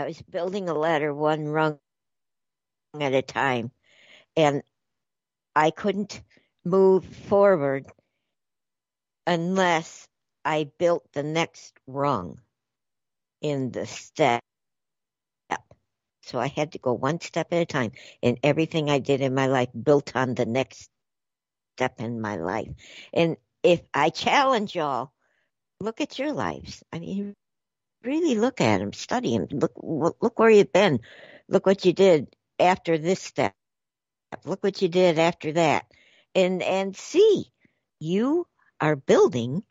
was 0.05 0.21
building 0.23 0.69
a 0.69 0.73
ladder 0.76 1.13
one 1.13 1.47
rung 1.47 1.80
at 2.99 3.13
a 3.13 3.21
time, 3.21 3.71
and 4.38 4.63
I 5.55 5.71
couldn't 5.71 6.21
move 6.65 7.05
forward 7.05 7.88
unless 9.27 10.07
I 10.45 10.69
built 10.80 11.05
the 11.13 11.23
next 11.23 11.73
rung 11.88 12.39
in 13.41 13.71
the 13.71 13.85
step. 13.88 14.41
So 16.30 16.39
I 16.39 16.47
had 16.47 16.73
to 16.73 16.80
go 16.80 16.93
one 16.93 17.19
step 17.22 17.47
at 17.51 17.61
a 17.61 17.65
time, 17.65 17.91
and 18.23 18.39
everything 18.43 18.89
I 18.89 18.99
did 18.99 19.22
in 19.22 19.34
my 19.34 19.47
life 19.47 19.69
built 19.84 20.15
on 20.15 20.35
the 20.35 20.45
next 20.45 20.89
step 21.76 21.99
in 21.99 22.22
my 22.22 22.38
life. 22.38 22.69
And 23.14 23.38
if 23.64 23.81
I 23.93 24.10
challenge 24.10 24.76
y'all, 24.76 25.11
look 25.80 26.01
at 26.01 26.19
your 26.19 26.34
lives. 26.34 26.84
I 26.93 26.99
mean, 26.99 27.35
really 28.03 28.35
look 28.35 28.61
at 28.61 28.80
them, 28.80 28.93
study 28.93 29.38
them. 29.38 29.47
Look, 29.51 29.73
look 30.22 30.39
where 30.39 30.49
you've 30.49 30.73
been. 30.73 30.99
Look 31.49 31.65
what 31.65 31.85
you 31.85 31.93
did 31.93 32.27
after 32.60 32.97
this 32.97 33.22
step. 33.22 33.56
Look 34.45 34.64
what 34.64 34.81
you 34.81 34.89
did 34.89 35.18
after 35.18 35.53
that, 35.53 35.85
and 36.35 36.61
and 36.61 36.95
see, 36.95 37.45
you 37.99 38.45
are 38.80 38.95
building 38.95 39.64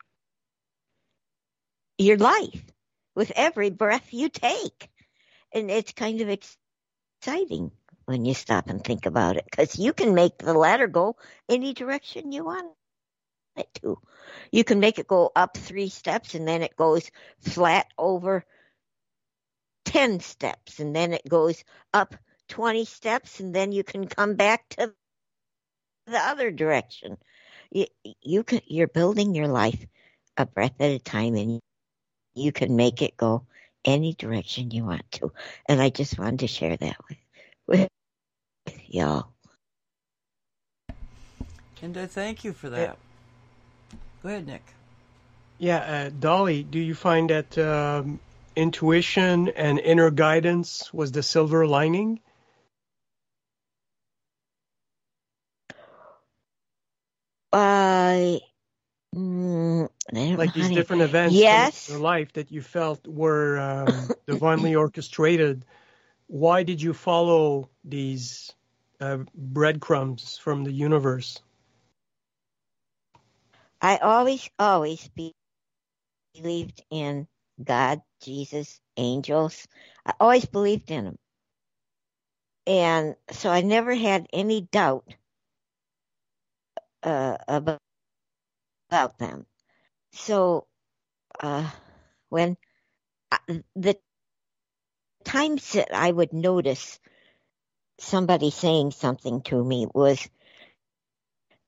your 1.97 2.17
life 2.17 2.63
with 3.15 3.31
every 3.35 3.69
breath 3.69 4.13
you 4.13 4.29
take, 4.29 4.89
and 5.53 5.71
it's 5.71 5.91
kind 5.93 6.21
of 6.21 6.29
exciting 6.29 7.71
when 8.05 8.25
you 8.25 8.33
stop 8.33 8.69
and 8.69 8.83
think 8.83 9.05
about 9.05 9.37
it 9.37 9.45
because 9.49 9.77
you 9.77 9.93
can 9.93 10.15
make 10.15 10.37
the 10.37 10.53
ladder 10.53 10.87
go 10.87 11.15
any 11.47 11.73
direction 11.73 12.31
you 12.31 12.45
want 12.45 12.71
it 13.55 13.67
to. 13.81 13.99
You 14.51 14.63
can 14.63 14.79
make 14.79 14.99
it 14.99 15.07
go 15.07 15.31
up 15.35 15.57
three 15.57 15.89
steps 15.89 16.33
and 16.35 16.47
then 16.47 16.61
it 16.61 16.75
goes 16.75 17.11
flat 17.39 17.87
over 17.97 18.45
10 19.85 20.19
steps 20.19 20.79
and 20.79 20.95
then 20.95 21.13
it 21.13 21.27
goes 21.27 21.63
up 21.93 22.15
20 22.49 22.85
steps 22.85 23.39
and 23.39 23.53
then 23.53 23.71
you 23.71 23.83
can 23.83 24.07
come 24.07 24.35
back 24.35 24.67
to 24.69 24.93
the 26.07 26.17
other 26.17 26.51
direction. 26.51 27.17
You, 27.71 27.85
you 28.21 28.43
can, 28.43 28.61
you're 28.65 28.87
building 28.87 29.35
your 29.35 29.47
life 29.47 29.85
a 30.37 30.45
breath 30.45 30.79
at 30.79 30.91
a 30.91 30.99
time 30.99 31.35
and 31.35 31.59
you 32.33 32.51
can 32.51 32.75
make 32.75 33.01
it 33.01 33.17
go 33.17 33.45
any 33.89 34.13
direction 34.13 34.71
you 34.71 34.85
want 34.85 35.11
to. 35.13 35.31
And 35.67 35.81
I 35.81 35.89
just 35.89 36.19
wanted 36.19 36.41
to 36.41 36.47
share 36.47 36.77
that 36.77 36.97
with, 37.09 37.17
with 37.67 37.89
y'all. 38.87 39.29
And 41.81 41.97
I 41.97 42.07
thank 42.07 42.43
you 42.43 42.53
for 42.53 42.69
that. 42.69 42.97
Go 44.23 44.29
ahead, 44.29 44.47
Nick. 44.47 44.63
Yeah, 45.57 45.77
uh, 45.77 46.09
Dolly, 46.19 46.63
do 46.63 46.79
you 46.79 46.95
find 46.95 47.29
that 47.29 47.57
um, 47.57 48.19
intuition 48.55 49.49
and 49.49 49.79
inner 49.79 50.11
guidance 50.11 50.93
was 50.93 51.11
the 51.11 51.23
silver 51.23 51.67
lining? 51.67 52.19
I, 57.51 58.41
mm, 59.15 59.83
I 59.83 59.85
don't 59.85 59.98
Like 60.13 60.53
these 60.53 60.71
different 60.71 61.03
events 61.03 61.41
Yes. 61.41 61.87
in 61.87 61.93
your 61.93 62.01
life 62.01 62.33
that 62.33 62.51
you 62.51 62.61
felt 62.61 63.07
were 63.07 63.59
um, 63.59 64.13
divinely 64.27 64.75
orchestrated. 64.75 65.65
Why 66.27 66.63
did 66.63 66.81
you 66.81 66.93
follow 66.93 67.69
these 67.83 68.53
uh, 69.01 69.19
breadcrumbs 69.35 70.37
from 70.37 70.63
the 70.63 70.71
universe? 70.71 71.41
I 73.81 73.97
always, 73.97 74.49
always 74.59 75.07
be, 75.09 75.33
believed 76.35 76.83
in 76.91 77.27
God, 77.63 78.01
Jesus, 78.21 78.79
angels. 78.97 79.67
I 80.05 80.13
always 80.19 80.45
believed 80.45 80.91
in 80.91 81.05
them. 81.05 81.17
And 82.67 83.15
so 83.31 83.49
I 83.49 83.61
never 83.61 83.95
had 83.95 84.27
any 84.33 84.61
doubt 84.61 85.05
uh, 87.03 87.37
about, 87.47 87.79
about 88.89 89.17
them. 89.19 89.45
So 90.13 90.67
uh, 91.39 91.69
when 92.29 92.57
I, 93.31 93.37
the 93.75 93.97
times 95.23 95.73
that 95.73 95.93
I 95.93 96.11
would 96.11 96.33
notice 96.33 96.99
somebody 97.99 98.49
saying 98.49 98.91
something 98.91 99.41
to 99.43 99.63
me 99.63 99.87
was 99.93 100.27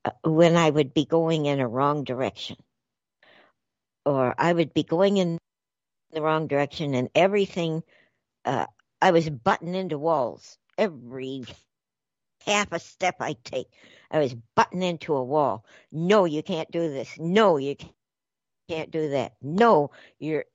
uh, 0.06 0.12
when 0.24 0.56
I 0.56 0.70
would 0.70 0.94
be 0.94 1.06
going 1.06 1.46
in 1.46 1.60
a 1.60 1.68
wrong 1.68 2.04
direction, 2.04 2.58
or 4.06 4.34
I 4.38 4.52
would 4.52 4.74
be 4.74 4.84
going 4.84 5.18
in 5.18 5.38
the 6.12 6.22
wrong 6.22 6.48
direction, 6.48 6.94
and 6.96 7.10
everything. 7.16 7.84
Uh, 8.44 8.66
I 9.02 9.12
was 9.12 9.30
butting 9.30 9.76
into 9.76 9.98
walls 9.98 10.58
every 10.78 11.44
half 12.46 12.72
a 12.72 12.80
step 12.80 13.16
I 13.20 13.36
take. 13.44 13.68
I 14.10 14.20
was 14.20 14.36
butting 14.56 14.84
into 14.84 15.16
a 15.16 15.24
wall. 15.24 15.66
No, 15.92 16.26
you 16.26 16.44
can't 16.44 16.70
do 16.72 16.82
this. 16.92 17.18
No, 17.20 17.58
you 17.58 17.76
can't 18.72 18.92
do 18.92 19.10
that. 19.10 19.34
No, 19.42 19.92
you're. 20.20 20.46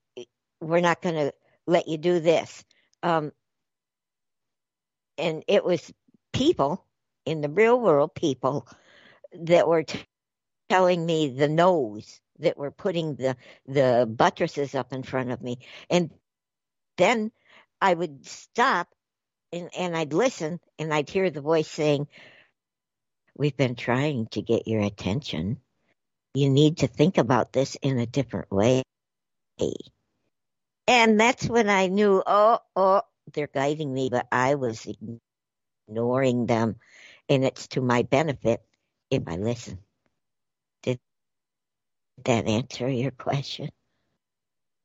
We're 0.60 0.80
not 0.80 1.02
going 1.02 1.16
to 1.16 1.32
let 1.66 1.86
you 1.88 1.98
do 1.98 2.20
this. 2.20 2.64
Um, 3.02 3.32
and 5.18 5.44
it 5.48 5.64
was 5.64 5.93
people 6.32 6.84
in 7.26 7.43
the 7.43 7.48
real 7.51 7.78
world, 7.78 8.14
people 8.14 8.66
that 9.40 9.68
were 9.68 9.82
t- 9.82 10.05
telling 10.70 11.05
me 11.05 11.28
the 11.30 11.48
no's 11.48 12.20
that 12.38 12.59
were 12.59 12.70
putting 12.70 13.16
the 13.16 13.36
the 13.66 14.10
buttresses 14.10 14.74
up 14.74 14.93
in 14.93 15.02
front 15.02 15.30
of 15.30 15.43
me, 15.43 15.59
and 15.90 16.10
then 16.97 17.32
I 17.80 17.94
would 17.94 18.26
stop 18.26 18.88
and, 19.52 19.70
and 19.76 19.97
I'd 19.97 20.12
listen 20.12 20.60
and 20.78 20.93
I'd 20.93 21.10
hear 21.10 21.30
the 21.30 21.40
voice 21.40 21.68
saying, 21.68 22.09
We've 23.36 23.56
been 23.56 23.74
trying 23.74 24.28
to 24.28 24.43
get 24.43 24.66
your 24.66 24.80
attention. 24.80 25.59
You 26.36 26.50
need 26.50 26.78
to 26.78 26.86
think 26.86 27.16
about 27.16 27.50
this 27.50 27.76
in 27.76 27.98
a 27.98 28.04
different 28.04 28.52
way. 28.52 28.82
And 30.86 31.18
that's 31.18 31.48
when 31.48 31.70
I 31.70 31.86
knew, 31.86 32.22
oh, 32.26 32.58
oh, 32.76 33.00
they're 33.32 33.46
guiding 33.46 33.90
me, 33.90 34.10
but 34.10 34.26
I 34.30 34.56
was 34.56 34.86
ignoring 35.88 36.44
them. 36.44 36.76
And 37.30 37.42
it's 37.42 37.68
to 37.68 37.80
my 37.80 38.02
benefit 38.02 38.62
if 39.10 39.22
I 39.26 39.36
listen. 39.36 39.78
Did 40.82 41.00
that 42.26 42.46
answer 42.46 42.86
your 42.86 43.12
question? 43.12 43.70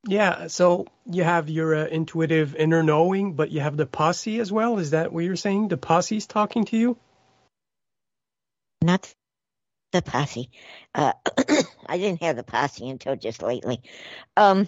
Yeah, 0.08 0.48
so 0.48 0.88
you 1.06 1.26
have 1.26 1.50
your 1.50 1.76
uh, 1.76 1.86
intuitive 1.88 2.56
inner 2.56 2.82
knowing, 2.82 3.34
but 3.34 3.52
you 3.52 3.60
have 3.60 3.76
the 3.76 3.86
posse 3.86 4.40
as 4.40 4.54
well. 4.54 4.80
Is 4.80 4.92
that 4.92 5.12
what 5.12 5.26
you're 5.26 5.36
saying? 5.36 5.68
The 5.68 5.76
posse's 5.76 6.28
talking 6.28 6.64
to 6.68 6.78
you? 6.78 6.98
Not 8.82 9.14
the 9.92 10.02
posse. 10.02 10.50
Uh, 10.94 11.14
I 11.88 11.98
didn't 11.98 12.22
have 12.22 12.36
the 12.36 12.44
posse 12.44 12.90
until 12.90 13.16
just 13.16 13.42
lately. 13.42 13.82
Um, 14.38 14.68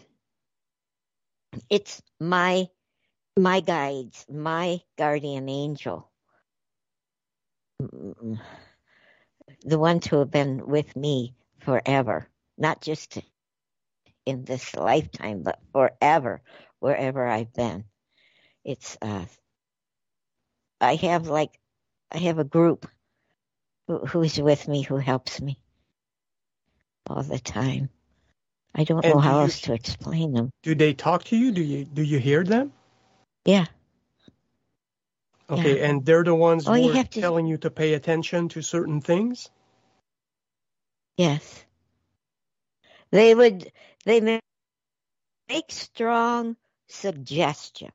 it's 1.70 2.02
my 2.20 2.68
my 3.38 3.62
guides, 3.62 4.26
my 4.30 4.82
guardian 4.98 5.50
angel, 5.50 6.12
the 7.80 8.40
ones 9.80 10.06
who 10.06 10.20
have 10.20 10.32
been 10.32 10.68
with 10.68 10.96
me 10.96 11.36
forever, 11.60 12.28
not 12.58 12.82
just 12.82 13.20
in 14.26 14.44
this 14.44 14.76
lifetime, 14.76 15.44
but 15.44 15.60
forever, 15.72 16.42
wherever 16.80 17.26
I've 17.26 17.54
been. 17.54 17.86
It's 18.64 18.98
uh, 19.02 19.26
I 20.80 20.96
have 20.96 21.28
like 21.28 21.60
I 22.12 22.20
have 22.20 22.40
a 22.40 22.44
group 22.44 22.88
who, 23.88 24.00
who's 24.00 24.40
with 24.40 24.68
me 24.68 24.82
who 24.82 24.98
helps 24.98 25.42
me 25.42 25.60
all 27.08 27.24
the 27.24 27.40
time. 27.40 27.90
I 28.76 28.84
don't 28.86 29.04
And 29.06 29.14
know 29.16 29.20
do 29.22 29.28
how 29.28 29.36
you- 29.36 29.42
else 29.44 29.62
to 29.62 29.74
explain 29.74 30.34
them. 30.34 30.50
Do 30.64 30.74
they 30.76 30.94
talk 30.94 31.24
to 31.26 31.38
you? 31.38 31.52
Do 31.52 31.62
you 31.62 31.86
do 31.86 32.02
you 32.02 32.20
hear 32.20 32.44
them? 32.44 32.74
Yeah, 33.46 33.66
Okay, 35.50 35.78
Yeah. 35.80 35.90
and 35.90 36.06
they're 36.06 36.24
the 36.24 36.34
ones 36.34 36.66
who 36.66 36.72
are 36.72 37.04
to- 37.04 37.22
telling 37.22 37.46
you 37.46 37.58
to 37.58 37.70
pay 37.70 37.94
attention 37.94 38.50
to 38.50 38.62
certain 38.62 39.02
things. 39.02 39.50
yes. 41.18 41.66
They 43.12 43.36
would 43.36 43.72
they 44.06 44.22
ma- 44.22 44.40
make 45.50 45.72
strong 45.72 46.56
suggestions. 46.88 47.92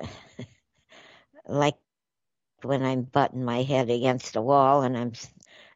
like 1.46 1.76
when 2.64 2.82
I'm 2.82 3.02
butting 3.02 3.44
my 3.44 3.62
head 3.62 3.90
against 3.90 4.36
a 4.36 4.42
wall 4.42 4.82
and 4.82 4.96
I'm 4.96 5.12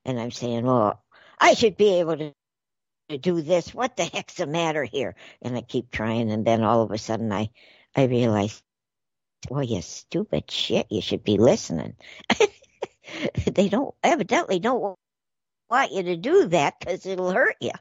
and 0.05 0.19
I'm 0.21 0.31
saying, 0.31 0.65
"Well, 0.65 1.03
I 1.39 1.55
should 1.55 1.77
be 1.77 2.01
able 2.01 2.17
to, 2.17 2.33
to 3.11 3.19
do 3.19 3.43
this. 3.43 3.75
What 3.75 3.97
the 3.97 4.05
heck's 4.05 4.35
the 4.35 4.47
matter 4.47 4.85
here?" 4.85 5.15
And 5.43 5.57
I 5.57 5.63
keep 5.63 5.91
trying, 5.91 6.31
and 6.31 6.45
then 6.47 6.63
all 6.63 6.83
of 6.83 6.91
a 6.91 6.99
sudden, 6.99 7.33
I 7.33 7.51
I 7.95 8.05
realize, 8.05 8.63
"Well, 9.51 9.63
you 9.63 9.83
stupid 9.83 10.51
shit! 10.51 10.87
You 10.91 11.01
should 11.03 11.25
be 11.25 11.39
listening." 11.39 11.97
they 13.47 13.69
don't 13.69 13.95
evidently 14.03 14.59
don't 14.59 14.97
want 15.71 15.93
you 15.93 16.03
to 16.05 16.17
do 16.17 16.47
that 16.49 16.81
because 16.81 17.07
it'll 17.07 17.33
hurt 17.33 17.57
you. 17.61 17.73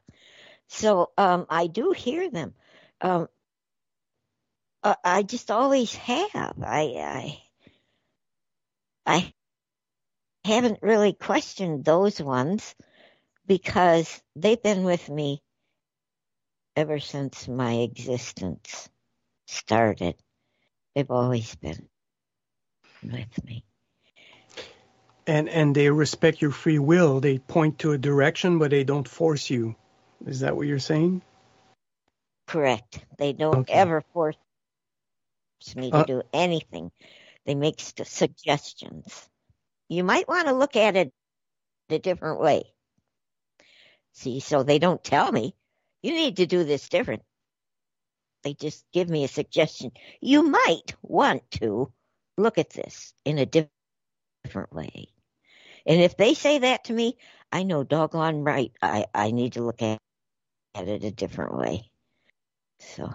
So 0.68 1.12
um, 1.18 1.46
I 1.50 1.68
do 1.68 1.92
hear 1.92 2.30
them. 2.30 2.54
Um, 3.02 3.28
uh, 4.84 4.96
I 5.04 5.24
just 5.24 5.52
always 5.52 5.96
have. 5.96 6.56
I, 6.62 6.82
I 6.98 7.42
I 9.08 9.34
haven't 10.46 10.80
really 10.84 11.14
questioned 11.14 11.86
those 11.86 12.22
ones 12.22 12.76
because 13.48 14.22
they've 14.36 14.62
been 14.62 14.84
with 14.86 15.10
me 15.10 15.42
ever 16.76 17.00
since 17.00 17.48
my 17.48 17.74
existence 17.76 18.90
started. 19.48 20.16
They've 20.96 21.12
always 21.12 21.56
been 21.56 21.88
with 23.04 23.46
me. 23.46 23.66
And 25.28 25.50
and 25.50 25.76
they 25.76 25.90
respect 25.90 26.42
your 26.42 26.52
free 26.52 26.80
will. 26.80 27.22
They 27.22 27.40
point 27.40 27.80
to 27.80 27.94
a 27.94 27.98
direction, 28.00 28.60
but 28.60 28.72
they 28.72 28.84
don't 28.84 29.08
force 29.08 29.50
you. 29.50 29.76
Is 30.26 30.42
that 30.42 30.56
what 30.58 30.68
you're 30.68 30.80
saying? 30.80 31.22
Correct. 32.48 33.00
They 33.18 33.34
don't 33.34 33.62
Okay. 33.62 33.70
ever 33.70 34.04
force 34.14 34.38
me 35.76 35.94
to 35.94 36.02
Uh, 36.02 36.06
do 36.06 36.24
anything. 36.34 36.92
They 37.48 37.56
make 37.56 37.82
st- 37.82 38.08
suggestions. 38.08 39.30
You 39.90 40.04
might 40.04 40.28
want 40.30 40.48
to 40.48 40.54
look 40.56 40.76
at 40.78 40.98
it 40.98 41.14
a 41.90 42.00
different 42.00 42.42
way. 42.42 42.66
See, 44.14 44.40
so 44.42 44.64
they 44.64 44.80
don't 44.80 45.04
tell 45.04 45.32
me, 45.32 45.56
you 46.04 46.14
need 46.14 46.38
to 46.38 46.48
do 46.48 46.64
this 46.66 46.90
different. 46.90 47.24
They 48.44 48.54
just 48.56 48.86
give 48.94 49.10
me 49.10 49.24
a 49.26 49.30
suggestion. 49.30 49.92
You 50.22 50.44
might 50.44 50.96
want 51.04 51.50
to 51.62 51.92
look 52.38 52.58
at 52.58 52.72
this 52.72 53.14
in 53.26 53.40
a 53.40 53.46
diff- 53.48 53.70
different 54.44 54.74
way. 54.74 55.10
And 55.88 56.02
if 56.02 56.18
they 56.18 56.36
say 56.36 56.60
that 56.60 56.86
to 56.86 56.94
me, 56.94 57.18
I 57.52 57.64
know 57.64 57.84
doggone 57.84 58.44
right 58.44 58.74
I, 58.82 59.08
I 59.14 59.32
need 59.32 59.54
to 59.56 59.64
look 59.64 59.84
at, 59.84 60.00
at 60.76 60.88
it 60.88 61.04
a 61.06 61.12
different 61.12 61.58
way. 61.58 61.92
So 62.80 63.14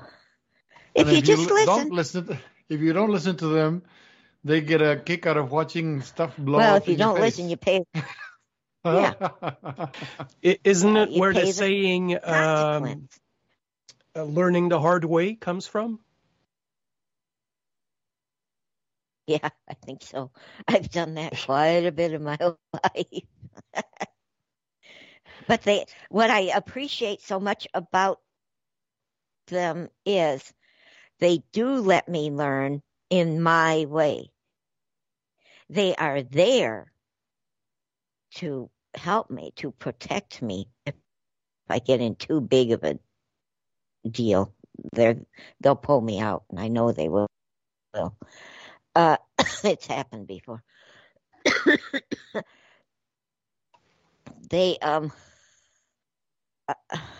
if 0.94 1.10
And 1.10 1.22
you 1.22 1.22
just 1.22 1.50
li- 1.50 1.52
listen, 1.52 1.64
don't 1.64 1.92
listen, 1.92 2.26
to, 2.28 2.38
if 2.70 2.80
you 2.80 2.92
don't 2.92 3.10
listen 3.10 3.36
to 3.38 3.48
them, 3.48 3.82
they 4.44 4.60
get 4.60 4.82
a 4.82 4.97
kick 4.97 5.27
out 5.27 5.36
of 5.39 5.52
watching 5.52 6.02
stuff 6.02 6.36
blow 6.39 6.59
well, 6.59 6.77
up 6.77 6.82
if 6.82 6.89
you 6.89 6.97
don't 6.97 7.20
listen, 7.20 7.48
you 7.51 7.56
pay 7.56 7.85
yeah. 8.85 9.14
I- 10.44 10.59
Isn't 10.64 10.97
it 10.97 11.10
you 11.10 11.20
where 11.20 11.35
the 11.35 11.40
pay 11.40 11.52
saying 11.52 12.19
um, 12.24 13.09
uh, 14.16 14.24
"learning 14.24 14.70
the 14.70 14.81
hard 14.81 15.05
way" 15.05 15.35
comes 15.35 15.66
from? 15.66 16.01
Yeah, 19.28 19.51
I 19.69 19.74
think 19.74 20.02
so. 20.02 20.32
I've 20.69 20.90
done 20.90 21.14
that 21.14 21.39
quite 21.47 21.86
a 21.86 21.93
bit 21.93 22.12
in 22.14 22.24
my 22.24 22.39
life. 22.74 23.24
but 25.48 25.62
they, 25.62 25.86
what 26.10 26.31
I 26.31 26.40
appreciate 26.56 27.23
so 27.23 27.40
much 27.40 27.69
about 27.74 28.20
them 29.48 29.90
is 30.06 30.52
they 31.20 31.43
do 31.52 31.77
let 31.77 32.09
me 32.09 32.32
learn 32.32 32.82
in 33.10 33.43
my 33.43 33.86
way. 33.89 34.31
They 35.73 35.94
are 35.97 36.23
there 36.23 36.93
to 38.35 38.69
help 38.94 39.31
me, 39.31 39.55
to 39.57 39.70
protect 39.70 40.43
me 40.43 40.69
if 40.85 40.94
I 41.66 41.78
get 41.78 42.03
in 42.03 42.15
too 42.15 42.43
big 42.43 42.73
of 42.73 42.85
a 42.85 42.99
deal. 44.07 44.53
They're, 44.93 45.16
they'll 45.62 45.74
pull 45.74 46.03
me 46.03 46.20
out, 46.20 46.44
and 46.51 46.61
I 46.61 46.69
know 46.69 46.93
they 46.93 47.09
will. 47.09 47.27
will. 47.94 48.15
Uh, 48.94 49.16
it's 49.65 49.86
happened 49.86 50.27
before. 50.27 50.62
they 54.51 54.77
um, 54.77 55.11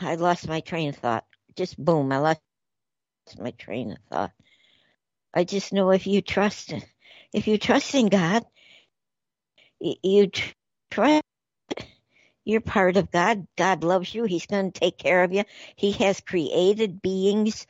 I, 0.03 0.16
lost 0.16 0.47
my 0.47 0.61
train 0.61 0.91
of 0.91 0.97
thought. 0.97 1.24
Just 1.57 1.83
boom, 1.83 2.12
I 2.12 2.19
lost 2.19 2.43
my 3.39 3.53
train 3.53 3.93
of 3.93 3.99
thought. 4.11 4.33
I 5.33 5.45
just 5.45 5.73
know 5.73 5.91
if 5.91 6.07
you 6.07 6.20
trust, 6.20 6.74
if 7.33 7.49
you 7.49 7.59
trust 7.59 7.95
in 7.95 8.09
God, 8.09 8.45
you 9.81 10.31
trust 10.91 11.25
you're 12.45 12.61
part 12.61 12.97
of 12.97 13.11
God. 13.11 13.47
God 13.57 13.85
loves 13.85 14.15
you. 14.15 14.25
He's 14.25 14.47
going 14.47 14.73
to 14.73 14.81
take 14.81 14.99
care 14.99 15.23
of 15.23 15.33
you. 15.33 15.45
He 15.77 15.93
has 15.93 16.21
created 16.21 17.01
beings 17.01 17.67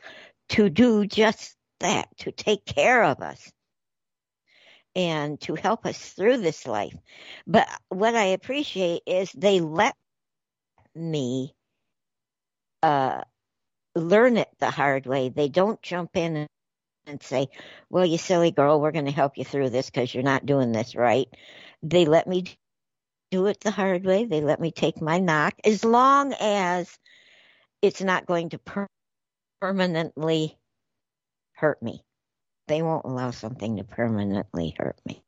to 0.51 0.71
do 0.71 1.07
just 1.07 1.57
that, 1.81 2.09
to 2.19 2.33
take 2.33 2.65
care 2.65 3.03
of 3.03 3.21
us 3.21 3.51
and 4.95 5.41
to 5.43 5.55
help 5.55 5.87
us 5.87 5.99
through 5.99 6.39
this 6.39 6.67
life. 6.67 6.95
But 7.47 7.69
what 7.89 8.15
I 8.15 8.27
appreciate 8.27 9.03
is 9.07 9.33
they 9.33 9.61
let 9.61 9.95
me 10.95 11.55
uh, 12.83 13.23
learn 13.95 14.37
it 14.37 14.49
the 14.59 14.71
hard 14.71 15.07
way. 15.07 15.29
They 15.29 15.49
don't 15.49 15.81
jump 15.83 16.17
in 16.17 16.47
and 17.07 17.23
say, 17.23 17.49
Well, 17.91 18.07
you 18.07 18.19
silly 18.19 18.51
girl, 18.51 18.81
we're 18.81 18.93
going 18.93 19.07
to 19.07 19.11
help 19.11 19.37
you 19.37 19.45
through 19.45 19.70
this 19.70 19.87
because 19.91 20.12
you're 20.12 20.23
not 20.23 20.47
doing 20.47 20.73
this 20.73 20.95
right. 20.95 21.29
They 21.83 22.05
let 22.05 22.27
me 22.27 22.45
do 23.31 23.47
it 23.47 23.61
the 23.61 23.70
hard 23.70 24.05
way. 24.05 24.24
They 24.24 24.41
let 24.41 24.61
me 24.61 24.70
take 24.70 25.01
my 25.01 25.19
knock 25.19 25.55
as 25.65 25.85
long 25.85 26.35
as 26.39 26.99
it's 27.81 28.03
not 28.03 28.27
going 28.27 28.51
to 28.51 28.59
per- 28.59 28.89
permanently 29.61 30.59
hurt 31.55 31.83
me. 31.83 32.03
They 32.69 32.83
won't 32.83 33.05
allow 33.05 33.33
something 33.33 33.77
to 33.77 33.85
permanently 33.85 34.74
hurt 34.79 34.99
me. 35.05 35.23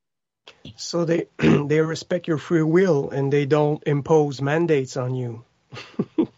So 0.77 1.05
they 1.05 1.29
they 1.39 1.81
respect 1.81 2.29
your 2.29 2.39
free 2.39 2.63
will 2.63 3.11
and 3.11 3.33
they 3.33 3.47
don't 3.47 3.83
impose 3.87 4.41
mandates 4.41 4.97
on 4.97 5.15
you. 5.15 5.45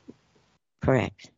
Correct. 0.83 1.31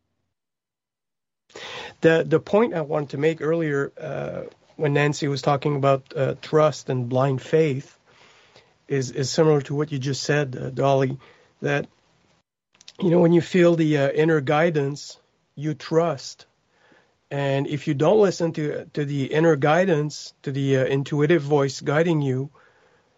The 2.00 2.24
the 2.26 2.40
point 2.40 2.74
I 2.74 2.82
wanted 2.82 3.10
to 3.10 3.18
make 3.18 3.40
earlier 3.40 3.92
uh, 4.00 4.42
when 4.76 4.94
Nancy 4.94 5.28
was 5.28 5.42
talking 5.42 5.76
about 5.76 6.02
uh, 6.16 6.34
trust 6.40 6.88
and 6.88 7.08
blind 7.08 7.42
faith 7.42 7.98
is 8.86 9.10
is 9.10 9.30
similar 9.30 9.60
to 9.62 9.74
what 9.74 9.92
you 9.92 9.98
just 9.98 10.22
said, 10.22 10.56
uh, 10.56 10.70
Dolly. 10.70 11.18
That 11.62 11.86
you 13.00 13.10
know 13.10 13.20
when 13.20 13.32
you 13.32 13.40
feel 13.40 13.74
the 13.74 13.98
uh, 13.98 14.10
inner 14.10 14.40
guidance, 14.40 15.18
you 15.54 15.74
trust, 15.74 16.46
and 17.30 17.66
if 17.66 17.88
you 17.88 17.94
don't 17.94 18.20
listen 18.20 18.52
to 18.52 18.86
to 18.94 19.04
the 19.04 19.26
inner 19.26 19.56
guidance, 19.56 20.34
to 20.42 20.52
the 20.52 20.78
uh, 20.78 20.84
intuitive 20.84 21.42
voice 21.42 21.80
guiding 21.80 22.22
you, 22.22 22.50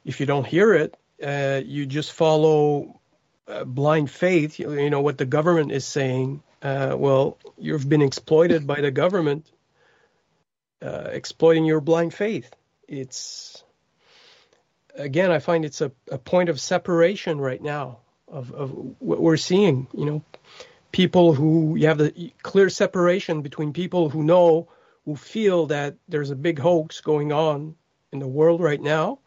if 0.04 0.20
you 0.20 0.26
don't 0.26 0.46
hear 0.46 0.74
it, 0.74 0.96
uh, 1.22 1.60
you 1.64 1.86
just 1.86 2.12
follow 2.12 3.00
uh, 3.46 3.64
blind 3.64 4.10
faith. 4.10 4.58
You, 4.58 4.72
you 4.72 4.90
know 4.90 5.02
what 5.02 5.18
the 5.18 5.26
government 5.26 5.72
is 5.72 5.84
saying. 5.86 6.42
Uh, 6.62 6.94
well, 6.98 7.38
you've 7.56 7.88
been 7.88 8.02
exploited 8.02 8.66
by 8.66 8.80
the 8.80 8.90
government, 8.90 9.50
uh, 10.82 11.08
exploiting 11.10 11.64
your 11.64 11.80
blind 11.80 12.12
faith. 12.12 12.54
It's 12.86 13.62
again, 14.94 15.30
I 15.30 15.38
find 15.38 15.64
it's 15.64 15.80
a, 15.80 15.92
a 16.10 16.18
point 16.18 16.48
of 16.48 16.60
separation 16.60 17.40
right 17.40 17.62
now 17.62 17.98
of, 18.28 18.52
of 18.52 18.70
what 18.98 19.20
we're 19.20 19.36
seeing. 19.36 19.86
You 19.94 20.04
know, 20.04 20.22
people 20.92 21.32
who 21.34 21.76
you 21.76 21.86
have 21.86 21.98
the 21.98 22.32
clear 22.42 22.68
separation 22.68 23.42
between 23.42 23.72
people 23.72 24.10
who 24.10 24.22
know, 24.22 24.68
who 25.04 25.16
feel 25.16 25.66
that 25.66 25.96
there's 26.08 26.30
a 26.30 26.36
big 26.36 26.58
hoax 26.58 27.00
going 27.00 27.32
on 27.32 27.74
in 28.12 28.18
the 28.18 28.28
world 28.28 28.60
right 28.60 28.80
now. 28.80 29.18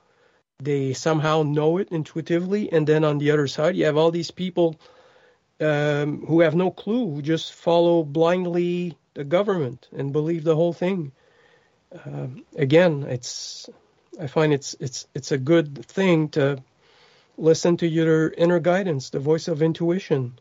They 0.59 0.93
somehow 0.93 1.43
know 1.43 1.77
it 1.77 1.89
intuitively, 1.89 2.71
and 2.71 2.85
then 2.87 3.03
on 3.03 3.17
the 3.17 3.31
other 3.31 3.47
side, 3.47 3.75
you 3.75 3.85
have 3.85 3.97
all 3.97 4.11
these 4.11 4.31
people 4.31 4.79
um, 5.59 6.25
who 6.25 6.41
have 6.41 6.55
no 6.55 6.71
clue, 6.71 7.15
who 7.15 7.21
just 7.21 7.53
follow 7.53 8.03
blindly 8.03 8.97
the 9.13 9.23
government 9.23 9.87
and 9.95 10.11
believe 10.11 10.43
the 10.43 10.55
whole 10.55 10.73
thing. 10.73 11.11
Um, 12.05 12.45
again, 12.55 13.03
it's 13.03 13.69
I 14.19 14.27
find 14.27 14.53
it's 14.53 14.75
it's 14.79 15.07
it's 15.13 15.31
a 15.31 15.37
good 15.37 15.85
thing 15.85 16.29
to 16.29 16.61
listen 17.37 17.77
to 17.77 17.87
your 17.87 18.29
inner 18.29 18.59
guidance, 18.59 19.09
the 19.09 19.19
voice 19.19 19.47
of 19.47 19.61
intuition. 19.61 20.39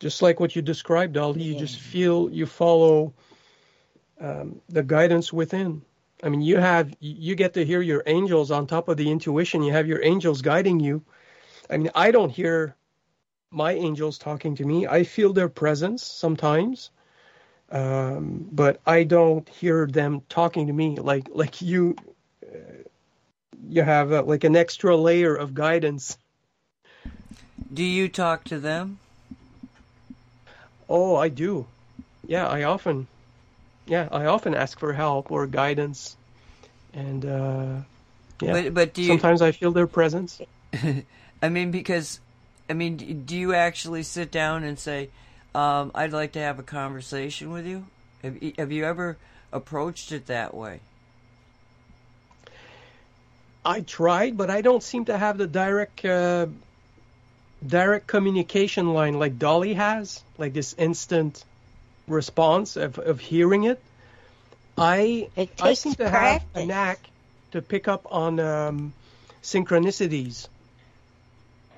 Just 0.00 0.22
like 0.22 0.40
what 0.40 0.56
you 0.56 0.62
described, 0.62 1.14
Dolly, 1.14 1.42
you 1.42 1.56
just 1.56 1.78
feel 1.78 2.28
you 2.30 2.46
follow 2.46 3.14
um, 4.20 4.60
the 4.68 4.82
guidance 4.82 5.32
within. 5.32 5.82
I 6.22 6.28
mean, 6.28 6.40
you 6.40 6.58
have 6.58 6.94
you 7.00 7.34
get 7.34 7.54
to 7.54 7.64
hear 7.64 7.80
your 7.80 8.02
angels 8.06 8.50
on 8.50 8.66
top 8.66 8.88
of 8.88 8.96
the 8.96 9.10
intuition. 9.10 9.62
You 9.62 9.72
have 9.72 9.88
your 9.88 10.02
angels 10.02 10.42
guiding 10.42 10.80
you. 10.80 11.02
I 11.70 11.76
mean, 11.76 11.90
I 11.94 12.10
don't 12.10 12.30
hear 12.30 12.76
my 13.52 13.72
angels 13.72 14.18
talking 14.18 14.56
to 14.56 14.64
me. 14.64 14.86
I 14.86 15.04
feel 15.04 15.32
their 15.32 15.48
presence 15.48 16.02
sometimes, 16.02 16.90
um, 17.70 18.48
but 18.50 18.80
I 18.86 19.04
don't 19.04 19.48
hear 19.48 19.86
them 19.86 20.22
talking 20.28 20.66
to 20.66 20.72
me 20.72 20.96
like 20.96 21.28
like 21.30 21.62
you. 21.62 21.96
Uh, 22.42 22.82
you 23.68 23.82
have 23.82 24.12
uh, 24.12 24.22
like 24.22 24.44
an 24.44 24.56
extra 24.56 24.96
layer 24.96 25.34
of 25.34 25.54
guidance. 25.54 26.18
Do 27.72 27.84
you 27.84 28.08
talk 28.08 28.44
to 28.44 28.58
them? 28.58 28.98
Oh, 30.88 31.16
I 31.16 31.28
do. 31.28 31.66
Yeah, 32.26 32.46
I 32.46 32.64
often. 32.64 33.06
Yeah, 33.86 34.08
I 34.12 34.26
often 34.26 34.54
ask 34.54 34.78
for 34.78 34.92
help 34.92 35.30
or 35.32 35.46
guidance, 35.46 36.16
and 36.92 37.24
uh, 37.24 37.76
yeah. 38.40 38.52
But 38.52 38.74
but 38.74 38.94
do 38.94 39.02
you? 39.02 39.08
Sometimes 39.08 39.42
I 39.42 39.52
feel 39.52 39.72
their 39.72 39.86
presence. 39.86 40.40
I 41.42 41.48
mean, 41.48 41.70
because 41.70 42.20
I 42.72 42.74
mean, 42.74 43.24
do 43.26 43.36
you 43.36 43.52
actually 43.52 44.02
sit 44.02 44.30
down 44.30 44.64
and 44.64 44.78
say, 44.78 45.10
um, 45.54 45.90
"I'd 45.94 46.14
like 46.14 46.32
to 46.32 46.38
have 46.38 46.58
a 46.58 46.62
conversation 46.62 47.52
with 47.52 47.66
you"? 47.66 47.84
Have 48.22 48.38
Have 48.56 48.72
you 48.72 48.86
ever 48.86 49.18
approached 49.52 50.10
it 50.10 50.24
that 50.28 50.54
way? 50.54 50.80
I 53.62 53.82
tried, 53.82 54.38
but 54.38 54.48
I 54.48 54.62
don't 54.62 54.82
seem 54.82 55.04
to 55.04 55.18
have 55.18 55.36
the 55.36 55.46
direct 55.46 56.02
uh, 56.02 56.46
direct 57.66 58.06
communication 58.06 58.94
line 58.94 59.18
like 59.18 59.38
Dolly 59.38 59.74
has, 59.74 60.22
like 60.38 60.54
this 60.54 60.74
instant 60.78 61.44
response 62.08 62.76
of, 62.76 62.98
of 62.98 63.20
hearing 63.20 63.64
it. 63.64 63.82
I 64.78 65.28
It 65.36 65.50
I 65.60 65.74
seem 65.74 65.94
to 65.96 66.08
have 66.08 66.42
a 66.54 66.64
knack 66.64 67.00
to 67.50 67.60
pick 67.60 67.86
up 67.86 68.06
on 68.10 68.40
um, 68.40 68.94
synchronicities. 69.42 70.48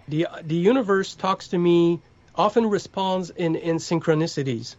The 0.09 0.29
the 0.43 0.57
universe 0.57 1.15
talks 1.15 1.49
to 1.49 1.59
me, 1.59 2.01
often 2.35 2.69
responds 2.69 3.31
in, 3.31 3.57
in 3.57 3.77
synchronicities. 3.77 4.77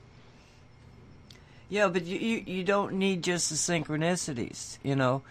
Yeah, 1.68 1.88
but 1.88 2.06
you, 2.06 2.18
you 2.18 2.44
you 2.46 2.64
don't 2.64 2.94
need 2.94 3.24
just 3.24 3.50
the 3.50 3.56
synchronicities, 3.56 4.78
you 4.84 4.96
know. 4.96 5.24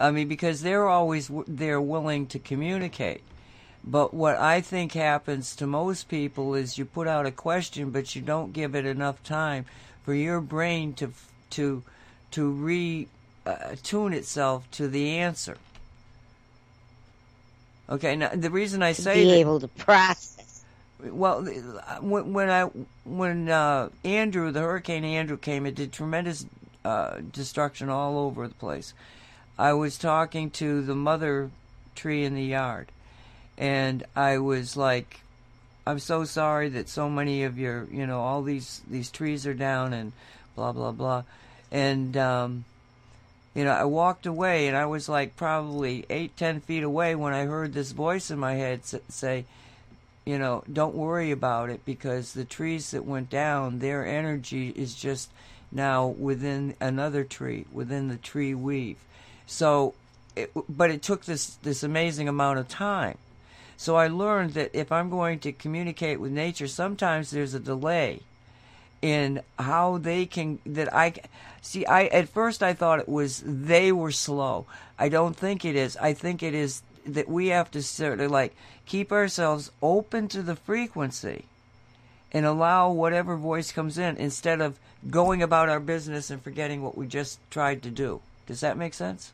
I 0.00 0.10
mean, 0.10 0.26
because 0.26 0.62
they're 0.62 0.88
always 0.88 1.30
they're 1.46 1.80
willing 1.80 2.26
to 2.28 2.38
communicate. 2.38 3.22
But 3.84 4.14
what 4.14 4.36
I 4.36 4.60
think 4.60 4.92
happens 4.92 5.56
to 5.56 5.66
most 5.66 6.08
people 6.08 6.54
is 6.54 6.78
you 6.78 6.84
put 6.84 7.08
out 7.08 7.26
a 7.26 7.32
question, 7.32 7.90
but 7.90 8.14
you 8.14 8.22
don't 8.22 8.52
give 8.52 8.74
it 8.74 8.86
enough 8.86 9.22
time 9.22 9.66
for 10.04 10.14
your 10.14 10.40
brain 10.40 10.94
to 10.94 11.12
to 11.50 11.82
to 12.30 12.50
re 12.50 13.08
uh, 13.44 13.74
tune 13.82 14.12
itself 14.12 14.70
to 14.72 14.88
the 14.88 15.18
answer. 15.18 15.56
Okay, 17.92 18.16
now 18.16 18.30
the 18.34 18.50
reason 18.50 18.82
I 18.82 18.94
To 18.94 19.02
say 19.02 19.24
be 19.24 19.30
that, 19.30 19.36
able 19.36 19.60
to 19.60 19.68
process. 19.68 20.64
well, 21.04 21.42
when 22.00 22.32
when 22.32 22.48
I 22.50 22.64
when 23.04 23.48
uh, 23.50 23.90
Andrew, 24.02 24.50
the 24.50 24.60
Hurricane 24.60 25.04
Andrew 25.04 25.36
came, 25.36 25.66
it 25.66 25.74
did 25.74 25.92
tremendous 25.92 26.46
uh, 26.86 27.18
destruction 27.32 27.90
all 27.90 28.18
over 28.18 28.48
the 28.48 28.54
place. 28.54 28.94
I 29.58 29.74
was 29.74 29.98
talking 29.98 30.50
to 30.52 30.80
the 30.82 30.94
mother 30.94 31.50
tree 31.94 32.24
in 32.24 32.34
the 32.34 32.42
yard, 32.44 32.88
and 33.58 34.04
I 34.16 34.38
was 34.38 34.74
like, 34.74 35.20
"I'm 35.86 35.98
so 35.98 36.24
sorry 36.24 36.70
that 36.70 36.88
so 36.88 37.10
many 37.10 37.44
of 37.44 37.58
your, 37.58 37.86
you 37.90 38.06
know, 38.06 38.20
all 38.20 38.42
these 38.42 38.80
these 38.90 39.10
trees 39.10 39.46
are 39.46 39.54
down 39.54 39.92
and 39.92 40.12
blah 40.56 40.72
blah 40.72 40.92
blah," 40.92 41.24
and 41.70 42.16
um, 42.16 42.64
you 43.54 43.64
know, 43.64 43.72
I 43.72 43.84
walked 43.84 44.26
away, 44.26 44.66
and 44.66 44.76
I 44.76 44.86
was 44.86 45.08
like 45.08 45.36
probably 45.36 46.06
eight 46.08 46.36
ten 46.36 46.60
feet 46.60 46.82
away 46.82 47.14
when 47.14 47.34
I 47.34 47.44
heard 47.44 47.72
this 47.72 47.92
voice 47.92 48.30
in 48.30 48.38
my 48.38 48.54
head 48.54 48.84
say 48.84 49.44
you 50.24 50.38
know, 50.38 50.62
don't 50.72 50.94
worry 50.94 51.30
about 51.30 51.70
it 51.70 51.84
because 51.84 52.32
the 52.32 52.44
trees 52.44 52.92
that 52.92 53.04
went 53.04 53.28
down, 53.28 53.80
their 53.80 54.06
energy 54.06 54.68
is 54.70 54.94
just 54.94 55.30
now 55.70 56.06
within 56.06 56.76
another 56.80 57.24
tree, 57.24 57.66
within 57.72 58.08
the 58.08 58.16
tree 58.16 58.54
weave. 58.54 58.98
So, 59.46 59.94
it, 60.36 60.50
but 60.68 60.90
it 60.90 61.02
took 61.02 61.24
this 61.24 61.56
this 61.62 61.82
amazing 61.82 62.28
amount 62.28 62.58
of 62.58 62.68
time. 62.68 63.18
So 63.76 63.96
I 63.96 64.06
learned 64.06 64.54
that 64.54 64.70
if 64.72 64.92
I'm 64.92 65.10
going 65.10 65.40
to 65.40 65.52
communicate 65.52 66.20
with 66.20 66.30
nature, 66.30 66.68
sometimes 66.68 67.30
there's 67.30 67.54
a 67.54 67.60
delay 67.60 68.20
in 69.02 69.42
how 69.58 69.98
they 69.98 70.24
can 70.24 70.60
that 70.64 70.94
I 70.94 71.14
see 71.60 71.84
I 71.84 72.04
at 72.06 72.28
first 72.28 72.62
I 72.62 72.72
thought 72.72 73.00
it 73.00 73.08
was 73.08 73.42
they 73.44 73.92
were 73.92 74.12
slow. 74.12 74.66
I 74.98 75.08
don't 75.08 75.36
think 75.36 75.64
it 75.64 75.76
is. 75.76 75.96
I 75.96 76.14
think 76.14 76.42
it 76.42 76.54
is 76.54 76.82
that 77.04 77.28
we 77.28 77.48
have 77.48 77.70
to 77.72 77.82
sort 77.82 78.20
of 78.20 78.30
like 78.30 78.54
keep 78.86 79.10
ourselves 79.10 79.70
open 79.82 80.28
to 80.28 80.42
the 80.42 80.56
frequency 80.56 81.44
and 82.30 82.46
allow 82.46 82.90
whatever 82.90 83.36
voice 83.36 83.72
comes 83.72 83.98
in 83.98 84.16
instead 84.16 84.60
of 84.60 84.78
going 85.10 85.42
about 85.42 85.68
our 85.68 85.80
business 85.80 86.30
and 86.30 86.40
forgetting 86.40 86.82
what 86.82 86.96
we 86.96 87.06
just 87.06 87.38
tried 87.50 87.82
to 87.82 87.90
do. 87.90 88.20
Does 88.46 88.60
that 88.60 88.76
make 88.76 88.94
sense? 88.94 89.32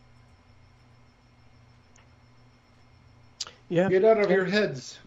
Yeah. 3.69 3.89
Get 3.89 4.05
out 4.05 4.19
of 4.19 4.31
your 4.31 4.47
heads. 4.47 4.99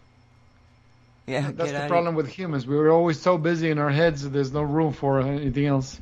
Yeah, 1.26 1.42
That's 1.52 1.56
get 1.56 1.72
the 1.72 1.76
out 1.78 1.82
of- 1.84 1.88
problem 1.88 2.14
with 2.14 2.28
humans. 2.28 2.66
We're 2.66 2.90
always 2.90 3.20
so 3.20 3.38
busy 3.38 3.70
in 3.70 3.78
our 3.78 3.90
heads 3.90 4.22
that 4.22 4.30
there's 4.30 4.52
no 4.52 4.62
room 4.62 4.92
for 4.92 5.20
anything 5.20 5.66
else. 5.66 6.00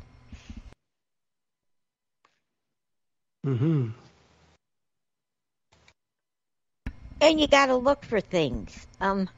hmm 3.43 3.89
and 7.21 7.39
you 7.39 7.47
got 7.47 7.67
to 7.67 7.75
look 7.75 8.03
for 8.03 8.19
things. 8.19 8.87
Um, 8.99 9.29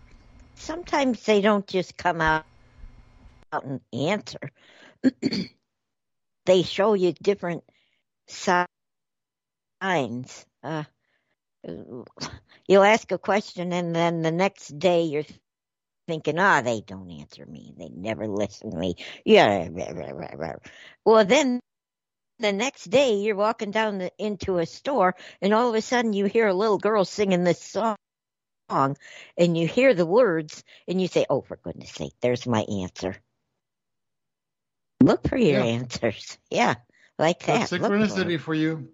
sometimes 0.55 1.21
they 1.25 1.41
don't 1.41 1.67
just 1.67 1.97
come 1.97 2.21
out, 2.21 2.45
out 3.51 3.65
and 3.65 3.81
answer. 3.91 4.39
they 6.45 6.63
show 6.63 6.93
you 6.93 7.11
different 7.13 7.63
signs. 8.27 8.65
Uh, 10.63 10.83
you'll 12.67 12.83
ask 12.83 13.11
a 13.11 13.17
question, 13.17 13.73
and 13.73 13.93
then 13.95 14.21
the 14.21 14.31
next 14.31 14.79
day 14.79 15.03
you're 15.03 15.25
thinking, 16.07 16.39
"Ah, 16.39 16.61
they 16.61 16.81
don't 16.81 17.11
answer 17.11 17.45
me. 17.45 17.73
They 17.77 17.89
never 17.89 18.27
listen 18.27 18.71
to 18.71 18.77
me." 18.77 18.95
Yeah. 19.25 19.67
Well, 21.05 21.25
then 21.25 21.59
the 22.39 22.53
next 22.53 22.85
day 22.85 23.15
you're 23.15 23.35
walking 23.35 23.71
down 23.71 23.99
the, 23.99 24.11
into 24.17 24.57
a 24.57 24.65
store 24.65 25.15
and 25.41 25.53
all 25.53 25.69
of 25.69 25.75
a 25.75 25.81
sudden 25.81 26.13
you 26.13 26.25
hear 26.25 26.47
a 26.47 26.53
little 26.53 26.77
girl 26.77 27.05
singing 27.05 27.43
this 27.43 27.61
song 27.61 27.97
and 29.37 29.57
you 29.57 29.67
hear 29.67 29.93
the 29.93 30.05
words 30.05 30.63
and 30.87 31.01
you 31.01 31.07
say, 31.07 31.25
Oh, 31.29 31.41
for 31.41 31.57
goodness 31.57 31.91
sake, 31.91 32.13
there's 32.21 32.47
my 32.47 32.61
answer. 32.61 33.15
Look 35.01 35.27
for 35.27 35.37
your 35.37 35.59
Yeah. 35.59 35.65
answers. 35.65 36.37
Yeah, 36.49 36.75
like 37.19 37.39
that. 37.41 37.69
That's 37.69 37.71
Look 37.71 37.81
for 37.81 37.97
synchronicity 37.97 38.39
for 38.39 38.53
you. 38.53 38.89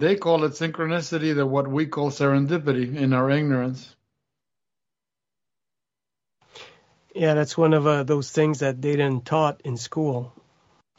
They 0.00 0.16
call 0.16 0.44
it 0.44 0.52
synchronicity, 0.52 1.34
the 1.34 1.46
what 1.46 1.68
we 1.68 1.86
call 1.86 2.10
serendipity 2.10 2.96
in 2.96 3.12
our 3.12 3.30
ignorance. 3.30 3.96
Yeah, 7.14 7.34
that's 7.34 7.56
one 7.56 7.74
of 7.74 7.86
uh, 7.86 8.02
those 8.04 8.30
things 8.30 8.60
that 8.60 8.80
they 8.80 8.92
didn't 8.92 9.24
taught 9.24 9.62
in 9.64 9.76
school. 9.76 10.32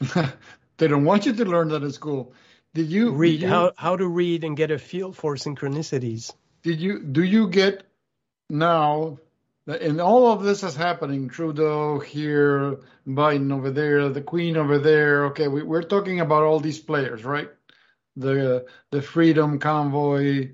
they 0.78 0.88
don't 0.88 1.04
want 1.04 1.26
you 1.26 1.32
to 1.32 1.44
learn 1.44 1.68
that 1.68 1.82
in 1.82 1.92
school. 1.92 2.32
Did 2.74 2.90
you 2.90 3.12
Read 3.12 3.32
did 3.32 3.42
you, 3.42 3.48
how 3.48 3.72
how 3.76 3.96
to 3.96 4.06
read 4.06 4.44
and 4.44 4.56
get 4.56 4.70
a 4.70 4.78
feel 4.78 5.12
for 5.12 5.34
synchronicities. 5.34 6.32
did 6.62 6.80
you 6.80 7.00
do 7.00 7.22
you 7.22 7.48
get 7.48 7.84
now 8.48 9.18
And 9.66 10.00
all 10.00 10.32
of 10.32 10.42
this 10.42 10.62
is 10.62 10.76
happening 10.76 11.28
trudeau 11.28 11.98
here 11.98 12.78
biden 13.06 13.52
over 13.52 13.70
there 13.70 14.08
the 14.08 14.22
queen 14.22 14.56
over 14.56 14.78
there 14.78 15.26
okay 15.26 15.48
we, 15.48 15.62
we're 15.62 15.82
talking 15.82 16.20
about 16.20 16.42
all 16.42 16.60
these 16.60 16.78
players 16.78 17.24
right 17.24 17.50
the 18.16 18.66
the 18.90 19.02
freedom 19.02 19.58
convoy 19.58 20.50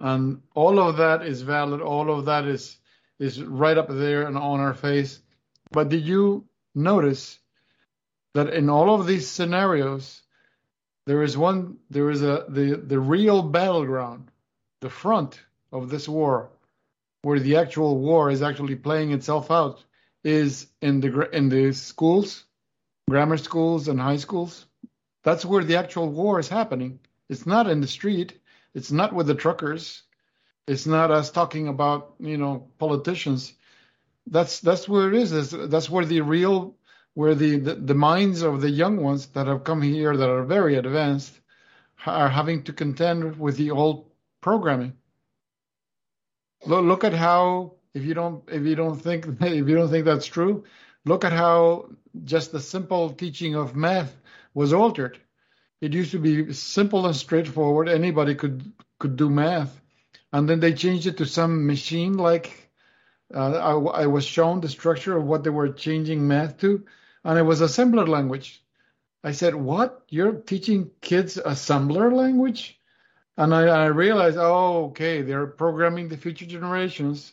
and 0.00 0.42
all 0.54 0.78
of 0.78 0.96
that 0.98 1.22
is 1.22 1.42
valid 1.42 1.80
all 1.80 2.10
of 2.10 2.26
that 2.26 2.46
is 2.46 2.76
is 3.18 3.42
right 3.42 3.78
up 3.78 3.88
there 3.88 4.26
and 4.26 4.36
on 4.36 4.60
our 4.60 4.74
face 4.74 5.20
but 5.70 5.88
did 5.88 6.04
you 6.04 6.44
notice 6.74 7.38
that 8.34 8.52
in 8.52 8.68
all 8.68 8.94
of 8.94 9.06
these 9.06 9.28
scenarios 9.28 10.22
there 11.06 11.22
is 11.22 11.36
one 11.36 11.78
there 11.90 12.10
is 12.10 12.22
a 12.22 12.46
the 12.48 12.76
the 12.76 12.98
real 12.98 13.42
battleground 13.42 14.30
the 14.84 14.90
front 14.90 15.40
of 15.72 15.88
this 15.88 16.06
war, 16.06 16.50
where 17.22 17.40
the 17.40 17.56
actual 17.56 17.96
war 17.96 18.30
is 18.30 18.42
actually 18.42 18.76
playing 18.76 19.12
itself 19.12 19.50
out, 19.50 19.82
is 20.22 20.66
in 20.82 21.00
the 21.00 21.28
in 21.30 21.48
the 21.48 21.72
schools, 21.72 22.44
grammar 23.08 23.38
schools 23.38 23.88
and 23.88 23.98
high 23.98 24.18
schools. 24.18 24.66
That's 25.22 25.44
where 25.46 25.64
the 25.64 25.76
actual 25.76 26.10
war 26.10 26.38
is 26.38 26.50
happening. 26.50 27.00
It's 27.30 27.46
not 27.46 27.66
in 27.66 27.80
the 27.80 27.86
street. 27.86 28.38
It's 28.74 28.92
not 28.92 29.14
with 29.14 29.26
the 29.26 29.34
truckers. 29.34 30.02
It's 30.66 30.86
not 30.86 31.10
us 31.10 31.30
talking 31.30 31.68
about 31.68 32.14
you 32.18 32.38
know 32.38 32.68
politicians. 32.78 33.52
That's 34.26 34.60
that's 34.60 34.88
where 34.88 35.08
it 35.08 35.14
is. 35.14 35.50
That's 35.50 35.90
where 35.90 36.04
the 36.04 36.22
real 36.22 36.76
where 37.14 37.34
the, 37.34 37.58
the 37.58 37.74
the 37.74 37.94
minds 37.94 38.42
of 38.42 38.60
the 38.60 38.70
young 38.70 39.02
ones 39.02 39.26
that 39.28 39.46
have 39.46 39.64
come 39.64 39.82
here 39.82 40.16
that 40.16 40.28
are 40.28 40.44
very 40.44 40.76
advanced 40.76 41.38
are 42.06 42.28
having 42.28 42.62
to 42.64 42.72
contend 42.72 43.38
with 43.38 43.56
the 43.56 43.70
old 43.70 44.10
programming. 44.40 44.94
Look, 46.66 46.84
look 46.84 47.04
at 47.04 47.12
how 47.12 47.74
if 47.94 48.04
you 48.04 48.14
don't 48.14 48.42
if 48.50 48.62
you 48.62 48.74
don't 48.74 49.00
think 49.00 49.26
if 49.40 49.68
you 49.68 49.74
don't 49.74 49.90
think 49.90 50.04
that's 50.04 50.26
true, 50.26 50.64
look 51.04 51.24
at 51.24 51.32
how 51.32 51.90
just 52.24 52.52
the 52.52 52.60
simple 52.60 53.10
teaching 53.10 53.54
of 53.54 53.76
math 53.76 54.16
was 54.54 54.72
altered. 54.72 55.18
It 55.80 55.92
used 55.92 56.12
to 56.12 56.18
be 56.18 56.52
simple 56.54 57.06
and 57.06 57.14
straightforward. 57.16 57.88
Anybody 57.88 58.34
could 58.34 58.72
could 58.98 59.16
do 59.16 59.28
math, 59.28 59.80
and 60.34 60.48
then 60.48 60.58
they 60.58 60.74
changed 60.74 61.06
it 61.06 61.18
to 61.18 61.26
some 61.26 61.66
machine 61.66 62.16
like. 62.18 62.60
Uh, 63.32 63.52
I, 63.70 64.02
I 64.02 64.06
was 64.06 64.24
shown 64.24 64.60
the 64.60 64.68
structure 64.68 65.16
of 65.16 65.24
what 65.24 65.44
they 65.44 65.50
were 65.50 65.70
changing 65.72 66.28
math 66.28 66.58
to, 66.58 66.84
and 67.24 67.38
it 67.38 67.42
was 67.42 67.60
assembler 67.60 68.06
language. 68.06 68.62
I 69.22 69.32
said, 69.32 69.54
"What? 69.54 70.02
You're 70.08 70.34
teaching 70.34 70.90
kids 71.00 71.36
assembler 71.36 72.12
language?" 72.12 72.78
And 73.36 73.54
I, 73.54 73.62
I 73.62 73.86
realized, 73.86 74.36
oh, 74.38 74.86
okay, 74.86 75.22
they're 75.22 75.46
programming 75.46 76.08
the 76.08 76.16
future 76.16 76.46
generations 76.46 77.32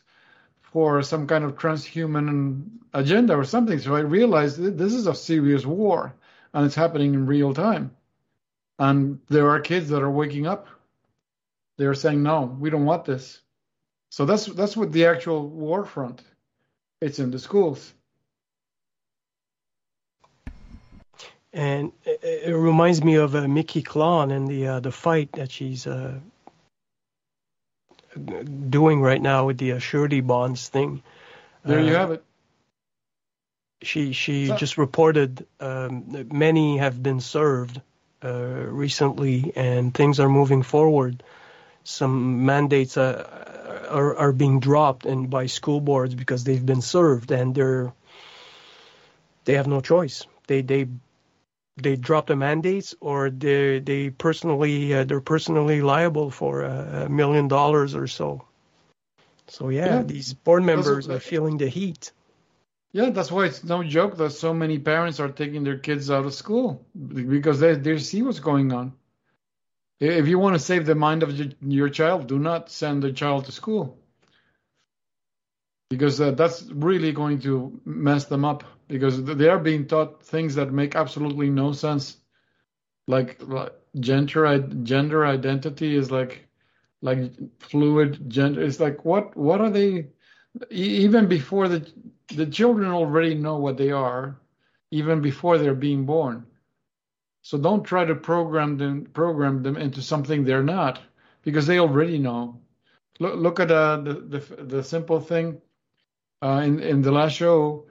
for 0.61 1.02
some 1.03 1.28
kind 1.28 1.44
of 1.44 1.56
transhuman 1.56 2.69
agenda 2.94 3.36
or 3.36 3.44
something. 3.44 3.80
So 3.80 3.95
I 3.95 3.99
realized 3.99 4.57
this 4.61 4.94
is 4.94 5.07
a 5.07 5.15
serious 5.15 5.65
war, 5.65 6.15
and 6.53 6.65
it's 6.65 6.76
happening 6.76 7.14
in 7.14 7.26
real 7.26 7.53
time. 7.53 7.91
And 8.80 9.19
there 9.28 9.49
are 9.49 9.60
kids 9.60 9.90
that 9.90 10.02
are 10.02 10.10
waking 10.22 10.48
up. 10.48 10.68
They're 11.82 11.95
saying, 11.95 12.22
no, 12.22 12.44
we 12.60 12.70
don't 12.70 12.86
want 12.86 13.06
this. 13.06 13.41
So 14.12 14.24
that's 14.26 14.45
that's 14.45 14.78
what 14.78 14.91
the 14.91 15.08
actual 15.08 15.49
war 15.49 15.84
front. 15.84 16.22
It's 17.02 17.18
in 17.18 17.32
the 17.32 17.40
schools. 17.40 17.91
And 21.52 21.91
it, 22.06 22.20
it 22.49 22.56
reminds 22.56 23.03
me 23.03 23.16
of 23.16 23.36
uh, 23.36 23.48
Mickey 23.48 23.82
Klon 23.82 24.32
and 24.32 24.48
the 24.48 24.68
uh, 24.68 24.80
the 24.80 24.91
fight 24.91 25.32
that 25.32 25.49
she's 25.49 25.88
uh, 25.88 26.20
doing 28.70 29.02
right 29.02 29.22
now 29.22 29.48
with 29.48 29.58
the 29.58 29.72
uh, 29.72 29.80
surety 29.80 30.22
bonds 30.22 30.70
thing. 30.70 31.02
There 31.66 31.80
you 31.80 31.95
Uh, 31.95 31.99
have 31.99 32.12
it. 32.12 32.24
She 33.82 34.14
she 34.14 34.45
So- 34.48 34.56
just 34.56 34.78
reported 34.78 35.48
um, 35.60 36.06
that 36.12 36.32
many 36.32 36.78
have 36.78 37.02
been 37.02 37.22
served 37.22 37.82
uh, 38.24 38.68
recently, 38.70 39.52
and 39.56 39.91
things 39.95 40.20
are 40.20 40.30
moving 40.30 40.62
forward. 40.62 41.24
Some 41.84 42.45
mandates 42.45 42.98
uh, 42.98 43.88
are 43.90 44.16
are 44.16 44.32
being 44.34 44.60
dropped 44.60 45.06
and 45.06 45.30
by 45.30 45.48
school 45.48 45.82
boards 45.82 46.16
because 46.16 46.44
they've 46.44 46.66
been 46.66 46.82
served, 46.82 47.32
and 47.32 47.56
they're 47.56 47.94
they 49.45 49.53
have 49.56 49.68
no 49.68 49.82
choice. 49.82 50.26
They 50.48 50.62
they 50.62 50.88
they 51.78 51.95
drop 51.95 52.28
the 52.28 52.36
mandates, 52.36 52.94
or 52.99 53.30
they 53.30 53.80
they 53.80 54.10
personally 54.12 54.94
uh, 54.94 55.03
they're 55.06 55.22
personally 55.22 55.82
liable 55.82 56.30
for 56.30 56.62
a, 56.64 57.10
million 57.10 57.48
dollars 57.48 57.95
or 57.95 58.08
so. 58.08 58.45
So 59.48 59.70
yeah, 59.70 59.86
Yeah. 59.98 60.03
these 60.03 60.34
board 60.34 60.64
That's- 60.64 60.86
members 60.86 61.10
are 61.10 61.20
feeling 61.20 61.58
the 61.58 61.68
heat. 61.68 62.12
Yeah, 62.94 63.10
that's 63.12 63.32
why 63.32 63.45
it's 63.45 63.64
no 63.64 63.84
joke 63.84 64.18
that 64.18 64.32
so 64.32 64.53
many 64.53 64.78
parents 64.78 65.20
are 65.22 65.30
taking 65.32 65.64
their 65.64 65.78
kids 65.80 66.12
out 66.12 66.26
of 66.26 66.34
school 66.34 66.86
because 66.94 67.60
they 67.60 67.76
they 67.76 67.98
see 67.99 68.22
what's 68.22 68.40
going 68.41 68.74
on. 68.74 68.91
If 70.02 70.28
you 70.28 70.40
want 70.40 70.56
to 70.56 70.60
save 70.60 70.88
the 70.88 70.95
mind 70.95 71.22
of 71.22 71.40
your, 71.61 71.90
child, 71.90 72.26
do 72.26 72.40
not 72.40 72.72
send 72.72 73.03
the 73.03 73.14
child 73.14 73.45
to 73.45 73.52
school 73.52 73.99
because 75.91 76.19
uh, 76.19 76.32
that's 76.32 76.64
really 76.72 77.11
going 77.11 77.40
to 77.41 77.80
mess 77.86 78.26
them 78.26 78.44
up 78.44 78.64
because 78.88 79.23
they 79.23 79.48
are 79.48 79.60
being 79.60 79.86
taught 79.86 80.23
things 80.23 80.56
that 80.56 80.73
make 80.73 80.95
absolutely 80.95 81.52
no 81.52 81.72
sense. 81.72 82.18
Like, 83.07 83.38
like 83.44 83.73
gender 83.99 84.57
gender 84.84 85.23
identity 85.26 85.95
is 85.95 86.10
like 86.10 86.48
like 87.03 87.34
fluid 87.60 88.28
gender. 88.28 88.61
It's 88.64 88.80
like 88.80 89.06
what 89.06 89.38
what 89.38 89.61
are 89.61 89.69
they? 89.69 90.07
Even 90.72 91.28
before 91.28 91.68
the 91.68 91.88
the 92.30 92.48
children 92.48 92.90
already 92.90 93.36
know 93.36 93.57
what 93.57 93.78
they 93.78 93.91
are, 93.91 94.40
even 94.90 95.22
before 95.22 95.60
they're 95.60 95.76
being 95.76 96.06
born. 96.06 96.48
So 97.42 97.58
don't 97.58 97.84
try 97.84 98.06
to 98.06 98.16
program 98.16 98.78
them 98.78 99.06
program 99.06 99.64
them 99.64 99.78
into 99.78 100.02
something 100.02 100.44
they're 100.44 100.64
not, 100.64 101.00
because 101.44 101.68
they 101.68 101.80
already 101.80 102.18
know. 102.20 102.62
Look 103.20 103.36
look 103.36 103.60
at 103.60 103.72
uh, 103.72 103.98
the 103.98 104.14
the 104.14 104.64
the 104.64 104.84
simple 104.84 105.20
thing 105.20 105.62
uh, 106.42 106.62
in 106.64 106.80
in 106.80 107.02
the 107.02 107.12
last 107.12 107.34
show 107.34 107.86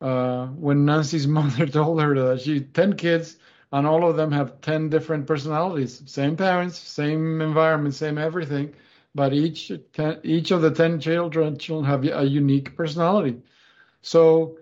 uh, 0.00 0.46
when 0.46 0.84
Nancy's 0.84 1.26
mother 1.38 1.66
told 1.66 2.00
her 2.00 2.14
that 2.14 2.40
she 2.40 2.60
ten 2.60 2.94
kids 2.94 3.36
and 3.72 3.86
all 3.86 4.08
of 4.08 4.16
them 4.16 4.32
have 4.32 4.60
ten 4.60 4.88
different 4.88 5.26
personalities, 5.26 6.02
same 6.06 6.36
parents, 6.36 6.78
same 6.78 7.40
environment, 7.40 7.94
same 7.94 8.18
everything, 8.18 8.74
but 9.14 9.32
each 9.32 9.72
ten, 9.92 10.20
each 10.24 10.50
of 10.50 10.62
the 10.62 10.70
ten 10.70 11.00
children 11.00 11.56
have 11.84 12.04
a 12.04 12.24
unique 12.24 12.76
personality. 12.76 13.42
So 14.02 14.59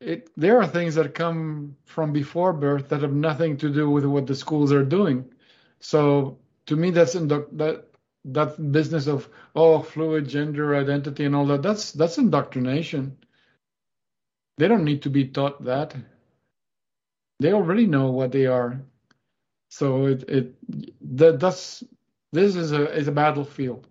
it 0.00 0.30
there 0.36 0.60
are 0.60 0.66
things 0.66 0.94
that 0.96 1.14
come 1.14 1.76
from 1.84 2.12
before 2.12 2.52
birth 2.52 2.88
that 2.90 3.02
have 3.02 3.12
nothing 3.12 3.56
to 3.58 3.72
do 3.72 3.90
with 3.90 4.04
what 4.04 4.26
the 4.26 4.34
schools 4.34 4.72
are 4.72 4.84
doing. 4.84 5.32
So 5.80 6.38
to 6.66 6.76
me, 6.76 6.90
that's 6.90 7.14
that 7.14 7.86
that 8.26 8.72
business 8.72 9.06
of 9.06 9.28
oh 9.54 9.80
fluid 9.80 10.28
gender 10.28 10.76
identity 10.76 11.24
and 11.24 11.34
all 11.34 11.46
that. 11.46 11.62
That's 11.62 11.92
that's 11.92 12.18
indoctrination. 12.18 13.16
They 14.58 14.68
don't 14.68 14.84
need 14.84 15.02
to 15.02 15.10
be 15.10 15.28
taught 15.28 15.64
that. 15.64 15.94
They 17.40 17.52
already 17.52 17.86
know 17.86 18.10
what 18.10 18.32
they 18.32 18.46
are. 18.46 18.82
So 19.70 20.06
it 20.06 20.28
it 20.28 20.54
that 21.18 21.40
that's 21.40 21.82
this 22.32 22.56
is 22.56 22.72
a 22.72 22.92
is 22.92 23.08
a 23.08 23.12
battlefield, 23.12 23.86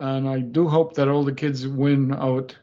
and 0.00 0.28
I 0.28 0.40
do 0.40 0.68
hope 0.68 0.94
that 0.94 1.08
all 1.08 1.24
the 1.24 1.32
kids 1.32 1.66
win 1.66 2.12
out 2.14 2.56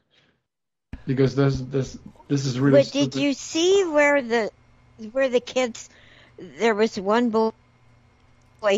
because 1.06 1.36
this 1.36 1.60
this 1.60 1.98
this 2.28 2.46
is 2.46 2.60
really. 2.60 2.80
But 2.80 2.92
did 2.92 3.12
stupid. 3.12 3.22
you 3.22 3.34
see 3.34 3.84
where 3.86 4.22
the 4.22 4.52
where 5.12 5.30
the 5.30 5.40
kids? 5.40 5.90
There 6.38 6.76
was 6.76 7.00
one 7.00 7.30
boy 7.30 7.52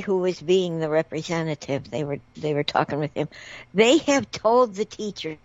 who 0.04 0.18
was 0.18 0.40
being 0.42 0.80
the 0.80 0.90
representative. 0.90 1.90
They 1.90 2.04
were 2.04 2.20
they 2.36 2.54
were 2.54 2.64
talking 2.64 3.00
with 3.00 3.14
him. 3.14 3.30
They 3.74 3.98
have 4.00 4.30
told 4.32 4.76
the 4.76 4.86
teachers, 4.86 5.38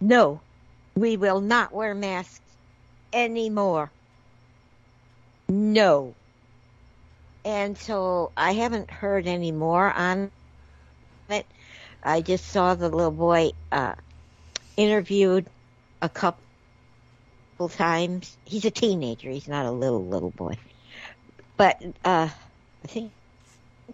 no, 0.00 0.40
we 0.94 1.16
will 1.16 1.40
not 1.40 1.72
wear 1.72 1.94
masks 1.94 2.40
anymore. 3.12 3.90
No. 5.48 6.14
And 7.44 7.78
so 7.78 8.32
I 8.36 8.52
haven't 8.52 8.90
heard 8.90 9.26
any 9.26 9.50
more 9.50 9.90
on 9.90 10.30
it. 11.28 11.46
I 12.02 12.20
just 12.20 12.46
saw 12.46 12.74
the 12.74 12.88
little 12.88 13.10
boy 13.10 13.52
uh, 13.72 13.94
interviewed 14.80 15.46
a 16.00 16.08
couple 16.08 17.68
times. 17.68 18.36
He's 18.44 18.64
a 18.64 18.70
teenager. 18.70 19.28
He's 19.28 19.48
not 19.48 19.66
a 19.66 19.70
little 19.70 20.04
little 20.06 20.30
boy. 20.30 20.56
But 21.58 21.82
uh, 22.04 22.28
I 22.84 22.86
think 22.86 23.12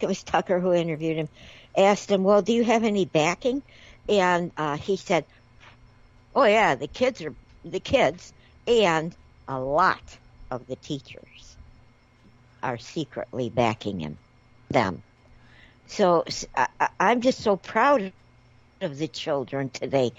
it 0.01 0.07
was 0.07 0.23
Tucker 0.23 0.61
who 0.61 0.73
interviewed 0.73 1.17
him. 1.17 1.29
Asked 1.77 2.11
him, 2.11 2.23
"Well, 2.23 2.43
do 2.43 2.53
you 2.53 2.63
have 2.63 2.85
any 2.85 3.05
backing?" 3.05 3.63
And 4.09 4.53
uh, 4.57 4.77
he 4.77 4.97
said, 4.97 5.25
"Oh 6.35 6.45
yeah, 6.45 6.77
the 6.77 6.87
kids 6.87 7.21
are 7.23 7.35
the 7.65 7.81
kids, 7.81 8.33
and 8.69 9.15
a 9.49 9.59
lot 9.59 10.19
of 10.53 10.69
the 10.69 10.77
teachers 10.77 11.57
are 12.63 12.79
secretly 12.79 13.51
backing 13.51 13.99
him, 13.99 14.17
them." 14.71 15.03
So 15.89 16.25
I'm 17.01 17.21
just 17.21 17.41
so 17.41 17.57
proud 17.57 18.13
of 18.81 18.99
the 18.99 19.09
children 19.09 19.71
today 19.71 20.13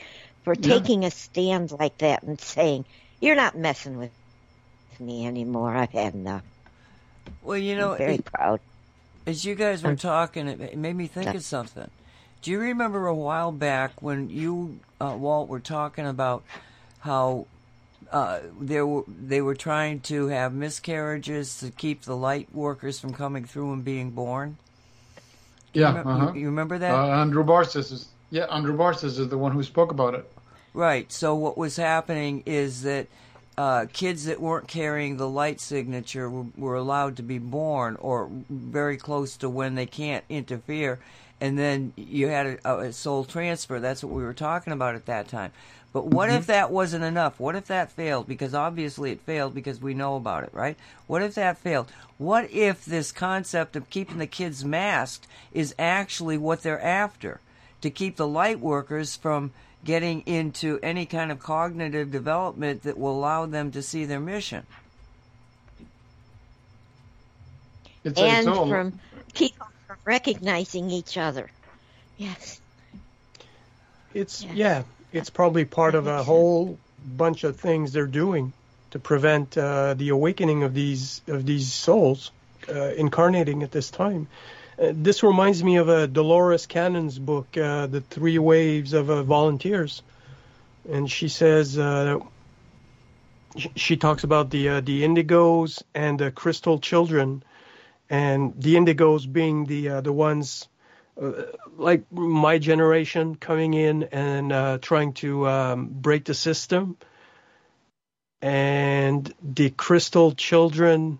for 0.47 0.53
Yeah. 0.53 0.75
taking 0.79 1.03
a 1.03 1.11
stand 1.11 1.73
like 1.77 1.97
that 1.97 2.23
and 2.23 2.39
saying, 2.39 2.85
"You're 3.19 3.35
not 3.35 3.57
messing 3.57 3.97
with 3.97 4.11
me 4.97 5.27
anymore. 5.27 5.75
I've 5.75 5.91
had 5.91 6.13
enough." 6.13 6.43
Well, 7.41 7.57
you 7.57 7.75
know, 7.75 7.91
I'm 7.91 7.97
very 7.97 8.15
it- 8.15 8.23
proud. 8.25 8.61
as 9.25 9.43
you 9.43 9.55
guys 9.55 9.83
were 9.83 9.97
talking, 9.97 10.47
it 10.47 10.61
it 10.61 10.77
made 10.77 10.95
me 10.95 11.07
think 11.07 11.35
of 11.35 11.43
something. 11.43 11.89
Do 12.41 12.51
you 12.51 12.59
remember 12.59 13.07
a 13.07 13.13
while 13.13 13.51
back 13.51 14.01
when 14.01 14.29
you, 14.29 14.79
uh, 15.01 15.15
Walt, 15.19 15.49
were 15.49 15.59
talking 15.59 16.07
about 16.07 16.43
how 16.99 17.45
uh, 18.09 18.39
there 18.61 18.87
were 18.87 19.03
they 19.09 19.41
were 19.41 19.53
trying 19.55 19.99
to 19.99 20.27
have 20.27 20.53
miscarriages 20.53 21.59
to 21.59 21.71
keep 21.71 22.03
the 22.03 22.15
light 22.15 22.47
workers 22.53 23.01
from 23.01 23.11
coming 23.13 23.43
through 23.43 23.73
and 23.73 23.83
being 23.83 24.11
born? 24.11 24.55
Yeah, 25.73 25.91
Remem- 25.93 26.05
uh-huh. 26.05 26.31
you, 26.35 26.39
you 26.41 26.45
remember 26.45 26.77
that? 26.77 26.93
Uh, 26.95 27.07
Andrew 27.21 27.43
Bartzis 27.43 27.91
is 27.91 28.07
yeah. 28.29 28.45
Andrew 28.45 28.77
Bartzis 28.77 29.19
is 29.19 29.27
the 29.27 29.37
one 29.37 29.51
who 29.51 29.61
spoke 29.61 29.91
about 29.91 30.13
it. 30.15 30.31
Right. 30.77 31.11
So 31.11 31.33
what 31.33 31.57
was 31.57 31.75
happening 31.75 32.43
is 32.45 32.83
that 32.83 33.07
uh, 33.57 33.87
kids 33.91 34.25
that 34.25 34.39
weren't 34.39 34.67
carrying 34.67 35.17
the 35.17 35.27
light 35.27 35.59
signature 35.59 36.29
were, 36.29 36.45
were 36.55 36.75
allowed 36.75 37.17
to 37.17 37.23
be 37.23 37.39
born, 37.39 37.95
or 37.95 38.29
very 38.47 38.95
close 38.95 39.37
to 39.37 39.49
when 39.49 39.73
they 39.73 39.87
can't 39.87 40.23
interfere, 40.29 40.99
and 41.41 41.57
then 41.57 41.93
you 41.95 42.27
had 42.27 42.59
a, 42.63 42.77
a 42.77 42.93
soul 42.93 43.25
transfer. 43.25 43.79
That's 43.79 44.03
what 44.03 44.13
we 44.13 44.21
were 44.21 44.35
talking 44.35 44.71
about 44.71 44.93
at 44.93 45.07
that 45.07 45.27
time. 45.27 45.51
But 45.93 46.05
what 46.05 46.29
if 46.29 46.45
that 46.45 46.69
wasn't 46.69 47.05
enough? 47.05 47.39
What 47.39 47.55
if 47.55 47.65
that 47.65 47.91
failed? 47.91 48.27
Because 48.27 48.53
obviously 48.53 49.09
it 49.09 49.21
failed 49.21 49.55
because 49.55 49.81
we 49.81 49.95
know 49.95 50.15
about 50.15 50.43
it, 50.43 50.51
right? 50.53 50.77
What 51.07 51.23
if 51.23 51.33
that 51.33 51.57
failed? 51.57 51.91
What 52.19 52.51
if 52.51 52.85
this 52.85 53.11
concept 53.11 53.75
of 53.75 53.89
keeping 53.89 54.19
the 54.19 54.27
kids 54.27 54.63
masked 54.63 55.25
is 55.51 55.73
actually 55.79 56.37
what 56.37 56.61
they're 56.61 56.79
after? 56.79 57.39
To 57.81 57.89
keep 57.89 58.15
the 58.15 58.27
light 58.27 58.59
workers 58.59 59.15
from 59.15 59.53
getting 59.83 60.21
into 60.21 60.79
any 60.83 61.05
kind 61.05 61.31
of 61.31 61.39
cognitive 61.39 62.11
development 62.11 62.83
that 62.83 62.97
will 62.97 63.17
allow 63.17 63.45
them 63.45 63.71
to 63.71 63.81
see 63.81 64.05
their 64.05 64.19
mission. 64.19 64.65
It's, 68.03 68.19
and 68.19 68.47
it's 68.47 68.57
from 68.57 68.99
people 69.33 69.67
from 69.85 69.97
recognizing 70.05 70.89
each 70.89 71.17
other. 71.17 71.51
Yes. 72.17 72.61
It's 74.13 74.43
Yes. 74.43 74.53
yeah, 74.55 74.83
it's 75.11 75.29
probably 75.29 75.65
part 75.65 75.95
of 75.95 76.07
a 76.07 76.23
whole 76.23 76.79
bunch 77.05 77.43
of 77.43 77.59
things 77.59 77.93
they're 77.93 78.07
doing 78.07 78.53
to 78.91 78.99
prevent 78.99 79.57
uh, 79.57 79.93
the 79.93 80.09
awakening 80.09 80.63
of 80.63 80.73
these 80.73 81.21
of 81.27 81.45
these 81.45 81.71
souls 81.71 82.31
uh, 82.69 82.93
incarnating 82.95 83.63
at 83.63 83.71
this 83.71 83.91
time. 83.91 84.27
Uh, 84.79 84.91
this 84.93 85.23
reminds 85.23 85.63
me 85.63 85.77
of 85.77 85.89
a 85.89 86.07
Dolores 86.07 86.67
Cannon's 86.67 87.17
book, 87.17 87.57
uh, 87.57 87.87
"The 87.87 88.01
Three 88.01 88.37
Waves 88.37 88.93
of 88.93 89.09
uh, 89.09 89.23
Volunteers," 89.23 90.03
and 90.89 91.09
she 91.09 91.29
says 91.29 91.79
uh, 91.79 92.19
sh- 93.57 93.67
she 93.75 93.97
talks 93.97 94.23
about 94.23 94.51
the 94.51 94.69
uh, 94.69 94.81
the 94.81 95.03
indigos 95.03 95.81
and 95.95 96.19
the 96.19 96.29
crystal 96.31 96.77
children, 96.79 97.43
and 98.09 98.53
the 98.61 98.75
indigos 98.75 99.25
being 99.31 99.65
the 99.65 99.89
uh, 99.89 100.01
the 100.01 100.13
ones 100.13 100.67
uh, 101.19 101.31
like 101.77 102.03
my 102.11 102.59
generation 102.59 103.35
coming 103.35 103.73
in 103.73 104.03
and 104.03 104.51
uh, 104.51 104.77
trying 104.79 105.13
to 105.13 105.47
um, 105.47 105.87
break 105.87 106.25
the 106.25 106.35
system, 106.35 106.97
and 108.43 109.33
the 109.41 109.71
crystal 109.71 110.33
children, 110.33 111.17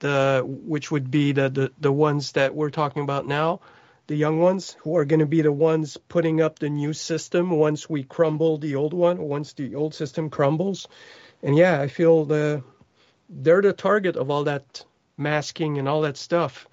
the 0.00 0.42
which 0.44 0.90
would 0.90 1.10
be 1.10 1.32
the, 1.32 1.48
the 1.48 1.72
the 1.80 1.92
ones 1.92 2.32
that 2.32 2.54
we're 2.54 2.70
talking 2.70 3.02
about 3.02 3.26
now, 3.26 3.60
the 4.06 4.16
young 4.16 4.40
ones 4.40 4.76
who 4.80 4.96
are 4.96 5.04
going 5.04 5.20
to 5.20 5.26
be 5.26 5.42
the 5.42 5.52
ones 5.52 5.96
putting 6.08 6.40
up 6.40 6.58
the 6.58 6.70
new 6.70 6.92
system 6.92 7.50
once 7.50 7.88
we 7.90 8.02
crumble 8.02 8.58
the 8.58 8.76
old 8.76 8.94
one, 8.94 9.18
once 9.18 9.52
the 9.54 9.74
old 9.74 9.94
system 9.94 10.30
crumbles, 10.30 10.88
and 11.42 11.56
yeah, 11.56 11.80
I 11.80 11.88
feel 11.88 12.24
the 12.24 12.62
they're 13.28 13.62
the 13.62 13.72
target 13.72 14.16
of 14.16 14.30
all 14.30 14.44
that 14.44 14.84
masking 15.16 15.78
and 15.78 15.88
all 15.88 16.02
that 16.02 16.16
stuff. 16.16 16.66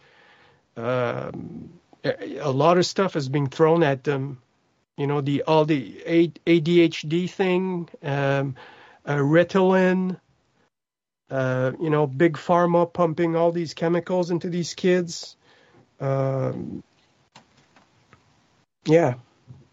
Um, 0.78 1.70
a 2.04 2.52
lot 2.52 2.78
of 2.78 2.86
stuff 2.86 3.16
is 3.16 3.30
being 3.30 3.48
thrown 3.48 3.84
at 3.84 4.04
them. 4.04 4.42
You 4.98 5.08
know, 5.08 5.22
the 5.22 5.44
all 5.44 5.66
the 5.66 6.02
ADHD 6.46 7.30
thing, 7.30 7.90
um, 8.04 8.56
uh, 9.06 9.16
Ritalin. 9.16 10.20
Uh, 11.30 11.72
you 11.82 11.90
know, 11.90 12.06
big 12.06 12.34
pharma 12.38 12.92
pumping 12.92 13.36
all 13.36 13.52
these 13.52 13.74
chemicals 13.74 14.30
into 14.30 14.50
these 14.50 14.76
kids. 14.76 15.36
Um, 16.00 16.84
yeah, 18.86 19.16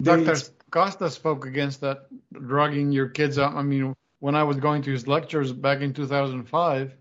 Dr. 0.01 0.37
Costa 0.71 1.11
spoke 1.11 1.45
against 1.45 1.83
that, 1.83 2.07
drugging 2.33 2.93
your 2.93 3.09
kids 3.09 3.39
out. 3.39 3.55
I 3.55 3.63
mean, 3.63 3.95
when 4.21 4.35
I 4.35 4.45
was 4.45 4.57
going 4.57 4.83
to 4.83 4.91
his 4.91 5.07
lectures 5.07 5.53
back 5.53 5.83
in 5.83 5.93
2005, 5.93 6.95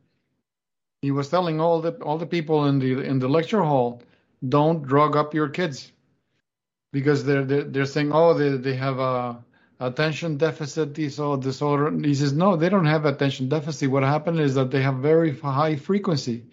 he 1.02 1.12
was 1.12 1.30
telling 1.30 1.62
all 1.62 1.82
the 1.82 1.94
all 2.04 2.18
the 2.18 2.26
people 2.26 2.66
in 2.66 2.80
the 2.80 3.02
in 3.02 3.20
the 3.20 3.30
lecture 3.30 3.64
hall, 3.64 4.04
don't 4.48 4.84
drug 4.84 5.16
up 5.16 5.34
your 5.34 5.48
kids, 5.48 5.92
because 6.92 7.24
they're 7.24 7.46
they're, 7.46 7.64
they're 7.64 7.86
saying, 7.86 8.12
oh, 8.14 8.34
they 8.34 8.50
they 8.58 8.76
have 8.76 9.00
a 9.00 9.44
attention 9.82 10.38
deficit 10.38 10.94
disorder. 10.94 11.42
disorder. 11.42 12.08
He 12.08 12.14
says, 12.14 12.34
no, 12.34 12.56
they 12.56 12.70
don't 12.70 12.86
have 12.86 13.06
attention 13.06 13.50
deficit. 13.50 13.90
What 13.90 14.04
happened 14.04 14.40
is 14.40 14.56
that 14.56 14.70
they 14.72 14.82
have 14.82 14.98
very 14.98 15.38
high 15.38 15.76
frequency. 15.76 16.46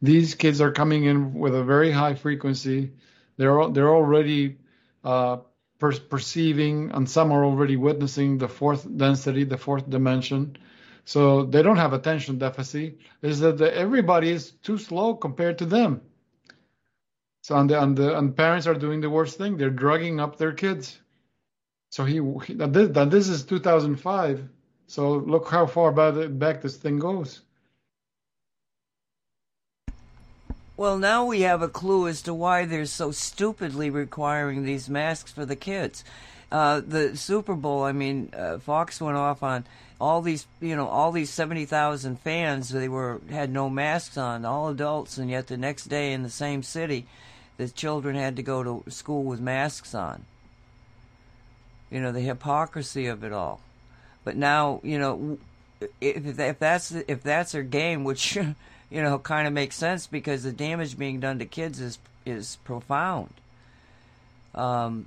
These 0.00 0.36
kids 0.36 0.60
are 0.60 0.70
coming 0.72 1.04
in 1.04 1.34
with 1.34 1.54
a 1.54 1.64
very 1.64 1.90
high 1.90 2.14
frequency. 2.14 2.92
They're 3.36 3.68
they're 3.68 3.94
already 3.94 4.58
uh, 5.04 5.38
per- 5.78 5.98
perceiving, 5.98 6.92
and 6.92 7.10
some 7.10 7.32
are 7.32 7.44
already 7.44 7.76
witnessing 7.76 8.38
the 8.38 8.48
fourth 8.48 8.86
density, 8.96 9.44
the 9.44 9.58
fourth 9.58 9.90
dimension. 9.90 10.56
So 11.04 11.44
they 11.44 11.62
don't 11.62 11.76
have 11.76 11.92
attention 11.92 12.38
deficit. 12.38 12.98
Is 13.20 13.40
that 13.40 13.58
the, 13.58 13.74
everybody 13.74 14.30
is 14.30 14.52
too 14.62 14.78
slow 14.78 15.14
compared 15.14 15.58
to 15.58 15.66
them. 15.66 16.02
So 17.42 17.56
and 17.56 17.68
the, 17.68 17.82
and 17.82 17.96
the 17.96 18.16
and 18.16 18.36
parents 18.36 18.66
are 18.66 18.74
doing 18.74 19.00
the 19.00 19.10
worst 19.10 19.36
thing. 19.38 19.56
They're 19.56 19.70
drugging 19.70 20.20
up 20.20 20.36
their 20.36 20.52
kids. 20.52 20.98
So 21.90 22.04
he, 22.04 22.20
he 22.46 22.54
that, 22.54 23.08
this, 23.10 23.28
is 23.28 23.44
2005. 23.44 24.48
So 24.86 25.12
look 25.12 25.48
how 25.48 25.66
far 25.66 25.92
back 25.92 26.14
back 26.38 26.62
this 26.62 26.76
thing 26.76 26.98
goes. 26.98 27.40
Well, 30.76 30.98
now 30.98 31.26
we 31.26 31.42
have 31.42 31.60
a 31.60 31.68
clue 31.68 32.08
as 32.08 32.22
to 32.22 32.32
why 32.32 32.64
they're 32.64 32.86
so 32.86 33.10
stupidly 33.10 33.90
requiring 33.90 34.64
these 34.64 34.88
masks 34.88 35.30
for 35.30 35.44
the 35.44 35.56
kids. 35.56 36.04
Uh, 36.50 36.80
the 36.80 37.16
Super 37.16 37.54
Bowl, 37.54 37.82
I 37.82 37.92
mean, 37.92 38.32
uh, 38.34 38.58
Fox 38.58 39.00
went 39.00 39.16
off 39.16 39.42
on 39.42 39.66
all 40.00 40.22
these, 40.22 40.46
you 40.60 40.74
know, 40.74 40.88
all 40.88 41.12
these 41.12 41.30
seventy 41.30 41.66
thousand 41.66 42.20
fans. 42.20 42.70
They 42.70 42.88
were 42.88 43.20
had 43.30 43.50
no 43.50 43.68
masks 43.68 44.16
on, 44.16 44.44
all 44.44 44.68
adults, 44.68 45.18
and 45.18 45.28
yet 45.28 45.48
the 45.48 45.56
next 45.56 45.84
day 45.86 46.12
in 46.12 46.22
the 46.22 46.30
same 46.30 46.62
city, 46.62 47.06
the 47.58 47.68
children 47.68 48.16
had 48.16 48.36
to 48.36 48.42
go 48.42 48.62
to 48.62 48.90
school 48.90 49.24
with 49.24 49.40
masks 49.40 49.94
on. 49.94 50.24
You 51.90 52.00
know, 52.00 52.12
the 52.12 52.20
hypocrisy 52.20 53.06
of 53.06 53.24
it 53.24 53.32
all. 53.32 53.60
But 54.24 54.36
now, 54.36 54.80
you 54.82 54.98
know, 54.98 55.38
if 56.00 56.38
if 56.38 56.58
that's 56.58 56.92
if 56.92 57.22
that's 57.22 57.52
their 57.52 57.62
game, 57.62 58.04
which 58.04 58.36
you 58.90 59.02
know, 59.02 59.18
kind 59.18 59.46
of 59.46 59.52
makes 59.52 59.76
sense 59.76 60.06
because 60.06 60.42
the 60.42 60.52
damage 60.52 60.98
being 60.98 61.20
done 61.20 61.38
to 61.38 61.46
kids 61.46 61.80
is 61.80 61.98
is 62.26 62.56
profound. 62.64 63.32
Um, 64.54 65.06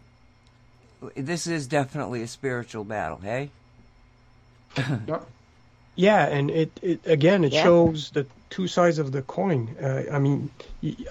this 1.15 1.47
is 1.47 1.67
definitely 1.67 2.21
a 2.21 2.27
spiritual 2.27 2.83
battle, 2.83 3.19
hey? 3.21 3.49
Yeah. 5.07 5.19
Yeah, 5.95 6.25
and 6.25 6.49
it, 6.49 6.79
it 6.81 7.05
again 7.05 7.43
it 7.43 7.53
Yeah. 7.53 7.63
shows 7.63 8.09
the 8.11 8.25
two 8.49 8.67
sides 8.67 8.97
of 8.97 9.11
the 9.11 9.21
coin. 9.21 9.75
Uh, 9.79 10.03
I 10.11 10.17
mean, 10.17 10.49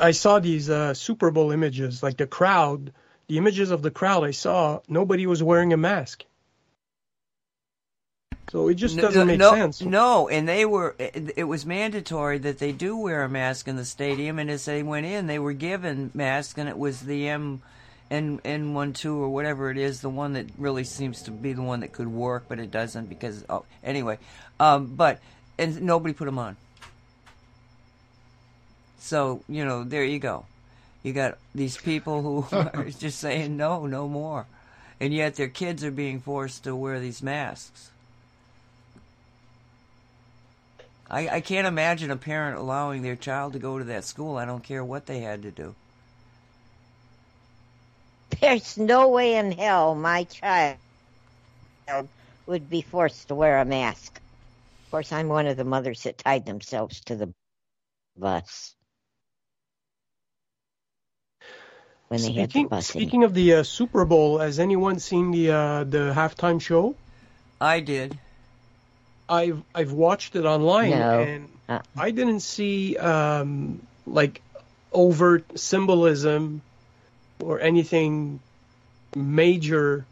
I 0.00 0.10
saw 0.10 0.40
these 0.40 0.68
uh, 0.68 0.92
Super 0.94 1.30
Bowl 1.30 1.52
images, 1.52 2.02
like 2.02 2.16
the 2.16 2.26
crowd, 2.26 2.92
the 3.28 3.38
images 3.38 3.70
of 3.70 3.82
the 3.82 3.90
crowd. 3.90 4.24
I 4.24 4.32
saw 4.32 4.80
nobody 4.88 5.26
was 5.26 5.42
wearing 5.42 5.72
a 5.72 5.76
mask, 5.76 6.24
so 8.52 8.68
it 8.68 8.74
just 8.74 8.98
doesn't 8.98 9.26
make 9.26 9.38
no, 9.38 9.52
sense. 9.52 9.80
No, 9.80 10.28
and 10.28 10.46
they 10.46 10.66
were. 10.66 10.94
It, 10.98 11.44
was 11.44 11.64
mandatory 11.64 12.36
that 12.36 12.58
they 12.58 12.72
do 12.72 12.98
wear 12.98 13.22
a 13.22 13.28
mask 13.28 13.66
in 13.66 13.76
the 13.76 13.84
stadium, 13.86 14.38
and 14.38 14.50
as 14.50 14.66
they 14.66 14.82
went 14.82 15.06
in, 15.06 15.26
they 15.26 15.38
were 15.38 15.54
given 15.54 16.10
masks, 16.12 16.58
and 16.58 16.68
it 16.68 16.76
was 16.76 17.00
the 17.00 17.28
M, 17.28 17.62
N 18.10 18.40
N 18.44 18.74
one 18.74 18.92
two 18.92 19.16
or 19.22 19.30
whatever 19.30 19.70
it 19.70 19.78
is, 19.78 20.02
the 20.02 20.10
one 20.10 20.34
that 20.34 20.46
really 20.58 20.84
seems 20.84 21.22
to 21.22 21.30
be 21.30 21.54
the 21.54 21.62
one 21.62 21.80
that 21.80 21.92
could 21.92 22.08
work, 22.08 22.44
but 22.46 22.58
it 22.58 22.70
doesn't 22.70 23.06
because 23.06 23.42
oh 23.48 23.64
anyway, 23.82 24.18
um, 24.60 24.86
but 24.96 25.20
and 25.58 25.80
nobody 25.80 26.12
put 26.12 26.26
them 26.26 26.38
on. 26.38 26.58
So 28.98 29.42
you 29.48 29.64
know, 29.64 29.82
there 29.82 30.04
you 30.04 30.18
go. 30.18 30.44
You 31.02 31.12
got 31.12 31.38
these 31.54 31.76
people 31.76 32.22
who 32.22 32.56
are 32.56 32.90
just 32.90 33.18
saying 33.18 33.56
no, 33.56 33.86
no 33.86 34.08
more, 34.08 34.46
and 35.00 35.12
yet 35.12 35.34
their 35.34 35.48
kids 35.48 35.82
are 35.82 35.90
being 35.90 36.20
forced 36.20 36.64
to 36.64 36.76
wear 36.76 37.00
these 37.00 37.22
masks. 37.22 37.90
I, 41.10 41.28
I 41.28 41.40
can't 41.40 41.66
imagine 41.66 42.10
a 42.10 42.16
parent 42.16 42.58
allowing 42.58 43.02
their 43.02 43.16
child 43.16 43.52
to 43.52 43.58
go 43.58 43.78
to 43.78 43.84
that 43.84 44.04
school. 44.04 44.38
I 44.38 44.46
don't 44.46 44.64
care 44.64 44.84
what 44.84 45.06
they 45.06 45.20
had 45.20 45.42
to 45.42 45.50
do. 45.50 45.74
There's 48.40 48.78
no 48.78 49.08
way 49.08 49.34
in 49.34 49.52
hell 49.52 49.94
my 49.94 50.24
child 50.24 50.78
would 52.46 52.70
be 52.70 52.80
forced 52.80 53.28
to 53.28 53.34
wear 53.34 53.58
a 53.58 53.64
mask. 53.64 54.20
Of 54.84 54.90
course, 54.90 55.12
I'm 55.12 55.28
one 55.28 55.46
of 55.46 55.56
the 55.56 55.64
mothers 55.64 56.04
that 56.04 56.18
tied 56.18 56.46
themselves 56.46 57.00
to 57.04 57.16
the 57.16 57.32
bus 58.16 58.74
when 62.12 62.20
they 62.20 62.32
had 62.32 62.48
the 62.48 62.52
Speaking, 62.52 62.68
bus. 62.68 62.90
in. 62.94 63.00
speaking 63.00 63.24
of 63.24 63.32
the 63.34 63.54
uh, 63.54 63.62
Super 63.62 64.04
Bowl, 64.04 64.38
has 64.38 64.58
anyone 64.58 64.98
seen 64.98 65.30
the 65.30 65.50
uh, 65.50 65.84
the 65.84 66.12
halftime 66.14 66.60
show? 66.60 66.94
I 67.60 67.80
did. 67.80 68.18
I've 69.28 69.62
I've 69.74 69.92
watched 69.92 70.36
it 70.36 70.44
online, 70.44 70.90
No. 70.90 71.20
and 71.20 71.48
Uh. 71.68 71.78
I 71.96 72.10
didn't 72.10 72.40
see 72.40 72.96
um, 72.98 73.80
like 74.06 74.42
overt 74.92 75.58
symbolism 75.58 76.60
or 77.40 77.60
anything 77.60 78.40
major. 79.16 80.04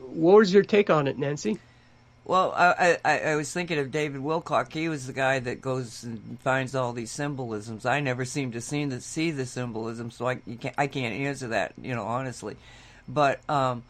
What 0.00 0.38
was 0.38 0.52
your 0.52 0.64
take 0.64 0.90
on 0.90 1.06
it, 1.06 1.16
Nancy? 1.18 1.58
Well, 2.28 2.52
I, 2.54 2.98
I, 3.06 3.18
I 3.20 3.36
was 3.36 3.50
thinking 3.50 3.78
of 3.78 3.90
David 3.90 4.20
Wilcock. 4.20 4.70
He 4.70 4.90
was 4.90 5.06
the 5.06 5.14
guy 5.14 5.38
that 5.38 5.62
goes 5.62 6.04
and 6.04 6.38
finds 6.42 6.74
all 6.74 6.92
these 6.92 7.10
symbolisms. 7.10 7.86
I 7.86 8.00
never 8.00 8.26
seem 8.26 8.52
to 8.52 8.60
see 8.60 8.84
the, 8.84 9.00
see 9.00 9.30
the 9.30 9.46
symbolism, 9.46 10.10
so 10.10 10.26
I, 10.26 10.34
can't, 10.34 10.74
I 10.76 10.88
can't 10.88 11.14
answer 11.14 11.48
that, 11.48 11.72
you 11.80 11.94
know, 11.94 12.04
honestly. 12.04 12.58
But 13.08 13.40
um, 13.48 13.82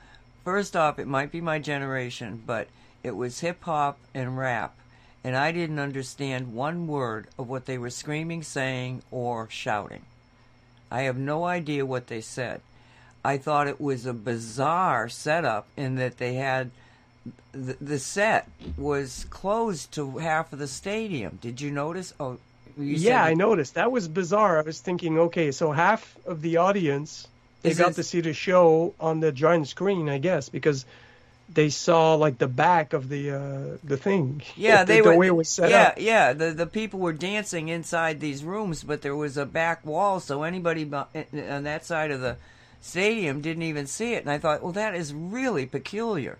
first 0.44 0.76
off, 0.76 1.00
it 1.00 1.08
might 1.08 1.32
be 1.32 1.40
my 1.40 1.58
generation, 1.58 2.40
but 2.46 2.68
it 3.02 3.16
was 3.16 3.40
hip 3.40 3.64
hop 3.64 3.98
and 4.14 4.38
rap, 4.38 4.76
and 5.24 5.36
I 5.36 5.50
didn't 5.50 5.80
understand 5.80 6.54
one 6.54 6.86
word 6.86 7.26
of 7.40 7.48
what 7.48 7.66
they 7.66 7.76
were 7.76 7.90
screaming, 7.90 8.44
saying, 8.44 9.02
or 9.10 9.48
shouting. 9.50 10.04
I 10.92 11.02
have 11.02 11.18
no 11.18 11.44
idea 11.44 11.84
what 11.84 12.06
they 12.06 12.20
said. 12.20 12.60
I 13.24 13.36
thought 13.36 13.66
it 13.66 13.80
was 13.80 14.06
a 14.06 14.14
bizarre 14.14 15.08
setup 15.08 15.66
in 15.76 15.96
that 15.96 16.18
they 16.18 16.34
had 16.34 16.70
the, 17.52 17.76
the 17.80 17.98
set 17.98 18.48
was 18.76 19.26
closed 19.30 19.92
to 19.92 20.18
half 20.18 20.52
of 20.52 20.58
the 20.58 20.68
stadium. 20.68 21.38
Did 21.40 21.60
you 21.60 21.70
notice? 21.70 22.14
Oh, 22.20 22.38
you 22.76 22.94
yeah, 22.96 23.22
I 23.24 23.34
noticed. 23.34 23.74
That 23.74 23.90
was 23.90 24.06
bizarre. 24.08 24.58
I 24.58 24.62
was 24.62 24.80
thinking, 24.80 25.18
okay, 25.18 25.50
so 25.50 25.72
half 25.72 26.16
of 26.26 26.42
the 26.42 26.58
audience 26.58 27.26
they 27.62 27.74
got 27.74 27.90
it- 27.92 27.94
to 27.94 28.02
see 28.04 28.20
the 28.20 28.32
show 28.32 28.94
on 29.00 29.20
the 29.20 29.32
giant 29.32 29.68
screen, 29.68 30.08
I 30.08 30.18
guess, 30.18 30.48
because 30.48 30.84
they 31.52 31.70
saw 31.70 32.14
like 32.14 32.36
the 32.38 32.46
back 32.46 32.92
of 32.92 33.08
the 33.08 33.30
uh, 33.32 33.78
the 33.82 33.96
thing. 33.96 34.42
Yeah, 34.54 34.84
the, 34.84 34.92
they 34.92 35.00
the 35.00 35.08
were. 35.08 35.16
way 35.16 35.26
it 35.28 35.34
was 35.34 35.48
set 35.48 35.70
yeah, 35.70 35.82
up. 35.88 35.94
yeah. 35.98 36.32
The 36.34 36.50
the 36.52 36.66
people 36.66 37.00
were 37.00 37.14
dancing 37.14 37.68
inside 37.68 38.20
these 38.20 38.44
rooms, 38.44 38.84
but 38.84 39.00
there 39.02 39.16
was 39.16 39.36
a 39.36 39.46
back 39.46 39.84
wall, 39.84 40.20
so 40.20 40.42
anybody 40.42 40.84
on 40.92 41.64
that 41.64 41.84
side 41.86 42.10
of 42.10 42.20
the 42.20 42.36
stadium 42.80 43.40
didn't 43.40 43.62
even 43.64 43.86
see 43.86 44.12
it. 44.12 44.22
And 44.22 44.30
I 44.30 44.38
thought, 44.38 44.62
well, 44.62 44.72
that 44.72 44.94
is 44.94 45.12
really 45.14 45.66
peculiar. 45.66 46.38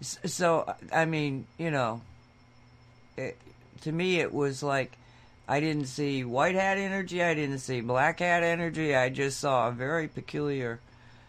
S- 0.00 0.18
So, 0.26 0.74
I 0.92 1.04
mean, 1.04 1.46
you 1.58 1.70
know, 1.70 2.00
it, 3.16 3.36
to 3.82 3.92
me, 3.92 4.20
it 4.20 4.32
was 4.34 4.62
like 4.62 4.92
I 5.48 5.60
didn't 5.60 5.86
see 5.86 6.24
white 6.24 6.54
hat 6.54 6.76
energy, 6.78 7.22
I 7.22 7.34
didn't 7.34 7.58
see 7.60 7.80
black 7.80 8.18
hat 8.20 8.42
energy. 8.42 8.94
I 8.94 9.08
just 9.08 9.38
saw 9.40 9.68
a 9.68 9.72
very 9.72 10.08
peculiar 10.08 10.80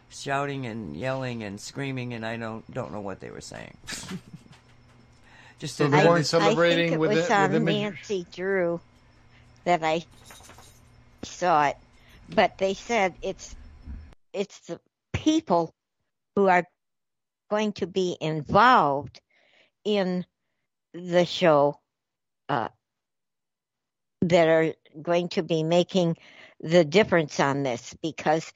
shouting 0.10 0.65
and 0.65 0.95
yelling 0.95 1.44
and 1.44 1.60
screaming, 1.60 2.14
and 2.14 2.26
I 2.26 2.38
don't 2.38 2.69
don't 2.73 2.91
know 2.91 3.02
what 3.02 3.19
they 3.19 3.30
were 3.30 3.41
saying. 3.41 3.76
just 5.60 5.77
So 5.77 5.85
a- 5.85 5.89
they 5.89 6.02
I, 6.02 6.06
weren't 6.07 6.19
I 6.19 6.23
celebrating 6.23 6.77
think 6.89 6.94
it 6.94 6.99
with 6.99 7.10
was 7.11 7.18
the- 7.18 7.23
with 7.23 7.31
on 7.31 7.52
the 7.52 7.60
mid- 7.60 7.76
Nancy 7.81 8.26
Drew 8.34 8.80
that 9.65 9.84
I 9.84 10.03
saw 11.23 11.68
it, 11.68 11.77
but 12.30 12.57
they 12.57 12.73
said 12.73 13.15
it's 13.22 13.56
it's 14.34 14.60
the 14.68 14.80
people 15.14 15.73
who 16.35 16.48
are 16.48 16.64
going 17.49 17.74
to 17.74 17.88
be 17.88 18.18
involved 18.19 19.22
in 19.84 20.26
the 20.94 21.26
show 21.26 21.80
uh, 22.49 22.69
that 24.22 24.48
are 24.48 24.74
going 25.02 25.30
to 25.30 25.44
be 25.44 25.64
making 25.64 26.18
the 26.60 26.84
difference 26.84 27.40
on 27.40 27.64
this 27.64 27.95
because 28.02 28.52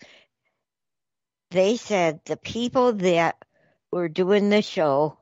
they 1.51 1.77
said 1.77 2.19
the 2.25 2.37
people 2.37 2.93
that 2.93 3.35
were 3.91 4.09
doing 4.09 4.49
the 4.49 4.61
show 4.61 5.17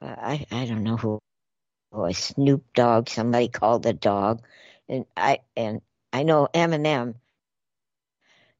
uh, 0.00 0.14
I 0.16 0.46
I 0.50 0.66
don't 0.66 0.84
know 0.84 0.96
who 0.96 1.18
was 1.90 2.18
Snoop 2.18 2.64
Dogg. 2.74 3.08
Somebody 3.08 3.48
called 3.48 3.82
the 3.82 3.92
dog, 3.92 4.42
and 4.88 5.04
I 5.16 5.40
and 5.56 5.80
I 6.12 6.22
know 6.22 6.48
Eminem. 6.54 7.14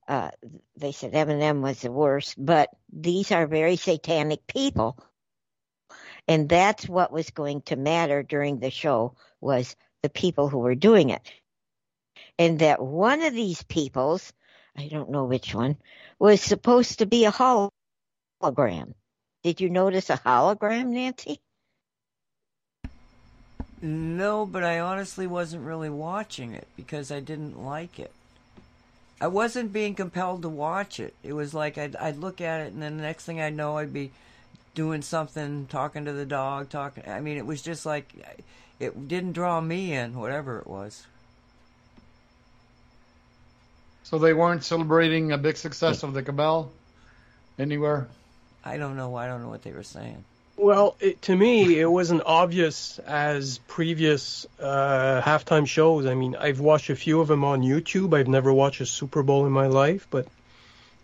Uh, 0.08 0.30
they 0.74 0.92
said 0.92 1.12
Eminem 1.12 1.60
was 1.60 1.82
the 1.82 1.92
worst, 1.92 2.34
but 2.38 2.70
these 2.90 3.30
are 3.30 3.46
very 3.46 3.76
satanic 3.76 4.46
people, 4.46 4.98
and 6.26 6.48
that's 6.48 6.88
what 6.88 7.12
was 7.12 7.28
going 7.28 7.60
to 7.60 7.76
matter 7.76 8.22
during 8.22 8.58
the 8.58 8.70
show 8.70 9.14
was 9.38 9.76
the 10.02 10.08
people 10.08 10.48
who 10.48 10.60
were 10.60 10.74
doing 10.74 11.10
it, 11.10 11.20
and 12.38 12.60
that 12.60 12.80
one 12.82 13.20
of 13.20 13.34
these 13.34 13.62
peoples, 13.64 14.32
I 14.74 14.88
don't 14.88 15.10
know 15.10 15.26
which 15.26 15.54
one, 15.54 15.76
was 16.18 16.40
supposed 16.40 17.00
to 17.00 17.06
be 17.06 17.26
a 17.26 17.32
hologram. 17.32 18.94
Did 19.42 19.60
you 19.60 19.68
notice 19.68 20.08
a 20.08 20.16
hologram, 20.16 20.86
Nancy? 20.86 21.38
No, 23.82 24.46
but 24.46 24.64
I 24.64 24.80
honestly 24.80 25.26
wasn't 25.26 25.66
really 25.66 25.90
watching 25.90 26.54
it 26.54 26.66
because 26.76 27.12
I 27.12 27.20
didn't 27.20 27.62
like 27.62 28.00
it. 28.00 28.10
I 29.20 29.26
wasn't 29.26 29.72
being 29.72 29.94
compelled 29.94 30.42
to 30.42 30.48
watch 30.48 31.00
it. 31.00 31.14
It 31.22 31.32
was 31.32 31.52
like 31.52 31.76
I'd, 31.76 31.96
I'd 31.96 32.18
look 32.18 32.40
at 32.40 32.60
it, 32.60 32.72
and 32.72 32.82
then 32.82 32.96
the 32.96 33.02
next 33.02 33.24
thing 33.24 33.40
I 33.40 33.50
know, 33.50 33.78
I'd 33.78 33.92
be 33.92 34.12
doing 34.74 35.02
something, 35.02 35.66
talking 35.66 36.04
to 36.04 36.12
the 36.12 36.26
dog, 36.26 36.70
talking. 36.70 37.04
I 37.08 37.20
mean, 37.20 37.36
it 37.36 37.46
was 37.46 37.62
just 37.62 37.84
like 37.84 38.14
it 38.78 39.08
didn't 39.08 39.32
draw 39.32 39.60
me 39.60 39.92
in, 39.92 40.14
whatever 40.14 40.58
it 40.58 40.66
was. 40.66 41.04
So 44.04 44.18
they 44.18 44.32
weren't 44.32 44.64
celebrating 44.64 45.32
a 45.32 45.38
big 45.38 45.56
success 45.56 46.02
of 46.02 46.14
the 46.14 46.22
Cabal 46.22 46.70
anywhere. 47.58 48.08
I 48.64 48.76
don't 48.76 48.96
know. 48.96 49.16
I 49.16 49.26
don't 49.26 49.42
know 49.42 49.48
what 49.48 49.62
they 49.62 49.72
were 49.72 49.82
saying. 49.82 50.24
Well, 50.58 50.96
it, 50.98 51.22
to 51.22 51.36
me, 51.36 51.78
it 51.78 51.88
wasn't 51.88 52.22
obvious 52.26 52.98
as 53.06 53.58
previous 53.68 54.44
uh, 54.60 55.22
halftime 55.24 55.68
shows. 55.68 56.04
I 56.04 56.14
mean, 56.14 56.34
I've 56.34 56.58
watched 56.58 56.90
a 56.90 56.96
few 56.96 57.20
of 57.20 57.28
them 57.28 57.44
on 57.44 57.62
YouTube. 57.62 58.12
I've 58.12 58.26
never 58.26 58.52
watched 58.52 58.80
a 58.80 58.86
Super 58.86 59.22
Bowl 59.22 59.46
in 59.46 59.52
my 59.52 59.68
life, 59.68 60.08
but 60.10 60.26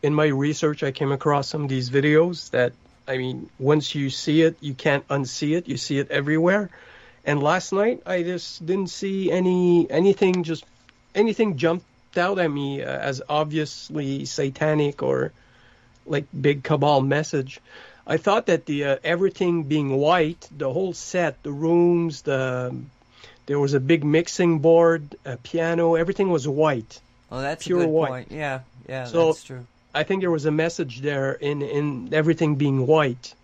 in 0.03 0.13
my 0.13 0.27
research, 0.27 0.83
I 0.83 0.91
came 0.91 1.13
across 1.13 1.49
some 1.49 1.63
of 1.63 1.69
these 1.69 1.89
videos 1.89 2.51
that, 2.51 2.73
I 3.07 3.17
mean, 3.17 3.49
once 3.61 3.95
you 3.95 4.11
see 4.11 4.43
it, 4.43 4.57
you 4.61 4.75
can't 4.75 5.07
unsee 5.07 5.57
it. 5.57 5.69
You 5.69 5.77
see 5.77 5.99
it 6.01 6.11
everywhere. 6.11 6.71
And 7.25 7.41
last 7.41 7.73
night, 7.73 8.03
I 8.07 8.25
just 8.25 8.67
didn't 8.67 8.91
see 8.91 9.31
any 9.31 9.89
anything. 9.89 10.43
Just 10.43 10.65
anything 11.15 11.59
jumped 11.59 12.19
out 12.19 12.41
at 12.41 12.51
me 12.51 12.83
uh, 12.83 12.87
as 12.91 13.23
obviously 13.29 14.25
satanic 14.25 15.01
or 15.01 15.33
like 16.07 16.27
big 16.39 16.65
cabal 16.65 17.03
message. 17.03 17.61
I 18.07 18.17
thought 18.19 18.47
that 18.47 18.67
the 18.67 18.85
uh, 18.85 18.97
everything 19.03 19.63
being 19.65 19.97
white, 19.97 20.49
the 20.57 20.73
whole 20.73 20.93
set, 20.93 21.43
the 21.43 21.53
rooms, 21.53 22.23
the 22.23 22.75
There 23.47 23.59
was 23.59 23.75
a 23.75 23.81
big 23.81 24.05
mixing 24.05 24.59
board, 24.61 25.17
a 25.25 25.37
piano. 25.37 25.95
Everything 25.97 26.31
was 26.31 26.47
white. 26.49 27.01
Oh, 27.31 27.41
that's 27.41 27.65
Pure 27.65 27.81
a 27.81 27.85
good 27.85 27.91
white. 27.91 28.09
point. 28.09 28.29
Yeah, 28.31 28.61
yeah, 28.89 29.05
So- 29.07 29.27
that's 29.27 29.45
true. 29.45 29.67
I 29.97 30.03
think 30.03 30.23
there 30.23 30.31
was 30.31 30.45
a 30.45 30.51
message 30.51 31.01
there 31.03 31.33
in 31.35 31.63
in 31.63 32.13
everything 32.13 32.57
being 32.57 32.85
white. 32.87 33.35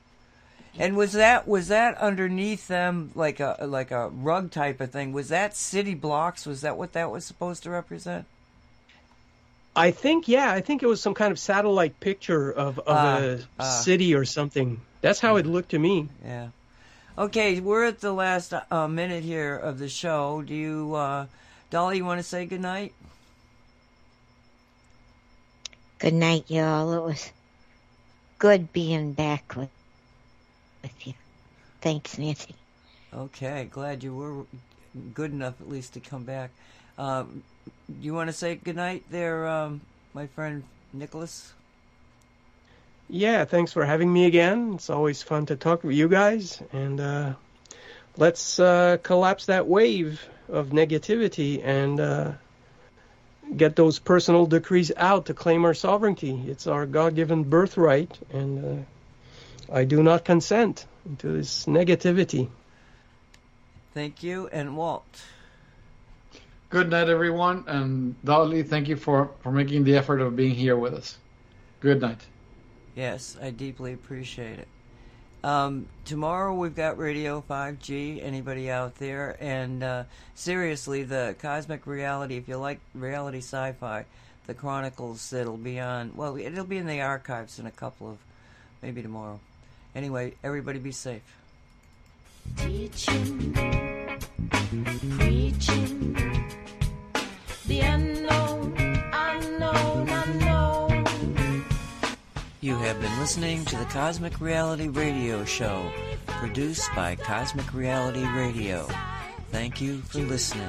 And 0.78 0.96
was 0.96 1.12
that 1.12 1.46
was 1.46 1.68
that 1.68 1.96
underneath 1.98 2.66
them 2.68 3.12
like 3.14 3.40
a 3.40 3.56
like 3.66 3.90
a 3.92 4.08
rug 4.08 4.50
type 4.50 4.80
of 4.80 4.90
thing? 4.90 5.12
Was 5.12 5.28
that 5.28 5.56
city 5.56 5.94
blocks? 5.94 6.46
Was 6.46 6.60
that 6.62 6.76
what 6.76 6.92
that 6.92 7.10
was 7.10 7.24
supposed 7.24 7.62
to 7.64 7.70
represent? 7.70 8.24
I 9.74 9.92
think, 9.92 10.26
yeah, 10.28 10.50
I 10.50 10.60
think 10.60 10.82
it 10.82 10.86
was 10.86 11.00
some 11.00 11.14
kind 11.14 11.30
of 11.30 11.38
satellite 11.38 12.00
picture 12.00 12.50
of, 12.50 12.78
of 12.80 12.84
Ah, 12.88 13.18
a 13.18 13.38
ah. 13.58 13.62
city 13.62 14.14
or 14.14 14.24
something. 14.24 14.80
That's 15.00 15.20
how 15.20 15.36
it 15.36 15.46
looked 15.46 15.70
to 15.70 15.78
me. 15.78 16.08
Yeah. 16.24 16.48
Okay, 17.16 17.60
we're 17.60 17.84
at 17.84 18.00
the 18.00 18.12
last 18.12 18.52
uh, 18.52 18.88
minute 18.88 19.22
here 19.22 19.54
of 19.54 19.78
the 19.78 19.88
show. 19.88 20.42
Do 20.42 20.54
you, 20.54 20.94
uh, 20.94 21.26
Dolly, 21.70 21.98
you 21.98 22.04
want 22.04 22.18
to 22.18 22.22
say 22.24 22.46
goodnight? 22.46 22.94
Good 25.98 26.14
night, 26.14 26.44
y'all. 26.48 26.92
It 26.94 27.02
was 27.02 27.30
good 28.38 28.72
being 28.72 29.12
back 29.12 29.54
with, 29.54 29.68
with 30.82 31.06
you. 31.06 31.14
Thanks, 31.80 32.16
Nancy. 32.18 32.54
Okay, 33.12 33.68
glad 33.70 34.02
you 34.02 34.14
were 34.14 34.44
good 35.14 35.32
enough 35.32 35.60
at 35.60 35.68
least 35.68 35.94
to 35.94 36.00
come 36.00 36.24
back. 36.24 36.50
Um, 36.96 37.42
you 38.00 38.14
want 38.14 38.28
to 38.28 38.32
say 38.32 38.54
goodnight 38.56 39.04
there, 39.10 39.46
um, 39.48 39.80
my 40.14 40.26
friend 40.28 40.62
Nicholas? 40.92 41.52
Yeah, 43.08 43.44
thanks 43.44 43.72
for 43.72 43.84
having 43.84 44.12
me 44.12 44.26
again. 44.26 44.74
It's 44.74 44.88
always 44.88 45.22
fun 45.22 45.46
to 45.46 45.56
talk 45.56 45.82
with 45.82 45.96
you 45.96 46.08
guys. 46.08 46.62
And 46.72 47.00
uh, 47.00 47.32
let's 48.16 48.60
uh, 48.60 48.98
collapse 49.02 49.46
that 49.46 49.66
wave 49.66 50.24
of 50.48 50.68
negativity 50.68 51.60
and 51.64 51.98
uh, 51.98 52.32
get 53.56 53.74
those 53.74 53.98
personal 53.98 54.46
decrees 54.46 54.92
out 54.96 55.26
to 55.26 55.34
claim 55.34 55.64
our 55.64 55.74
sovereignty. 55.74 56.40
It's 56.46 56.68
our 56.68 56.86
God 56.86 57.16
given 57.16 57.42
birthright. 57.42 58.16
And 58.32 58.64
uh, 58.64 59.74
I 59.74 59.84
do 59.84 60.02
not 60.02 60.24
consent 60.24 60.86
to 61.18 61.32
this 61.32 61.66
negativity. 61.66 62.48
Thank 63.92 64.22
you, 64.22 64.48
and 64.52 64.76
Walt. 64.76 65.22
Good 66.70 66.88
night, 66.88 67.08
everyone. 67.08 67.64
And 67.66 68.14
Dolly, 68.24 68.62
thank 68.62 68.86
you 68.86 68.94
for, 68.94 69.30
for 69.42 69.50
making 69.50 69.82
the 69.82 69.96
effort 69.96 70.20
of 70.20 70.36
being 70.36 70.54
here 70.54 70.76
with 70.76 70.94
us. 70.94 71.18
Good 71.80 72.00
night. 72.00 72.20
Yes, 72.94 73.36
I 73.42 73.50
deeply 73.50 73.92
appreciate 73.92 74.60
it. 74.60 74.68
Um, 75.42 75.86
tomorrow 76.04 76.54
we've 76.54 76.76
got 76.76 76.96
Radio 76.96 77.42
5G. 77.48 78.22
Anybody 78.22 78.70
out 78.70 78.94
there? 78.96 79.36
And 79.40 79.82
uh, 79.82 80.04
seriously, 80.36 81.02
the 81.02 81.34
Cosmic 81.40 81.88
Reality. 81.88 82.36
If 82.36 82.46
you 82.46 82.56
like 82.56 82.78
reality 82.94 83.38
sci-fi, 83.38 84.04
the 84.46 84.54
Chronicles 84.54 85.28
that'll 85.30 85.56
be 85.56 85.80
on. 85.80 86.12
Well, 86.14 86.36
it'll 86.36 86.64
be 86.64 86.76
in 86.76 86.86
the 86.86 87.00
archives 87.00 87.58
in 87.58 87.66
a 87.66 87.70
couple 87.72 88.10
of, 88.10 88.18
maybe 88.80 89.02
tomorrow. 89.02 89.40
Anyway, 89.96 90.34
everybody 90.44 90.78
be 90.78 90.92
safe. 90.92 91.22
Teaching, 92.56 93.52
preaching, 95.18 96.59
the 97.70 97.80
unknown, 97.82 98.74
unknown, 99.12 100.08
unknown. 100.08 101.64
You 102.60 102.74
have 102.74 103.00
been 103.00 103.16
listening 103.20 103.64
to 103.66 103.76
the 103.76 103.84
Cosmic 103.84 104.40
Reality 104.40 104.88
Radio 104.88 105.44
Show, 105.44 105.88
produced 106.26 106.90
by 106.96 107.14
Cosmic 107.14 107.72
Reality 107.72 108.26
Radio. 108.26 108.88
Thank 109.52 109.80
you 109.80 110.00
for 110.00 110.18
listening. 110.18 110.68